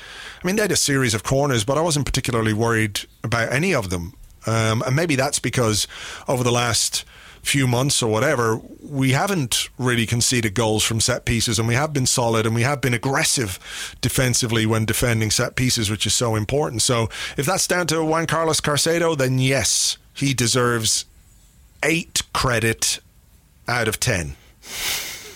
I 0.43 0.47
mean, 0.47 0.57
they 0.57 0.63
had 0.63 0.73
a 0.73 0.77
series 0.77 1.15
of 1.15 1.23
corners, 1.23 1.65
but 1.65 1.79
I 1.79 1.81
wasn't 1.81 2.07
particularly 2.07 2.53
worried 2.53 3.01
about 3.23 3.53
any 3.53 3.75
of 3.75 3.91
them. 3.91 4.15
Um, 4.47 4.83
and 4.87 4.95
maybe 4.95 5.17
that's 5.17 5.39
because 5.39 5.87
over 6.29 6.45
the 6.45 6.53
last 6.53 7.05
few 7.47 7.67
months 7.67 8.03
or 8.03 8.11
whatever, 8.11 8.61
we 8.83 9.13
haven't 9.13 9.69
really 9.79 10.05
conceded 10.05 10.55
goals 10.55 10.83
from 10.83 11.01
set 11.01 11.25
pieces 11.25 11.59
and 11.59 11.69
we 11.69 11.75
have 11.75 11.93
been 11.93 12.07
solid 12.07 12.45
and 12.45 12.55
we 12.55 12.63
have 12.63 12.81
been 12.81 12.93
aggressive 12.93 13.97
defensively 14.01 14.67
when 14.67 14.85
defending 14.85 15.31
set 15.31 15.55
pieces, 15.55 15.89
which 15.89 16.07
is 16.07 16.15
so 16.15 16.35
important. 16.35 16.83
So 16.83 17.09
if 17.37 17.47
that's 17.47 17.67
down 17.69 17.87
to 17.89 18.05
Juan 18.05 18.27
Carlos 18.27 18.61
Carcedo, 18.61 19.17
then 19.17 19.39
yes, 19.39 19.97
he 20.13 20.35
deserves 20.35 21.05
eight 21.85 22.23
credit 22.33 22.99
out 23.69 23.87
of 23.87 24.01
10. 24.01 24.35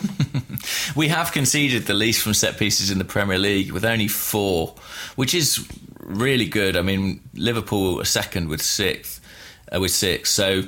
we 0.97 1.09
have 1.09 1.31
conceded 1.31 1.87
the 1.87 1.95
least 1.95 2.23
from 2.23 2.35
set 2.35 2.59
pieces 2.59 2.91
in 2.91 2.99
the 2.99 3.05
Premier 3.05 3.39
League 3.39 3.71
with 3.71 3.85
only 3.85 4.09
four, 4.09 4.75
which 5.15 5.35
is 5.35 5.67
really 6.11 6.47
good. 6.47 6.77
I 6.77 6.83
mean, 6.83 7.21
Liverpool 7.35 8.01
are 8.01 8.05
second 8.05 8.49
with 8.49 8.63
sixth, 8.63 9.21
uh, 9.75 9.81
with 9.81 9.91
six. 9.91 10.31
So 10.31 10.65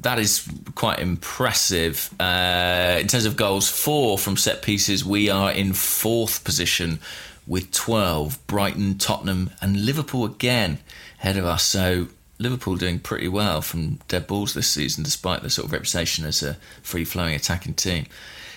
that 0.00 0.18
is 0.18 0.48
quite 0.74 0.98
impressive. 0.98 2.12
Uh, 2.20 2.98
in 3.00 3.06
terms 3.08 3.24
of 3.24 3.36
goals, 3.36 3.68
four 3.68 4.18
from 4.18 4.36
set 4.36 4.62
pieces, 4.62 5.04
we 5.04 5.30
are 5.30 5.50
in 5.52 5.72
fourth 5.72 6.44
position 6.44 6.98
with 7.46 7.70
12. 7.72 8.44
Brighton, 8.46 8.98
Tottenham, 8.98 9.50
and 9.60 9.84
Liverpool 9.84 10.24
again 10.24 10.78
ahead 11.20 11.36
of 11.36 11.44
us. 11.44 11.62
So 11.62 12.08
Liverpool 12.38 12.76
doing 12.76 12.98
pretty 12.98 13.28
well 13.28 13.62
from 13.62 14.00
dead 14.08 14.26
balls 14.26 14.54
this 14.54 14.68
season, 14.68 15.04
despite 15.04 15.42
the 15.42 15.50
sort 15.50 15.66
of 15.66 15.72
reputation 15.72 16.24
as 16.24 16.42
a 16.42 16.54
free 16.82 17.04
flowing 17.04 17.34
attacking 17.34 17.74
team. 17.74 18.06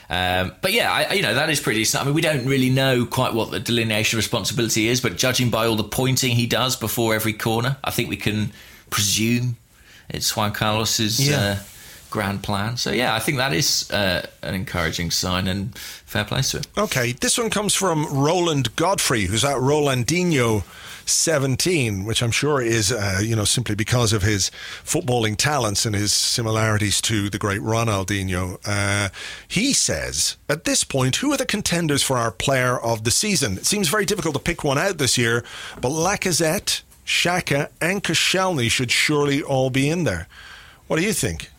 Um, 0.10 0.54
but 0.62 0.74
yeah, 0.74 0.92
I, 0.92 1.14
you 1.14 1.22
know 1.22 1.36
that 1.36 1.50
is 1.50 1.60
pretty. 1.60 1.86
I 1.96 2.04
mean, 2.04 2.16
we 2.16 2.22
don't 2.22 2.46
really 2.48 2.70
know 2.72 3.06
quite 3.06 3.34
what 3.34 3.52
the 3.52 3.60
delineation 3.60 4.18
of 4.18 4.24
responsibility 4.24 4.88
is, 4.88 5.02
but 5.02 5.18
judging 5.18 5.52
by 5.52 5.68
all 5.68 5.76
the 5.76 5.84
pointing 5.84 6.36
he 6.36 6.48
does 6.48 6.76
before 6.76 7.14
every 7.14 7.34
corner, 7.34 7.78
I 7.84 7.92
think 7.92 8.10
we 8.10 8.18
can 8.18 8.52
presume 8.90 9.58
it's 10.10 10.36
Juan 10.36 10.52
Carlos's 10.52 11.30
yeah. 11.30 11.38
uh, 11.38 11.58
grand 12.10 12.42
plan. 12.42 12.78
So 12.78 12.92
yeah, 12.92 13.14
I 13.14 13.20
think 13.20 13.38
that 13.38 13.54
is 13.54 13.90
uh, 13.92 14.26
an 14.42 14.56
encouraging 14.56 15.12
sign 15.12 15.48
and 15.48 15.78
fair 15.78 16.26
play 16.26 16.42
to 16.42 16.58
him. 16.58 16.64
Okay, 16.78 17.12
this 17.12 17.38
one 17.38 17.50
comes 17.52 17.76
from 17.76 18.08
Roland 18.12 18.76
Godfrey, 18.76 19.26
who's 19.26 19.46
at 19.46 19.58
Rolandinho. 19.58 20.64
17, 21.12 22.06
which 22.06 22.22
I'm 22.22 22.32
sure 22.32 22.62
is, 22.62 22.92
uh, 22.92 23.20
you 23.22 23.36
know, 23.36 23.46
simply 23.46 23.76
because 23.76 24.14
of 24.14 24.24
his 24.24 24.52
footballing 24.84 25.36
talents 25.36 25.86
and 25.86 25.96
his 25.96 26.14
similarities 26.14 27.02
to 27.02 27.30
the 27.30 27.38
great 27.38 27.62
Ronaldinho. 27.62 28.60
Uh, 28.66 29.10
he 29.48 29.74
says, 29.74 30.38
at 30.48 30.66
this 30.66 30.84
point, 30.84 31.18
who 31.18 31.32
are 31.34 31.38
the 31.38 31.46
contenders 31.46 32.04
for 32.04 32.18
our 32.18 32.32
player 32.32 32.80
of 32.80 33.04
the 33.04 33.12
season? 33.12 33.58
It 33.58 33.66
seems 33.66 33.90
very 33.90 34.06
difficult 34.06 34.36
to 34.36 34.42
pick 34.42 34.64
one 34.64 34.78
out 34.78 34.98
this 34.98 35.18
year, 35.18 35.44
but 35.82 35.90
Lacazette, 35.90 36.82
Xhaka, 37.06 37.70
and 37.82 38.04
Koscielny 38.04 38.70
should 38.70 38.92
surely 38.92 39.42
all 39.42 39.70
be 39.70 39.90
in 39.90 40.04
there. 40.04 40.28
What 40.88 40.98
do 40.98 41.04
you 41.04 41.14
think? 41.14 41.50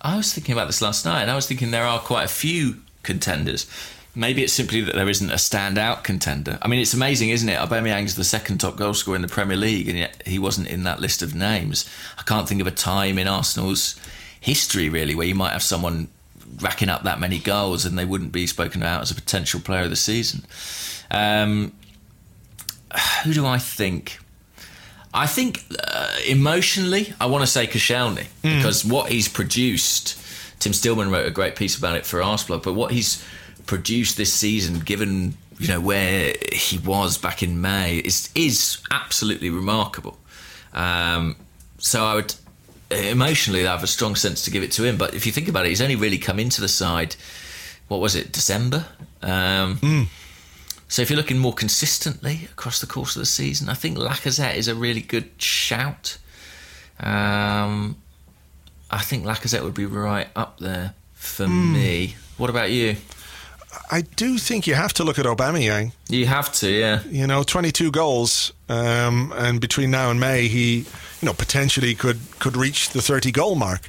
I 0.00 0.16
was 0.16 0.34
thinking 0.34 0.52
about 0.52 0.66
this 0.66 0.82
last 0.82 1.04
night, 1.04 1.28
I 1.28 1.34
was 1.36 1.46
thinking 1.46 1.70
there 1.70 1.86
are 1.86 2.00
quite 2.00 2.24
a 2.24 2.28
few 2.28 2.82
contenders. 3.02 3.70
Maybe 4.14 4.42
it's 4.42 4.52
simply 4.52 4.82
that 4.82 4.94
there 4.94 5.08
isn't 5.08 5.30
a 5.30 5.36
standout 5.36 6.04
contender. 6.04 6.58
I 6.60 6.68
mean, 6.68 6.80
it's 6.80 6.92
amazing, 6.92 7.30
isn't 7.30 7.48
it? 7.48 7.58
Aubameyang's 7.58 8.14
the 8.14 8.24
second 8.24 8.58
top 8.58 8.76
goal 8.76 8.92
scorer 8.92 9.16
in 9.16 9.22
the 9.22 9.28
Premier 9.28 9.56
League, 9.56 9.88
and 9.88 9.96
yet 9.96 10.22
he 10.26 10.38
wasn't 10.38 10.68
in 10.68 10.82
that 10.82 11.00
list 11.00 11.22
of 11.22 11.34
names. 11.34 11.88
I 12.18 12.22
can't 12.22 12.46
think 12.46 12.60
of 12.60 12.66
a 12.66 12.72
time 12.72 13.18
in 13.18 13.26
Arsenal's 13.26 13.98
history, 14.38 14.90
really, 14.90 15.14
where 15.14 15.26
you 15.26 15.34
might 15.34 15.52
have 15.52 15.62
someone 15.62 16.08
racking 16.60 16.88
up 16.88 17.04
that 17.04 17.18
many 17.20 17.38
goals 17.38 17.84
and 17.86 17.98
they 17.98 18.04
wouldn't 18.04 18.32
be 18.32 18.46
spoken 18.46 18.82
about 18.82 19.02
as 19.02 19.10
a 19.10 19.14
potential 19.14 19.60
player 19.60 19.84
of 19.84 19.90
the 19.90 19.96
season. 19.96 20.44
Um, 21.10 21.72
who 23.24 23.32
do 23.32 23.46
I 23.46 23.58
think? 23.58 24.18
I 25.14 25.26
think 25.26 25.64
uh, 25.86 26.16
emotionally, 26.26 27.14
I 27.20 27.26
want 27.26 27.42
to 27.42 27.46
say 27.46 27.66
Koscielny 27.66 28.26
mm. 28.42 28.56
because 28.58 28.84
what 28.84 29.10
he's 29.10 29.28
produced. 29.28 30.18
Tim 30.58 30.72
Stillman 30.72 31.10
wrote 31.10 31.26
a 31.26 31.30
great 31.30 31.56
piece 31.56 31.76
about 31.76 31.96
it 31.96 32.06
for 32.06 32.20
Arseblog, 32.20 32.62
but 32.62 32.74
what 32.74 32.92
he's 32.92 33.24
produced 33.66 34.16
this 34.16 34.32
season, 34.32 34.80
given 34.80 35.34
you 35.58 35.68
know 35.68 35.80
where 35.80 36.34
he 36.52 36.78
was 36.78 37.18
back 37.18 37.42
in 37.42 37.60
May, 37.60 37.98
is 37.98 38.30
is 38.34 38.78
absolutely 38.90 39.50
remarkable. 39.50 40.18
Um, 40.72 41.36
so 41.78 42.04
I 42.04 42.14
would 42.14 42.34
emotionally 42.90 43.66
I 43.66 43.72
have 43.72 43.82
a 43.82 43.88
strong 43.88 44.16
sense 44.16 44.44
to 44.44 44.50
give 44.50 44.62
it 44.62 44.72
to 44.72 44.84
him. 44.84 44.96
But 44.96 45.14
if 45.14 45.26
you 45.26 45.32
think 45.32 45.48
about 45.48 45.66
it, 45.66 45.70
he's 45.70 45.82
only 45.82 45.96
really 45.96 46.18
come 46.18 46.38
into 46.38 46.60
the 46.60 46.68
side. 46.68 47.16
What 47.88 48.00
was 48.00 48.14
it? 48.14 48.32
December. 48.32 48.86
Um, 49.22 49.76
mm. 49.78 50.06
So 50.88 51.00
if 51.00 51.10
you're 51.10 51.16
looking 51.16 51.38
more 51.38 51.54
consistently 51.54 52.48
across 52.52 52.80
the 52.80 52.86
course 52.86 53.16
of 53.16 53.20
the 53.20 53.26
season, 53.26 53.68
I 53.68 53.74
think 53.74 53.96
Lacazette 53.96 54.56
is 54.56 54.68
a 54.68 54.74
really 54.74 55.00
good 55.00 55.30
shout. 55.38 56.18
Um, 57.00 57.96
I 58.90 59.00
think 59.00 59.24
Lacazette 59.24 59.62
would 59.62 59.74
be 59.74 59.86
right 59.86 60.28
up 60.36 60.58
there 60.58 60.94
for 61.14 61.46
mm. 61.46 61.72
me. 61.72 62.16
What 62.36 62.50
about 62.50 62.70
you? 62.70 62.96
I 63.90 64.02
do 64.02 64.38
think 64.38 64.66
you 64.66 64.74
have 64.74 64.92
to 64.94 65.04
look 65.04 65.18
at 65.18 65.24
Aubameyang. 65.26 65.92
You 66.08 66.26
have 66.26 66.52
to, 66.54 66.70
yeah. 66.70 67.02
You 67.08 67.26
know, 67.26 67.42
22 67.42 67.90
goals, 67.90 68.52
um, 68.68 69.32
and 69.36 69.60
between 69.60 69.90
now 69.90 70.10
and 70.10 70.20
May, 70.20 70.48
he, 70.48 70.78
you 70.78 70.86
know, 71.22 71.32
potentially 71.32 71.94
could 71.94 72.20
could 72.38 72.56
reach 72.56 72.90
the 72.90 73.00
30 73.00 73.32
goal 73.32 73.54
mark, 73.54 73.88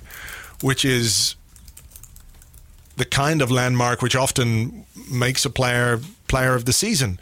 which 0.62 0.86
is 0.86 1.36
the 2.96 3.06
kind 3.06 3.42
of 3.42 3.50
landmark 3.50 4.02
which 4.02 4.16
often 4.16 4.86
makes 5.12 5.46
a 5.46 5.50
player 5.50 6.00
player 6.28 6.54
of 6.54 6.66
the 6.66 6.74
season. 6.74 7.20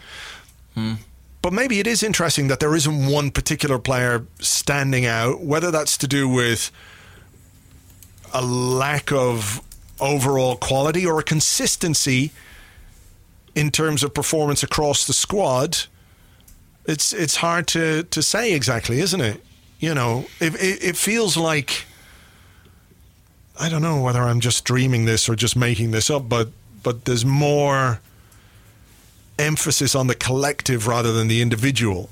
Hmm. 0.75 0.93
But 1.41 1.53
maybe 1.53 1.79
it 1.79 1.87
is 1.87 2.03
interesting 2.03 2.47
that 2.49 2.59
there 2.59 2.75
isn't 2.75 3.07
one 3.07 3.31
particular 3.31 3.79
player 3.79 4.25
standing 4.39 5.07
out, 5.07 5.41
whether 5.41 5.71
that's 5.71 5.97
to 5.97 6.07
do 6.07 6.29
with 6.29 6.71
a 8.33 8.43
lack 8.43 9.11
of 9.11 9.61
overall 9.99 10.55
quality 10.55 11.05
or 11.05 11.19
a 11.19 11.23
consistency 11.23 12.31
in 13.55 13.71
terms 13.71 14.03
of 14.03 14.13
performance 14.13 14.63
across 14.63 15.05
the 15.05 15.13
squad. 15.13 15.77
It's 16.85 17.13
it's 17.13 17.37
hard 17.37 17.67
to, 17.67 18.03
to 18.03 18.21
say 18.21 18.53
exactly, 18.53 18.99
isn't 18.99 19.21
it? 19.21 19.43
You 19.79 19.93
know, 19.93 20.25
it, 20.39 20.55
it, 20.55 20.83
it 20.83 20.97
feels 20.97 21.37
like 21.37 21.85
I 23.59 23.69
don't 23.69 23.81
know 23.81 24.01
whether 24.01 24.21
I'm 24.21 24.39
just 24.39 24.63
dreaming 24.63 25.05
this 25.05 25.29
or 25.29 25.35
just 25.35 25.55
making 25.55 25.91
this 25.91 26.09
up, 26.09 26.27
but 26.27 26.49
but 26.83 27.05
there's 27.05 27.25
more 27.25 27.99
emphasis 29.37 29.95
on 29.95 30.07
the 30.07 30.15
collective 30.15 30.87
rather 30.87 31.11
than 31.11 31.27
the 31.27 31.41
individual 31.41 32.09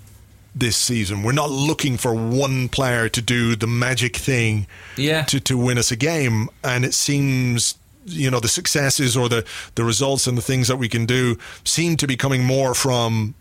this 0.56 0.76
season. 0.76 1.24
We're 1.24 1.32
not 1.32 1.50
looking 1.50 1.98
for 1.98 2.14
one 2.14 2.70
player 2.70 3.08
to 3.10 3.22
do 3.22 3.56
the 3.56 3.68
magic 3.68 4.16
thing 4.16 4.68
yeah. 4.98 5.24
to, 5.24 5.40
to 5.42 5.58
win 5.58 5.78
us 5.78 5.92
a 5.92 5.96
game. 5.96 6.50
And 6.64 6.84
it 6.84 6.94
seems, 6.94 7.76
you 8.10 8.30
know, 8.30 8.40
the 8.40 8.48
successes 8.48 9.16
or 9.16 9.30
the, 9.30 9.46
the 9.76 9.84
results 9.84 10.28
and 10.28 10.38
the 10.38 10.42
things 10.42 10.68
that 10.68 10.78
we 10.78 10.90
can 10.90 11.06
do 11.06 11.38
seem 11.64 11.98
to 11.98 12.08
be 12.08 12.16
coming 12.16 12.44
more 12.44 12.74
from 12.74 13.36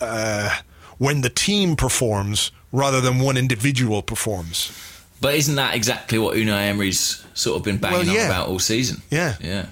uh, 0.00 0.58
when 0.98 1.20
the 1.20 1.30
team 1.30 1.76
performs 1.76 2.52
rather 2.72 3.00
than 3.00 3.18
one 3.18 3.36
individual 3.36 4.02
performs. 4.02 4.72
But 5.20 5.34
isn't 5.34 5.56
that 5.56 5.74
exactly 5.74 6.18
what 6.18 6.36
Unai 6.36 6.68
Emery's 6.68 7.24
sort 7.34 7.58
of 7.58 7.64
been 7.64 7.76
banging 7.76 8.06
well, 8.06 8.16
yeah. 8.16 8.22
on 8.22 8.30
about 8.30 8.48
all 8.48 8.58
season? 8.58 9.02
Yeah. 9.10 9.36
Yeah. 9.40 9.66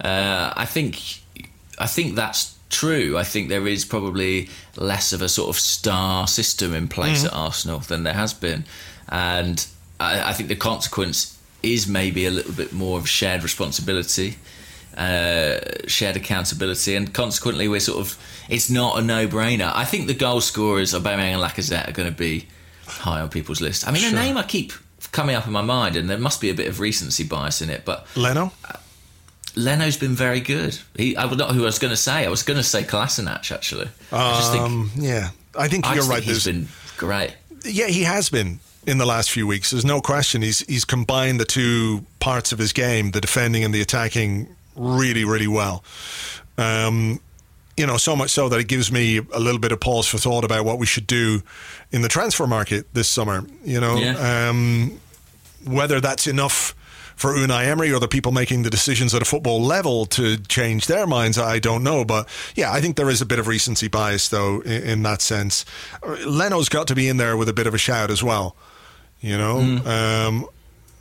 Uh, 0.00 0.52
I 0.56 0.64
think 0.66 1.20
I 1.78 1.86
think 1.86 2.14
that's 2.14 2.56
true. 2.70 3.16
I 3.16 3.24
think 3.24 3.48
there 3.48 3.66
is 3.66 3.84
probably 3.84 4.48
less 4.76 5.12
of 5.12 5.22
a 5.22 5.28
sort 5.28 5.48
of 5.48 5.58
star 5.58 6.26
system 6.26 6.74
in 6.74 6.88
place 6.88 7.22
mm. 7.22 7.26
at 7.26 7.32
Arsenal 7.32 7.78
than 7.80 8.02
there 8.02 8.14
has 8.14 8.34
been, 8.34 8.64
and 9.08 9.66
I, 9.98 10.30
I, 10.30 10.32
think 10.32 10.48
the 10.48 10.56
consequence 10.56 11.37
is 11.72 11.86
maybe 11.86 12.26
a 12.26 12.30
little 12.30 12.52
bit 12.52 12.72
more 12.72 12.98
of 12.98 13.08
shared 13.08 13.42
responsibility, 13.42 14.36
uh, 14.96 15.58
shared 15.86 16.16
accountability, 16.16 16.94
and 16.94 17.12
consequently 17.12 17.68
we're 17.68 17.80
sort 17.80 17.98
of 17.98 18.18
it's 18.48 18.70
not 18.70 18.98
a 18.98 19.02
no-brainer. 19.02 19.70
I 19.74 19.84
think 19.84 20.06
the 20.06 20.14
goal 20.14 20.40
scorers, 20.40 20.92
Aubameyang 20.94 21.34
and 21.34 21.42
Lacazette, 21.42 21.88
are 21.88 21.92
going 21.92 22.10
to 22.10 22.16
be 22.16 22.46
high 22.86 23.20
on 23.20 23.28
people's 23.28 23.60
list. 23.60 23.86
I 23.86 23.92
mean, 23.92 24.02
sure. 24.02 24.12
a 24.12 24.14
name 24.14 24.36
I 24.36 24.42
keep 24.42 24.72
coming 25.12 25.36
up 25.36 25.46
in 25.46 25.52
my 25.52 25.62
mind, 25.62 25.96
and 25.96 26.08
there 26.08 26.18
must 26.18 26.40
be 26.40 26.50
a 26.50 26.54
bit 26.54 26.68
of 26.68 26.80
recency 26.80 27.24
bias 27.24 27.62
in 27.62 27.70
it, 27.70 27.84
but 27.84 28.06
Leno. 28.16 28.52
Uh, 28.64 28.74
Leno's 29.54 29.96
been 29.96 30.14
very 30.14 30.40
good. 30.40 30.78
He, 30.96 31.16
I 31.16 31.24
would 31.24 31.38
not 31.38 31.52
who 31.52 31.62
I 31.62 31.66
was 31.66 31.78
going 31.78 31.90
to 31.90 31.96
say. 31.96 32.24
I 32.24 32.28
was 32.28 32.42
going 32.44 32.58
to 32.58 32.62
say 32.62 32.84
Kolasinac 32.84 33.50
actually. 33.50 33.86
Um, 33.86 33.90
I 34.12 34.38
just 34.38 34.52
think, 34.52 34.90
yeah, 34.96 35.30
I 35.56 35.68
think 35.68 35.84
you're 35.86 36.04
right. 36.04 36.22
Think 36.22 36.24
he's 36.24 36.44
been 36.44 36.68
great. 36.96 37.34
Yeah, 37.64 37.88
he 37.88 38.04
has 38.04 38.28
been 38.28 38.60
in 38.88 38.98
the 38.98 39.06
last 39.06 39.30
few 39.30 39.46
weeks. 39.46 39.70
There's 39.70 39.84
no 39.84 40.00
question. 40.00 40.42
He's 40.42 40.60
he's 40.60 40.84
combined 40.84 41.38
the 41.38 41.44
two 41.44 42.04
parts 42.20 42.52
of 42.52 42.58
his 42.58 42.72
game, 42.72 43.10
the 43.12 43.20
defending 43.20 43.62
and 43.64 43.72
the 43.74 43.80
attacking, 43.82 44.48
really, 44.74 45.24
really 45.24 45.46
well. 45.46 45.84
Um, 46.56 47.20
you 47.76 47.86
know, 47.86 47.96
so 47.96 48.16
much 48.16 48.30
so 48.30 48.48
that 48.48 48.58
it 48.58 48.66
gives 48.66 48.90
me 48.90 49.18
a 49.32 49.38
little 49.38 49.60
bit 49.60 49.70
of 49.70 49.78
pause 49.80 50.08
for 50.08 50.18
thought 50.18 50.44
about 50.44 50.64
what 50.64 50.78
we 50.80 50.86
should 50.86 51.06
do 51.06 51.42
in 51.92 52.02
the 52.02 52.08
transfer 52.08 52.46
market 52.46 52.86
this 52.94 53.06
summer. 53.08 53.44
You 53.64 53.80
know, 53.80 53.96
Yeah. 53.98 54.48
um, 54.48 54.98
whether 55.64 56.00
that's 56.00 56.26
enough 56.26 56.74
for 57.14 57.34
Unai 57.34 57.66
Emery 57.66 57.92
or 57.92 58.00
the 58.00 58.08
people 58.08 58.32
making 58.32 58.62
the 58.62 58.70
decisions 58.70 59.12
at 59.14 59.22
a 59.22 59.24
football 59.24 59.60
level 59.62 60.06
to 60.06 60.38
change 60.48 60.86
their 60.86 61.06
minds, 61.06 61.36
I 61.38 61.58
don't 61.58 61.82
know. 61.84 62.04
But 62.04 62.28
yeah, 62.56 62.72
I 62.72 62.80
think 62.80 62.96
there 62.96 63.10
is 63.10 63.20
a 63.20 63.26
bit 63.26 63.38
of 63.38 63.46
recency 63.48 63.88
bias, 63.88 64.28
though, 64.28 64.60
in, 64.60 64.82
in 64.82 65.02
that 65.04 65.20
sense. 65.20 65.64
Leno's 66.26 66.68
got 66.68 66.86
to 66.88 66.94
be 66.94 67.08
in 67.08 67.16
there 67.16 67.36
with 67.36 67.48
a 67.48 67.52
bit 67.52 67.66
of 67.66 67.74
a 67.74 67.78
shout 67.78 68.10
as 68.10 68.22
well. 68.22 68.56
You 69.20 69.36
know, 69.36 69.58
um, 69.84 70.46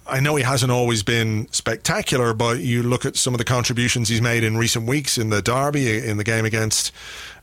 I 0.08 0.20
know 0.20 0.36
he 0.36 0.44
hasn't 0.44 0.72
always 0.72 1.04
been 1.04 1.48
spectacular, 1.52 2.34
but 2.34 2.60
you 2.60 2.82
look 2.82 3.06
at 3.06 3.16
some 3.16 3.34
of 3.34 3.38
the 3.38 3.44
contributions 3.44 4.10
he's 4.10 4.22
made 4.22 4.44
in 4.44 4.58
recent 4.58 4.88
weeks 4.88 5.18
in 5.18 5.30
the 5.30 5.42
derby, 5.42 6.06
in 6.08 6.18
the 6.18 6.24
game 6.24 6.46
against 6.46 6.92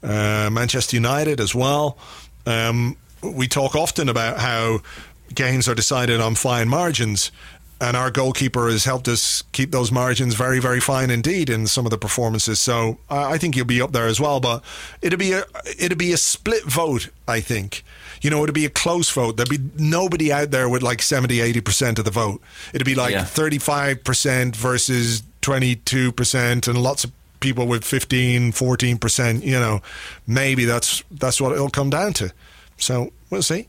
uh, 0.02 0.48
Manchester 0.50 0.96
United 0.96 1.40
as 1.40 1.54
well. 1.54 1.96
Um, 2.46 2.96
we 3.22 3.46
talk 3.48 3.74
often 3.74 4.08
about 4.08 4.38
how 4.38 4.80
games 5.34 5.68
are 5.68 5.74
decided 5.74 6.20
on 6.20 6.34
fine 6.34 6.68
margins. 6.68 7.30
And 7.80 7.96
our 7.96 8.10
goalkeeper 8.10 8.68
has 8.70 8.84
helped 8.84 9.08
us 9.08 9.42
keep 9.52 9.70
those 9.72 9.90
margins 9.90 10.34
very, 10.34 10.60
very 10.60 10.80
fine 10.80 11.10
indeed 11.10 11.50
in 11.50 11.66
some 11.66 11.84
of 11.84 11.90
the 11.90 11.98
performances. 11.98 12.58
So 12.58 12.98
I 13.10 13.36
think 13.36 13.56
he'll 13.56 13.64
be 13.64 13.82
up 13.82 13.92
there 13.92 14.06
as 14.06 14.20
well. 14.20 14.40
But 14.40 14.62
it'd 15.02 15.18
be 15.18 15.32
a 15.32 15.44
it'd 15.78 15.98
be 15.98 16.12
a 16.12 16.16
split 16.16 16.64
vote. 16.64 17.08
I 17.26 17.40
think 17.40 17.82
you 18.22 18.30
know 18.30 18.42
it'd 18.42 18.54
be 18.54 18.64
a 18.64 18.70
close 18.70 19.10
vote. 19.10 19.36
There'd 19.36 19.48
be 19.50 19.58
nobody 19.76 20.32
out 20.32 20.50
there 20.50 20.68
with 20.68 20.82
like 20.82 21.02
70, 21.02 21.40
80 21.40 21.60
percent 21.60 21.98
of 21.98 22.04
the 22.04 22.10
vote. 22.10 22.40
It'd 22.72 22.86
be 22.86 22.94
like 22.94 23.12
thirty 23.26 23.58
five 23.58 24.04
percent 24.04 24.56
versus 24.56 25.22
twenty 25.40 25.74
two 25.76 26.12
percent, 26.12 26.68
and 26.68 26.80
lots 26.80 27.04
of 27.04 27.10
people 27.40 27.66
with 27.66 27.84
15, 27.84 28.52
14 28.52 28.98
percent. 28.98 29.44
You 29.44 29.58
know, 29.60 29.82
maybe 30.26 30.64
that's 30.64 31.02
that's 31.10 31.40
what 31.40 31.52
it'll 31.52 31.68
come 31.68 31.90
down 31.90 32.12
to. 32.14 32.32
So 32.78 33.12
we'll 33.30 33.42
see. 33.42 33.66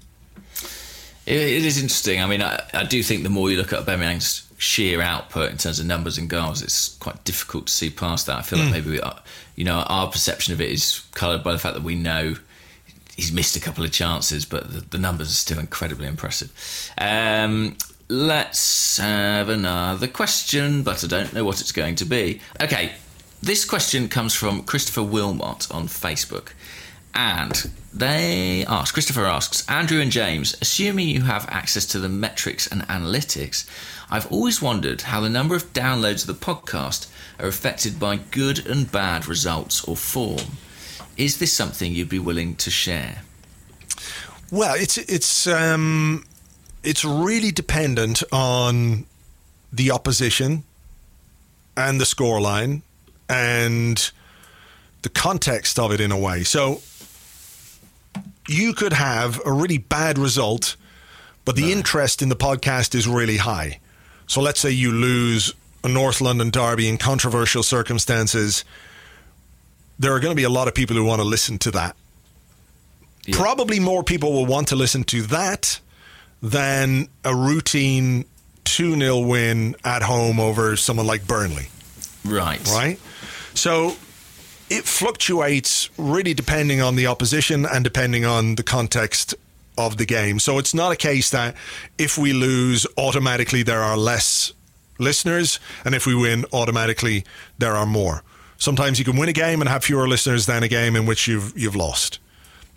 It, 1.26 1.38
it 1.38 1.66
is 1.66 1.82
interesting. 1.82 2.22
I 2.22 2.28
mean, 2.28 2.42
I, 2.42 2.64
I 2.74 2.84
do 2.84 3.02
think 3.04 3.24
the 3.24 3.30
more 3.30 3.50
you 3.50 3.58
look 3.58 3.74
at 3.74 3.86
Aubameyang's 3.86 4.48
sheer 4.58 5.02
output 5.02 5.52
in 5.52 5.58
terms 5.58 5.80
of 5.80 5.86
numbers 5.86 6.18
and 6.18 6.30
goals, 6.30 6.62
it's 6.62 6.96
quite 6.98 7.24
difficult 7.24 7.68
to 7.68 7.74
see 7.74 7.90
past 7.90 8.28
that. 8.28 8.38
I 8.38 8.42
feel 8.42 8.60
like 8.60 8.72
maybe, 8.72 8.92
we 8.92 9.02
are, 9.02 9.20
you 9.56 9.66
know, 9.66 9.84
our 9.88 10.08
perception 10.10 10.54
of 10.54 10.62
it 10.62 10.72
is 10.72 11.06
coloured 11.14 11.44
by 11.44 11.52
the 11.52 11.60
fact 11.60 11.76
that 11.76 11.84
we 11.84 11.96
know 11.96 12.36
he's 13.16 13.32
missed 13.32 13.56
a 13.56 13.60
couple 13.60 13.84
of 13.84 13.92
chances, 13.92 14.46
but 14.46 14.72
the, 14.72 14.82
the 14.82 14.98
numbers 14.98 15.30
are 15.30 15.36
still 15.36 15.60
incredibly 15.60 16.08
impressive. 16.08 16.52
Um, 16.98 17.78
let's 18.08 18.98
have 18.98 19.50
another 19.50 20.08
question, 20.08 20.84
but 20.84 21.04
I 21.04 21.08
don't 21.08 21.34
know 21.34 21.44
what 21.44 21.62
it's 21.62 21.72
going 21.72 21.96
to 21.96 22.06
be. 22.06 22.42
Okay, 22.62 22.94
this 23.42 23.66
question 23.66 24.10
comes 24.10 24.34
from 24.34 24.64
Christopher 24.64 25.04
Wilmot 25.04 25.72
on 25.72 25.88
Facebook. 25.88 26.50
And 27.16 27.72
they 27.94 28.66
ask, 28.68 28.94
Christopher 28.94 29.26
asks, 29.26 29.68
Andrew 29.70 30.02
and 30.02 30.12
James, 30.12 30.58
assuming 30.62 31.08
you 31.08 31.22
have 31.22 31.48
access 31.50 31.86
to 31.88 32.00
the 32.00 32.10
metrics 32.10 32.68
and 32.68 32.82
analytics, 32.84 33.68
I've 34.10 34.30
always 34.32 34.62
wondered 34.62 35.02
how 35.04 35.22
the 35.22 35.30
number 35.30 35.56
of 35.56 35.72
downloads 35.72 36.28
of 36.28 36.28
the 36.28 36.46
podcast 36.46 37.08
are 37.40 37.48
affected 37.48 38.00
by 38.00 38.18
good 38.18 38.68
and 38.68 38.92
bad 38.92 39.28
results 39.28 39.84
or 39.86 39.96
form. 39.96 40.58
Is 41.16 41.38
this 41.38 41.54
something 41.54 41.94
you'd 41.94 42.10
be 42.10 42.20
willing 42.20 42.56
to 42.58 42.70
share? 42.70 43.22
Well, 44.52 44.76
it's 44.76 44.98
it's 44.98 45.48
um, 45.48 46.26
it's 46.84 47.04
really 47.04 47.52
dependent 47.52 48.24
on 48.32 49.06
the 49.72 49.92
opposition 49.92 50.64
and 51.76 52.00
the 52.00 52.06
scoreline 52.06 52.82
and 53.28 54.12
the 55.02 55.10
context 55.10 55.80
of 55.80 55.92
it 55.92 56.00
in 56.00 56.12
a 56.12 56.18
way. 56.18 56.44
So 56.44 56.82
you 58.48 58.74
could 58.74 58.94
have 58.94 59.42
a 59.46 59.52
really 59.52 59.78
bad 59.78 60.18
result, 60.18 60.76
but 61.46 61.56
the 61.56 61.72
interest 61.72 62.22
in 62.22 62.30
the 62.30 62.36
podcast 62.36 62.96
is 62.96 63.08
really 63.08 63.38
high. 63.38 63.80
So 64.28 64.42
let's 64.42 64.60
say 64.60 64.72
you 64.72 64.92
lose 64.92 65.54
a 65.84 65.88
North 65.88 66.22
London 66.22 66.50
derby 66.50 66.88
in 66.90 66.98
controversial 66.98 67.64
circumstances. 67.64 68.64
There 70.00 70.14
are 70.14 70.20
going 70.20 70.32
to 70.32 70.36
be 70.36 70.44
a 70.44 70.50
lot 70.50 70.68
of 70.68 70.74
people 70.74 70.96
who 70.96 71.04
want 71.06 71.22
to 71.22 71.28
listen 71.28 71.58
to 71.60 71.72
that. 71.72 71.96
Yeah. 73.26 73.36
Probably 73.38 73.80
more 73.80 74.04
people 74.04 74.34
will 74.34 74.46
want 74.46 74.68
to 74.70 74.76
listen 74.76 75.04
to 75.06 75.22
that 75.24 75.80
than 76.42 77.08
a 77.24 77.36
routine 77.36 78.26
2 78.66 78.96
0 79.00 79.20
win 79.20 79.76
at 79.84 80.02
home 80.04 80.40
over 80.40 80.76
someone 80.76 81.08
like 81.08 81.26
Burnley 81.26 81.68
Right. 82.24 82.60
right? 82.68 83.00
So 83.54 83.96
it 84.70 84.84
fluctuates 84.86 85.90
really 85.98 86.34
depending 86.34 86.82
on 86.82 86.96
the 86.96 87.08
opposition 87.08 87.66
and 87.66 87.84
depending 87.84 88.26
on 88.26 88.56
the 88.56 88.64
context 88.64 89.36
of 89.78 89.98
the 89.98 90.06
game. 90.06 90.40
So 90.40 90.58
it's 90.58 90.74
not 90.74 90.92
a 90.92 90.96
case 90.96 91.30
that 91.32 91.56
if 91.98 92.18
we 92.18 92.34
lose, 92.34 92.88
automatically 92.98 93.64
there 93.64 93.82
are 93.82 93.98
less 93.98 94.54
listeners, 94.98 95.60
and 95.84 95.94
if 95.94 96.06
we 96.06 96.16
win, 96.16 96.46
automatically 96.54 97.26
there 97.58 97.76
are 97.76 97.86
more. 97.86 98.24
Sometimes 98.58 99.00
you 99.00 99.06
can 99.06 99.18
win 99.18 99.30
a 99.30 99.34
game 99.34 99.62
and 99.62 99.70
have 99.70 99.84
fewer 99.84 100.08
listeners 100.08 100.46
than 100.46 100.64
a 100.64 100.68
game 100.68 100.96
in 100.96 101.06
which 101.06 101.28
you've 101.28 101.58
you've 101.58 101.76
lost. 101.76 102.20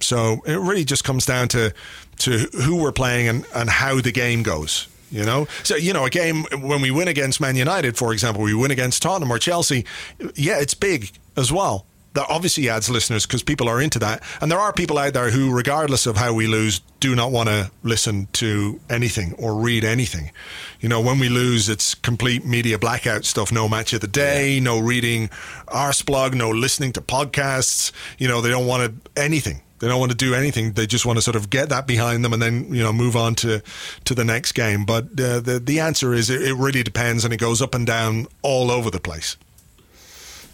So 0.01 0.43
it 0.47 0.57
really 0.57 0.85
just 0.85 1.05
comes 1.05 1.25
down 1.25 1.49
to 1.49 1.73
to 2.19 2.39
who 2.65 2.83
we're 2.83 2.93
playing 2.93 3.29
and, 3.29 3.47
and 3.55 3.71
how 3.71 4.01
the 4.01 4.13
game 4.13 4.43
goes. 4.43 4.89
You 5.11 5.25
know, 5.25 5.47
so 5.63 5.77
you 5.77 5.95
know, 5.95 6.05
a 6.05 6.11
game 6.11 6.45
when 6.61 6.83
we 6.83 6.91
win 6.91 7.09
against 7.09 7.41
Man 7.41 7.57
United, 7.57 7.97
for 7.97 8.13
example, 8.13 8.43
we 8.43 8.53
win 8.53 8.71
against 8.71 9.01
Tottenham 9.01 9.33
or 9.33 9.39
Chelsea. 9.39 9.87
Yeah, 10.35 10.59
it's 10.59 10.75
big 10.75 11.13
as 11.39 11.53
well. 11.53 11.87
That 12.15 12.27
obviously 12.29 12.69
adds 12.69 12.91
listeners 12.91 13.27
because 13.27 13.43
people 13.43 13.69
are 13.69 13.81
into 13.81 13.99
that, 14.01 14.23
and 14.41 14.51
there 14.51 14.59
are 14.59 14.73
people 14.73 14.99
out 14.99 15.13
there 15.13 15.31
who, 15.31 15.55
regardless 15.55 16.07
of 16.07 16.17
how 16.17 16.33
we 16.33 16.47
lose, 16.47 16.81
do 17.01 17.15
not 17.15 17.31
want 17.31 17.49
to 17.49 17.71
listen 17.83 18.27
to 18.33 18.81
anything 18.91 19.35
or 19.35 19.55
read 19.55 19.85
anything. 19.85 20.33
You 20.81 20.89
know, 20.89 21.01
when 21.01 21.19
we 21.19 21.29
lose, 21.29 21.69
it's 21.69 21.95
complete 21.95 22.45
media 22.45 22.79
blackout 22.79 23.25
stuff. 23.25 23.53
No 23.53 23.69
match 23.69 23.93
of 23.93 24.01
the 24.01 24.09
day, 24.09 24.59
no 24.59 24.81
reading 24.81 25.29
Arseblog, 25.69 26.35
no 26.35 26.51
listening 26.51 26.93
to 26.95 27.01
podcasts. 27.01 27.93
You 28.17 28.27
know, 28.27 28.41
they 28.41 28.51
don't 28.51 28.67
want 28.67 29.05
to 29.05 29.23
anything. 29.23 29.61
They 29.79 29.87
don't 29.87 30.01
want 30.01 30.11
to 30.11 30.17
do 30.17 30.35
anything. 30.35 30.73
They 30.73 30.87
just 30.87 31.07
want 31.07 31.19
to 31.19 31.23
sort 31.23 31.37
of 31.37 31.51
get 31.51 31.69
that 31.69 31.87
behind 31.87 32.25
them 32.25 32.33
and 32.33 32.43
then 32.43 32.75
you 32.75 32.83
know 32.83 32.93
move 32.93 33.17
on 33.17 33.35
to 33.37 33.63
to 34.07 34.15
the 34.15 34.25
next 34.25 34.53
game. 34.53 34.85
But 34.85 35.05
uh, 35.21 35.41
the 35.41 35.63
the 35.63 35.81
answer 35.81 36.15
is 36.15 36.31
it, 36.31 36.43
it 36.43 36.55
really 36.55 36.83
depends, 36.83 37.25
and 37.25 37.33
it 37.33 37.39
goes 37.39 37.63
up 37.63 37.75
and 37.75 37.87
down 37.87 38.27
all 38.43 38.71
over 38.71 38.91
the 38.91 39.01
place. 39.01 39.37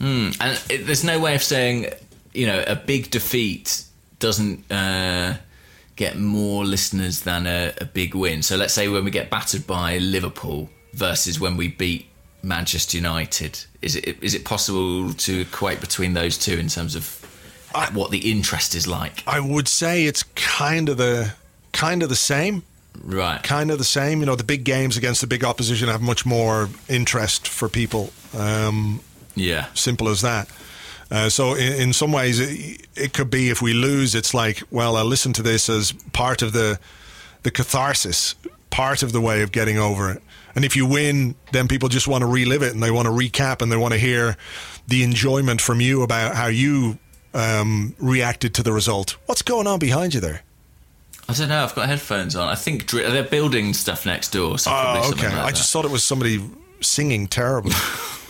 And 0.00 0.60
it, 0.68 0.86
there's 0.86 1.04
no 1.04 1.18
way 1.18 1.34
of 1.34 1.42
saying, 1.42 1.86
you 2.32 2.46
know, 2.46 2.62
a 2.66 2.76
big 2.76 3.10
defeat 3.10 3.84
doesn't 4.18 4.70
uh, 4.70 5.36
get 5.96 6.18
more 6.18 6.64
listeners 6.64 7.20
than 7.20 7.46
a, 7.46 7.72
a 7.80 7.84
big 7.84 8.14
win. 8.14 8.42
So 8.42 8.56
let's 8.56 8.74
say 8.74 8.88
when 8.88 9.04
we 9.04 9.10
get 9.10 9.30
battered 9.30 9.66
by 9.66 9.98
Liverpool 9.98 10.70
versus 10.92 11.38
when 11.38 11.56
we 11.56 11.68
beat 11.68 12.06
Manchester 12.42 12.96
United, 12.96 13.64
is 13.82 13.96
it 13.96 14.22
is 14.22 14.34
it 14.34 14.44
possible 14.44 15.12
to 15.12 15.40
equate 15.40 15.80
between 15.80 16.14
those 16.14 16.36
two 16.38 16.58
in 16.58 16.68
terms 16.68 16.94
of 16.94 17.20
what 17.92 18.10
the 18.10 18.30
interest 18.30 18.74
is 18.74 18.86
like? 18.86 19.22
I 19.26 19.40
would 19.40 19.68
say 19.68 20.04
it's 20.04 20.22
kind 20.34 20.88
of 20.88 20.96
the 20.96 21.34
kind 21.72 22.02
of 22.02 22.08
the 22.08 22.16
same. 22.16 22.62
Right. 23.02 23.42
kind 23.42 23.72
of 23.72 23.78
the 23.78 23.84
same. 23.84 24.20
You 24.20 24.26
know, 24.26 24.36
the 24.36 24.44
big 24.44 24.62
games 24.64 24.96
against 24.96 25.20
the 25.20 25.26
big 25.26 25.44
opposition 25.44 25.88
have 25.88 26.00
much 26.00 26.24
more 26.24 26.68
interest 26.88 27.48
for 27.48 27.68
people. 27.68 28.12
Um, 28.36 29.00
Yeah. 29.34 29.66
simple 29.74 30.08
as 30.08 30.20
that. 30.22 30.48
Uh, 31.10 31.28
so 31.28 31.54
in, 31.54 31.72
in 31.74 31.92
some 31.92 32.12
ways, 32.12 32.40
it, 32.40 32.86
it 32.96 33.12
could 33.12 33.30
be 33.30 33.50
if 33.50 33.60
we 33.62 33.72
lose, 33.74 34.14
it's 34.14 34.32
like, 34.34 34.62
well, 34.70 34.96
I'll 34.96 35.04
listen 35.04 35.32
to 35.34 35.42
this 35.42 35.68
as 35.68 35.92
part 36.12 36.42
of 36.42 36.52
the 36.52 36.78
the 37.42 37.50
catharsis, 37.50 38.34
part 38.70 39.02
of 39.02 39.12
the 39.12 39.20
way 39.20 39.42
of 39.42 39.52
getting 39.52 39.76
over 39.78 40.10
it. 40.10 40.22
And 40.56 40.64
if 40.64 40.76
you 40.76 40.86
win, 40.86 41.34
then 41.52 41.68
people 41.68 41.88
just 41.90 42.08
want 42.08 42.22
to 42.22 42.26
relive 42.26 42.62
it 42.62 42.72
and 42.72 42.82
they 42.82 42.90
want 42.90 43.06
to 43.06 43.12
recap 43.12 43.60
and 43.60 43.70
they 43.70 43.76
want 43.76 43.92
to 43.92 43.98
hear 43.98 44.36
the 44.88 45.02
enjoyment 45.02 45.60
from 45.60 45.80
you 45.80 46.02
about 46.02 46.34
how 46.34 46.46
you 46.46 46.98
um, 47.34 47.94
reacted 47.98 48.54
to 48.54 48.62
the 48.62 48.72
result. 48.72 49.16
What's 49.26 49.42
going 49.42 49.66
on 49.66 49.78
behind 49.78 50.14
you 50.14 50.20
there? 50.20 50.40
I 51.28 51.34
don't 51.34 51.48
know. 51.48 51.64
I've 51.64 51.74
got 51.74 51.88
headphones 51.88 52.34
on. 52.36 52.48
I 52.48 52.54
think 52.54 52.86
dri- 52.86 53.02
they're 53.02 53.24
building 53.24 53.74
stuff 53.74 54.06
next 54.06 54.30
door. 54.32 54.58
So 54.58 54.70
Oh, 54.72 55.10
okay. 55.12 55.28
like 55.28 55.38
I 55.38 55.50
just 55.50 55.70
thought 55.72 55.84
it 55.84 55.90
was 55.90 56.02
somebody 56.04 56.42
singing 56.80 57.26
terribly. 57.26 57.72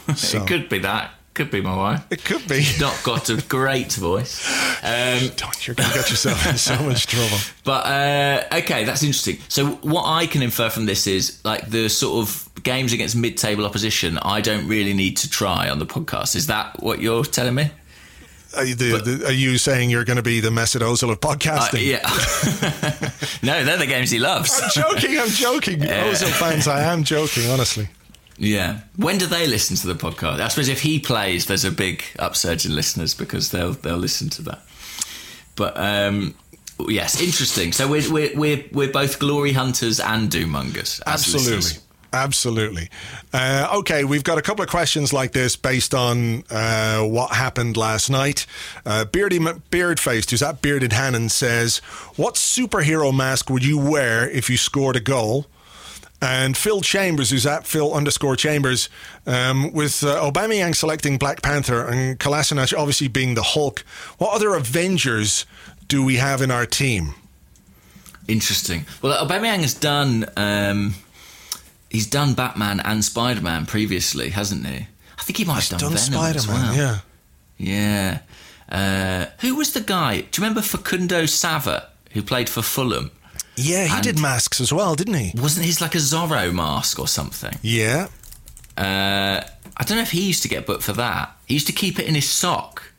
so, 0.16 0.42
It 0.42 0.46
could 0.48 0.68
be 0.68 0.78
that. 0.80 1.11
Could 1.34 1.50
be 1.50 1.61
my 1.61 1.76
wife. 1.76 2.07
it 2.12 2.24
could 2.24 2.46
be. 2.46 2.62
She's 2.62 2.80
not 2.80 2.96
got 3.02 3.28
a 3.28 3.42
great 3.48 3.92
voice. 3.94 4.46
Um, 4.84 5.18
Don't, 5.36 5.66
you're 5.66 5.74
going 5.74 5.88
to 5.90 5.94
get 5.96 6.09
yourself 6.09 6.47
in 6.47 6.56
so 6.56 6.81
much 6.85 7.09
trouble. 7.09 7.39
But 7.64 7.86
uh, 7.86 8.44
okay, 8.59 8.85
that's 8.85 9.02
interesting. 9.02 9.39
So 9.48 9.66
what 9.82 10.05
I 10.06 10.26
can 10.26 10.43
infer 10.43 10.70
from 10.70 10.86
this 10.86 11.09
is 11.09 11.40
like 11.44 11.68
the 11.68 11.89
sort 11.89 12.22
of 12.22 12.48
games 12.62 12.93
against 12.93 13.16
mid-table 13.16 13.66
opposition. 13.66 14.16
I 14.18 14.43
don't 14.43 14.68
really 14.68 14.94
need 14.94 15.16
to 15.18 15.28
try 15.28 15.68
on 15.68 15.81
the 15.81 15.86
podcast. 15.86 16.36
Is 16.36 16.47
that 16.47 16.81
what 16.81 17.01
you're 17.01 17.24
telling 17.24 17.56
me? 17.56 17.72
Are 18.56 18.64
you, 18.64 18.76
the, 18.76 18.98
the, 18.98 19.26
are 19.26 19.32
you 19.32 19.59
saying 19.59 19.90
you're 19.90 20.05
going 20.05 20.18
to 20.18 20.22
be 20.22 20.39
the 20.39 20.51
Mesut 20.51 20.82
Ozil 20.82 21.10
of 21.10 21.18
Uh, 21.20 21.35
podcasting? 21.35 21.85
yeah. 21.85 21.98
no, 23.43 23.64
they're 23.64 23.76
the 23.78 23.86
games 23.86 24.12
he 24.12 24.20
loves. 24.20 24.60
I'm 24.62 24.70
joking. 24.70 25.18
I'm 25.18 25.28
joking. 25.31 25.81
Ozil 25.81 26.28
fans, 26.39 26.68
I 26.68 26.82
am 26.93 27.02
joking. 27.02 27.51
Honestly, 27.51 27.89
Yeah. 28.45 28.81
When 28.97 29.19
do 29.19 29.27
they 29.27 29.47
listen 29.47 29.77
to 29.77 29.87
the 29.87 29.95
podcast? 29.95 30.41
I 30.41 30.49
suppose 30.49 30.69
if 30.69 30.83
he 30.83 30.99
plays, 30.99 31.47
there's 31.47 31.65
a 31.65 31.71
big 31.71 32.05
upsurge 32.19 32.66
in 32.66 32.75
listeners 32.75 33.15
because 33.15 33.51
they'll 33.51 33.73
they'll 33.73 33.97
listen 33.97 34.29
to 34.31 34.43
that. 34.43 34.62
But 35.57 35.77
um, 35.79 36.35
yes, 36.89 37.21
interesting. 37.21 37.73
So 37.73 37.89
we're 37.89 38.11
we're 38.12 38.37
we're, 38.37 38.65
we're 38.73 38.93
both 38.93 39.19
glory 39.19 39.53
hunters 39.53 40.01
and 40.01 40.31
doomongers. 40.31 41.01
Absolutely. 41.07 41.57
listeners. 41.57 41.85
Absolutely. 42.15 42.91
Uh, 43.33 43.69
okay, 43.79 44.05
we've 44.05 44.23
got 44.23 44.39
a 44.39 44.43
couple 44.43 44.62
of 44.62 44.71
questions 44.71 45.12
like 45.12 45.33
this 45.33 45.57
based 45.57 45.95
on 45.95 46.45
uh, 46.49 47.01
what 47.01 47.33
happened 47.33 47.77
last 47.77 48.09
night. 48.09 48.47
Uh, 48.87 49.05
Beardy 49.05 49.41
Beardfaced, 49.41 50.31
who's 50.31 50.41
at 50.41 50.62
Bearded 50.62 50.93
Hannon, 50.93 51.29
says, 51.29 51.79
"What 52.15 52.35
superhero 52.37 53.12
mask 53.12 53.51
would 53.51 53.65
you 53.65 53.79
wear 53.79 54.31
if 54.31 54.49
you 54.49 54.57
scored 54.57 54.95
a 54.95 55.01
goal?" 55.01 55.47
And 56.24 56.56
Phil 56.56 56.80
Chambers, 56.80 57.30
who's 57.30 57.46
at 57.46 57.66
Phil 57.66 57.92
underscore 57.92 58.34
Chambers, 58.34 58.88
um, 59.26 59.72
with 59.72 60.02
uh, 60.02 60.22
Aubameyang 60.30 60.74
selecting 60.74 61.18
Black 61.18 61.42
Panther 61.42 61.86
and 61.86 62.18
Kolasinac 62.18 62.76
obviously 62.76 63.09
being 63.09 63.34
the 63.34 63.42
Hulk, 63.42 63.84
what 64.18 64.34
other 64.34 64.55
Avengers 64.55 65.44
do 65.86 66.02
we 66.02 66.16
have 66.16 66.40
in 66.40 66.51
our 66.51 66.64
team? 66.66 67.14
Interesting. 68.26 68.86
Well, 69.02 69.26
Aubameyang 69.26 69.60
has 69.60 69.74
done. 69.74 70.24
Um, 70.36 70.94
he's 71.90 72.06
done 72.06 72.32
Batman 72.34 72.80
and 72.80 73.05
Spider 73.05 73.42
Man 73.42 73.66
previously, 73.66 74.30
hasn't 74.30 74.66
he? 74.66 74.86
I 75.18 75.22
think 75.22 75.36
he 75.36 75.44
might 75.44 75.68
have 75.68 75.78
done, 75.78 75.80
Done 75.80 75.98
Venom 75.98 76.12
Spider 76.14 76.38
as 76.38 76.48
Man, 76.48 76.56
well. 76.56 76.74
yeah. 76.74 76.98
Yeah. 77.59 78.18
Uh, 78.70 79.26
who 79.40 79.56
was 79.56 79.74
the 79.74 79.80
guy? 79.80 80.22
Do 80.22 80.40
you 80.40 80.42
remember 80.42 80.62
Facundo 80.62 81.26
Sava, 81.26 81.90
who 82.12 82.22
played 82.22 82.48
for 82.48 82.62
Fulham? 82.62 83.10
Yeah, 83.56 83.85
he 83.86 83.94
And- 83.94 84.02
did 84.02 84.18
masks 84.18 84.60
as 84.60 84.72
well, 84.72 84.94
didn't 84.94 85.14
he? 85.14 85.32
Wasn't 85.40 85.64
his 85.64 85.81
like 85.81 85.94
a 85.94 85.98
Zorro 85.98 86.52
mask 86.52 86.98
or 86.98 87.06
something? 87.09 87.56
Yeah. 87.62 88.09
Uh, 88.76 89.43
I 89.76 89.85
don't 89.85 89.97
know 89.97 90.02
if 90.02 90.10
he 90.10 90.22
used 90.22 90.43
to 90.43 90.48
get 90.48 90.66
booked 90.66 90.82
for 90.82 90.93
that. 90.94 91.36
He 91.47 91.55
used 91.55 91.66
to 91.68 91.72
keep 91.72 91.98
it 91.98 92.06
in 92.06 92.14
his 92.14 92.28
sock. 92.28 92.90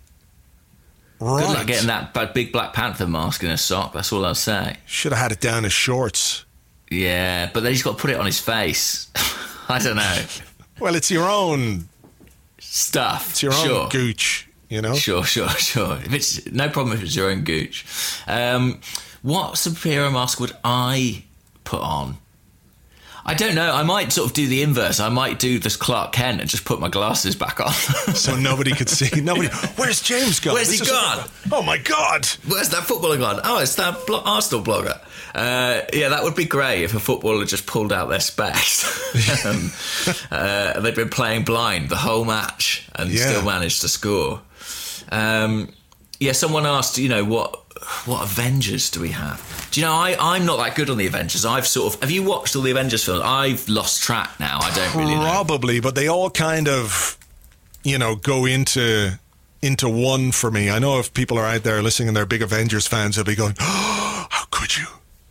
Right. 1.19 1.45
Good 1.45 1.53
luck 1.53 1.67
getting 1.67 1.87
that 1.87 2.33
big 2.33 2.51
Black 2.51 2.73
Panther 2.73 3.07
mask 3.07 3.43
in 3.43 3.49
a 3.49 3.57
sock. 3.57 3.93
That's 3.93 4.11
all 4.11 4.25
I'll 4.25 4.35
say. 4.35 4.77
Should 4.85 5.11
have 5.13 5.21
had 5.21 5.31
it 5.31 5.39
down 5.39 5.63
his 5.63 5.73
shorts. 5.73 6.45
Yeah, 6.89 7.49
but 7.53 7.63
then 7.63 7.71
he's 7.71 7.83
got 7.83 7.97
to 7.97 8.01
put 8.01 8.11
it 8.11 8.17
on 8.19 8.25
his 8.25 8.39
face. 8.39 9.07
I 9.69 9.79
don't 9.79 9.95
know. 9.95 10.21
Well, 10.79 10.95
it's 10.95 11.09
your 11.09 11.27
own. 11.27 11.87
Stuff. 12.59 13.31
It's 13.31 13.43
your 13.43 13.53
own 13.53 13.89
gooch. 13.89 14.47
You 14.69 14.81
know. 14.81 14.93
Sure, 14.95 15.23
sure, 15.23 15.49
sure. 15.57 15.97
If 16.03 16.13
it's 16.13 16.45
no 16.51 16.69
problem 16.69 16.95
if 16.97 17.03
it's 17.03 17.15
your 17.15 17.31
own 17.31 17.43
gooch. 17.43 17.85
Um, 18.27 18.81
what 19.25 19.53
superhero 19.55 20.13
mask 20.13 20.39
would 20.39 20.51
I 20.63 21.23
put 21.63 21.81
on? 21.81 22.17
I 23.27 23.33
don't 23.33 23.55
know. 23.55 23.73
I 23.73 23.81
might 23.81 24.11
sort 24.11 24.29
of 24.29 24.35
do 24.35 24.45
the 24.47 24.61
inverse. 24.61 24.99
I 24.99 25.09
might 25.09 25.39
do 25.39 25.57
this 25.57 25.75
Clark 25.75 26.11
Kent 26.11 26.41
and 26.41 26.47
just 26.47 26.63
put 26.63 26.79
my 26.79 26.89
glasses 26.89 27.35
back 27.35 27.59
on. 27.59 27.71
So 28.15 28.35
nobody 28.37 28.71
could 28.71 28.87
see. 28.87 29.19
Nobody. 29.19 29.47
Where's 29.77 29.99
James 30.01 30.39
gone? 30.39 30.53
Where's 30.53 30.69
he 30.71 30.77
This 30.77 30.87
is- 30.87 30.91
gone? 30.93 31.27
Oh 31.51 31.63
my 31.63 31.79
God! 31.79 32.25
Where's 32.47 32.69
that 32.69 32.83
footballer 32.83 33.17
gone? 33.17 33.39
Oh, 33.43 33.59
it's 33.61 33.75
that 33.75 34.05
blo- 34.05 34.21
Arsenal 34.23 34.63
blogger. 34.63 34.99
Uh, 35.33 35.81
yeah, 35.91 36.09
that 36.09 36.23
would 36.23 36.35
be 36.35 36.45
great 36.45 36.83
if 36.83 36.93
a 36.93 36.99
footballer 36.99 37.43
just 37.45 37.65
pulled 37.65 37.91
out 37.91 38.09
their 38.09 38.19
specs. 38.19 38.85
um, 39.45 39.71
uh, 40.31 40.79
they'd 40.81 40.93
been 40.95 41.09
playing 41.09 41.43
blind 41.45 41.89
the 41.89 41.95
whole 41.97 42.25
match 42.25 42.87
and 42.95 43.09
Yeah. 43.09 43.27
still 43.27 43.43
managed 43.43 43.81
to 43.81 43.89
score. 43.89 44.39
Um, 45.11 45.69
yeah, 46.19 46.31
someone 46.33 46.65
asked, 46.67 46.97
you 46.99 47.09
know, 47.09 47.25
what 47.25 47.59
what 48.05 48.23
Avengers 48.23 48.89
do 48.89 48.99
we 49.01 49.09
have? 49.11 49.67
Do 49.71 49.79
you 49.79 49.85
know, 49.85 49.93
I, 49.93 50.15
I'm 50.19 50.45
not 50.45 50.57
that 50.57 50.75
good 50.75 50.89
on 50.89 50.97
the 50.97 51.07
Avengers. 51.07 51.45
I've 51.45 51.67
sort 51.67 51.93
of. 51.95 52.01
Have 52.01 52.11
you 52.11 52.23
watched 52.23 52.55
all 52.55 52.61
the 52.61 52.71
Avengers 52.71 53.03
films? 53.03 53.21
I've 53.23 53.67
lost 53.69 54.01
track 54.03 54.39
now. 54.39 54.59
I 54.61 54.73
don't 54.75 54.95
really 54.95 55.15
know. 55.15 55.21
Probably, 55.21 55.79
but 55.79 55.95
they 55.95 56.07
all 56.07 56.29
kind 56.29 56.67
of, 56.67 57.17
you 57.83 57.97
know, 57.97 58.15
go 58.15 58.45
into 58.45 59.19
into 59.61 59.89
one 59.89 60.31
for 60.31 60.51
me. 60.51 60.69
I 60.69 60.79
know 60.79 60.99
if 60.99 61.13
people 61.13 61.37
are 61.39 61.45
out 61.45 61.63
there 61.63 61.81
listening 61.81 62.09
and 62.09 62.17
they're 62.17 62.25
big 62.25 62.41
Avengers 62.41 62.85
fans, 62.87 63.15
they'll 63.15 63.25
be 63.25 63.35
going, 63.35 63.55
oh, 63.59 64.27
"How 64.29 64.45
could 64.51 64.77
you?" 64.77 64.85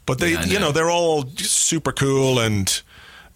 But 0.07 0.19
they, 0.19 0.33
Yeah, 0.33 0.41
I 0.41 0.45
you 0.45 0.55
know. 0.59 0.67
know, 0.67 0.73
they're 0.73 0.91
all 0.91 1.27
super 1.37 1.93
cool. 1.93 2.39
And 2.41 2.83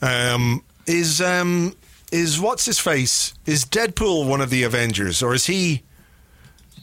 um, 0.03 0.63
is 0.87 1.21
um, 1.21 1.75
is 2.13 2.39
what's 2.41 2.65
his 2.67 2.79
face? 2.79 3.35
Is 3.47 3.65
Deadpool 3.65 4.29
one 4.29 4.41
of 4.41 4.51
the 4.51 4.63
Avengers, 4.65 5.23
or 5.23 5.35
is 5.35 5.47
he? 5.47 5.83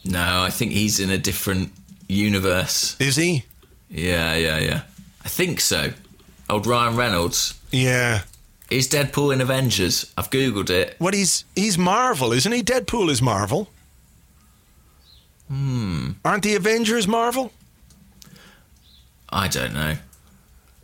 No, 0.03 0.41
I 0.43 0.49
think 0.51 0.71
he's 0.71 0.99
in 0.99 1.09
a 1.09 1.17
different 1.17 1.71
universe. 2.07 2.95
Is 2.99 3.15
he? 3.15 3.45
Yeah, 3.89 4.35
yeah, 4.35 4.59
yeah. 4.59 4.81
I 5.23 5.27
think 5.29 5.59
so. 5.59 5.91
Old 6.49 6.67
Ryan 6.67 6.95
Reynolds. 6.95 7.59
Yeah. 7.71 8.21
Is 8.69 8.87
Deadpool 8.89 9.33
in 9.33 9.41
Avengers? 9.41 10.11
I've 10.17 10.29
googled 10.29 10.69
it. 10.69 10.95
What 10.99 11.13
he's 11.13 11.45
he's 11.55 11.77
Marvel, 11.77 12.31
isn't 12.33 12.51
he? 12.51 12.63
Deadpool 12.63 13.09
is 13.09 13.21
Marvel. 13.21 13.69
Hmm. 15.47 16.11
Aren't 16.23 16.43
the 16.43 16.55
Avengers 16.55 17.07
Marvel? 17.07 17.51
I 19.29 19.47
don't 19.47 19.73
know. 19.73 19.95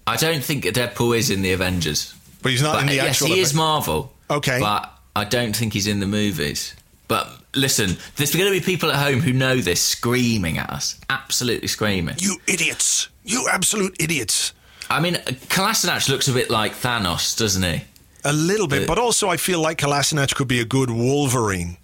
I 0.06 0.16
don't 0.18 0.44
think 0.44 0.66
Deadpool 0.66 1.18
is 1.18 1.30
in 1.30 1.42
the 1.42 1.54
Avengers. 1.54 2.14
But 2.42 2.52
he's 2.52 2.62
not 2.62 2.74
But 2.74 2.82
in 2.82 2.88
the 2.88 2.96
yes, 2.96 3.22
actual. 3.22 3.28
he 3.36 3.40
is 3.40 3.54
Marvel. 3.54 4.14
Okay. 4.30 4.60
But 4.60 4.92
I 5.16 5.24
don't 5.26 5.56
think 5.56 5.74
he's 5.74 5.88
in 5.88 6.00
the 6.00 6.08
movies. 6.08 6.76
But 7.12 7.30
listen, 7.56 7.98
there's 8.16 8.34
going 8.34 8.46
to 8.46 8.58
be 8.58 8.62
people 8.66 8.90
at 8.90 8.96
home 8.96 9.20
who 9.20 9.34
know 9.34 9.58
this 9.58 9.82
screaming 9.82 10.58
at 10.58 10.70
us. 10.70 10.98
Absolutely 11.10 11.68
screaming. 11.68 12.16
You 12.20 12.38
idiots! 12.48 13.10
You 13.26 13.50
absolute 13.52 13.94
idiots! 14.00 14.54
I 14.90 15.02
mean, 15.02 15.16
Kolasinac 15.50 16.08
looks 16.08 16.30
a 16.30 16.32
bit 16.32 16.50
like 16.50 16.72
Thanos, 16.74 17.38
doesn't 17.38 17.64
he? 17.64 17.82
A 18.24 18.32
little 18.32 18.66
bit, 18.68 18.84
Uh, 18.84 18.86
but 18.88 18.98
also 18.98 19.28
I 19.28 19.36
feel 19.36 19.60
like 19.62 19.80
Kolasinac 19.80 20.34
could 20.36 20.48
be 20.48 20.62
a 20.62 20.66
good 20.66 20.90
Wolverine. 20.90 21.76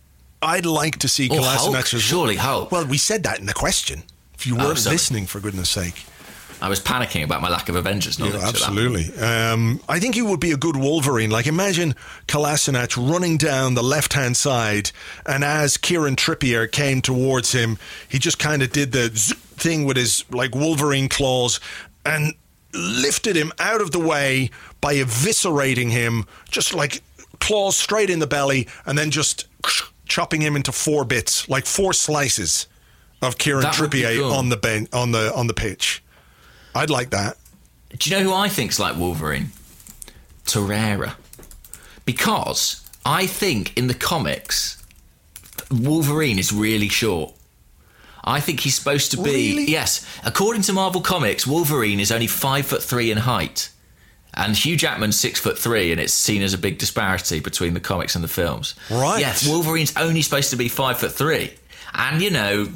I'd 0.42 0.66
like 0.66 0.98
to 1.00 1.10
see 1.10 1.28
Hulk. 1.28 1.74
As 1.76 1.88
Surely 2.02 2.38
Hulk. 2.38 2.72
Well, 2.72 2.86
we 2.86 2.98
said 2.98 3.24
that 3.24 3.40
in 3.40 3.48
the 3.48 3.54
question. 3.54 4.04
If 4.34 4.48
you 4.48 4.56
Oh, 4.58 4.66
weren't 4.68 4.80
sorry. 4.80 4.94
listening, 4.96 5.26
for 5.28 5.42
goodness 5.42 5.70
sake. 5.70 6.06
I 6.62 6.70
was 6.70 6.80
panicking 6.80 7.24
about 7.24 7.42
my 7.42 7.50
lack 7.50 7.70
of 7.70 7.76
Avengers 7.76 8.18
knowledge. 8.18 8.36
Yeah, 8.36 8.48
absolutely. 8.48 9.16
Um, 9.20 9.80
I 9.88 10.00
think 10.00 10.16
he 10.16 10.22
would 10.22 10.40
be 10.40 10.52
a 10.52 10.58
good 10.58 10.76
Wolverine. 10.76 11.30
Like, 11.30 11.48
imagine 11.48 11.96
Kolasinac 12.28 12.98
running 12.98 13.38
down 13.38 13.76
the 13.76 13.84
left 13.84 14.14
hand 14.14 14.36
side, 14.36 14.92
and 15.26 15.44
as 15.44 15.78
Kieran 15.78 16.16
Trippier 16.16 16.72
came 16.72 17.02
towards 17.02 17.52
him, 17.52 17.78
he 18.10 18.18
just 18.20 18.40
kind 18.40 18.64
of 18.64 18.72
did 18.72 18.92
the 18.92 19.10
thing 19.10 19.86
with 19.86 19.98
his 19.98 20.24
like 20.32 20.56
Wolverine 20.56 21.10
claws 21.10 21.60
and 22.06 22.34
lifted 22.74 23.36
him 23.36 23.52
out 23.60 23.82
of 23.82 23.92
the 23.92 24.00
way 24.00 24.50
by 24.82 24.96
eviscerating 24.96 25.92
him, 25.92 26.26
just 26.50 26.74
like 26.74 27.02
claws 27.40 27.78
straight 27.78 28.10
in 28.10 28.20
the 28.20 28.28
belly, 28.28 28.68
and 28.86 28.98
then 28.98 29.12
just 29.12 29.48
chopping 30.08 30.42
him 30.42 30.56
into 30.56 30.72
four 30.72 31.06
bits, 31.06 31.48
like 31.50 31.66
four 31.66 31.94
slices 31.94 32.68
of 33.22 33.38
Kieran 33.38 33.64
That 33.64 33.74
Trippier 33.74 34.32
on 34.32 34.50
the 34.50 34.58
ben- 34.58 34.88
on 34.94 35.12
the 35.12 35.34
on 35.36 35.48
the 35.48 35.54
pitch. 35.54 36.04
I'd 36.78 36.90
like 36.90 37.10
that. 37.10 37.38
Do 37.90 38.10
you 38.10 38.16
know 38.16 38.24
who 38.24 38.34
I 38.34 38.50
think's 38.50 38.80
like 38.80 38.96
Wolverine? 38.96 39.50
Torreira. 40.46 41.16
Because 42.06 42.88
I 43.06 43.26
think 43.26 43.76
in 43.78 43.88
the 43.88 43.94
comics, 43.94 44.84
Wolverine 45.72 46.38
is 46.38 46.54
really 46.54 46.90
short. 46.90 47.34
I 48.24 48.42
think 48.42 48.60
he's 48.60 48.76
supposed 48.76 49.12
to 49.12 49.18
be. 49.18 49.52
Really? 49.52 49.72
Yes, 49.72 50.06
according 50.26 50.62
to 50.64 50.74
Marvel 50.74 51.02
Comics, 51.02 51.48
Wolverine 51.48 52.00
is 52.00 52.12
only 52.12 52.28
five 52.28 52.66
foot 52.66 52.84
three 52.84 53.10
in 53.10 53.18
height, 53.18 53.70
and 54.34 54.56
Hugh 54.56 54.76
Jackman's 54.76 55.18
six 55.18 55.40
foot 55.40 55.58
three, 55.58 55.92
and 55.92 56.00
it's 56.02 56.14
seen 56.14 56.42
as 56.42 56.54
a 56.54 56.58
big 56.58 56.78
disparity 56.78 57.40
between 57.40 57.74
the 57.74 57.80
comics 57.80 58.16
and 58.16 58.24
the 58.24 58.28
films. 58.28 58.76
Right. 58.92 59.22
Yes, 59.22 59.48
Wolverine's 59.48 59.96
only 59.96 60.22
supposed 60.22 60.50
to 60.50 60.58
be 60.58 60.68
five 60.68 61.00
foot 61.00 61.14
three, 61.14 61.54
and 61.94 62.22
you 62.22 62.30
know, 62.30 62.68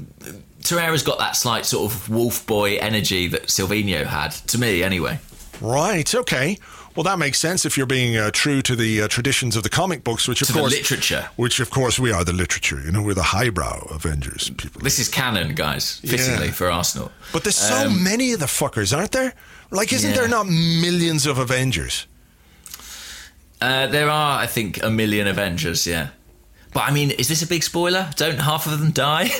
Torreira's 0.61 1.03
got 1.03 1.19
that 1.19 1.35
slight 1.35 1.65
sort 1.65 1.91
of 1.91 2.09
wolf 2.09 2.45
boy 2.45 2.77
energy 2.77 3.27
that 3.27 3.43
Silvinho 3.47 4.05
had. 4.05 4.31
To 4.47 4.57
me, 4.57 4.83
anyway. 4.83 5.19
Right. 5.59 6.13
Okay. 6.13 6.57
Well, 6.95 7.03
that 7.03 7.19
makes 7.19 7.39
sense 7.39 7.65
if 7.65 7.77
you're 7.77 7.85
being 7.87 8.17
uh, 8.17 8.31
true 8.31 8.61
to 8.63 8.75
the 8.75 9.03
uh, 9.03 9.07
traditions 9.07 9.55
of 9.55 9.63
the 9.63 9.69
comic 9.69 10.03
books, 10.03 10.27
which 10.27 10.41
of 10.41 10.47
To 10.49 10.53
course 10.53 10.73
literature. 10.73 11.29
which 11.37 11.61
of 11.61 11.69
course 11.69 11.97
we 11.97 12.11
are 12.11 12.25
the 12.25 12.33
literature. 12.33 12.81
You 12.83 12.91
know, 12.91 13.01
we're 13.01 13.13
the 13.13 13.23
highbrow 13.23 13.87
Avengers 13.91 14.49
people. 14.57 14.81
This 14.81 14.99
is 14.99 15.07
canon, 15.07 15.55
guys. 15.55 15.99
Fittingly 15.99 16.47
Yeah. 16.47 16.51
for 16.51 16.69
Arsenal. 16.69 17.11
But 17.31 17.43
there's 17.43 17.55
so 17.55 17.85
Um, 17.87 18.03
many 18.03 18.33
of 18.33 18.39
the 18.41 18.45
fuckers, 18.47 18.95
aren't 18.95 19.13
there? 19.13 19.33
Like, 19.69 19.93
isn't 19.93 20.09
Yeah. 20.09 20.17
there 20.17 20.27
not 20.27 20.47
millions 20.47 21.25
of 21.25 21.37
Avengers? 21.37 22.07
Uh, 23.61 23.87
there 23.87 24.09
are, 24.09 24.39
I 24.39 24.47
think, 24.47 24.81
a 24.83 24.89
million 24.89 25.27
Avengers. 25.27 25.85
Yeah, 25.87 26.07
but 26.73 26.81
I 26.81 26.91
mean, 26.91 27.11
is 27.11 27.27
this 27.27 27.41
a 27.41 27.47
big 27.47 27.63
spoiler? 27.63 28.09
Don't 28.15 28.39
half 28.39 28.65
of 28.67 28.79
them 28.79 28.91
die? 28.91 29.29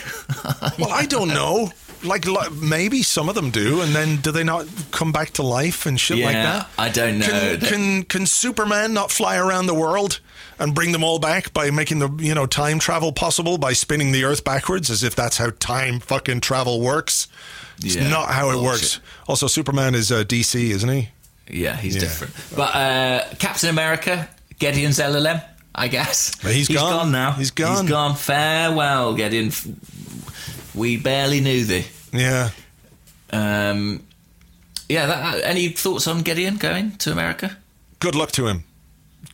Well, 0.79 0.91
I 0.91 1.05
don't 1.05 1.27
know. 1.29 1.71
Like, 2.03 2.25
li- 2.25 2.49
maybe 2.59 3.03
some 3.03 3.29
of 3.29 3.35
them 3.35 3.51
do, 3.51 3.81
and 3.81 3.93
then 3.93 4.17
do 4.17 4.31
they 4.31 4.43
not 4.43 4.65
come 4.89 5.11
back 5.11 5.31
to 5.33 5.43
life 5.43 5.85
and 5.85 5.99
shit 5.99 6.17
like 6.17 6.33
that? 6.33 6.67
I 6.77 6.89
don't 6.89 7.19
know. 7.19 7.27
Can, 7.27 7.59
That- 7.59 7.69
can 7.69 8.03
can 8.03 8.25
Superman 8.25 8.93
not 8.93 9.11
fly 9.11 9.37
around 9.37 9.67
the 9.67 9.75
world 9.75 10.19
and 10.57 10.73
bring 10.73 10.93
them 10.93 11.03
all 11.03 11.19
back 11.19 11.53
by 11.53 11.69
making 11.69 11.99
the 11.99 12.09
you 12.19 12.33
know 12.33 12.47
time 12.47 12.79
travel 12.79 13.11
possible 13.11 13.57
by 13.59 13.73
spinning 13.73 14.11
the 14.11 14.23
Earth 14.23 14.43
backwards, 14.43 14.89
as 14.89 15.03
if 15.03 15.15
that's 15.15 15.37
how 15.37 15.51
time 15.59 15.99
fucking 15.99 16.41
travel 16.41 16.81
works? 16.81 17.27
It's 17.83 17.95
Yeah, 17.95 18.09
not 18.09 18.29
how 18.29 18.49
it 18.49 18.61
works. 18.63 18.99
Also, 19.27 19.45
Superman 19.47 19.93
is 19.93 20.11
uh, 20.11 20.23
DC, 20.23 20.55
isn't 20.71 20.89
he? 20.89 21.09
yeah, 21.49 21.75
he's 21.75 21.95
Yeah. 21.95 22.01
different. 22.01 22.33
But 22.55 22.75
uh, 22.75 23.25
Captain 23.37 23.69
America, 23.69 24.27
Gideon's 24.57 24.97
LLM, 24.99 25.43
I 25.73 25.87
guess. 25.87 26.35
But 26.43 26.53
he's 26.53 26.67
gone. 26.67 27.11
now. 27.11 27.31
He's 27.31 27.51
gone. 27.51 27.81
He's 27.83 27.89
gone. 27.89 28.15
Farewell, 28.15 29.13
Gideon. 29.15 29.51
We 30.75 30.97
barely 30.97 31.39
knew 31.41 31.63
thee. 31.65 31.85
Yeah. 32.13 32.49
Um, 33.31 34.03
yeah. 34.89 35.05
That, 35.05 35.41
any 35.43 35.69
thoughts 35.69 36.07
on 36.07 36.21
Gideon 36.21 36.57
going 36.57 36.97
to 36.97 37.11
America? 37.11 37.57
Good 37.99 38.15
luck 38.15 38.31
to 38.33 38.47
him. 38.47 38.63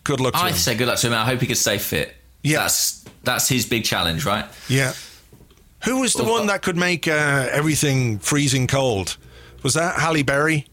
Good 0.04 0.20
luck 0.20 0.34
to 0.34 0.40
I'd 0.40 0.52
him. 0.52 0.58
say 0.58 0.76
good 0.76 0.88
luck 0.88 1.00
to 1.00 1.08
him. 1.08 1.14
I 1.14 1.26
hope 1.26 1.42
he 1.42 1.48
could 1.48 1.58
stay 1.58 1.78
fit. 1.78 2.16
Yeah. 2.44 2.60
That's 2.60 3.04
that's 3.24 3.50
his 3.50 3.66
big 3.66 3.84
challenge, 3.84 4.26
right? 4.26 4.46
Yeah. 4.70 4.94
Who 5.86 6.00
was 6.02 6.14
the 6.14 6.24
Well, 6.24 6.34
one 6.34 6.48
that 6.48 6.62
could 6.62 6.78
make 6.78 7.08
uh, 7.08 7.48
everything 7.52 8.20
freezing 8.20 8.68
cold? 8.68 9.18
Was 9.64 9.74
that 9.74 10.00
Halle 10.00 10.24
Berry? 10.24 10.66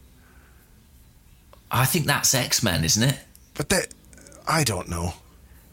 I 1.71 1.85
think 1.85 2.05
that's 2.05 2.33
X 2.33 2.63
Men, 2.63 2.83
isn't 2.83 3.03
it? 3.03 3.19
But 3.55 3.69
that, 3.69 3.87
I 4.47 4.63
don't 4.63 4.87
know. 4.89 5.13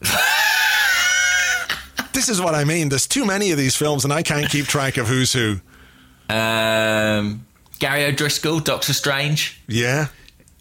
this 2.13 2.29
is 2.29 2.41
what 2.41 2.55
I 2.55 2.63
mean. 2.63 2.89
There's 2.89 3.07
too 3.07 3.25
many 3.25 3.51
of 3.51 3.57
these 3.57 3.75
films, 3.75 4.03
and 4.03 4.13
I 4.13 4.21
can't 4.23 4.49
keep 4.49 4.65
track 4.65 4.97
of 4.97 5.07
who's 5.07 5.33
who. 5.33 5.57
Um, 6.29 7.45
Gary 7.79 8.05
O'Driscoll, 8.05 8.59
Doctor 8.59 8.93
Strange. 8.93 9.61
Yeah. 9.67 10.07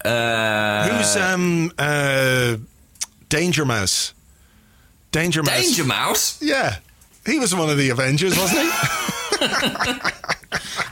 Uh, 0.04 0.88
Who's 0.88 1.16
um 1.16 1.70
uh 1.78 2.56
Danger 3.28 3.64
Mouse? 3.64 4.12
Danger 5.12 5.44
Mouse. 5.44 5.62
Danger 5.62 5.84
Mouse? 5.84 6.42
Yeah. 6.42 6.78
He 7.24 7.38
was 7.38 7.54
one 7.54 7.70
of 7.70 7.78
the 7.78 7.90
Avengers, 7.90 8.36
wasn't 8.36 8.62
he? 8.62 9.46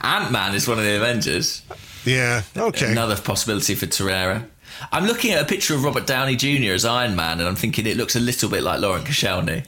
Ant 0.02 0.31
Man 0.31 0.55
is 0.55 0.68
one 0.68 0.78
of 0.78 0.85
the 0.85 0.94
Avengers. 0.97 1.62
yeah. 2.05 2.43
Okay. 2.56 2.93
Another 2.93 3.16
possibility 3.16 3.74
for 3.74 3.86
Torreira. 3.86 4.47
I'm 4.92 5.06
looking 5.06 5.32
at 5.32 5.42
a 5.42 5.44
picture 5.44 5.74
of 5.74 5.84
Robert 5.84 6.06
Downey 6.06 6.36
Jr. 6.36 6.72
as 6.72 6.84
Iron 6.84 7.16
Man, 7.16 7.38
and 7.38 7.48
I'm 7.48 7.56
thinking 7.56 7.86
it 7.86 7.97
looks 7.97 8.16
a 8.16 8.20
little 8.20 8.48
bit 8.48 8.62
like 8.62 8.80
Laurent 8.80 9.05
Koscielny. 9.05 9.64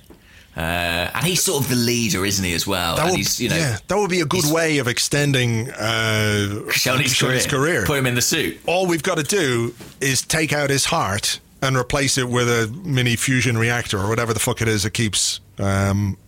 Uh, 0.55 1.11
and 1.15 1.25
he's 1.25 1.43
sort 1.43 1.63
of 1.65 1.71
the 1.71 1.77
leader, 1.77 2.27
isn't 2.27 2.45
he, 2.45 2.53
as 2.53 2.67
well? 2.67 2.97
That 2.97 3.03
and 3.03 3.11
would, 3.13 3.17
he's, 3.17 3.41
you 3.41 3.49
know, 3.49 3.57
yeah, 3.57 3.79
that 3.89 3.97
would 3.97 4.11
be 4.11 4.21
a 4.21 4.27
good 4.27 4.45
way 4.53 4.79
of 4.79 4.89
extending 4.89 5.71
uh, 5.71 6.65
Koscielny's 6.67 7.19
career. 7.19 7.41
career. 7.41 7.87
Put 7.87 7.99
him 7.99 8.07
in 8.07 8.15
the 8.15 8.23
suit. 8.23 8.61
All 8.67 8.87
we've 8.87 9.03
got 9.03 9.17
to 9.17 9.23
do 9.23 9.75
is 10.01 10.21
take 10.21 10.53
out 10.53 10.69
his 10.69 10.85
heart 10.85 11.41
and 11.63 11.77
replace 11.77 12.19
it 12.19 12.29
with 12.29 12.49
a 12.49 12.71
mini 12.85 13.17
fusion 13.17 13.57
reactor 13.57 13.99
or 13.99 14.09
whatever 14.09 14.35
the 14.35 14.41
fuck 14.41 14.61
it 14.61 14.69
is 14.69 14.83
that 14.83 14.91
keeps 14.91 15.41
um, 15.59 16.19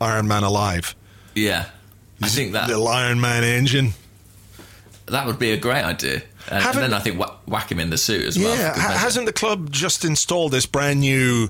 Iron 0.00 0.28
Man 0.28 0.42
alive. 0.42 0.94
Yeah. 1.34 1.66
I 2.20 2.28
think 2.28 2.52
that 2.52 2.68
Little 2.68 2.88
Iron 2.88 3.20
Man 3.20 3.44
engine. 3.44 3.94
that 5.06 5.26
would 5.26 5.38
be 5.38 5.52
a 5.52 5.56
great 5.56 5.84
idea. 5.84 6.22
And, 6.50 6.64
and 6.64 6.78
then 6.78 6.94
I 6.94 7.00
think 7.00 7.18
whack, 7.18 7.32
whack 7.46 7.70
him 7.70 7.80
in 7.80 7.90
the 7.90 7.98
suit 7.98 8.26
as 8.26 8.38
well. 8.38 8.56
Yeah, 8.56 8.70
for 8.70 8.74
good 8.74 8.80
ha- 8.82 8.88
measure. 8.88 8.98
hasn't 9.00 9.26
the 9.26 9.32
club 9.32 9.70
just 9.70 10.04
installed 10.04 10.52
this 10.52 10.66
brand 10.66 11.00
new 11.00 11.48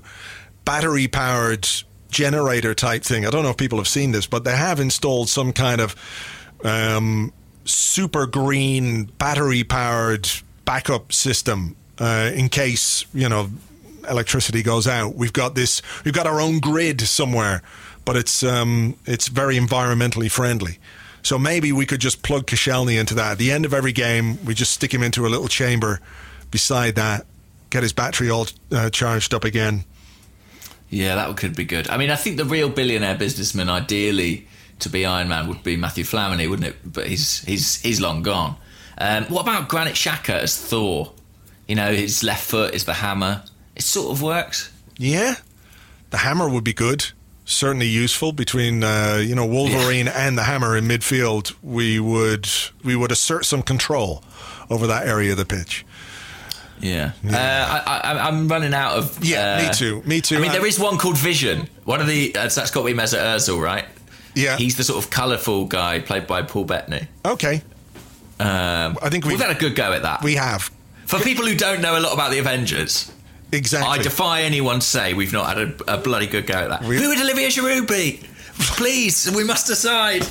battery 0.65 1.07
powered 1.07 1.67
generator 2.09 2.73
type 2.73 3.03
thing? 3.03 3.25
I 3.25 3.29
don't 3.29 3.43
know 3.43 3.49
if 3.49 3.57
people 3.57 3.77
have 3.77 3.87
seen 3.87 4.11
this, 4.11 4.27
but 4.27 4.43
they 4.43 4.55
have 4.55 4.79
installed 4.79 5.29
some 5.29 5.53
kind 5.53 5.81
of 5.81 5.95
um, 6.63 7.33
super 7.65 8.25
green 8.25 9.05
battery 9.17 9.63
powered 9.63 10.29
backup 10.65 11.11
system 11.13 11.75
uh, 11.99 12.31
in 12.33 12.49
case 12.49 13.05
you 13.13 13.29
know 13.29 13.49
electricity 14.09 14.63
goes 14.63 14.87
out. 14.87 15.15
We've 15.15 15.33
got 15.33 15.55
this. 15.55 15.81
We've 16.03 16.13
got 16.13 16.27
our 16.27 16.41
own 16.41 16.59
grid 16.59 17.01
somewhere, 17.01 17.61
but 18.05 18.17
it's 18.17 18.43
um, 18.43 18.97
it's 19.05 19.27
very 19.27 19.57
environmentally 19.57 20.29
friendly. 20.29 20.79
So 21.23 21.37
maybe 21.37 21.71
we 21.71 21.85
could 21.85 22.01
just 22.01 22.23
plug 22.23 22.47
Koscielny 22.47 22.99
into 22.99 23.15
that. 23.15 23.33
At 23.33 23.37
the 23.37 23.51
end 23.51 23.65
of 23.65 23.73
every 23.73 23.91
game, 23.91 24.43
we 24.45 24.53
just 24.53 24.73
stick 24.73 24.93
him 24.93 25.03
into 25.03 25.25
a 25.25 25.29
little 25.29 25.47
chamber 25.47 25.99
beside 26.49 26.95
that, 26.95 27.25
get 27.69 27.83
his 27.83 27.93
battery 27.93 28.29
all 28.29 28.47
uh, 28.71 28.89
charged 28.89 29.33
up 29.33 29.43
again. 29.43 29.85
Yeah, 30.89 31.15
that 31.15 31.37
could 31.37 31.55
be 31.55 31.63
good. 31.63 31.89
I 31.89 31.97
mean, 31.97 32.09
I 32.11 32.15
think 32.15 32.37
the 32.37 32.45
real 32.45 32.69
billionaire 32.69 33.15
businessman, 33.15 33.69
ideally, 33.69 34.47
to 34.79 34.89
be 34.89 35.05
Iron 35.05 35.29
Man 35.29 35.47
would 35.47 35.63
be 35.63 35.77
Mathieu 35.77 36.03
Flamini, 36.03 36.49
wouldn't 36.49 36.67
it? 36.67 36.75
But 36.83 37.07
he's 37.07 37.43
he's 37.43 37.79
he's 37.81 38.01
long 38.01 38.23
gone. 38.23 38.57
Um, 38.97 39.23
what 39.25 39.41
about 39.41 39.69
Granit 39.69 39.93
Xhaka 39.93 40.41
as 40.41 40.57
Thor? 40.57 41.13
You 41.67 41.75
know, 41.75 41.93
his 41.93 42.23
left 42.23 42.43
foot 42.43 42.73
is 42.73 42.83
the 42.83 42.93
hammer. 42.93 43.43
It 43.75 43.83
sort 43.83 44.11
of 44.11 44.21
works. 44.21 44.71
Yeah, 44.97 45.35
the 46.09 46.17
hammer 46.17 46.49
would 46.49 46.65
be 46.65 46.73
good. 46.73 47.05
Certainly 47.43 47.87
useful 47.87 48.31
between 48.31 48.83
uh, 48.83 49.19
you 49.21 49.35
know 49.35 49.45
Wolverine 49.45 50.07
and 50.07 50.37
the 50.37 50.43
hammer 50.43 50.77
in 50.77 50.85
midfield. 50.85 51.53
We 51.63 51.99
would 51.99 52.47
we 52.83 52.95
would 52.95 53.11
assert 53.11 53.45
some 53.45 53.61
control 53.63 54.23
over 54.69 54.87
that 54.87 55.07
area 55.07 55.31
of 55.31 55.37
the 55.37 55.45
pitch. 55.45 55.85
Yeah, 56.79 57.11
Uh, 57.27 57.35
I, 57.35 58.01
I, 58.03 58.27
I'm 58.27 58.47
running 58.47 58.73
out 58.73 58.93
of. 58.97 59.23
Yeah, 59.23 59.59
uh, 59.59 59.67
me 59.67 59.73
too. 59.73 60.01
Me 60.07 60.21
too. 60.21 60.37
I 60.37 60.39
mean, 60.39 60.49
Uh, 60.49 60.53
there 60.53 60.65
is 60.65 60.79
one 60.79 60.97
called 60.97 61.17
Vision. 61.17 61.67
One 61.85 62.01
of 62.01 62.07
the 62.07 62.33
uh, 62.35 62.43
that's 62.47 62.55
got 62.71 62.81
to 62.81 62.85
be 62.85 62.93
Mesut 62.93 63.19
Ozil, 63.19 63.61
right? 63.61 63.85
Yeah. 64.33 64.55
he's 64.57 64.77
the 64.77 64.83
sort 64.85 65.03
of 65.03 65.09
colourful 65.11 65.65
guy 65.65 65.99
played 65.99 66.25
by 66.25 66.41
Paul 66.41 66.63
Bettany. 66.63 67.07
Okay, 67.25 67.61
Um, 68.39 68.97
I 69.01 69.09
think 69.09 69.25
we've 69.25 69.33
we've- 69.33 69.43
had 69.43 69.55
a 69.55 69.59
good 69.59 69.75
go 69.75 69.91
at 69.91 70.03
that. 70.03 70.23
we 70.23 70.35
have 70.35 70.71
For 71.05 71.19
people 71.19 71.45
who 71.45 71.53
don't 71.53 71.81
know 71.81 71.97
a 71.97 71.99
lot 71.99 72.13
about 72.13 72.31
the 72.31 72.39
Avengers, 72.39 73.11
exactly. 73.51 73.89
I 73.99 74.01
defy 74.01 74.41
anyone 74.43 74.79
to 74.79 74.85
say 74.85 75.13
we've 75.13 75.33
not 75.33 75.57
had 75.57 75.57
a, 75.87 75.93
a 75.95 75.97
bloody 75.97 76.27
good 76.27 76.45
go 76.47 76.53
at 76.55 76.69
that. 76.69 76.83
We- 76.83 76.97
Who 76.97 77.09
would 77.09 77.19
Olivier 77.19 77.47
Giroud 77.47 77.87
be? 77.87 78.19
Please, 78.59 79.29
we 79.35 79.43
must 79.43 79.67
decide. 79.67 80.25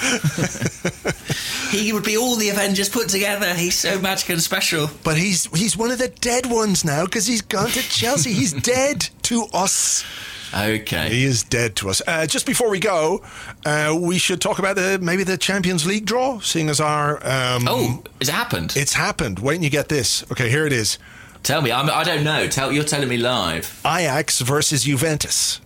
he 1.70 1.92
would 1.92 2.04
be 2.04 2.16
all 2.16 2.36
the 2.36 2.48
Avengers 2.48 2.88
put 2.88 3.08
together. 3.08 3.54
He's 3.54 3.78
so 3.78 4.00
magic 4.00 4.30
and 4.30 4.40
special. 4.42 4.88
but 5.04 5.16
he's 5.16 5.44
he's 5.56 5.76
one 5.76 5.90
of 5.90 5.98
the 5.98 6.08
dead 6.08 6.46
ones 6.46 6.84
now 6.84 7.04
because 7.04 7.26
he's 7.26 7.42
gone 7.42 7.68
to 7.70 7.82
Chelsea. 7.82 8.32
he's 8.32 8.52
dead 8.62 9.08
to 9.22 9.44
us. 9.52 10.04
Okay. 10.52 11.10
He 11.10 11.24
is 11.24 11.44
dead 11.44 11.76
to 11.76 11.90
us. 11.90 12.02
Uh, 12.08 12.26
just 12.26 12.44
before 12.44 12.70
we 12.70 12.80
go, 12.80 13.22
uh, 13.64 13.96
we 14.00 14.18
should 14.18 14.40
talk 14.40 14.58
about 14.58 14.74
the 14.74 14.98
maybe 15.00 15.22
the 15.22 15.38
Champions 15.38 15.86
League 15.86 16.06
draw, 16.06 16.40
seeing 16.40 16.68
as 16.68 16.80
our 16.80 17.16
um, 17.24 17.66
Oh, 17.68 18.02
has 18.20 18.28
it 18.28 18.32
happened? 18.34 18.72
it's 18.76 18.94
happened. 18.94 19.38
Wait 19.38 19.54
and 19.56 19.64
you 19.64 19.70
get 19.70 19.88
this. 19.88 20.24
Okay, 20.32 20.48
here 20.50 20.66
it 20.66 20.72
is: 20.72 20.98
Tell 21.42 21.62
me. 21.62 21.72
I'm, 21.72 21.88
I 21.90 22.04
don't 22.04 22.22
know. 22.24 22.46
Tell 22.48 22.70
you're 22.72 22.84
telling 22.84 23.08
me 23.08 23.16
live. 23.16 23.80
Ajax 23.84 24.40
versus 24.40 24.84
Juventus, 24.84 25.60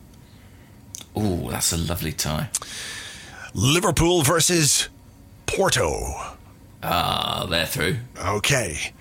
Oh, 1.16 1.48
that's 1.50 1.72
a 1.72 1.76
lovely 1.76 2.12
tie. 2.12 2.48
Liverpool 3.54 4.22
versus 4.22 4.88
Porto. 5.46 6.14
Ah, 6.82 7.46
they're 7.48 7.66
through. 7.66 7.96
Okay, 8.18 8.92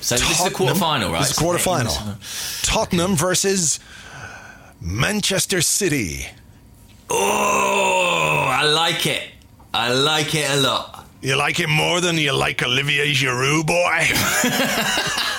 So 0.00 0.16
this 0.16 0.24
is 0.24 0.30
a 0.30 0.36
Tottenham- 0.44 0.52
quarter 0.54 0.74
final, 0.74 1.12
right? 1.12 1.18
This 1.20 1.30
is 1.32 1.38
quarter 1.38 1.58
final. 1.58 1.94
Tottenham 2.62 3.16
versus 3.16 3.78
Manchester 4.80 5.60
City. 5.60 6.26
Oh, 7.10 8.46
I 8.48 8.62
like 8.64 9.06
it. 9.06 9.22
I 9.74 9.92
like 9.92 10.34
it 10.34 10.50
a 10.50 10.56
lot. 10.56 11.06
You 11.20 11.36
like 11.36 11.60
it 11.60 11.68
more 11.68 12.00
than 12.00 12.16
you 12.18 12.32
like 12.32 12.62
Olivier 12.62 13.12
Giroud, 13.12 13.66
boy. 13.66 14.08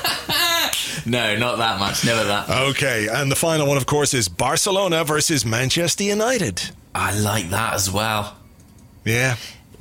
No, 1.05 1.35
not 1.37 1.57
that 1.57 1.79
much. 1.79 2.05
Never 2.05 2.23
that. 2.23 2.49
okay, 2.49 3.07
and 3.11 3.31
the 3.31 3.35
final 3.35 3.67
one, 3.67 3.77
of 3.77 3.85
course, 3.85 4.13
is 4.13 4.29
Barcelona 4.29 5.03
versus 5.03 5.45
Manchester 5.45 6.03
United. 6.03 6.71
I 6.95 7.17
like 7.19 7.49
that 7.49 7.73
as 7.73 7.91
well. 7.91 8.37
Yeah. 9.05 9.35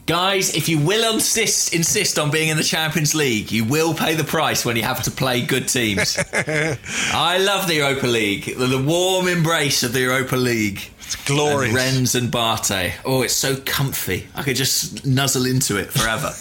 Guys, 0.07 0.57
if 0.57 0.69
you 0.69 0.81
will 0.81 1.15
insist 1.15 1.73
insist 1.73 2.19
on 2.19 2.33
being 2.33 2.49
in 2.49 2.57
the 2.57 2.65
Champions 2.65 3.15
League, 3.15 3.53
you 3.53 3.65
will 3.65 3.95
pay 3.95 4.15
the 4.15 4.25
price 4.25 4.65
when 4.65 4.77
you 4.77 4.83
have 4.83 5.03
to 5.05 5.13
play 5.13 5.43
good 5.43 5.69
teams. 5.69 6.19
I 6.33 7.39
love 7.39 7.69
the 7.69 7.77
Europa 7.77 8.07
League. 8.09 8.57
The, 8.59 8.67
the 8.67 8.83
warm 8.83 9.29
embrace 9.29 9.85
of 9.85 9.93
the 9.93 10.01
Europa 10.01 10.35
League. 10.35 10.92
It's 11.13 11.25
glorious. 11.27 12.15
And 12.15 12.25
and 12.25 12.33
Bate. 12.33 12.95
Oh, 13.05 13.21
it's 13.21 13.35
so 13.35 13.57
comfy. 13.57 14.29
I 14.35 14.43
could 14.43 14.57
just 14.57 15.05
nuzzle 15.05 15.45
into 15.45 15.77
it 15.77 15.93
forever. 15.93 16.33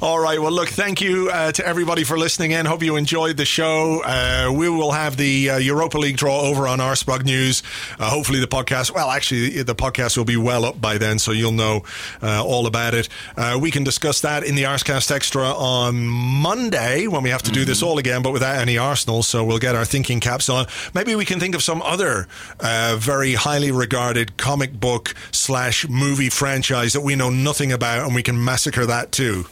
All 0.02 0.18
right. 0.18 0.40
Well, 0.40 0.52
look, 0.52 0.68
thank 0.68 1.00
you 1.00 1.30
uh, 1.32 1.52
to 1.52 1.66
everybody 1.66 2.04
for 2.04 2.18
listening 2.18 2.50
in. 2.50 2.66
Hope 2.66 2.82
you 2.82 2.96
enjoyed 2.96 3.38
the 3.38 3.46
show. 3.46 4.02
Uh, 4.04 4.52
we 4.54 4.68
will 4.68 4.92
have 4.92 5.16
the 5.16 5.50
uh, 5.50 5.56
Europa 5.56 5.96
League 5.96 6.18
draw 6.18 6.42
over 6.42 6.68
on 6.68 6.80
Arseblog 6.80 7.24
News. 7.24 7.62
Uh, 7.98 8.10
hopefully, 8.10 8.40
the 8.40 8.46
podcast, 8.46 8.94
well, 8.94 9.10
actually, 9.10 9.62
the 9.62 9.74
podcast 9.74 10.18
will 10.18 10.26
be 10.26 10.36
well 10.36 10.66
up 10.66 10.78
by 10.78 10.98
then, 10.98 11.18
so 11.18 11.32
you'll 11.32 11.52
know 11.52 11.84
uh, 12.22 12.44
all 12.44 12.66
about 12.66 12.92
it. 12.92 13.08
Uh, 13.38 13.58
we 13.60 13.70
can 13.70 13.84
discuss 13.84 14.20
that 14.20 14.44
in 14.44 14.54
the 14.54 14.64
Arsecast 14.64 15.10
Extra 15.10 15.46
on 15.46 16.06
Monday 16.06 17.06
when 17.06 17.22
we 17.22 17.30
have 17.30 17.42
to 17.44 17.50
do 17.50 17.64
this 17.64 17.82
all 17.82 17.96
again, 17.96 18.22
but 18.22 18.32
without 18.32 18.56
any 18.56 18.76
Arsenal. 18.76 19.22
So 19.22 19.44
we'll 19.44 19.58
get 19.58 19.74
our 19.74 19.86
thinking 19.86 20.20
caps 20.20 20.50
on. 20.50 20.66
Maybe 20.92 21.14
we 21.14 21.24
can 21.24 21.40
think 21.40 21.54
of 21.54 21.62
some 21.62 21.80
other 21.80 22.28
uh, 22.60 22.97
very 22.98 23.34
highly 23.34 23.70
regarded 23.70 24.36
comic 24.36 24.78
book 24.78 25.14
slash 25.32 25.88
movie 25.88 26.28
franchise 26.28 26.92
that 26.92 27.00
we 27.00 27.14
know 27.16 27.30
nothing 27.30 27.72
about, 27.72 28.06
and 28.06 28.14
we 28.14 28.22
can 28.22 28.42
massacre 28.42 28.86
that 28.86 29.12
too. 29.12 29.46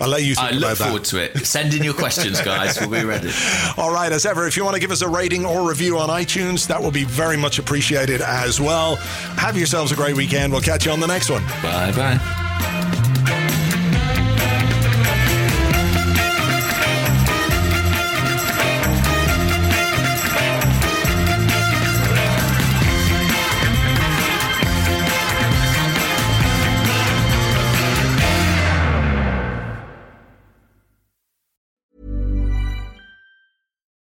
I'll 0.00 0.08
let 0.08 0.22
you 0.24 0.34
think 0.34 0.52
about 0.52 0.60
that. 0.60 0.66
I 0.66 0.68
look 0.68 0.78
that. 0.78 0.84
forward 0.84 1.04
to 1.04 1.22
it. 1.22 1.46
Send 1.46 1.72
in 1.72 1.82
your 1.82 1.94
questions, 1.94 2.40
guys. 2.42 2.78
We'll 2.78 2.90
be 2.90 3.04
ready. 3.04 3.30
All 3.78 3.90
right, 3.92 4.12
as 4.12 4.26
ever, 4.26 4.46
if 4.46 4.56
you 4.56 4.64
want 4.64 4.74
to 4.74 4.80
give 4.80 4.90
us 4.90 5.00
a 5.00 5.08
rating 5.08 5.46
or 5.46 5.66
review 5.66 5.98
on 5.98 6.10
iTunes, 6.10 6.66
that 6.66 6.82
will 6.82 6.90
be 6.90 7.04
very 7.04 7.36
much 7.36 7.58
appreciated 7.58 8.20
as 8.20 8.60
well. 8.60 8.96
Have 9.36 9.56
yourselves 9.56 9.92
a 9.92 9.96
great 9.96 10.16
weekend. 10.16 10.52
We'll 10.52 10.62
catch 10.62 10.84
you 10.84 10.92
on 10.92 11.00
the 11.00 11.06
next 11.06 11.30
one. 11.30 11.42
Bye 11.62 11.92
bye. 11.92 13.02